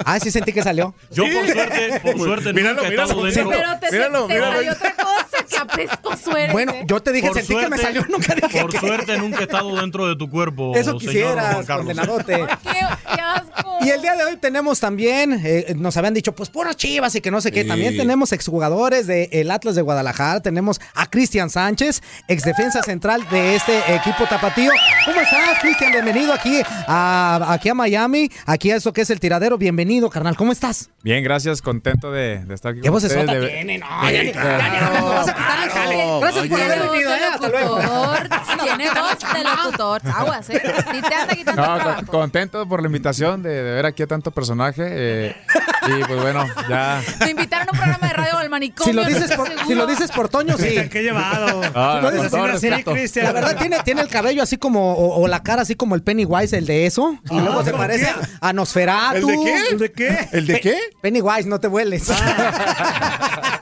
Ah, 0.04 0.18
sí 0.20 0.30
sentí 0.30 0.52
que 0.52 0.62
salió. 0.62 0.94
Yo 1.10 1.24
por 1.24 1.46
suerte, 1.48 2.00
por 2.00 2.18
suerte 2.18 2.52
Míralo, 2.52 2.74
nunca 2.76 2.86
he 2.86 2.90
míralo, 2.90 3.08
estado 3.08 3.24
dentro. 3.24 3.50
Pero 3.50 3.78
te, 3.80 3.90
Míralo, 3.92 4.26
te 4.26 4.34
míralo. 4.34 4.52
salió 4.56 4.72
otra 4.72 4.94
cosa 4.94 5.17
eres. 5.76 6.52
Bueno, 6.52 6.72
¿eh? 6.72 6.84
yo 6.86 7.00
te 7.00 7.12
dije, 7.12 7.28
Por 7.28 7.36
sentí 7.36 7.54
que 7.54 7.68
me 7.68 7.76
suerte- 7.78 7.82
salió, 7.82 8.06
nunca 8.08 8.34
dije 8.34 8.60
Por 8.60 8.70
que- 8.70 8.78
suerte 8.78 9.18
nunca 9.18 9.40
he 9.40 9.42
estado 9.42 9.76
dentro 9.76 10.06
de 10.06 10.16
tu 10.16 10.28
cuerpo. 10.30 10.74
Eso 10.74 10.98
quisieras, 10.98 11.66
condenadote. 11.66 12.34
Qué, 12.62 12.70
qué 13.14 13.20
asco. 13.20 13.68
Y 13.80 13.90
el 13.90 14.02
día 14.02 14.16
de 14.16 14.24
hoy 14.24 14.36
tenemos 14.36 14.80
también, 14.80 15.40
eh, 15.44 15.72
nos 15.76 15.96
habían 15.96 16.12
dicho, 16.14 16.32
pues 16.34 16.50
puras 16.50 16.76
chivas 16.76 17.14
y 17.14 17.20
que 17.20 17.30
no 17.30 17.40
sé 17.40 17.52
qué. 17.52 17.62
Sí. 17.62 17.68
También 17.68 17.96
tenemos 17.96 18.32
exjugadores 18.32 19.06
del 19.06 19.50
Atlas 19.50 19.74
de 19.76 19.82
Guadalajara. 19.82 20.40
Tenemos 20.40 20.80
a 20.94 21.06
Cristian 21.06 21.48
Sánchez, 21.48 22.02
ex 22.26 22.42
defensa 22.42 22.82
central 22.82 23.26
de 23.30 23.54
este 23.56 23.78
equipo 23.94 24.24
tapatío. 24.28 24.70
¿Cómo 25.04 25.20
estás, 25.20 25.58
Cristian? 25.60 25.92
Bienvenido 25.92 26.32
aquí 26.32 26.60
a, 26.86 27.46
aquí 27.52 27.68
a 27.68 27.74
Miami, 27.74 28.30
aquí 28.46 28.70
a 28.72 28.76
eso 28.76 28.92
que 28.92 29.02
es 29.02 29.10
el 29.10 29.20
tiradero. 29.20 29.58
Bienvenido, 29.58 30.10
carnal. 30.10 30.36
¿Cómo 30.36 30.52
estás? 30.52 30.90
Bien, 31.02 31.22
gracias, 31.22 31.62
contento 31.62 32.10
de, 32.10 32.44
de 32.44 32.54
estar 32.54 32.72
aquí 32.72 32.80
¿Qué 32.80 32.88
con 32.88 32.96
ustedes. 32.96 33.26
de- 33.26 33.48
tiene? 33.48 33.78
No, 33.78 33.86
Sí, 34.08 34.12
ya 34.12 34.22
ni- 34.24 34.32
claro. 34.32 34.58
ya 34.58 34.90
ni- 34.90 34.98
no 34.98 35.08
vas 35.08 35.28
a 35.28 35.34
quitarle 35.48 35.64
el 35.64 35.70
jale. 35.70 36.20
Gracias 36.20 36.46
por 36.48 36.60
haber 36.60 36.78
venido, 36.90 37.10
de 37.10 37.16
eh. 37.16 37.20
Hasta 37.32 37.48
luego. 37.48 37.78
locutor. 37.78 38.28
Tiene 38.64 38.90
voz 38.90 39.18
de 39.34 39.44
locutor. 39.44 40.00
Aguas, 40.14 40.50
¿eh? 40.50 40.62
Si 40.92 41.00
te 41.02 41.14
anda 41.14 41.34
quitando 41.34 41.62
No, 41.62 41.74
trabajo. 41.76 41.96
con- 42.06 42.20
contento 42.20 42.68
por 42.68 42.80
la 42.82 42.86
invitación 42.86 43.42
de, 43.42 43.50
de 43.62 43.72
ver 43.72 43.86
aquí 43.86 44.02
a 44.02 44.06
tanto 44.06 44.30
personaje. 44.30 44.82
eh, 44.86 45.36
y 45.86 46.04
pues 46.04 46.20
bueno, 46.20 46.44
ya. 46.68 47.00
Te 47.18 47.30
invitaron 47.30 47.68
a 47.68 47.72
un 47.72 47.78
programa 47.78 48.08
de 48.08 48.12
radio 48.14 48.38
al 48.38 48.50
manicomio. 48.50 48.92
Si 48.92 48.96
lo 48.96 49.02
no 49.02 49.08
dices 49.08 49.36
por, 49.36 49.48
si 49.66 49.74
lo 49.74 49.86
dices 49.86 50.10
por 50.10 50.28
Toño, 50.28 50.56
sí. 50.56 50.62
Cristian, 50.64 50.88
qué 50.88 51.02
llevado. 51.02 51.60
Ah, 51.74 51.96
Si 51.98 52.02
lo 52.02 52.10
no, 52.10 52.22
dices 52.22 52.32
respeto. 52.32 52.92
Cristian. 52.92 53.24
La 53.26 53.32
verdad, 53.32 53.56
tiene, 53.56 53.78
tiene 53.84 54.00
el 54.02 54.08
cabello 54.08 54.42
así 54.42 54.58
como, 54.58 54.94
o, 54.94 55.22
o 55.22 55.28
la 55.28 55.42
cara 55.42 55.62
así 55.62 55.76
como 55.76 55.94
el 55.94 56.02
Pennywise, 56.02 56.56
el 56.58 56.66
de 56.66 56.86
eso. 56.86 57.16
Y 57.30 57.40
luego 57.40 57.62
se 57.64 57.70
¿cómo 57.70 57.82
parece 57.82 58.06
qué? 58.06 58.26
a, 58.40 58.52
Nosferatu. 58.52 59.28
¿El 59.30 59.36
de 59.38 59.42
qué? 59.44 59.58
¿El 59.70 59.78
de 59.78 59.92
qué? 59.92 60.28
¿El 60.32 60.46
de 60.46 60.60
qué? 60.60 60.78
Pennywise, 61.00 61.48
no 61.48 61.58
te 61.60 61.68
vueles. 61.68 62.08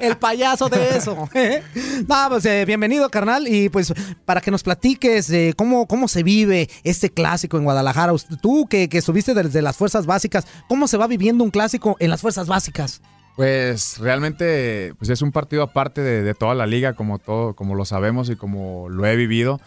el 0.00 0.16
payaso 0.16 0.68
de 0.68 0.96
eso. 0.96 1.28
no, 2.08 2.28
pues 2.28 2.44
eh, 2.46 2.64
bienvenido, 2.64 3.08
carnal. 3.10 3.46
Y 3.46 3.68
pues 3.68 3.92
para 4.24 4.40
que 4.40 4.50
nos 4.50 4.62
platiques 4.62 5.30
eh, 5.30 5.54
cómo, 5.56 5.86
cómo 5.86 6.08
se 6.08 6.22
vive 6.22 6.68
este 6.84 7.10
clásico 7.10 7.58
en 7.58 7.64
Guadalajara. 7.64 8.12
Tú 8.40 8.66
que, 8.68 8.88
que 8.88 8.98
estuviste 8.98 9.34
desde 9.34 9.62
las 9.62 9.76
fuerzas 9.76 10.06
básicas, 10.06 10.46
¿cómo 10.68 10.88
se 10.88 10.96
va 10.96 11.06
viviendo 11.06 11.44
un 11.44 11.50
clásico 11.50 11.96
en 12.00 12.10
las 12.10 12.20
fuerzas 12.20 12.46
básicas? 12.48 13.00
Pues 13.36 13.98
realmente 13.98 14.94
pues 14.98 15.08
es 15.08 15.22
un 15.22 15.32
partido 15.32 15.62
aparte 15.62 16.00
de, 16.00 16.22
de 16.22 16.34
toda 16.34 16.54
la 16.54 16.66
liga, 16.66 16.94
como, 16.94 17.18
todo, 17.18 17.54
como 17.54 17.74
lo 17.74 17.84
sabemos 17.84 18.28
y 18.28 18.36
como 18.36 18.88
lo 18.88 19.06
he 19.06 19.16
vivido. 19.16 19.60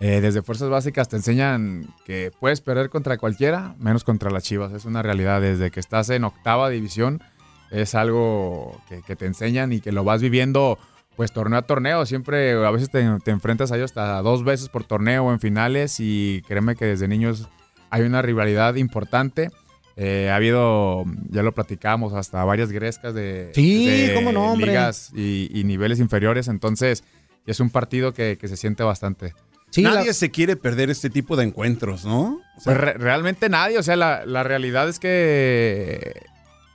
Eh, 0.00 0.22
desde 0.22 0.40
Fuerzas 0.40 0.70
Básicas 0.70 1.08
te 1.08 1.16
enseñan 1.16 1.86
que 2.06 2.32
puedes 2.40 2.62
perder 2.62 2.88
contra 2.88 3.18
cualquiera, 3.18 3.74
menos 3.78 4.02
contra 4.02 4.30
las 4.30 4.44
Chivas. 4.44 4.72
Es 4.72 4.86
una 4.86 5.02
realidad. 5.02 5.42
Desde 5.42 5.70
que 5.70 5.78
estás 5.78 6.08
en 6.08 6.24
octava 6.24 6.70
división, 6.70 7.22
es 7.70 7.94
algo 7.94 8.80
que, 8.88 9.02
que 9.02 9.16
te 9.16 9.26
enseñan 9.26 9.72
y 9.72 9.80
que 9.80 9.92
lo 9.92 10.04
vas 10.04 10.20
viviendo 10.20 10.78
pues 11.16 11.32
torneo 11.32 11.58
a 11.58 11.62
torneo. 11.62 12.06
Siempre 12.06 12.52
a 12.64 12.70
veces 12.70 12.90
te, 12.90 13.04
te 13.24 13.30
enfrentas 13.30 13.72
a 13.72 13.76
ellos 13.76 13.90
hasta 13.90 14.22
dos 14.22 14.42
veces 14.44 14.68
por 14.68 14.84
torneo 14.84 15.24
o 15.24 15.32
en 15.32 15.40
finales 15.40 15.96
y 15.98 16.42
créeme 16.48 16.76
que 16.76 16.86
desde 16.86 17.08
niños 17.08 17.48
hay 17.90 18.02
una 18.02 18.22
rivalidad 18.22 18.76
importante. 18.76 19.50
Eh, 19.96 20.30
ha 20.30 20.36
habido, 20.36 21.04
ya 21.28 21.42
lo 21.42 21.52
platicamos, 21.52 22.14
hasta 22.14 22.42
varias 22.44 22.72
grescas 22.72 23.12
de, 23.12 23.50
Sí, 23.54 23.86
de 23.86 24.14
cómo 24.14 24.32
no, 24.32 24.52
hombre. 24.52 24.68
ligas 24.68 25.10
y, 25.14 25.50
y 25.52 25.64
niveles 25.64 25.98
inferiores. 26.00 26.48
Entonces, 26.48 27.04
es 27.44 27.60
un 27.60 27.68
partido 27.68 28.14
que, 28.14 28.38
que 28.40 28.48
se 28.48 28.56
siente 28.56 28.82
bastante. 28.82 29.34
Sí, 29.70 29.82
Nadie 29.82 30.06
la- 30.06 30.12
se 30.14 30.30
quiere 30.30 30.56
perder 30.56 30.88
este 30.88 31.10
tipo 31.10 31.36
de 31.36 31.44
encuentros, 31.44 32.04
¿no? 32.06 32.40
O 32.56 32.60
sea, 32.60 32.72
Pues 32.72 32.76
re- 32.78 32.94
realmente 32.94 33.48
nadie, 33.50 33.76
o 33.78 33.82
sea, 33.82 33.94
la, 33.96 34.24
la 34.24 34.42
realidad 34.42 34.88
es 34.88 34.98
que 34.98 36.22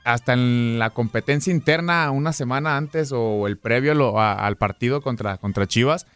hasta 0.06 0.32
en 0.34 0.78
la 0.78 0.90
competencia 0.90 1.50
interna, 1.52 2.10
una 2.12 2.32
semana 2.32 2.76
antes 2.76 3.10
o 3.12 3.46
el 3.46 3.58
previo 3.58 3.92
lo- 3.94 4.20
al 4.20 4.56
partido 4.56 5.02
contra, 5.02 5.36
contra 5.36 5.66
Chivas, 5.66 6.06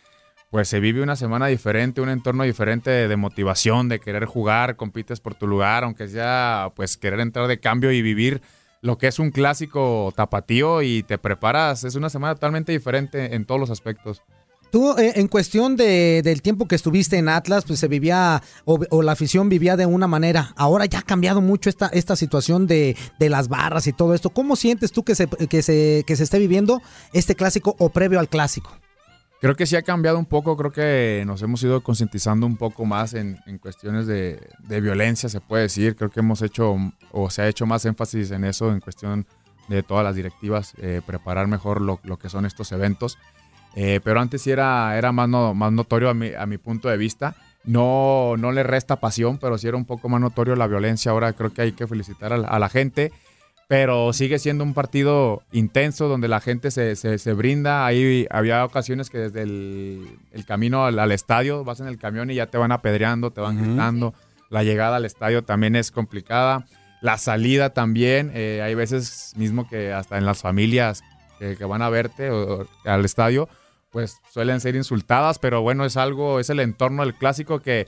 pues 0.50 0.68
se 0.68 0.80
vive 0.80 1.02
una 1.02 1.16
semana 1.16 1.48
diferente, 1.48 2.00
un 2.00 2.08
entorno 2.08 2.44
diferente 2.44 2.88
de, 2.90 3.08
de 3.08 3.16
motivación, 3.16 3.88
de 3.88 3.98
querer 4.00 4.24
jugar, 4.26 4.76
compites 4.76 5.20
por 5.20 5.34
tu 5.34 5.46
lugar, 5.46 5.84
aunque 5.84 6.08
sea 6.08 6.70
pues 6.76 6.96
querer 6.96 7.20
entrar 7.20 7.48
de 7.48 7.58
cambio 7.60 7.90
y 7.92 8.00
vivir 8.00 8.40
lo 8.80 8.96
que 8.96 9.08
es 9.08 9.18
un 9.18 9.30
clásico 9.30 10.12
tapatío 10.16 10.82
y 10.82 11.02
te 11.02 11.18
preparas, 11.18 11.84
es 11.84 11.96
una 11.96 12.08
semana 12.10 12.34
totalmente 12.34 12.72
diferente 12.72 13.34
en 13.34 13.44
todos 13.44 13.60
los 13.60 13.70
aspectos. 13.70 14.22
Tú, 14.70 14.92
eh, 14.98 15.14
en 15.16 15.26
cuestión 15.26 15.76
de- 15.76 16.22
del 16.22 16.42
tiempo 16.42 16.68
que 16.68 16.76
estuviste 16.76 17.18
en 17.18 17.28
Atlas, 17.28 17.64
pues 17.66 17.80
se 17.80 17.88
vivía, 17.88 18.40
o, 18.64 18.78
o 18.90 19.02
la 19.02 19.12
afición 19.12 19.48
vivía 19.48 19.76
de 19.76 19.86
una 19.86 20.06
manera. 20.06 20.52
Ahora 20.56 20.86
ya 20.86 21.00
ha 21.00 21.02
cambiado 21.02 21.40
mucho 21.40 21.68
esta, 21.68 21.88
esta 21.88 22.14
situación 22.14 22.68
de, 22.68 22.96
de 23.18 23.28
las 23.28 23.48
barras 23.48 23.88
y 23.88 23.92
todo 23.92 24.14
esto. 24.14 24.30
¿Cómo 24.30 24.54
sientes 24.54 24.92
tú 24.92 25.02
que 25.02 25.14
se, 25.16 25.28
esté 26.06 26.38
viviendo 26.38 26.80
este 27.12 27.34
clásico 27.34 27.74
o 27.78 27.88
previo 27.88 28.20
al 28.20 28.28
clásico? 28.28 28.70
Creo 29.40 29.56
que 29.56 29.66
sí 29.66 29.74
ha 29.74 29.82
cambiado 29.82 30.18
un 30.18 30.26
poco, 30.26 30.56
creo 30.56 30.70
que 30.70 31.24
nos 31.26 31.40
hemos 31.42 31.62
ido 31.62 31.82
concientizando 31.82 32.46
un 32.46 32.56
poco 32.58 32.84
más 32.84 33.14
en, 33.14 33.38
en 33.46 33.58
cuestiones 33.58 34.06
de, 34.06 34.38
violencia, 34.68 35.28
se 35.28 35.40
puede 35.40 35.62
decir. 35.64 35.96
Creo 35.96 36.10
que 36.10 36.20
hemos 36.20 36.42
hecho 36.42 36.76
o 37.10 37.30
se 37.30 37.42
ha 37.42 37.48
hecho 37.48 37.66
más 37.66 37.84
énfasis 37.86 38.30
en 38.30 38.44
eso, 38.44 38.70
en 38.70 38.80
cuestión 38.80 39.26
de 39.68 39.82
todas 39.82 40.04
las 40.04 40.14
directivas, 40.14 40.74
eh, 40.78 41.00
preparar 41.04 41.46
mejor 41.48 41.80
lo 41.80 42.18
que 42.18 42.28
son 42.28 42.44
estos 42.46 42.70
eventos. 42.72 43.18
Eh, 43.76 44.00
pero 44.02 44.20
antes 44.20 44.42
sí 44.42 44.50
era, 44.50 44.96
era 44.98 45.12
más, 45.12 45.28
no- 45.28 45.54
más 45.54 45.72
notorio 45.72 46.08
a 46.10 46.14
mi, 46.14 46.32
a 46.34 46.46
mi 46.46 46.58
punto 46.58 46.88
de 46.88 46.96
vista. 46.96 47.34
No, 47.64 48.34
no 48.38 48.52
le 48.52 48.62
resta 48.62 48.96
pasión, 48.96 49.38
pero 49.38 49.58
sí 49.58 49.68
era 49.68 49.76
un 49.76 49.84
poco 49.84 50.08
más 50.08 50.20
notorio 50.20 50.56
la 50.56 50.66
violencia. 50.66 51.12
Ahora 51.12 51.32
creo 51.34 51.52
que 51.52 51.62
hay 51.62 51.72
que 51.72 51.86
felicitar 51.86 52.32
a 52.32 52.38
la- 52.38 52.48
a 52.48 52.58
la 52.58 52.68
gente 52.68 53.12
pero 53.68 54.12
sigue 54.12 54.40
siendo 54.40 54.64
un 54.64 54.74
partido 54.74 55.44
intenso 55.52 56.08
donde 56.08 56.26
la 56.26 56.40
gente 56.40 56.72
se, 56.72 56.96
se- 56.96 57.18
se 57.18 57.32
brinda. 57.34 57.86
Ahí 57.86 58.26
había 58.28 58.64
ocasiones 58.64 59.10
que 59.10 59.18
desde 59.18 59.42
el, 59.42 60.18
el 60.32 60.44
camino 60.44 60.86
al, 60.86 60.98
al 60.98 61.12
estadio 61.12 61.62
vas 61.62 61.78
en 61.78 61.86
el 61.86 61.96
camión 61.96 62.32
y 62.32 62.34
ya 62.34 62.46
te 62.48 62.58
van 62.58 62.72
apedreando, 62.72 63.30
te 63.30 63.40
van 63.40 63.62
gritando. 63.62 64.12
La 64.48 64.64
llegada 64.64 64.96
al 64.96 65.04
estadio 65.04 65.44
también 65.44 65.76
es 65.76 65.92
complicada. 65.92 66.64
La 67.00 67.16
salida 67.16 67.70
también. 67.70 68.32
eh, 68.34 68.60
hay 68.60 68.74
veces 68.74 69.34
mismo 69.36 69.68
que 69.68 69.92
hasta 69.92 70.18
en 70.18 70.26
las 70.26 70.40
familias 70.42 71.04
que, 71.38 71.54
que 71.56 71.64
van 71.64 71.82
a 71.82 71.90
verte 71.90 72.30
o- 72.32 72.62
o 72.62 72.66
al 72.86 73.04
estadio, 73.04 73.48
pues 73.90 74.18
suelen 74.32 74.60
ser 74.60 74.76
insultadas, 74.76 75.38
pero 75.38 75.62
bueno, 75.62 75.84
es 75.84 75.96
algo, 75.96 76.40
es 76.40 76.50
el 76.50 76.60
entorno 76.60 77.04
del 77.04 77.14
clásico 77.14 77.60
que 77.60 77.86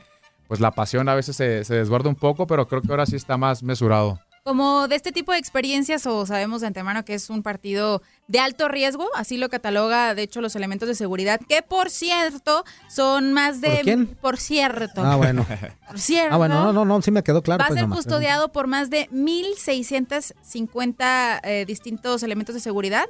pues 0.48 0.60
la 0.60 0.72
pasión 0.72 1.08
a 1.08 1.14
veces 1.14 1.36
se, 1.36 1.64
se 1.64 1.74
desborda 1.74 2.08
un 2.08 2.16
poco, 2.16 2.46
pero 2.46 2.68
creo 2.68 2.82
que 2.82 2.90
ahora 2.90 3.06
sí 3.06 3.16
está 3.16 3.36
más 3.36 3.62
mesurado. 3.62 4.18
Como 4.44 4.88
de 4.88 4.96
este 4.96 5.12
tipo 5.12 5.30
de 5.30 5.38
experiencias, 5.38 6.04
o 6.04 6.26
sabemos 6.26 6.62
de 6.62 6.66
antemano 6.66 7.04
que 7.04 7.14
es 7.14 7.30
un 7.30 7.44
partido 7.44 8.02
de 8.26 8.40
alto 8.40 8.66
riesgo, 8.66 9.08
así 9.14 9.36
lo 9.36 9.48
cataloga, 9.48 10.16
de 10.16 10.22
hecho, 10.22 10.40
los 10.40 10.56
elementos 10.56 10.88
de 10.88 10.96
seguridad, 10.96 11.40
que 11.48 11.62
por 11.62 11.90
cierto, 11.90 12.64
son 12.88 13.32
más 13.32 13.60
de... 13.60 13.68
¿Por 13.68 13.80
quién? 13.82 14.08
Por 14.08 14.38
cierto. 14.38 15.00
Ah, 15.04 15.14
bueno. 15.14 15.46
Por 15.86 16.00
cierto. 16.00 16.34
Ah, 16.34 16.38
bueno, 16.38 16.56
no, 16.56 16.72
no, 16.72 16.84
no, 16.84 17.00
sí 17.02 17.12
me 17.12 17.22
quedó 17.22 17.40
claro. 17.42 17.60
Va 17.60 17.66
a 17.66 17.68
pues, 17.68 17.78
ser 17.78 17.88
nomás. 17.88 17.98
custodiado 17.98 18.50
por 18.50 18.66
más 18.66 18.90
de 18.90 19.08
1.650 19.10 21.40
eh, 21.44 21.64
distintos 21.64 22.24
elementos 22.24 22.56
de 22.56 22.60
seguridad, 22.60 23.04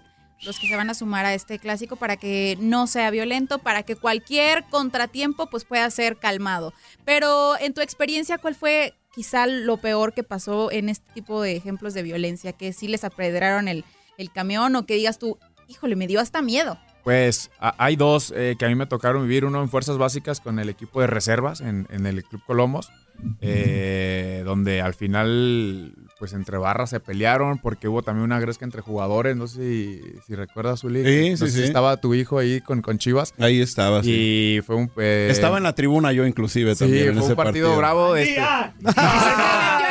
los 0.44 0.58
que 0.58 0.66
se 0.66 0.76
van 0.76 0.90
a 0.90 0.94
sumar 0.94 1.24
a 1.24 1.34
este 1.34 1.58
clásico 1.58 1.96
para 1.96 2.16
que 2.16 2.56
no 2.60 2.86
sea 2.86 3.10
violento, 3.10 3.58
para 3.58 3.82
que 3.82 3.96
cualquier 3.96 4.64
contratiempo 4.70 5.46
pues 5.48 5.64
pueda 5.64 5.88
ser 5.90 6.16
calmado. 6.16 6.72
Pero 7.04 7.58
en 7.60 7.74
tu 7.74 7.80
experiencia, 7.80 8.38
¿cuál 8.38 8.54
fue 8.54 8.94
quizá 9.14 9.46
lo 9.46 9.76
peor 9.76 10.12
que 10.14 10.22
pasó 10.24 10.70
en 10.72 10.88
este 10.88 11.06
tipo 11.12 11.42
de 11.42 11.56
ejemplos 11.56 11.94
de 11.94 12.02
violencia? 12.02 12.52
Que 12.52 12.72
sí 12.72 12.88
les 12.88 13.04
apedraron 13.04 13.68
el, 13.68 13.84
el 14.18 14.32
camión 14.32 14.74
o 14.76 14.84
que 14.86 14.94
digas 14.94 15.18
tú, 15.18 15.38
híjole, 15.68 15.96
me 15.96 16.06
dio 16.06 16.18
hasta 16.20 16.42
miedo. 16.42 16.78
Pues 17.04 17.50
a- 17.58 17.74
hay 17.84 17.96
dos 17.96 18.32
eh, 18.36 18.54
que 18.58 18.64
a 18.64 18.68
mí 18.68 18.74
me 18.76 18.86
tocaron 18.86 19.22
vivir, 19.22 19.44
uno 19.44 19.60
en 19.62 19.68
Fuerzas 19.68 19.98
Básicas 19.98 20.40
con 20.40 20.58
el 20.58 20.68
equipo 20.68 21.00
de 21.00 21.08
reservas 21.08 21.60
en, 21.60 21.86
en 21.90 22.06
el 22.06 22.22
Club 22.24 22.42
Colomos, 22.46 22.90
eh, 23.40 24.42
donde 24.44 24.80
al 24.80 24.94
final 24.94 25.94
pues 26.22 26.34
entre 26.34 26.56
barras 26.56 26.88
se 26.90 27.00
pelearon 27.00 27.58
porque 27.58 27.88
hubo 27.88 28.02
también 28.04 28.22
una 28.22 28.38
gresca 28.38 28.64
entre 28.64 28.80
jugadores, 28.80 29.34
no 29.34 29.48
sé 29.48 29.58
si, 29.60 30.00
si 30.24 30.36
recuerdas, 30.36 30.84
Uli. 30.84 31.02
Sí, 31.02 31.30
no 31.30 31.36
sí, 31.36 31.46
sé 31.46 31.50
si 31.50 31.58
sí. 31.58 31.64
estaba 31.64 31.96
tu 31.96 32.14
hijo 32.14 32.38
ahí 32.38 32.60
con, 32.60 32.80
con 32.80 32.96
Chivas. 32.98 33.34
Ahí 33.40 33.60
estaba, 33.60 34.02
Y 34.04 34.60
fue 34.64 34.76
un... 34.76 34.88
eh, 34.98 35.26
Estaba 35.32 35.56
en 35.56 35.64
la 35.64 35.74
tribuna 35.74 36.12
yo 36.12 36.24
inclusive 36.24 36.76
Sí, 36.76 36.84
también 36.84 37.08
en 37.08 37.14
fue 37.14 37.22
ese 37.24 37.32
un 37.32 37.36
partido, 37.36 37.76
bravo. 37.76 38.14
Este, 38.14 38.40
No, 38.78 38.92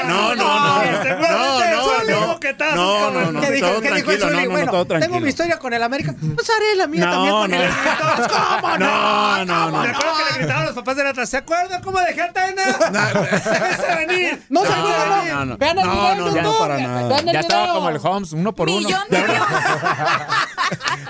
no, 0.03 0.35
no. 0.35 0.43
No, 0.43 0.83
no, 0.83 2.01
no. 2.05 2.41
No, 2.75 3.11
no, 3.11 3.31
no. 3.31 3.41
¿Qué 3.41 3.51
dijo- 3.51 3.67
Todo 3.67 3.81
qué 3.81 3.91
dijo 3.91 4.07
tranquilo, 4.11 4.29
no, 4.29 4.41
no, 4.41 4.49
Bueno, 4.51 4.71
todo 4.71 4.85
Tengo 4.85 4.99
tranquilo. 4.99 5.21
mi 5.21 5.29
historia 5.29 5.57
con 5.59 5.73
el 5.73 5.83
América. 5.83 6.13
Pues 6.35 6.49
haré 6.49 6.75
la 6.75 6.87
mía 6.87 7.05
No, 7.05 7.11
también 7.11 7.33
con 7.35 7.51
no. 7.51 7.57
el 7.57 7.63
América. 7.63 8.27
¿Cómo 8.61 8.77
no? 8.77 8.85
No, 8.87 9.45
no, 9.45 9.71
no. 9.71 9.81
Me 9.81 9.89
acuerdo 9.89 10.13
que 10.17 10.23
le 10.33 10.37
gritaban 10.39 10.65
los 10.65 10.75
papás 10.75 10.95
del 10.95 11.07
Atlas. 11.07 11.29
¿Se 11.29 11.37
acuerdan 11.37 11.81
cómo 11.81 11.99
dejé 11.99 12.21
a 12.21 12.33
Taina? 12.33 12.63
Déjese 12.91 13.95
venir. 14.07 14.43
No 14.49 14.63
no, 14.63 15.45
no. 15.45 15.57
Vean 15.57 15.77
el 15.79 15.85
No, 15.85 15.91
video, 15.93 16.15
no, 16.15 16.25
YouTube. 16.27 16.41
no, 16.41 16.57
para 16.59 16.77
nada. 16.79 17.21
Ya 17.31 17.39
estaba 17.39 17.73
como 17.73 17.89
el 17.89 17.99
Holmes, 18.01 18.31
uno 18.33 18.53
por 18.53 18.69
uno. 18.69 18.87
De. 19.09 19.23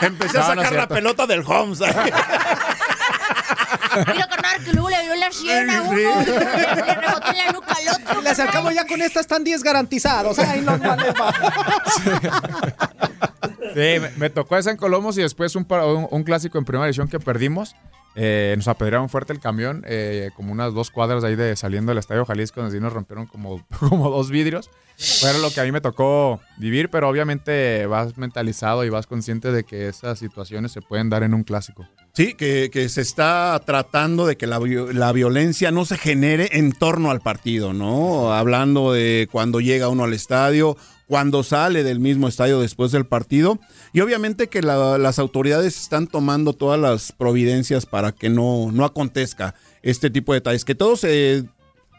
Empecé 0.01 0.37
a 0.37 0.41
No, 0.41 0.55
no 0.55 0.61
sacar 0.63 0.73
la 0.77 0.87
pelota 0.87 1.27
del 1.27 1.43
Holmes. 1.45 1.79
Mira, 4.07 4.27
carnal, 4.27 4.63
que 4.63 4.73
luego 4.73 4.89
le 4.89 5.01
dio 5.03 5.15
la 5.15 5.31
sien 5.31 5.69
a 5.69 5.81
uno. 5.81 5.93
Le 5.97 6.03
le 6.35 6.95
rebotó 6.95 7.27
en 7.31 7.37
la 7.37 7.51
nuca 7.53 7.73
al 7.75 8.01
otro. 8.01 8.21
Y 8.21 8.23
les 8.23 8.39
acabo 8.39 8.71
ya 8.71 8.85
con 8.87 9.01
estas 9.01 9.21
están 9.21 9.43
10 9.43 9.63
garantizados. 9.63 10.39
Ay, 10.39 10.61
no. 10.61 10.77
Sí, 13.73 13.99
me, 13.99 14.09
me 14.17 14.29
tocó 14.29 14.57
esa 14.57 14.71
en 14.71 14.77
Colomos 14.77 15.17
y 15.17 15.21
después 15.21 15.55
un, 15.55 15.65
pa- 15.65 15.85
un, 15.85 16.07
un 16.09 16.23
clásico 16.23 16.57
en 16.57 16.65
primera 16.65 16.87
edición 16.87 17.07
que 17.07 17.19
perdimos. 17.19 17.75
Eh, 18.15 18.53
nos 18.57 18.67
apedrearon 18.67 19.07
fuerte 19.07 19.31
el 19.31 19.39
camión, 19.39 19.83
eh, 19.87 20.31
como 20.35 20.51
unas 20.51 20.73
dos 20.73 20.91
cuadras 20.91 21.23
ahí 21.23 21.37
de 21.37 21.55
saliendo 21.55 21.91
del 21.91 21.97
Estadio 21.97 22.25
Jalisco, 22.25 22.59
donde 22.59 22.75
sí 22.75 22.81
nos 22.81 22.91
rompieron 22.91 23.25
como, 23.27 23.65
como 23.79 24.09
dos 24.09 24.29
vidrios. 24.29 24.69
Fue 24.97 25.33
lo 25.39 25.49
que 25.49 25.61
a 25.61 25.63
mí 25.63 25.71
me 25.71 25.79
tocó 25.81 26.41
vivir, 26.57 26.89
pero 26.89 27.07
obviamente 27.07 27.85
vas 27.85 28.17
mentalizado 28.17 28.83
y 28.83 28.89
vas 28.89 29.07
consciente 29.07 29.51
de 29.53 29.63
que 29.63 29.87
esas 29.87 30.19
situaciones 30.19 30.73
se 30.73 30.81
pueden 30.81 31.09
dar 31.09 31.23
en 31.23 31.33
un 31.33 31.43
clásico. 31.43 31.87
Sí, 32.13 32.33
que, 32.33 32.69
que 32.73 32.89
se 32.89 32.99
está 33.01 33.61
tratando 33.65 34.25
de 34.27 34.35
que 34.35 34.45
la, 34.45 34.59
la 34.59 35.11
violencia 35.13 35.71
no 35.71 35.85
se 35.85 35.97
genere 35.97 36.49
en 36.53 36.73
torno 36.73 37.09
al 37.09 37.21
partido, 37.21 37.71
¿no? 37.71 38.33
Hablando 38.33 38.91
de 38.91 39.29
cuando 39.31 39.61
llega 39.61 39.87
uno 39.87 40.03
al 40.03 40.13
estadio, 40.13 40.75
cuando 41.07 41.41
sale 41.43 41.83
del 41.83 41.99
mismo 42.01 42.27
estadio 42.27 42.59
después 42.59 42.91
del 42.91 43.05
partido. 43.05 43.59
Y 43.93 44.01
obviamente 44.01 44.47
que 44.47 44.61
la- 44.61 44.97
las 44.97 45.19
autoridades 45.19 45.77
están 45.81 46.07
tomando 46.07 46.51
todas 46.51 46.79
las 46.79 47.13
providencias 47.13 47.85
para 47.85 48.11
que 48.11 48.29
no, 48.29 48.71
no 48.73 48.83
acontezca 48.83 49.55
este 49.81 50.09
tipo 50.09 50.33
de 50.33 50.41
detalles. 50.41 50.65
Que 50.65 50.75
todo 50.75 50.97
se, 50.97 51.45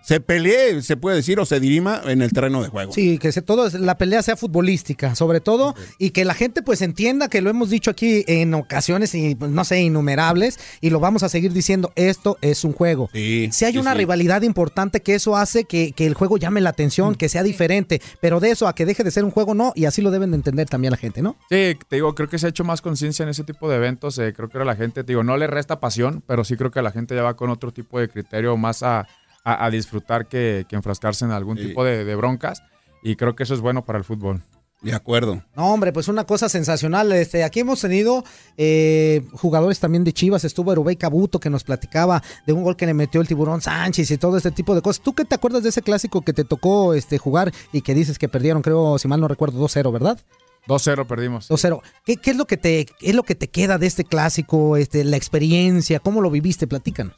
se 0.03 0.21
pelee, 0.21 0.83
se 0.83 0.97
puede 0.97 1.17
decir, 1.17 1.39
o 1.41 1.47
se 1.47 1.61
dirima 1.61 2.01
en 2.05 2.23
el 2.23 2.33
terreno 2.33 2.63
de 2.63 2.69
juego. 2.69 2.93
Sí, 2.93 3.19
que 3.19 3.33
se, 3.33 3.43
todo 3.43 3.69
la 3.79 3.99
pelea 3.99 4.23
sea 4.23 4.37
futbolística, 4.37 5.15
sobre 5.15 5.41
todo, 5.41 5.75
y 5.99 6.11
que 6.11 6.25
la 6.25 6.35
gente 6.35 6.63
pues 6.63 6.83
entienda 6.83 7.29
que 7.29 7.41
lo 7.41 7.51
hemos 7.51 7.71
dicho 7.71 7.91
aquí 7.91 8.25
en 8.27 8.55
ocasiones 8.55 9.15
y 9.15 9.35
pues, 9.35 9.51
no 9.51 9.65
sé, 9.65 9.81
innumerables, 9.81 10.59
y 10.81 10.91
lo 10.91 11.01
vamos 11.01 11.23
a 11.23 11.29
seguir 11.29 11.53
diciendo, 11.53 11.93
esto 11.95 12.39
es 12.41 12.65
un 12.65 12.73
juego. 12.73 13.09
Sí, 13.13 13.49
si 13.53 13.65
hay 13.65 13.73
sí, 13.73 13.79
una 13.79 13.93
sí. 13.93 13.99
rivalidad 13.99 14.43
importante 14.43 15.01
que 15.01 15.15
eso 15.15 15.37
hace 15.37 15.65
que, 15.65 15.93
que 15.93 16.07
el 16.07 16.15
juego 16.15 16.37
llame 16.37 16.61
la 16.61 16.71
atención, 16.71 17.15
que 17.15 17.29
sea 17.29 17.43
diferente, 17.43 18.01
pero 18.21 18.41
de 18.41 18.51
eso 18.51 18.67
a 18.69 18.75
que 18.75 18.87
deje 18.87 19.05
de 19.05 19.11
ser 19.11 19.25
un 19.25 19.31
juego, 19.31 19.55
no, 19.55 19.73
y 19.75 19.85
así 19.85 20.03
lo 20.03 20.11
deben 20.11 20.31
de 20.31 20.37
entender 20.37 20.69
también 20.69 20.91
la 20.91 20.97
gente, 20.97 21.23
¿no? 21.23 21.37
Sí, 21.49 21.77
te 21.89 21.97
digo, 21.97 22.15
creo 22.15 22.29
que 22.29 22.39
se 22.39 22.47
ha 22.47 22.51
hecho 22.51 22.65
más 22.65 22.81
conciencia 22.83 23.23
en 23.23 23.29
ese 23.29 23.45
tipo 23.45 23.69
de 23.69 23.77
eventos. 23.77 24.19
eh, 24.19 24.33
creo 24.33 24.49
que 24.49 24.59
la 24.59 24.77
gente, 24.77 25.05
te 25.05 25.13
digo, 25.13 25.23
no 25.23 25.37
le 25.37 25.47
resta 25.47 25.81
pasión, 25.81 26.23
pero 26.27 26.45
sí 26.45 26.57
creo 26.57 26.71
que 26.71 26.83
la 26.83 26.91
gente 26.91 27.15
ya 27.15 27.23
va 27.23 27.35
con 27.35 27.51
otro 27.51 27.73
tipo 27.73 27.99
de 27.99 28.09
criterio 28.09 28.57
más 28.57 28.83
a, 28.83 29.07
a- 29.45 29.65
a 29.65 29.71
disfrutar 29.71 30.27
que, 30.27 30.65
que 30.69 30.77
enfrascarse 30.77 31.25
en 31.25 31.31
algún 31.33 31.57
Sí. 31.59 31.69
tipo 31.69 31.85
de, 31.85 32.05
de 32.05 32.15
broncas. 32.17 32.63
Y 33.03 33.17
creo 33.17 33.35
que 33.35 33.43
eso 33.43 33.55
es 33.55 33.61
bueno 33.61 33.85
para 33.85 33.99
el 33.99 34.05
fútbol. 34.05 34.43
De 34.81 34.93
acuerdo. 34.95 35.45
No, 35.55 35.73
hombre, 35.73 35.93
pues 35.93 36.09
una 36.09 36.25
cosa 36.25 36.49
sensacional. 36.49 37.13
Este, 37.13 37.45
aquí 37.45 37.61
hemos 37.61 37.81
tenido 37.81 38.25
eh, 38.57 39.25
jugadores 39.33 39.79
también 39.79 40.03
de 40.03 40.13
Chivas. 40.13 40.43
Estuvo 40.45 40.73
Erubey 40.73 40.97
Cabuto 40.97 41.39
que 41.39 41.51
nos 41.51 41.63
platicaba 41.63 42.21
de 42.47 42.53
un 42.53 42.65
gol 42.65 42.77
que 42.77 42.87
le 42.87 42.93
metió 42.95 43.21
el 43.21 43.29
tiburón 43.29 43.61
Sánchez 43.61 44.11
y 44.11 44.19
todo 44.19 44.37
este 44.37 44.51
tipo 44.51 44.75
de 44.75 44.83
cosas. 44.83 45.01
¿Tú 45.03 45.13
qué 45.13 45.25
te 45.25 45.37
acuerdas 45.37 45.63
de 45.63 45.69
ese 45.69 45.83
clásico 45.83 46.23
que 46.23 46.33
te 46.33 46.43
tocó 46.45 46.95
este, 46.95 47.19
jugar 47.19 47.53
y 47.73 47.83
que 47.83 47.95
dices 47.95 48.19
que 48.19 48.29
perdieron, 48.29 48.61
creo, 48.63 48.99
si 48.99 49.07
mal 49.07 49.21
no 49.21 49.29
recuerdo, 49.29 49.61
2-0, 49.65 49.93
¿verdad? 49.93 50.19
2-0 50.67 51.07
perdimos. 51.07 51.49
2-0. 51.49 51.81
¿Qué, 52.05 52.17
qué 52.17 52.31
es 52.33 52.37
lo 52.37 52.47
que 52.47 52.57
te 52.57 52.87
qué 52.87 53.11
es 53.11 53.15
lo 53.15 53.23
que 53.23 53.35
te 53.37 53.49
queda 53.49 53.79
de 53.79 53.87
este 53.87 54.03
clásico? 54.05 54.77
Este, 54.77 55.05
la 55.05 55.17
experiencia, 55.17 56.01
¿cómo 56.01 56.21
lo 56.21 56.31
viviste? 56.31 56.67
Platícanos. 56.67 57.15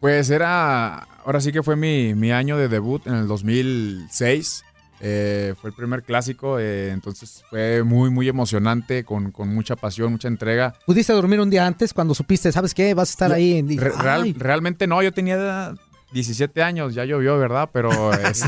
Pues 0.00 0.30
era, 0.30 1.08
ahora 1.24 1.40
sí 1.40 1.50
que 1.52 1.62
fue 1.62 1.74
mi, 1.76 2.14
mi 2.14 2.30
año 2.30 2.56
de 2.56 2.68
debut 2.68 3.06
en 3.06 3.14
el 3.14 3.26
2006. 3.26 4.64
Eh, 5.00 5.54
fue 5.60 5.70
el 5.70 5.76
primer 5.76 6.02
clásico, 6.02 6.58
eh, 6.58 6.90
entonces 6.90 7.44
fue 7.50 7.84
muy, 7.84 8.10
muy 8.10 8.28
emocionante, 8.28 9.04
con, 9.04 9.30
con 9.30 9.48
mucha 9.54 9.76
pasión, 9.76 10.10
mucha 10.12 10.26
entrega. 10.26 10.74
¿Pudiste 10.86 11.12
dormir 11.12 11.38
un 11.40 11.50
día 11.50 11.64
antes 11.66 11.94
cuando 11.94 12.14
supiste, 12.14 12.50
sabes 12.50 12.74
qué, 12.74 12.94
vas 12.94 13.10
a 13.10 13.12
estar 13.12 13.32
ahí? 13.32 13.58
en- 13.58 13.78
Re- 13.78 13.90
real- 13.92 14.34
realmente 14.36 14.88
no, 14.88 15.00
yo 15.00 15.12
tenía 15.12 15.72
17 16.12 16.62
años, 16.64 16.94
ya 16.94 17.04
llovió, 17.04 17.38
¿verdad? 17.38 17.70
Pero, 17.72 18.12
es- 18.12 18.42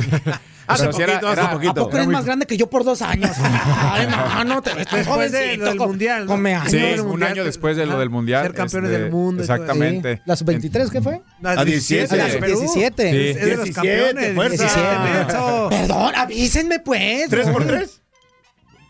Hace 0.72 0.82
pero 0.84 0.92
sí 0.96 1.02
era- 1.02 1.12
poquito, 1.14 1.28
hace 1.28 1.40
era- 1.40 1.50
poquito. 1.52 1.70
¿A 1.70 1.74
poco 1.84 1.96
eres 1.96 2.08
más 2.08 2.24
grande 2.24 2.46
que 2.46 2.56
yo 2.56 2.68
por 2.70 2.84
dos 2.84 3.02
años? 3.02 3.30
Ay, 3.92 4.06
mano, 4.06 4.62
te 4.62 4.70
estás 4.70 4.90
Después 5.06 5.32
de- 5.32 5.38
jovencito, 5.38 5.64
del 5.66 5.78
mundial, 5.78 6.26
¿no? 6.26 6.32
Come 6.32 6.54
años. 6.54 6.70
Sí, 6.70 7.00
un 7.00 7.08
mundial, 7.08 7.32
año 7.32 7.42
te- 7.42 7.46
después 7.46 7.76
de 7.76 7.86
lo 7.86 7.98
del 7.98 8.10
mundial. 8.10 8.42
ser 8.42 8.54
campeones 8.54 8.90
este, 8.90 9.02
del 9.02 9.12
mundo. 9.12 9.42
Exactamente. 9.42 10.16
Sí. 10.16 10.22
¿Las 10.26 10.44
23 10.44 10.90
qué 10.90 11.00
fue? 11.02 11.22
A 11.44 11.64
17. 11.64 12.14
Ah, 12.14 12.16
las 12.16 12.36
Perú. 12.36 12.60
17. 12.60 13.10
Sí. 13.10 13.16
Es 13.28 13.34
de 13.36 13.56
los 13.56 13.64
17, 13.64 13.72
campeones. 13.74 14.34
fuerza. 14.34 14.64
17, 14.64 14.98
menso. 14.98 15.66
Perdón, 15.70 16.12
avísenme 16.16 16.78
pues. 16.80 17.28
¿Tres 17.28 17.48
por 17.48 17.66
tres? 17.66 18.00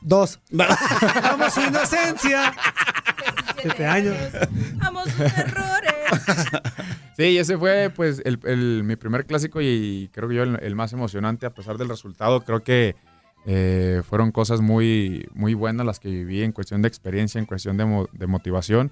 Dos. 0.02 0.40
Vamos 0.50 1.52
su 1.52 1.60
inocencia. 1.60 2.54
Siete 3.62 3.86
años. 3.86 4.16
Amo 4.80 5.04
sus 5.04 5.20
errores. 5.38 5.94
Sí, 7.16 7.36
ese 7.38 7.58
fue 7.58 7.90
pues 7.94 8.22
el, 8.24 8.38
el- 8.44 8.82
mi 8.84 8.96
primer 8.96 9.26
clásico 9.26 9.60
y 9.60 10.08
creo 10.12 10.28
que 10.28 10.34
yo 10.36 10.42
el, 10.42 10.58
el 10.62 10.74
más 10.74 10.92
emocionante 10.92 11.46
a 11.46 11.50
pesar 11.50 11.76
del 11.78 11.88
resultado. 11.88 12.40
Creo 12.42 12.62
que 12.62 12.96
eh, 13.46 14.02
fueron 14.08 14.32
cosas 14.32 14.60
muy, 14.60 15.28
muy 15.34 15.54
buenas 15.54 15.84
las 15.86 16.00
que 16.00 16.08
viví 16.08 16.42
en 16.42 16.52
cuestión 16.52 16.82
de 16.82 16.88
experiencia, 16.88 17.38
en 17.38 17.46
cuestión 17.46 17.76
de, 17.76 17.84
mo- 17.84 18.08
de 18.12 18.26
motivación. 18.26 18.90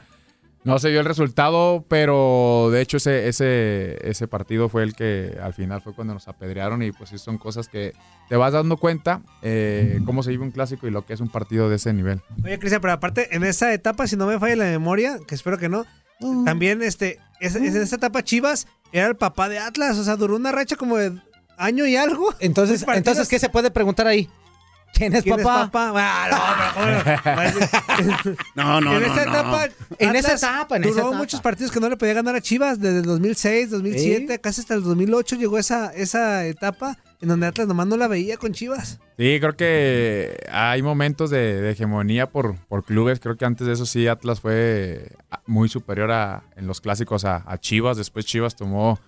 No 0.69 0.79
se 0.79 0.91
dio 0.91 1.01
el 1.01 1.07
resultado, 1.07 1.85
pero 1.89 2.69
de 2.71 2.81
hecho 2.81 2.99
ese, 2.99 3.27
ese, 3.29 3.99
ese 4.09 4.29
partido 4.29 4.69
fue 4.69 4.83
el 4.83 4.95
que 4.95 5.39
al 5.43 5.55
final 5.55 5.81
fue 5.83 5.95
cuando 5.95 6.14
nos 6.14 6.29
apedrearon 6.29 6.83
y 6.83 6.93
pues 6.93 7.11
sí 7.11 7.19
son 7.19 7.39
cosas 7.39 7.69
que 7.69 7.95
te 8.29 8.37
vas 8.37 8.53
dando 8.53 8.77
cuenta 8.77 9.23
eh, 9.43 10.01
cómo 10.05 10.23
se 10.23 10.31
vive 10.31 10.45
un 10.45 10.51
clásico 10.51 10.87
y 10.87 10.91
lo 10.91 11.05
que 11.07 11.14
es 11.14 11.21
un 11.21 11.29
partido 11.31 11.69
de 11.69 11.77
ese 11.77 11.93
nivel. 11.93 12.21
Oye, 12.45 12.59
Cristian, 12.59 12.81
pero 12.81 12.93
aparte, 12.93 13.35
en 13.35 13.45
esa 13.45 13.73
etapa, 13.73 14.07
si 14.07 14.16
no 14.16 14.27
me 14.27 14.39
falla 14.39 14.57
la 14.57 14.64
memoria, 14.66 15.19
que 15.27 15.35
espero 15.35 15.59
que 15.59 15.69
no, 15.69 15.87
también 16.45 16.83
este, 16.83 17.19
es- 17.41 17.55
es- 17.55 17.75
en 17.75 17.83
esa 17.83 17.97
etapa 17.97 18.23
Chivas 18.23 18.66
era 18.93 19.07
el 19.07 19.16
papá 19.16 19.49
de 19.49 19.59
Atlas, 19.59 19.97
o 19.99 20.05
sea, 20.05 20.16
duró 20.16 20.37
una 20.37 20.53
racha 20.53 20.77
como 20.77 20.97
de 20.97 21.12
año 21.57 21.87
y 21.87 21.97
algo. 21.97 22.35
Entonces, 22.41 22.85
entonces 22.95 23.29
¿qué 23.29 23.39
se 23.39 23.49
puede 23.49 23.71
preguntar 23.71 24.07
ahí? 24.07 24.29
¿Quién 24.93 25.14
es 25.14 25.22
¿Quién 25.22 25.36
papá? 25.36 25.62
es 25.64 25.70
papá? 25.70 25.93
Ah, 25.97 26.74
no, 26.74 27.45
pero, 28.24 28.36
No, 28.55 28.80
no, 28.80 28.95
en 28.97 29.01
no, 29.03 29.07
esa 29.07 29.24
no. 29.26 29.30
etapa, 29.30 29.68
En 29.99 30.16
esa 30.16 30.34
etapa, 30.34 30.76
en 30.76 30.82
duró 30.82 30.93
esa 30.95 31.01
etapa. 31.03 31.16
muchos 31.16 31.41
partidos 31.41 31.70
que 31.70 31.78
no 31.80 31.89
le 31.89 31.97
podía 31.97 32.14
ganar 32.14 32.34
a 32.34 32.41
Chivas 32.41 32.80
desde 32.80 32.99
el 32.99 33.05
2006, 33.05 33.70
2007, 33.70 34.41
casi 34.41 34.61
hasta 34.61 34.74
el 34.74 34.82
2008 34.82 35.36
llegó 35.36 35.59
esa, 35.59 35.93
esa 35.95 36.45
etapa 36.47 36.97
en 37.20 37.28
donde 37.28 37.47
Atlas 37.47 37.66
nomás 37.68 37.86
no 37.86 37.97
la 37.97 38.09
veía 38.09 38.36
con 38.39 38.53
Chivas. 38.53 38.99
Sí, 39.16 39.39
creo 39.41 39.57
que 39.57 40.36
hay 40.53 40.82
momentos 40.82 41.30
de, 41.30 41.61
de 41.61 41.72
hegemonía 41.72 42.28
por, 42.30 42.57
por 42.66 42.84
clubes. 42.84 43.18
Creo 43.20 43.36
que 43.36 43.45
antes 43.45 43.66
de 43.66 43.72
eso 43.72 43.86
sí 43.86 44.07
Atlas 44.09 44.41
fue 44.41 45.11
muy 45.47 45.68
superior 45.68 46.11
a, 46.12 46.45
en 46.57 46.66
los 46.68 46.80
clásicos 46.80 47.24
a, 47.24 47.43
a 47.47 47.59
Chivas. 47.59 47.97
Después 47.97 48.24
Chivas 48.24 48.55
tomó 48.57 49.01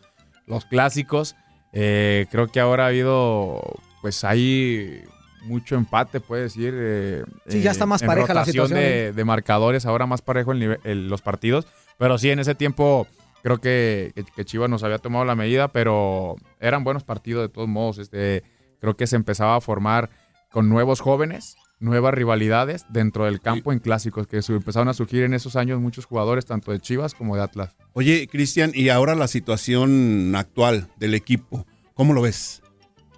los 0.46 0.64
clásicos. 0.64 1.36
Eh, 1.72 2.26
creo 2.32 2.48
que 2.48 2.58
ahora 2.58 2.84
ha 2.84 2.88
habido, 2.88 3.62
pues 4.02 4.24
hay 4.24 5.02
mucho 5.42 5.74
empate, 5.76 6.20
puede 6.20 6.42
decir. 6.44 6.74
eh, 6.76 7.24
Sí, 7.48 7.60
ya 7.62 7.70
está 7.70 7.86
más 7.86 8.02
en 8.02 8.06
pareja 8.08 8.34
la 8.34 8.44
situación, 8.44 8.78
De, 8.78 9.12
de 9.12 9.24
marcadores, 9.24 9.86
ahora 9.86 10.06
más 10.06 10.22
parejo 10.22 10.52
el 10.52 10.60
nive- 10.60 10.80
el- 10.84 11.08
los 11.08 11.22
partidos. 11.22 11.66
Pero 11.98 12.18
sí, 12.18 12.30
en 12.30 12.38
ese 12.38 12.54
tiempo 12.54 13.06
creo 13.42 13.58
que, 13.58 14.12
que- 14.14 14.24
que 14.24 14.44
Chivas 14.44 14.68
nos 14.70 14.82
había 14.82 14.98
tomado 14.98 15.24
la 15.24 15.34
medida, 15.34 15.68
pero 15.68 16.36
eran 16.60 16.84
buenos 16.84 17.04
partidos 17.04 17.42
de 17.42 17.48
todos 17.48 17.68
modos. 17.68 17.98
Este, 17.98 18.42
creo 18.80 18.96
que 18.96 19.06
se 19.06 19.16
empezaba 19.16 19.56
a 19.56 19.60
formar 19.60 20.10
con 20.50 20.68
nuevos 20.68 21.00
jóvenes, 21.00 21.56
nuevas 21.78 22.12
rivalidades 22.12 22.84
dentro 22.90 23.24
del 23.24 23.40
campo 23.40 23.72
en 23.72 23.78
clásicos, 23.78 24.26
que 24.26 24.42
su- 24.42 24.54
empezaron 24.54 24.88
a 24.88 24.94
surgir 24.94 25.22
en 25.24 25.32
esos 25.32 25.56
años 25.56 25.80
muchos 25.80 26.04
jugadores, 26.04 26.44
tanto 26.44 26.72
de 26.72 26.80
Chivas 26.80 27.14
como 27.14 27.36
de 27.36 27.42
Atlas. 27.42 27.74
Oye, 27.94 28.28
Cristian, 28.30 28.72
y 28.74 28.90
ahora 28.90 29.14
la 29.14 29.28
situación 29.28 30.34
actual 30.36 30.88
del 30.98 31.14
equipo, 31.14 31.66
¿cómo 31.94 32.12
lo 32.12 32.22
ves? 32.22 32.62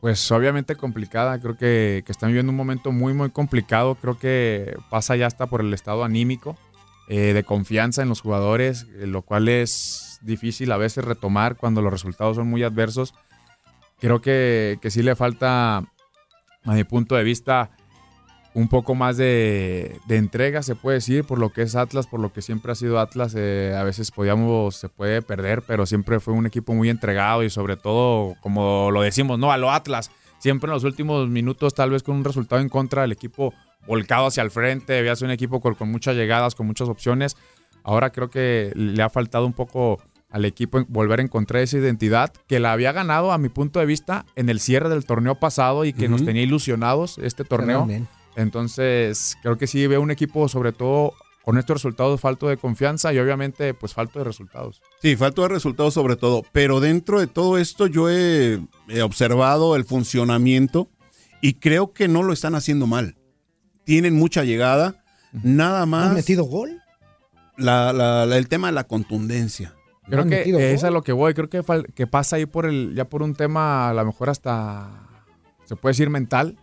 Pues 0.03 0.33
obviamente 0.33 0.75
complicada, 0.75 1.39
creo 1.39 1.57
que, 1.57 2.03
que 2.05 2.11
están 2.11 2.31
viviendo 2.31 2.51
un 2.51 2.57
momento 2.57 2.91
muy, 2.91 3.15
muy 3.15 3.31
complicado, 3.31 3.95
creo 3.95 4.19
que 4.19 4.77
pasa 4.91 5.15
ya 5.15 5.29
hasta 5.29 5.47
por 5.47 5.61
el 5.61 5.73
estado 5.73 6.03
anímico, 6.03 6.59
eh, 7.07 7.33
de 7.33 7.45
confianza 7.45 8.03
en 8.03 8.09
los 8.09 8.21
jugadores, 8.21 8.89
eh, 8.97 9.07
lo 9.07 9.23
cual 9.23 9.47
es 9.47 10.19
difícil 10.21 10.73
a 10.73 10.77
veces 10.77 11.05
retomar 11.05 11.55
cuando 11.55 11.83
los 11.83 11.93
resultados 11.93 12.35
son 12.35 12.49
muy 12.49 12.65
adversos. 12.65 13.15
Creo 14.01 14.21
que, 14.21 14.77
que 14.83 14.91
sí 14.91 15.05
le 15.05 15.15
falta, 15.15 15.77
a 15.77 16.73
mi 16.75 16.83
punto 16.83 17.15
de 17.15 17.23
vista, 17.23 17.71
un 18.55 18.69
poco 18.69 18.95
más 18.95 19.17
de, 19.17 19.99
de 20.07 20.17
entrega, 20.17 20.63
se 20.63 20.75
puede 20.75 20.97
decir, 20.99 21.25
por 21.25 21.39
lo 21.39 21.51
que 21.51 21.63
es 21.63 21.75
Atlas, 21.75 22.07
por 22.07 22.21
lo 22.21 22.33
que 22.33 22.43
siempre 22.43 22.73
ha 22.73 22.75
sido 22.75 22.99
Atlas. 22.99 23.35
eh, 23.37 23.75
a 23.79 23.83
veces 23.83 24.11
podíamos, 24.11 24.77
se 24.77 24.89
puede 24.89 25.23
perder, 25.23 25.63
pero 25.63 25.87
siempre 25.87 26.21
fue 26.21 26.35
un 26.35 26.47
equipo 26.47 26.75
muy 26.75 26.91
entregado 26.91 27.43
y 27.43 27.51
sobre 27.51 27.77
todo, 27.77 28.37
como 28.41 28.91
lo 28.91 29.03
decimos, 29.03 29.39
no 29.39 29.53
a 29.53 29.57
lo 29.57 29.71
Atlas. 29.71 30.11
Siempre 30.39 30.69
en 30.69 30.75
los 30.75 30.85
últimos 30.85 31.29
minutos, 31.29 31.75
tal 31.75 31.91
vez 31.91 32.03
con 32.03 32.17
un 32.17 32.25
resultado 32.25 32.61
en 32.61 32.69
contra, 32.69 33.05
el 33.05 33.13
equipo 33.13 33.55
volcado 33.87 34.27
hacia 34.27 34.43
el 34.43 34.51
frente, 34.51 34.99
había 34.99 35.17
sido 35.17 35.27
un 35.29 35.33
equipo 35.33 35.61
con, 35.61 35.75
con 35.75 35.91
muchas 35.91 36.17
llegadas, 36.17 36.55
con 36.55 36.67
muchas 36.67 36.89
opciones. 36.89 37.37
Ahora 37.85 38.11
creo 38.11 38.29
que 38.29 38.73
le 38.75 39.03
ha 39.03 39.09
faltado 39.09 39.47
un 39.47 39.53
poco 39.53 39.99
al 40.31 40.45
equipo 40.45 40.85
volver 40.89 41.21
a 41.21 41.23
encontrar 41.23 41.63
esa 41.63 41.79
identidad 41.79 42.33
que 42.47 42.59
la 42.59 42.73
había 42.73 42.93
ganado, 42.93 43.33
a 43.33 43.39
mi 43.39 43.49
punto 43.51 43.81
de 43.81 43.87
vista, 43.87 44.25
en 44.35 44.49
el 44.49 44.61
cierre 44.61 44.89
del 44.89 45.05
torneo 45.05 45.35
pasado 45.37 45.85
y 45.85 45.93
que 45.93 46.09
nos 46.09 46.25
tenía 46.25 46.43
ilusionados 46.43 47.19
este 47.19 47.45
torneo. 47.45 47.87
Entonces, 48.37 49.37
creo 49.43 49.57
que 49.59 49.67
sí 49.67 49.87
veo 49.87 50.01
un 50.01 50.11
equipo, 50.11 50.49
sobre 50.49 50.73
todo 50.73 51.13
con 51.45 51.59
estos 51.59 51.75
resultados, 51.79 52.21
falto 52.21 52.49
de 52.49 52.57
confianza 52.57 53.13
y 53.13 53.19
obviamente, 53.19 53.75
pues, 53.75 53.95
falto 53.95 54.21
de 54.21 54.25
resultados. 54.25 54.81
Sí, 55.01 55.17
falta 55.17 55.43
de 55.43 55.49
resultados 55.49 55.93
sobre 55.95 56.15
todo, 56.17 56.45
pero 56.53 56.79
dentro 56.79 57.19
de 57.19 57.27
todo 57.27 57.59
esto 57.59 57.87
yo 57.89 58.09
he, 58.09 58.61
he 58.89 59.03
observado 59.03 59.75
el 59.75 59.85
funcionamiento 59.85 60.89
y 61.41 61.55
creo 61.55 61.93
que 61.93 62.07
no 62.07 62.23
lo 62.23 62.33
están 62.33 62.55
haciendo 62.55 62.87
mal. 62.87 63.17
Tienen 63.85 64.15
mucha 64.15 64.45
llegada, 64.45 65.03
nada 65.33 65.85
más. 65.87 66.11
¿Han 66.11 66.15
metido 66.15 66.45
gol? 66.45 66.79
la- 67.59 67.93
la- 67.93 68.25
la- 68.25 68.39
el 68.39 68.49
tema 68.49 68.69
de 68.69 68.73
la 68.75 68.85
contundencia. 68.85 69.75
Creo 70.09 70.25
que 70.25 70.31
metido 70.39 70.59
es 70.59 70.83
a 70.85 70.91
lo 70.91 71.03
que 71.03 71.13
voy. 71.13 71.35
Creo 71.35 71.49
que, 71.51 71.63
que 71.95 72.07
pasa 72.07 72.37
ahí 72.37 72.47
por 72.47 72.67
el, 72.67 72.95
ya 72.95 73.05
por 73.05 73.23
un 73.23 73.35
tema, 73.35 73.91
a 73.91 73.95
lo 73.95 74.05
mejor 74.05 74.31
hasta, 74.31 74.91
se 75.65 75.77
puede 75.77 75.91
decir 75.93 76.09
mental, 76.11 76.57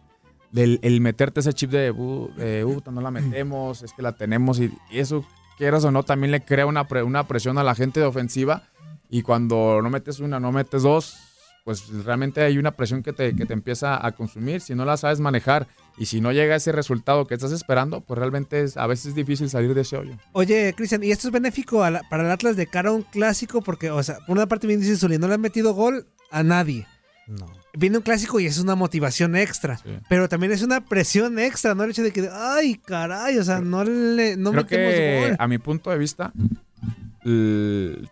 del 0.51 0.79
el 0.81 0.99
meterte 1.01 1.39
ese 1.41 1.53
chip 1.53 1.71
de, 1.71 1.91
"Uh, 1.91 2.29
eh, 2.39 2.63
puta, 2.65 2.91
no 2.91 3.01
la 3.01 3.11
metemos, 3.11 3.83
es 3.83 3.93
que 3.93 4.01
la 4.01 4.13
tenemos 4.13 4.59
y, 4.59 4.71
y 4.89 4.99
eso, 4.99 5.23
quieras 5.57 5.83
o 5.85 5.91
no, 5.91 6.03
también 6.03 6.31
le 6.31 6.43
crea 6.43 6.65
una, 6.65 6.87
pre- 6.87 7.03
una 7.03 7.27
presión 7.27 7.57
a 7.57 7.63
la 7.63 7.75
gente 7.75 7.99
de 7.99 8.05
ofensiva 8.05 8.63
y 9.09 9.21
cuando 9.21 9.81
no 9.81 9.89
metes 9.89 10.19
una, 10.19 10.39
no 10.39 10.51
metes 10.51 10.83
dos, 10.83 11.17
pues 11.65 11.87
realmente 12.03 12.41
hay 12.41 12.57
una 12.57 12.71
presión 12.71 13.03
que 13.03 13.13
te, 13.13 13.35
que 13.35 13.45
te 13.45 13.53
empieza 13.53 14.03
a 14.03 14.11
consumir. 14.13 14.61
Si 14.61 14.73
no 14.73 14.85
la 14.85 14.97
sabes 14.97 15.19
manejar 15.19 15.67
y 15.97 16.05
si 16.07 16.19
no 16.21 16.31
llega 16.31 16.55
ese 16.55 16.71
resultado 16.71 17.27
que 17.27 17.35
estás 17.35 17.51
esperando, 17.51 18.01
pues 18.01 18.17
realmente 18.17 18.63
es, 18.63 18.77
a 18.77 18.87
veces 18.87 19.07
es 19.07 19.15
difícil 19.15 19.49
salir 19.49 19.73
de 19.75 19.81
ese 19.81 19.97
hoyo. 19.97 20.13
Oye, 20.31 20.73
Cristian, 20.75 21.03
¿y 21.03 21.11
esto 21.11 21.27
es 21.27 21.33
benéfico 21.33 21.87
la- 21.89 22.01
para 22.09 22.23
el 22.23 22.31
Atlas 22.31 22.55
de 22.55 22.65
cara 22.65 22.89
a 22.89 22.93
un 22.93 23.03
clásico? 23.03 23.61
Porque, 23.61 23.91
o 23.91 24.01
sea, 24.01 24.17
por 24.25 24.37
una 24.37 24.47
parte 24.47 24.65
bien 24.65 24.79
dice 24.79 24.95
Zuli, 24.97 25.17
no 25.19 25.27
le 25.27 25.35
han 25.35 25.41
metido 25.41 25.73
gol 25.75 26.07
a 26.31 26.41
nadie. 26.41 26.87
No. 27.27 27.45
Viene 27.73 27.97
un 27.97 28.03
clásico 28.03 28.39
y 28.39 28.45
es 28.47 28.59
una 28.59 28.75
motivación 28.75 29.35
extra. 29.35 29.79
Pero 30.09 30.27
también 30.27 30.51
es 30.51 30.63
una 30.63 30.83
presión 30.83 31.37
extra, 31.39 31.75
¿no? 31.75 31.83
El 31.83 31.91
hecho 31.91 32.01
de 32.03 32.11
que, 32.11 32.27
ay, 32.31 32.75
caray, 32.75 33.37
o 33.37 33.43
sea, 33.43 33.61
no 33.61 33.83
le 33.83 34.37
no 34.37 34.51
Creo 34.51 34.63
metemos 34.63 34.93
que 34.93 35.25
gol. 35.29 35.35
a 35.39 35.47
mi 35.47 35.57
punto 35.59 35.89
de 35.91 35.97
vista, 35.99 36.33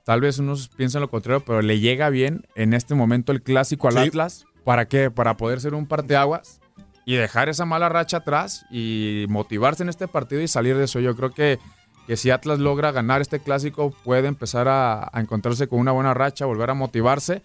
tal 0.03 0.21
vez 0.21 0.39
unos 0.39 0.67
piensan 0.69 1.01
lo 1.01 1.09
contrario, 1.09 1.43
pero 1.45 1.61
le 1.61 1.79
llega 1.79 2.09
bien 2.09 2.45
en 2.55 2.73
este 2.73 2.95
momento 2.95 3.31
el 3.31 3.41
clásico 3.41 3.87
al 3.87 3.93
Sí. 3.95 3.99
Atlas. 3.99 4.45
¿Para 4.63 4.87
qué? 4.87 5.09
Para 5.11 5.37
poder 5.37 5.61
ser 5.61 5.73
un 5.73 5.87
parteaguas 5.87 6.59
y 7.05 7.15
dejar 7.15 7.47
esa 7.49 7.65
mala 7.65 7.87
racha 7.89 8.17
atrás 8.17 8.65
y 8.69 9.25
motivarse 9.29 9.83
en 9.83 9.89
este 9.89 10.07
partido 10.07 10.41
y 10.41 10.47
salir 10.47 10.75
de 10.77 10.83
eso. 10.83 10.99
Yo 10.99 11.15
creo 11.15 11.31
que, 11.31 11.57
que 12.05 12.17
si 12.17 12.29
Atlas 12.31 12.59
logra 12.59 12.91
ganar 12.91 13.21
este 13.21 13.39
clásico, 13.39 13.91
puede 14.03 14.27
empezar 14.27 14.67
a, 14.67 15.09
a 15.11 15.21
encontrarse 15.21 15.67
con 15.67 15.79
una 15.79 15.93
buena 15.93 16.13
racha, 16.13 16.45
volver 16.45 16.69
a 16.69 16.73
motivarse, 16.73 17.41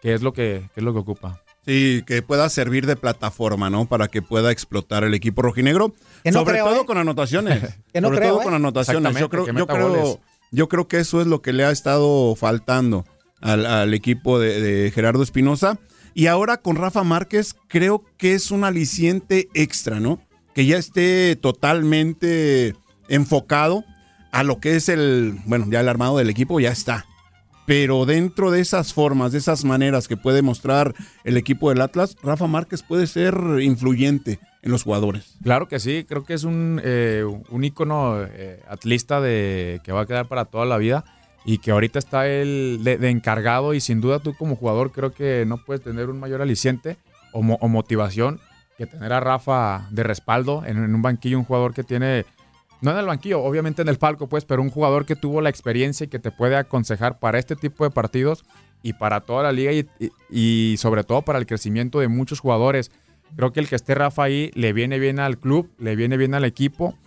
que 0.00 0.14
es 0.14 0.22
lo 0.22 0.32
que, 0.32 0.70
que 0.74 0.80
es 0.80 0.84
lo 0.84 0.94
que 0.94 1.00
ocupa. 1.00 1.42
Sí, 1.64 2.02
que 2.06 2.22
pueda 2.22 2.48
servir 2.48 2.86
de 2.86 2.96
plataforma, 2.96 3.70
¿no? 3.70 3.86
Para 3.86 4.08
que 4.08 4.20
pueda 4.20 4.50
explotar 4.50 5.04
el 5.04 5.14
equipo 5.14 5.42
rojinegro. 5.42 5.94
No 6.24 6.32
sobre 6.32 6.54
creo, 6.54 6.64
todo 6.66 6.82
¿eh? 6.82 6.86
con 6.86 6.98
anotaciones. 6.98 7.62
Que 7.92 8.00
no 8.00 8.08
sobre 8.08 8.18
creo, 8.18 8.30
todo 8.30 8.40
¿eh? 8.40 8.44
con 8.44 8.54
anotaciones. 8.54 9.14
Yo 9.18 9.28
creo, 9.28 9.44
que 9.44 9.54
yo, 9.54 9.66
creo, 9.66 9.88
goles. 9.88 10.18
yo 10.50 10.68
creo 10.68 10.88
que 10.88 10.98
eso 10.98 11.20
es 11.20 11.26
lo 11.28 11.40
que 11.40 11.52
le 11.52 11.64
ha 11.64 11.70
estado 11.70 12.34
faltando 12.34 13.04
al, 13.40 13.64
al 13.64 13.94
equipo 13.94 14.40
de, 14.40 14.60
de 14.60 14.90
Gerardo 14.90 15.22
Espinosa. 15.22 15.78
Y 16.14 16.26
ahora 16.26 16.56
con 16.56 16.76
Rafa 16.76 17.04
Márquez, 17.04 17.54
creo 17.68 18.04
que 18.18 18.34
es 18.34 18.50
un 18.50 18.64
aliciente 18.64 19.48
extra, 19.54 20.00
¿no? 20.00 20.20
Que 20.54 20.66
ya 20.66 20.76
esté 20.76 21.36
totalmente 21.36 22.74
enfocado 23.08 23.84
a 24.32 24.42
lo 24.42 24.58
que 24.58 24.76
es 24.76 24.88
el, 24.88 25.38
bueno, 25.44 25.66
ya 25.70 25.80
el 25.80 25.88
armado 25.88 26.18
del 26.18 26.30
equipo 26.30 26.58
ya 26.58 26.70
está. 26.70 27.06
Pero 27.66 28.06
dentro 28.06 28.50
de 28.50 28.60
esas 28.60 28.92
formas, 28.92 29.32
de 29.32 29.38
esas 29.38 29.64
maneras 29.64 30.08
que 30.08 30.16
puede 30.16 30.42
mostrar 30.42 30.94
el 31.24 31.36
equipo 31.36 31.68
del 31.70 31.80
Atlas, 31.80 32.16
Rafa 32.22 32.46
Márquez 32.48 32.82
puede 32.82 33.06
ser 33.06 33.34
influyente 33.60 34.40
en 34.62 34.72
los 34.72 34.82
jugadores. 34.82 35.36
Claro 35.42 35.68
que 35.68 35.78
sí, 35.80 36.04
creo 36.08 36.24
que 36.24 36.34
es 36.34 36.44
un, 36.44 36.80
eh, 36.84 37.24
un 37.50 37.64
ícono 37.64 38.22
eh, 38.24 38.60
atlista 38.68 39.20
de, 39.20 39.80
que 39.84 39.92
va 39.92 40.02
a 40.02 40.06
quedar 40.06 40.26
para 40.26 40.44
toda 40.46 40.66
la 40.66 40.76
vida 40.78 41.04
y 41.44 41.58
que 41.58 41.70
ahorita 41.72 41.98
está 41.98 42.28
él 42.28 42.80
de, 42.82 43.10
encargado 43.10 43.74
y 43.74 43.80
sin 43.80 44.00
duda 44.00 44.18
tú 44.20 44.34
como 44.36 44.54
jugador 44.56 44.92
creo 44.92 45.12
que 45.12 45.44
no 45.46 45.56
puedes 45.58 45.82
tener 45.82 46.08
un 46.10 46.20
mayor 46.20 46.42
aliciente 46.42 46.96
o, 47.32 47.42
mo- 47.42 47.58
o 47.60 47.68
motivación 47.68 48.40
que 48.78 48.86
tener 48.86 49.12
a 49.12 49.20
Rafa 49.20 49.88
de 49.90 50.02
respaldo 50.04 50.62
en 50.64 50.78
un 50.78 51.02
banquillo, 51.02 51.38
un 51.38 51.44
jugador 51.44 51.74
que 51.74 51.82
tiene, 51.84 52.24
no 52.82 52.90
en 52.90 52.98
el 52.98 53.06
banquillo, 53.06 53.42
obviamente 53.42 53.80
en 53.82 53.88
el 53.88 53.96
palco 53.96 54.28
pues, 54.28 54.44
pero 54.44 54.60
un 54.60 54.70
jugador 54.70 55.06
que 55.06 55.16
tuvo 55.16 55.40
la 55.40 55.48
experiencia 55.48 56.04
y 56.04 56.08
que 56.08 56.18
te 56.18 56.30
puede 56.30 56.56
aconsejar 56.56 57.18
para 57.18 57.38
este 57.38 57.56
tipo 57.56 57.84
de 57.84 57.90
partidos 57.90 58.44
y 58.82 58.92
para 58.94 59.20
toda 59.20 59.44
la 59.44 59.52
liga 59.52 59.72
y, 59.72 59.88
y- 60.30 60.76
sobre 60.76 61.04
todo 61.04 61.22
para 61.22 61.38
el 61.38 61.46
crecimiento 61.46 62.00
de 62.00 62.08
muchos 62.08 62.40
jugadores. 62.40 62.90
Creo 63.36 63.52
que 63.52 63.60
el 63.60 63.68
que 63.68 63.76
esté 63.76 63.94
Rafa 63.94 64.24
ahí 64.24 64.50
le 64.54 64.72
viene 64.72 64.98
bien 64.98 65.18
al 65.20 65.38
club, 65.38 65.70
le 65.78 65.96
viene 65.96 66.16
bien 66.16 66.34
al 66.34 66.44
equipo. 66.44 66.98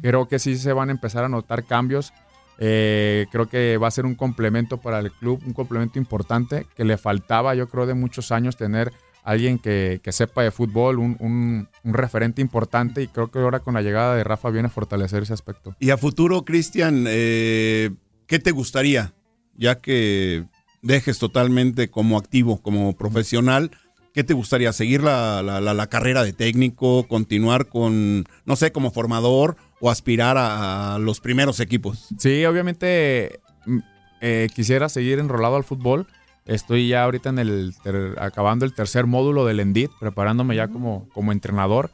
Creo 0.00 0.28
que 0.28 0.38
sí 0.38 0.56
se 0.56 0.72
van 0.72 0.88
a 0.88 0.92
empezar 0.92 1.24
a 1.24 1.28
notar 1.28 1.64
cambios. 1.64 2.12
Eh, 2.58 3.26
creo 3.32 3.48
que 3.48 3.76
va 3.78 3.88
a 3.88 3.90
ser 3.90 4.06
un 4.06 4.14
complemento 4.14 4.78
para 4.78 5.00
el 5.00 5.10
club, 5.10 5.42
un 5.44 5.52
complemento 5.52 5.98
importante 5.98 6.66
que 6.76 6.84
le 6.84 6.96
faltaba, 6.96 7.54
yo 7.56 7.68
creo, 7.68 7.84
de 7.84 7.94
muchos 7.94 8.30
años 8.32 8.56
tener 8.56 8.92
alguien 9.24 9.58
que, 9.58 10.00
que 10.02 10.12
sepa 10.12 10.42
de 10.42 10.50
fútbol, 10.50 10.98
un, 10.98 11.16
un- 11.18 11.68
un 11.82 11.94
referente 11.94 12.40
importante 12.42 13.02
y 13.02 13.08
creo 13.08 13.30
que 13.30 13.38
ahora 13.40 13.60
con 13.60 13.74
la 13.74 13.82
llegada 13.82 14.14
de 14.14 14.22
Rafa 14.24 14.50
viene 14.50 14.68
a 14.68 14.70
fortalecer 14.70 15.22
ese 15.22 15.32
aspecto. 15.32 15.74
Y 15.80 15.90
a 15.90 15.96
futuro, 15.96 16.44
Cristian, 16.44 17.06
eh, 17.08 17.90
¿qué 18.26 18.38
te 18.38 18.50
gustaría? 18.52 19.12
Ya 19.56 19.80
que 19.80 20.44
dejes 20.82 21.18
totalmente 21.18 21.88
como 21.88 22.18
activo, 22.18 22.60
como 22.60 22.94
profesional, 22.96 23.70
¿qué 24.12 24.24
te 24.24 24.34
gustaría? 24.34 24.72
¿Seguir 24.74 25.02
la, 25.02 25.42
la- 25.42 25.60
la- 25.60 25.74
la 25.74 25.86
carrera 25.88 26.22
de 26.22 26.32
técnico? 26.34 27.08
¿Continuar 27.08 27.68
con, 27.68 28.24
no 28.44 28.56
sé, 28.56 28.72
como 28.72 28.90
formador 28.90 29.56
o 29.80 29.90
aspirar 29.90 30.36
a, 30.36 30.94
a 30.94 30.98
los 30.98 31.20
primeros 31.20 31.60
equipos? 31.60 32.08
Sí, 32.18 32.44
obviamente 32.44 33.40
mm, 33.66 33.78
eh, 34.20 34.48
quisiera 34.54 34.88
seguir 34.90 35.18
enrolado 35.18 35.56
al 35.56 35.64
fútbol. 35.64 36.06
Estoy 36.46 36.88
ya 36.88 37.04
ahorita 37.04 37.30
en 37.30 37.38
el 37.38 37.74
ter- 37.82 38.16
acabando 38.18 38.64
el 38.64 38.74
tercer 38.74 39.06
módulo 39.06 39.44
del 39.46 39.60
ENDIT, 39.60 39.90
preparándome 39.98 40.56
ya 40.56 40.68
como, 40.68 41.08
como 41.14 41.32
entrenador. 41.32 41.90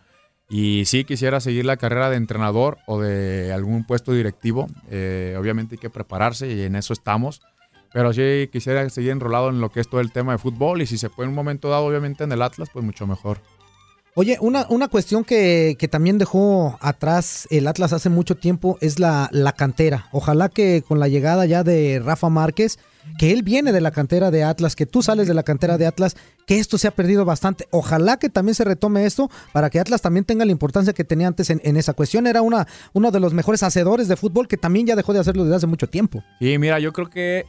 Y 0.48 0.84
sí 0.86 1.04
quisiera 1.04 1.38
seguir 1.40 1.64
la 1.64 1.76
carrera 1.76 2.10
de 2.10 2.16
entrenador 2.16 2.78
o 2.86 3.00
de 3.00 3.52
algún 3.52 3.84
puesto 3.86 4.12
directivo. 4.12 4.66
Eh, 4.90 5.36
obviamente 5.38 5.76
hay 5.76 5.78
que 5.78 5.90
prepararse 5.90 6.50
y 6.52 6.62
en 6.62 6.74
eso 6.74 6.92
estamos. 6.92 7.40
Pero 7.92 8.12
sí 8.12 8.48
quisiera 8.52 8.88
seguir 8.90 9.10
enrolado 9.10 9.48
en 9.50 9.60
lo 9.60 9.70
que 9.70 9.80
es 9.80 9.88
todo 9.88 10.00
el 10.00 10.12
tema 10.12 10.32
de 10.32 10.38
fútbol 10.38 10.82
y 10.82 10.86
si 10.86 10.98
se 10.98 11.10
puede 11.10 11.26
en 11.26 11.30
un 11.30 11.36
momento 11.36 11.68
dado, 11.68 11.86
obviamente 11.86 12.24
en 12.24 12.32
el 12.32 12.42
Atlas, 12.42 12.68
pues 12.72 12.84
mucho 12.84 13.06
mejor. 13.06 13.38
Oye, 14.14 14.38
una, 14.40 14.66
una 14.68 14.88
cuestión 14.88 15.22
que, 15.24 15.76
que 15.78 15.86
también 15.86 16.18
dejó 16.18 16.76
atrás 16.80 17.46
el 17.50 17.68
Atlas 17.68 17.92
hace 17.92 18.08
mucho 18.08 18.36
tiempo 18.36 18.76
es 18.80 18.98
la, 18.98 19.28
la 19.32 19.52
cantera. 19.52 20.08
Ojalá 20.10 20.48
que 20.48 20.82
con 20.86 20.98
la 20.98 21.06
llegada 21.06 21.46
ya 21.46 21.62
de 21.62 22.00
Rafa 22.04 22.28
Márquez, 22.28 22.80
que 23.18 23.32
él 23.32 23.42
viene 23.42 23.72
de 23.72 23.80
la 23.80 23.90
cantera 23.90 24.30
de 24.30 24.44
Atlas, 24.44 24.76
que 24.76 24.86
tú 24.86 25.02
sales 25.02 25.26
de 25.28 25.34
la 25.34 25.42
cantera 25.42 25.78
de 25.78 25.86
Atlas, 25.86 26.16
que 26.46 26.58
esto 26.58 26.78
se 26.78 26.88
ha 26.88 26.90
perdido 26.90 27.24
bastante. 27.24 27.66
Ojalá 27.70 28.18
que 28.18 28.28
también 28.28 28.54
se 28.54 28.64
retome 28.64 29.04
esto 29.06 29.30
para 29.52 29.70
que 29.70 29.80
Atlas 29.80 30.02
también 30.02 30.24
tenga 30.24 30.44
la 30.44 30.52
importancia 30.52 30.92
que 30.92 31.04
tenía 31.04 31.26
antes 31.28 31.50
en, 31.50 31.76
esa 31.76 31.92
cuestión. 31.94 32.26
Era 32.26 32.42
una, 32.42 32.66
uno 32.92 33.10
de 33.10 33.20
los 33.20 33.32
mejores 33.34 33.62
hacedores 33.62 34.08
de 34.08 34.16
fútbol 34.16 34.48
que 34.48 34.56
también 34.56 34.86
ya 34.86 34.96
dejó 34.96 35.12
de 35.12 35.20
hacerlo 35.20 35.44
desde 35.44 35.56
hace 35.56 35.66
mucho 35.66 35.88
tiempo. 35.88 36.22
Sí, 36.40 36.58
mira, 36.58 36.78
yo 36.78 36.92
creo 36.92 37.08
que 37.08 37.44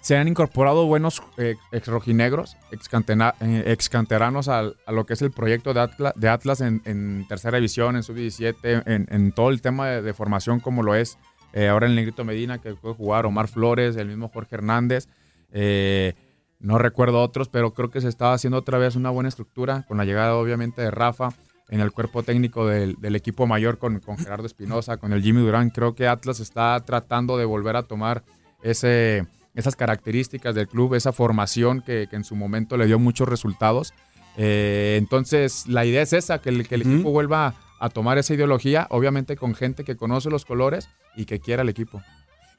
se 0.00 0.16
han 0.16 0.28
incorporado 0.28 0.86
buenos 0.86 1.22
eh, 1.36 1.56
ex 1.72 1.86
rojinegros, 1.86 2.56
eh, 2.72 3.62
ex 3.66 3.88
canteranos 3.88 4.48
al- 4.48 4.76
a 4.86 4.92
lo 4.92 5.04
que 5.04 5.12
es 5.12 5.22
el 5.22 5.30
proyecto 5.30 5.74
de 5.74 6.28
Atlas, 6.28 6.60
en, 6.62 7.26
tercera 7.28 7.58
división, 7.58 7.96
en 7.96 8.02
sub-17, 8.02 8.82
en, 8.86 9.06
en 9.10 9.32
todo 9.32 9.50
el 9.50 9.60
tema 9.60 9.88
de 9.88 10.14
formación 10.14 10.60
como 10.60 10.82
lo 10.82 10.94
es 10.94 11.18
eh, 11.52 11.68
ahora 11.68 11.86
el 11.86 11.94
Negrito 11.94 12.24
Medina 12.24 12.58
que 12.60 12.74
puede 12.74 12.94
jugar, 12.94 13.26
Omar 13.26 13.48
Flores, 13.48 13.96
el 13.96 14.08
mismo 14.08 14.28
Jorge 14.28 14.56
Hernández. 14.56 15.08
eh, 15.52 16.14
no 16.58 16.76
recuerdo 16.76 17.22
otros, 17.22 17.48
pero 17.48 17.72
creo 17.72 17.90
que 17.90 18.02
se 18.02 18.08
está 18.08 18.34
haciendo 18.34 18.58
otra 18.58 18.76
vez 18.76 18.94
una 18.94 19.08
buena 19.08 19.30
estructura 19.30 19.84
con 19.88 19.96
la 19.96 20.04
llegada 20.04 20.34
obviamente 20.34 20.82
de 20.82 20.90
Rafa 20.90 21.30
en 21.70 21.80
el 21.80 21.90
cuerpo 21.90 22.22
técnico 22.22 22.66
del, 22.66 22.96
del 23.00 23.16
equipo 23.16 23.46
mayor 23.46 23.78
con, 23.78 24.00
con 24.00 24.18
Gerardo 24.18 24.44
Espinosa, 24.44 24.98
con 24.98 25.14
el 25.14 25.22
Jimmy 25.22 25.40
Durán. 25.40 25.70
Creo 25.70 25.94
que 25.94 26.06
Atlas 26.06 26.38
está 26.38 26.78
tratando 26.84 27.38
de 27.38 27.46
volver 27.46 27.76
a 27.76 27.84
tomar 27.84 28.24
ese, 28.62 29.26
esas 29.54 29.74
características 29.74 30.54
del 30.54 30.68
club, 30.68 30.94
esa 30.94 31.12
formación 31.12 31.80
que, 31.80 32.08
que 32.10 32.16
en 32.16 32.24
su 32.24 32.36
momento 32.36 32.76
le 32.76 32.86
dio 32.86 32.98
muchos 32.98 33.26
resultados. 33.26 33.94
Eh, 34.36 34.96
entonces, 34.98 35.66
la 35.66 35.86
idea 35.86 36.02
es 36.02 36.12
esa, 36.12 36.40
que 36.40 36.50
el, 36.50 36.68
que 36.68 36.74
el 36.74 36.82
equipo 36.82 37.10
vuelva 37.10 37.54
a 37.80 37.88
tomar 37.88 38.18
esa 38.18 38.34
ideología, 38.34 38.86
obviamente 38.90 39.36
con 39.36 39.54
gente 39.54 39.82
que 39.82 39.96
conoce 39.96 40.30
los 40.30 40.44
colores 40.44 40.88
y 41.16 41.24
que 41.24 41.40
quiera 41.40 41.62
el 41.62 41.68
equipo. 41.68 42.02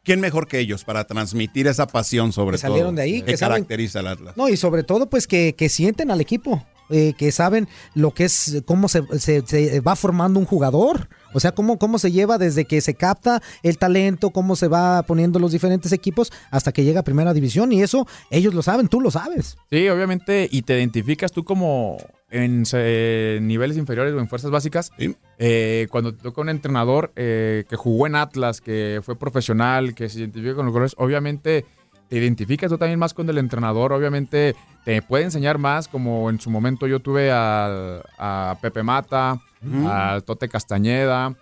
¿Quién 0.03 0.19
mejor 0.19 0.47
que 0.47 0.59
ellos 0.59 0.83
para 0.83 1.05
transmitir 1.05 1.67
esa 1.67 1.85
pasión 1.85 2.33
sobre 2.33 2.55
Que 2.55 2.57
salieron 2.57 2.95
todo 2.95 2.95
de 2.95 3.01
ahí, 3.03 3.21
que, 3.21 3.33
que 3.33 3.37
caracteriza 3.37 3.99
al 3.99 4.07
Atlas? 4.07 4.35
No, 4.35 4.49
y 4.49 4.57
sobre 4.57 4.83
todo, 4.83 5.07
pues 5.09 5.27
que, 5.27 5.53
que 5.55 5.69
sienten 5.69 6.09
al 6.09 6.19
equipo, 6.19 6.65
eh, 6.89 7.13
que 7.17 7.31
saben 7.31 7.67
lo 7.93 8.11
que 8.11 8.25
es, 8.25 8.61
cómo 8.65 8.87
se, 8.89 9.03
se- 9.19 9.45
se 9.45 9.79
va 9.81 9.95
formando 9.95 10.39
un 10.39 10.45
jugador. 10.45 11.07
O 11.33 11.39
sea, 11.39 11.53
cómo, 11.53 11.77
cómo 11.79 11.97
se 11.97 12.11
lleva 12.11 12.37
desde 12.37 12.65
que 12.65 12.81
se 12.81 12.93
capta 12.95 13.41
el 13.63 13.77
talento, 13.77 14.31
cómo 14.31 14.57
se 14.57 14.67
va 14.67 15.01
poniendo 15.03 15.39
los 15.39 15.53
diferentes 15.53 15.93
equipos 15.93 16.29
hasta 16.49 16.73
que 16.73 16.83
llega 16.83 16.99
a 16.99 17.03
primera 17.03 17.33
división. 17.33 17.71
Y 17.71 17.81
eso 17.81 18.05
ellos 18.29 18.53
lo 18.53 18.61
saben, 18.61 18.89
tú 18.89 18.99
lo 18.99 19.11
sabes. 19.11 19.57
Sí, 19.69 19.87
obviamente, 19.87 20.49
y 20.51 20.63
te 20.63 20.77
identificas 20.77 21.31
tú 21.31 21.45
como 21.45 21.97
en 22.29 22.63
eh, 22.73 23.39
niveles 23.41 23.77
inferiores 23.77 24.13
o 24.13 24.19
en 24.19 24.27
fuerzas 24.27 24.51
básicas. 24.51 24.91
Eh, 25.37 25.87
cuando 25.89 26.13
te 26.13 26.21
toca 26.23 26.41
un 26.41 26.49
entrenador 26.49 27.13
eh, 27.15 27.63
que 27.69 27.75
jugó 27.77 28.07
en 28.07 28.15
Atlas, 28.15 28.59
que 28.59 28.99
fue 29.03 29.17
profesional, 29.17 29.95
que 29.95 30.09
se 30.09 30.19
identifica 30.19 30.55
con 30.55 30.65
los 30.65 30.73
colores, 30.73 30.95
obviamente 30.97 31.65
te 32.11 32.17
identificas 32.17 32.69
tú 32.69 32.77
también 32.77 32.99
más 32.99 33.13
con 33.13 33.29
el 33.29 33.37
entrenador, 33.37 33.93
obviamente 33.93 34.53
te 34.83 35.01
puede 35.01 35.23
enseñar 35.23 35.57
más, 35.59 35.87
como 35.87 36.29
en 36.29 36.41
su 36.41 36.49
momento 36.49 36.85
yo 36.85 36.99
tuve 36.99 37.31
al- 37.31 38.03
a 38.19 38.57
Pepe 38.61 38.83
Mata, 38.83 39.39
Mm. 39.61 39.87
al 39.87 40.23
Tote 40.25 40.49
Castañeda, 40.49 41.33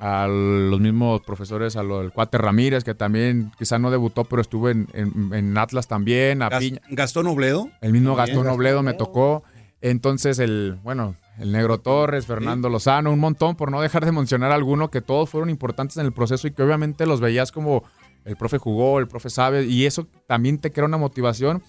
a 0.00 0.26
los 0.28 0.78
mismos 0.80 1.22
profesores, 1.22 1.76
a 1.76 1.82
lo 1.82 2.00
del 2.00 2.12
Cuate 2.12 2.36
Ramírez, 2.36 2.84
que 2.84 2.94
también 2.94 3.52
quizá 3.58 3.78
no 3.78 3.90
debutó, 3.90 4.24
pero 4.24 4.42
estuvo 4.42 4.68
en, 4.68 4.86
en- 4.92 5.32
en 5.32 5.56
Atlas 5.56 5.88
también, 5.88 6.42
a 6.42 6.50
Gas- 6.50 6.60
Piña. 6.60 6.80
Gastón 6.90 7.26
Obledo. 7.26 7.70
El 7.80 7.92
mismo 7.92 8.14
También. 8.14 8.36
Gastón 8.36 8.54
Obledo 8.54 8.82
me 8.82 8.92
tocó. 8.94 9.42
Entonces, 9.80 10.38
el, 10.40 10.78
bueno, 10.82 11.14
el 11.38 11.52
Negro 11.52 11.78
Torres, 11.78 12.26
Fernando 12.26 12.68
Lozano, 12.68 13.12
un 13.12 13.20
montón, 13.20 13.54
por 13.56 13.70
no 13.70 13.80
dejar 13.80 14.04
de 14.04 14.10
mencionar 14.12 14.50
alguno, 14.52 14.90
que 14.90 15.00
todos 15.00 15.30
fueron 15.30 15.50
importantes 15.50 15.96
en 15.96 16.04
el 16.06 16.12
proceso 16.12 16.48
y 16.48 16.50
que 16.50 16.62
obviamente 16.64 17.06
los 17.06 17.20
veías 17.20 17.50
como 17.52 17.84
el 18.24 18.36
profe 18.36 18.58
jugó, 18.58 18.98
el 18.98 19.08
profe 19.08 19.30
sabe, 19.30 19.64
y 19.64 19.86
eso 19.86 20.06
también 20.26 20.58
te 20.58 20.70
crea 20.70 20.84
una 20.86 20.96
motivación. 20.98 21.62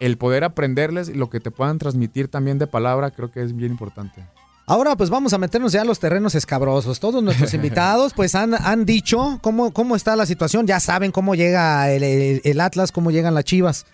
El 0.00 0.18
poder 0.18 0.42
aprenderles 0.44 1.08
y 1.08 1.14
lo 1.14 1.30
que 1.30 1.38
te 1.40 1.50
puedan 1.50 1.78
transmitir 1.78 2.28
también 2.28 2.58
de 2.58 2.66
palabra, 2.66 3.10
creo 3.10 3.30
que 3.30 3.42
es 3.42 3.54
bien 3.54 3.72
importante. 3.72 4.26
Ahora 4.66 4.96
pues 4.96 5.10
vamos 5.10 5.32
a 5.32 5.38
meternos 5.38 5.72
ya 5.72 5.82
a 5.82 5.84
los 5.84 5.98
terrenos 6.00 6.34
escabrosos. 6.34 6.98
Todos 7.00 7.22
nuestros 7.22 7.52
invitados 7.54 8.12
pues 8.14 8.34
han, 8.34 8.54
han 8.54 8.84
dicho 8.84 9.38
cómo, 9.42 9.72
cómo 9.72 9.94
está 9.96 10.16
la 10.16 10.26
situación. 10.26 10.66
Ya 10.66 10.80
saben 10.80 11.12
cómo 11.12 11.34
llega 11.34 11.90
el, 11.92 12.02
el- 12.02 12.40
el 12.44 12.60
Atlas, 12.60 12.90
cómo 12.92 13.10
llegan 13.10 13.34
las 13.34 13.44
Chivas. 13.44 13.86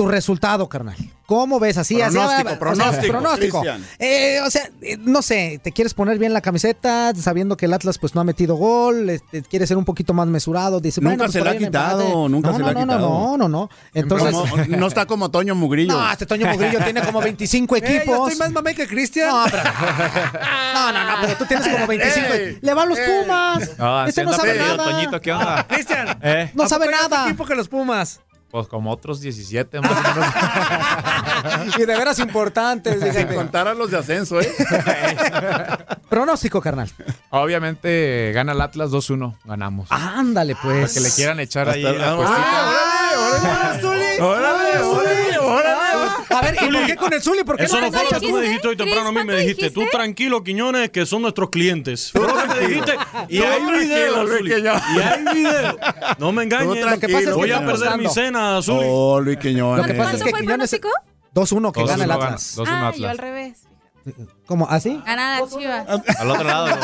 Tu 0.00 0.08
resultado, 0.08 0.66
carnal. 0.66 0.96
¿Cómo 1.26 1.60
ves 1.60 1.76
así? 1.76 2.00
así, 2.00 2.14
Pronóstico, 2.16 2.40
o 2.42 2.48
sea, 2.48 2.58
pronóstico, 2.58 3.12
pronóstico. 3.12 3.62
Eh, 3.98 4.40
o 4.44 4.50
sea, 4.50 4.62
eh, 4.80 4.96
no 4.98 5.20
sé, 5.20 5.60
¿te 5.62 5.72
quieres 5.72 5.92
poner 5.92 6.18
bien 6.18 6.32
la 6.32 6.40
camiseta 6.40 7.12
sabiendo 7.14 7.56
que 7.58 7.66
el 7.66 7.74
Atlas 7.74 7.98
pues 7.98 8.14
no 8.14 8.22
ha 8.22 8.24
metido 8.24 8.54
gol? 8.56 9.10
Este, 9.10 9.42
¿Quieres 9.42 9.68
ser 9.68 9.76
un 9.76 9.84
poquito 9.84 10.14
más 10.14 10.26
mesurado? 10.26 10.80
Dice, 10.80 11.02
Nunca 11.02 11.10
bueno, 11.16 11.24
pues, 11.24 11.32
se 11.34 11.42
le 11.42 11.50
ha 11.50 11.58
quitado, 11.58 12.30
nunca 12.30 12.48
no, 12.48 12.54
se 12.56 12.60
no, 12.62 12.64
le 12.64 12.70
ha 12.70 12.74
no, 12.74 12.80
quitado. 12.94 13.08
No, 13.10 13.36
no, 13.36 13.48
no. 13.50 13.70
Entonces, 13.92 14.32
Como- 14.32 14.56
no 14.78 14.86
está 14.86 15.04
como 15.04 15.30
Toño 15.30 15.54
Mugrillo. 15.54 15.92
no, 15.92 16.10
este 16.10 16.24
Toño 16.24 16.46
Mugrillo 16.46 16.82
tiene 16.82 17.02
como 17.02 17.20
25 17.20 17.76
Eh, 17.76 17.80
yo 17.80 17.86
equipos. 17.86 18.32
estoy 18.32 18.38
más 18.38 18.52
mamey 18.52 18.74
que 18.74 18.86
Cristian. 18.88 19.28
No, 19.28 19.44
pero- 19.50 19.62
No, 20.74 20.92
no, 20.92 21.04
no, 21.04 21.14
pero 21.20 21.36
tú 21.36 21.44
tienes 21.44 21.68
como 21.68 21.86
25. 21.86 22.26
Ey, 22.32 22.58
Le 22.62 22.72
va 22.74 22.82
a 22.84 22.86
los 22.86 22.98
Pumas. 22.98 23.78
No, 23.78 24.06
este 24.06 24.24
no 24.24 24.32
sabe 24.32 24.54
nada. 24.58 24.82
Toñito, 24.82 25.20
¿qué 25.20 25.30
onda? 25.32 25.66
Cristian. 25.68 26.18
¿Eh? 26.22 26.50
No 26.54 26.62
¿a 26.62 26.68
sabe 26.70 26.90
nada. 26.90 27.26
equipo 27.26 27.44
que 27.44 27.54
los 27.54 27.68
Pumas. 27.68 28.20
Pues 28.50 28.66
como 28.66 28.90
otros 28.90 29.20
17 29.20 29.80
más 29.80 29.90
o 29.90 29.94
menos. 29.94 30.26
Y 31.78 31.86
de 31.86 31.96
veras 31.96 32.18
importantes. 32.18 33.14
Sin 33.14 33.28
contar 33.28 33.68
a 33.68 33.74
los 33.74 33.90
de 33.90 33.98
ascenso, 33.98 34.40
¿eh? 34.40 34.48
Pronóstico, 36.08 36.60
carnal. 36.60 36.90
Obviamente 37.30 38.32
gana 38.34 38.52
el 38.52 38.60
Atlas 38.60 38.90
2-1, 38.90 39.36
ganamos. 39.44 39.90
Ándale, 39.90 40.56
pues. 40.60 40.92
Para 40.92 40.94
que 40.94 41.00
le 41.00 41.10
quieran 41.14 41.40
echar 41.40 41.68
ahí 41.68 41.84
Hasta- 41.84 41.98
la 41.98 42.12
ah, 42.12 42.16
puestita. 42.16 44.24
¡Órale, 44.24 44.82
órale, 44.82 45.38
órale! 45.38 45.79
A 46.30 46.40
ver, 46.42 46.54
¿y 46.62 46.72
por 46.72 46.86
qué 46.86 46.96
con 46.96 47.12
el 47.12 47.22
Zuli? 47.22 47.44
¿Por 47.44 47.56
qué 47.56 47.64
Eso 47.64 47.80
no 47.80 47.90
fue 47.92 48.04
lo 48.04 48.10
que 48.10 48.20
tú 48.20 48.32
me 48.32 48.42
dijiste 48.42 48.68
hoy 48.68 48.76
temprano 48.76 49.08
a 49.08 49.12
mí. 49.12 49.24
Me 49.24 49.36
dijiste, 49.36 49.70
tú 49.70 49.82
tranquilo, 49.90 50.42
Quiñones, 50.42 50.90
que 50.90 51.04
son 51.06 51.22
nuestros 51.22 51.50
clientes. 51.50 52.10
Fue 52.12 52.26
lo 52.26 52.34
que 52.36 52.46
me 52.48 52.66
dijiste. 52.68 52.92
Y 53.28 53.38
hay 53.42 53.60
video, 53.62 54.24
Luis 54.24 54.38
Zuli. 54.38 54.50
Y 54.50 55.00
hay 55.00 55.24
video. 55.34 55.78
No 56.18 56.32
me 56.32 56.44
engañes. 56.44 57.34
Voy 57.34 57.50
a 57.52 57.64
perder 57.64 57.98
mi 57.98 58.08
cena, 58.08 58.60
Zuli. 58.62 58.86
Oh, 58.88 59.20
Luis 59.20 59.38
Quiñones. 59.38 59.86
Lo 59.86 59.92
que 59.92 59.94
pasa 59.98 60.16
es 60.16 60.22
que 60.22 60.30
fue 60.30 60.38
el 60.40 60.46
Quiñones 60.46 60.70
pronóstico? 60.70 60.88
2-1 61.34 61.72
que 61.72 61.80
2-1 61.80 61.86
gana 61.86 62.04
el 62.04 62.10
Atlas. 62.10 62.56
2-1 62.58 62.64
Ah, 62.68 62.80
yo 62.80 62.86
Atlas. 62.88 63.10
al 63.10 63.18
revés. 63.18 63.58
¿Cómo? 64.46 64.68
¿Así? 64.68 65.00
Gana 65.06 65.40
las 65.40 65.50
chivas. 65.56 65.86
Al 66.18 66.30
otro 66.30 66.44
lado. 66.44 66.68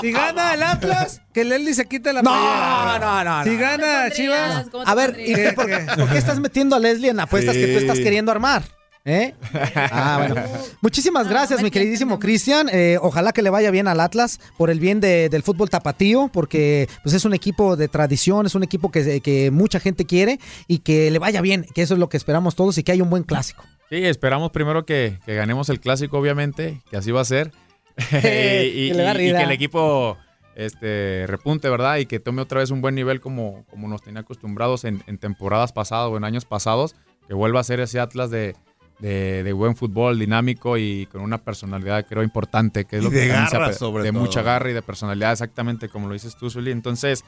Si 0.00 0.12
gana 0.12 0.54
el 0.54 0.62
Atlas, 0.62 1.22
que 1.34 1.44
Lely 1.44 1.74
se 1.74 1.86
quite 1.86 2.12
la 2.12 2.22
No, 2.22 2.30
playera. 2.30 2.98
no, 3.00 3.24
no, 3.24 3.44
Si 3.44 3.50
no. 3.50 3.58
gana 3.60 4.10
Chivas, 4.12 4.66
¿Cómo 4.70 4.84
te 4.84 4.90
A 4.90 4.94
ver, 4.94 5.54
por, 5.56 5.66
por 5.96 6.08
qué 6.10 6.18
estás 6.18 6.38
metiendo 6.38 6.76
a 6.76 6.78
Leslie 6.78 7.10
en 7.10 7.18
apuestas 7.18 7.56
que 7.56 7.66
tú 7.66 7.78
estás 7.78 7.98
queriendo 7.98 8.30
armar? 8.30 8.62
¿Eh? 9.04 9.34
Ah, 9.74 10.16
bueno. 10.28 10.36
Muchísimas 10.82 11.24
No, 11.24 11.30
gracias, 11.30 11.58
no 11.58 11.64
mi 11.64 11.70
queridísimo. 11.72 12.18
Cristian. 12.20 12.68
Eh, 12.70 12.96
ojalá 13.02 13.32
que 13.32 13.42
le 13.42 13.50
vaya 13.50 13.70
bien 13.72 13.88
al 13.88 13.98
Atlas 14.00 14.38
por 14.56 14.70
el 14.70 14.78
bien 14.78 15.00
de- 15.00 15.28
del 15.30 15.42
fútbol 15.42 15.68
tapatío, 15.68 16.30
porque 16.32 16.88
pues, 17.02 17.14
es 17.16 17.24
un 17.24 17.34
equipo 17.34 17.74
de 17.76 17.88
tradición, 17.88 18.46
es 18.46 18.54
un 18.54 18.62
equipo 18.62 18.90
que, 18.92 19.20
que 19.20 19.50
mucha 19.50 19.80
gente 19.80 20.04
quiere 20.04 20.38
y 20.68 20.78
que 20.80 21.10
le 21.10 21.18
vaya 21.18 21.40
bien, 21.40 21.66
que 21.74 21.82
eso 21.82 21.94
es 21.94 22.00
lo 22.00 22.08
que 22.08 22.16
esperamos 22.18 22.54
todos 22.54 22.78
y 22.78 22.82
que 22.84 22.92
haya 22.92 23.02
un 23.02 23.10
buen 23.10 23.24
clásico. 23.24 23.64
Sí, 23.90 24.04
esperamos 24.04 24.50
primero 24.50 24.84
que, 24.84 25.18
que 25.24 25.34
ganemos 25.34 25.68
el 25.70 25.80
clásico, 25.80 26.18
obviamente, 26.18 26.80
que 26.90 26.96
así 26.96 27.10
va 27.10 27.22
a 27.22 27.24
ser. 27.24 27.52
y, 27.96 28.04
Que 28.20 28.70
y- 28.74 28.88
y 28.88 29.30
el 29.30 29.50
equipo 29.50 30.16
este, 30.54 31.24
repunte, 31.26 31.68
¿verdad? 31.70 31.96
Y 31.98 32.06
que 32.06 32.20
tome 32.20 32.42
otra 32.42 32.60
vez 32.60 32.70
un 32.70 32.80
buen 32.80 32.94
nivel 32.94 33.20
como, 33.20 33.64
como 33.70 33.88
nos 33.88 34.02
tenía 34.02 34.20
acostumbrados 34.20 34.84
en, 34.84 35.02
en 35.06 35.18
temporadas 35.18 35.72
pasadas 35.72 36.10
o 36.10 36.16
en 36.16 36.24
años 36.24 36.44
pasados. 36.44 36.94
Que 37.26 37.34
vuelva 37.34 37.60
a 37.60 37.64
ser 37.64 37.80
ese 37.80 38.00
Atlas 38.00 38.30
de, 38.30 38.56
de- 38.98 39.42
de 39.42 39.52
buen 39.52 39.76
fútbol, 39.76 40.18
dinámico 40.18 40.76
y 40.78 41.06
con 41.06 41.20
una 41.22 41.38
personalidad, 41.38 42.06
creo, 42.06 42.22
importante. 42.22 42.84
Que 42.84 42.96
es 42.96 43.02
Y 43.02 43.04
lo 43.04 43.10
de 43.10 43.20
que 43.22 43.28
garra, 43.28 43.72
sobre 43.72 44.02
De 44.04 44.10
todo. 44.12 44.20
mucha 44.20 44.42
garra 44.42 44.70
y 44.70 44.74
de 44.74 44.82
personalidad, 44.82 45.32
exactamente 45.32 45.88
como 45.88 46.08
lo 46.08 46.14
dices 46.14 46.36
tú, 46.36 46.50
Zuli. 46.50 46.70
Entonces, 46.72 47.24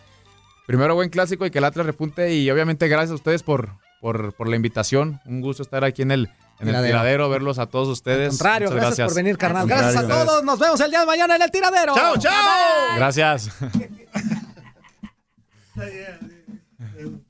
primero 0.67 0.95
buen 0.95 1.11
clásico 1.11 1.47
y 1.47 1.51
que 1.51 1.59
el 1.59 1.65
Atlas 1.65 1.87
repunte. 1.87 2.35
Y 2.35 2.51
obviamente, 2.51 2.89
gracias 2.89 3.13
a 3.13 3.15
ustedes 3.15 3.43
por, 3.43 3.71
por, 4.01 4.33
por 4.35 4.49
la 4.49 4.57
invitación. 4.57 5.21
Un 5.27 5.41
gusto 5.41 5.63
estar 5.63 5.85
aquí 5.85 6.03
en 6.03 6.11
el, 6.13 6.31
en 6.61 6.69
el 6.69 6.85
Tiradero. 6.85 7.29
verlos 7.29 7.59
a 7.59 7.67
todos 7.67 7.89
ustedes. 7.89 8.25
Al 8.25 8.31
contrario, 8.31 8.71
gracias, 8.71 9.09
por 9.09 9.17
venir, 9.17 9.39
carnal. 9.39 9.63
Al 9.63 9.69
Gracias 9.69 10.05
a 10.05 10.09
todos. 10.09 10.45
Nos 10.45 10.59
vemos 10.59 10.81
el 10.81 10.91
día 10.91 11.01
de 11.01 11.07
mañana 11.07 11.37
en 11.37 11.43
el 11.43 11.51
tiradero. 11.51 11.95
¡Chao, 11.95 12.17
chao! 12.19 12.97
Gracias. 12.97 13.51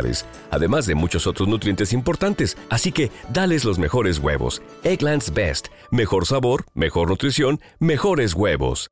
además 0.51 0.85
de 0.85 0.95
muchos 0.95 1.27
otros 1.27 1.47
nutrientes 1.47 1.93
importantes. 1.93 2.57
Así 2.69 2.91
que, 2.91 3.11
dales 3.33 3.65
los 3.65 3.79
mejores 3.79 4.19
huevos. 4.19 4.61
Eggland's 4.83 5.33
Best, 5.33 5.67
mejor 5.91 6.25
sabor, 6.25 6.65
mejor 6.75 7.09
nutrición, 7.09 7.59
mejores 7.79 8.33
huevos. 8.33 8.89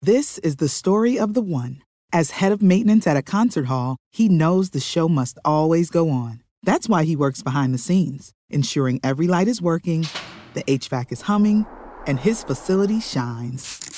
This 0.00 0.38
is 0.44 0.56
the 0.58 0.68
story 0.68 1.18
of 1.18 1.34
the 1.34 1.42
one. 1.42 1.82
As 2.12 2.40
head 2.40 2.52
of 2.52 2.62
maintenance 2.62 3.04
at 3.08 3.16
a 3.16 3.22
concert 3.22 3.66
hall, 3.66 3.96
he 4.12 4.28
knows 4.28 4.70
the 4.70 4.78
show 4.78 5.08
must 5.08 5.38
always 5.44 5.90
go 5.90 6.08
on. 6.08 6.44
That's 6.62 6.88
why 6.88 7.02
he 7.02 7.16
works 7.16 7.42
behind 7.42 7.74
the 7.74 7.78
scenes, 7.78 8.30
ensuring 8.48 9.00
every 9.02 9.26
light 9.26 9.48
is 9.48 9.60
working, 9.60 10.06
the 10.54 10.62
HVAC 10.64 11.10
is 11.10 11.22
humming, 11.22 11.66
and 12.06 12.20
his 12.20 12.44
facility 12.44 13.00
shines. 13.00 13.97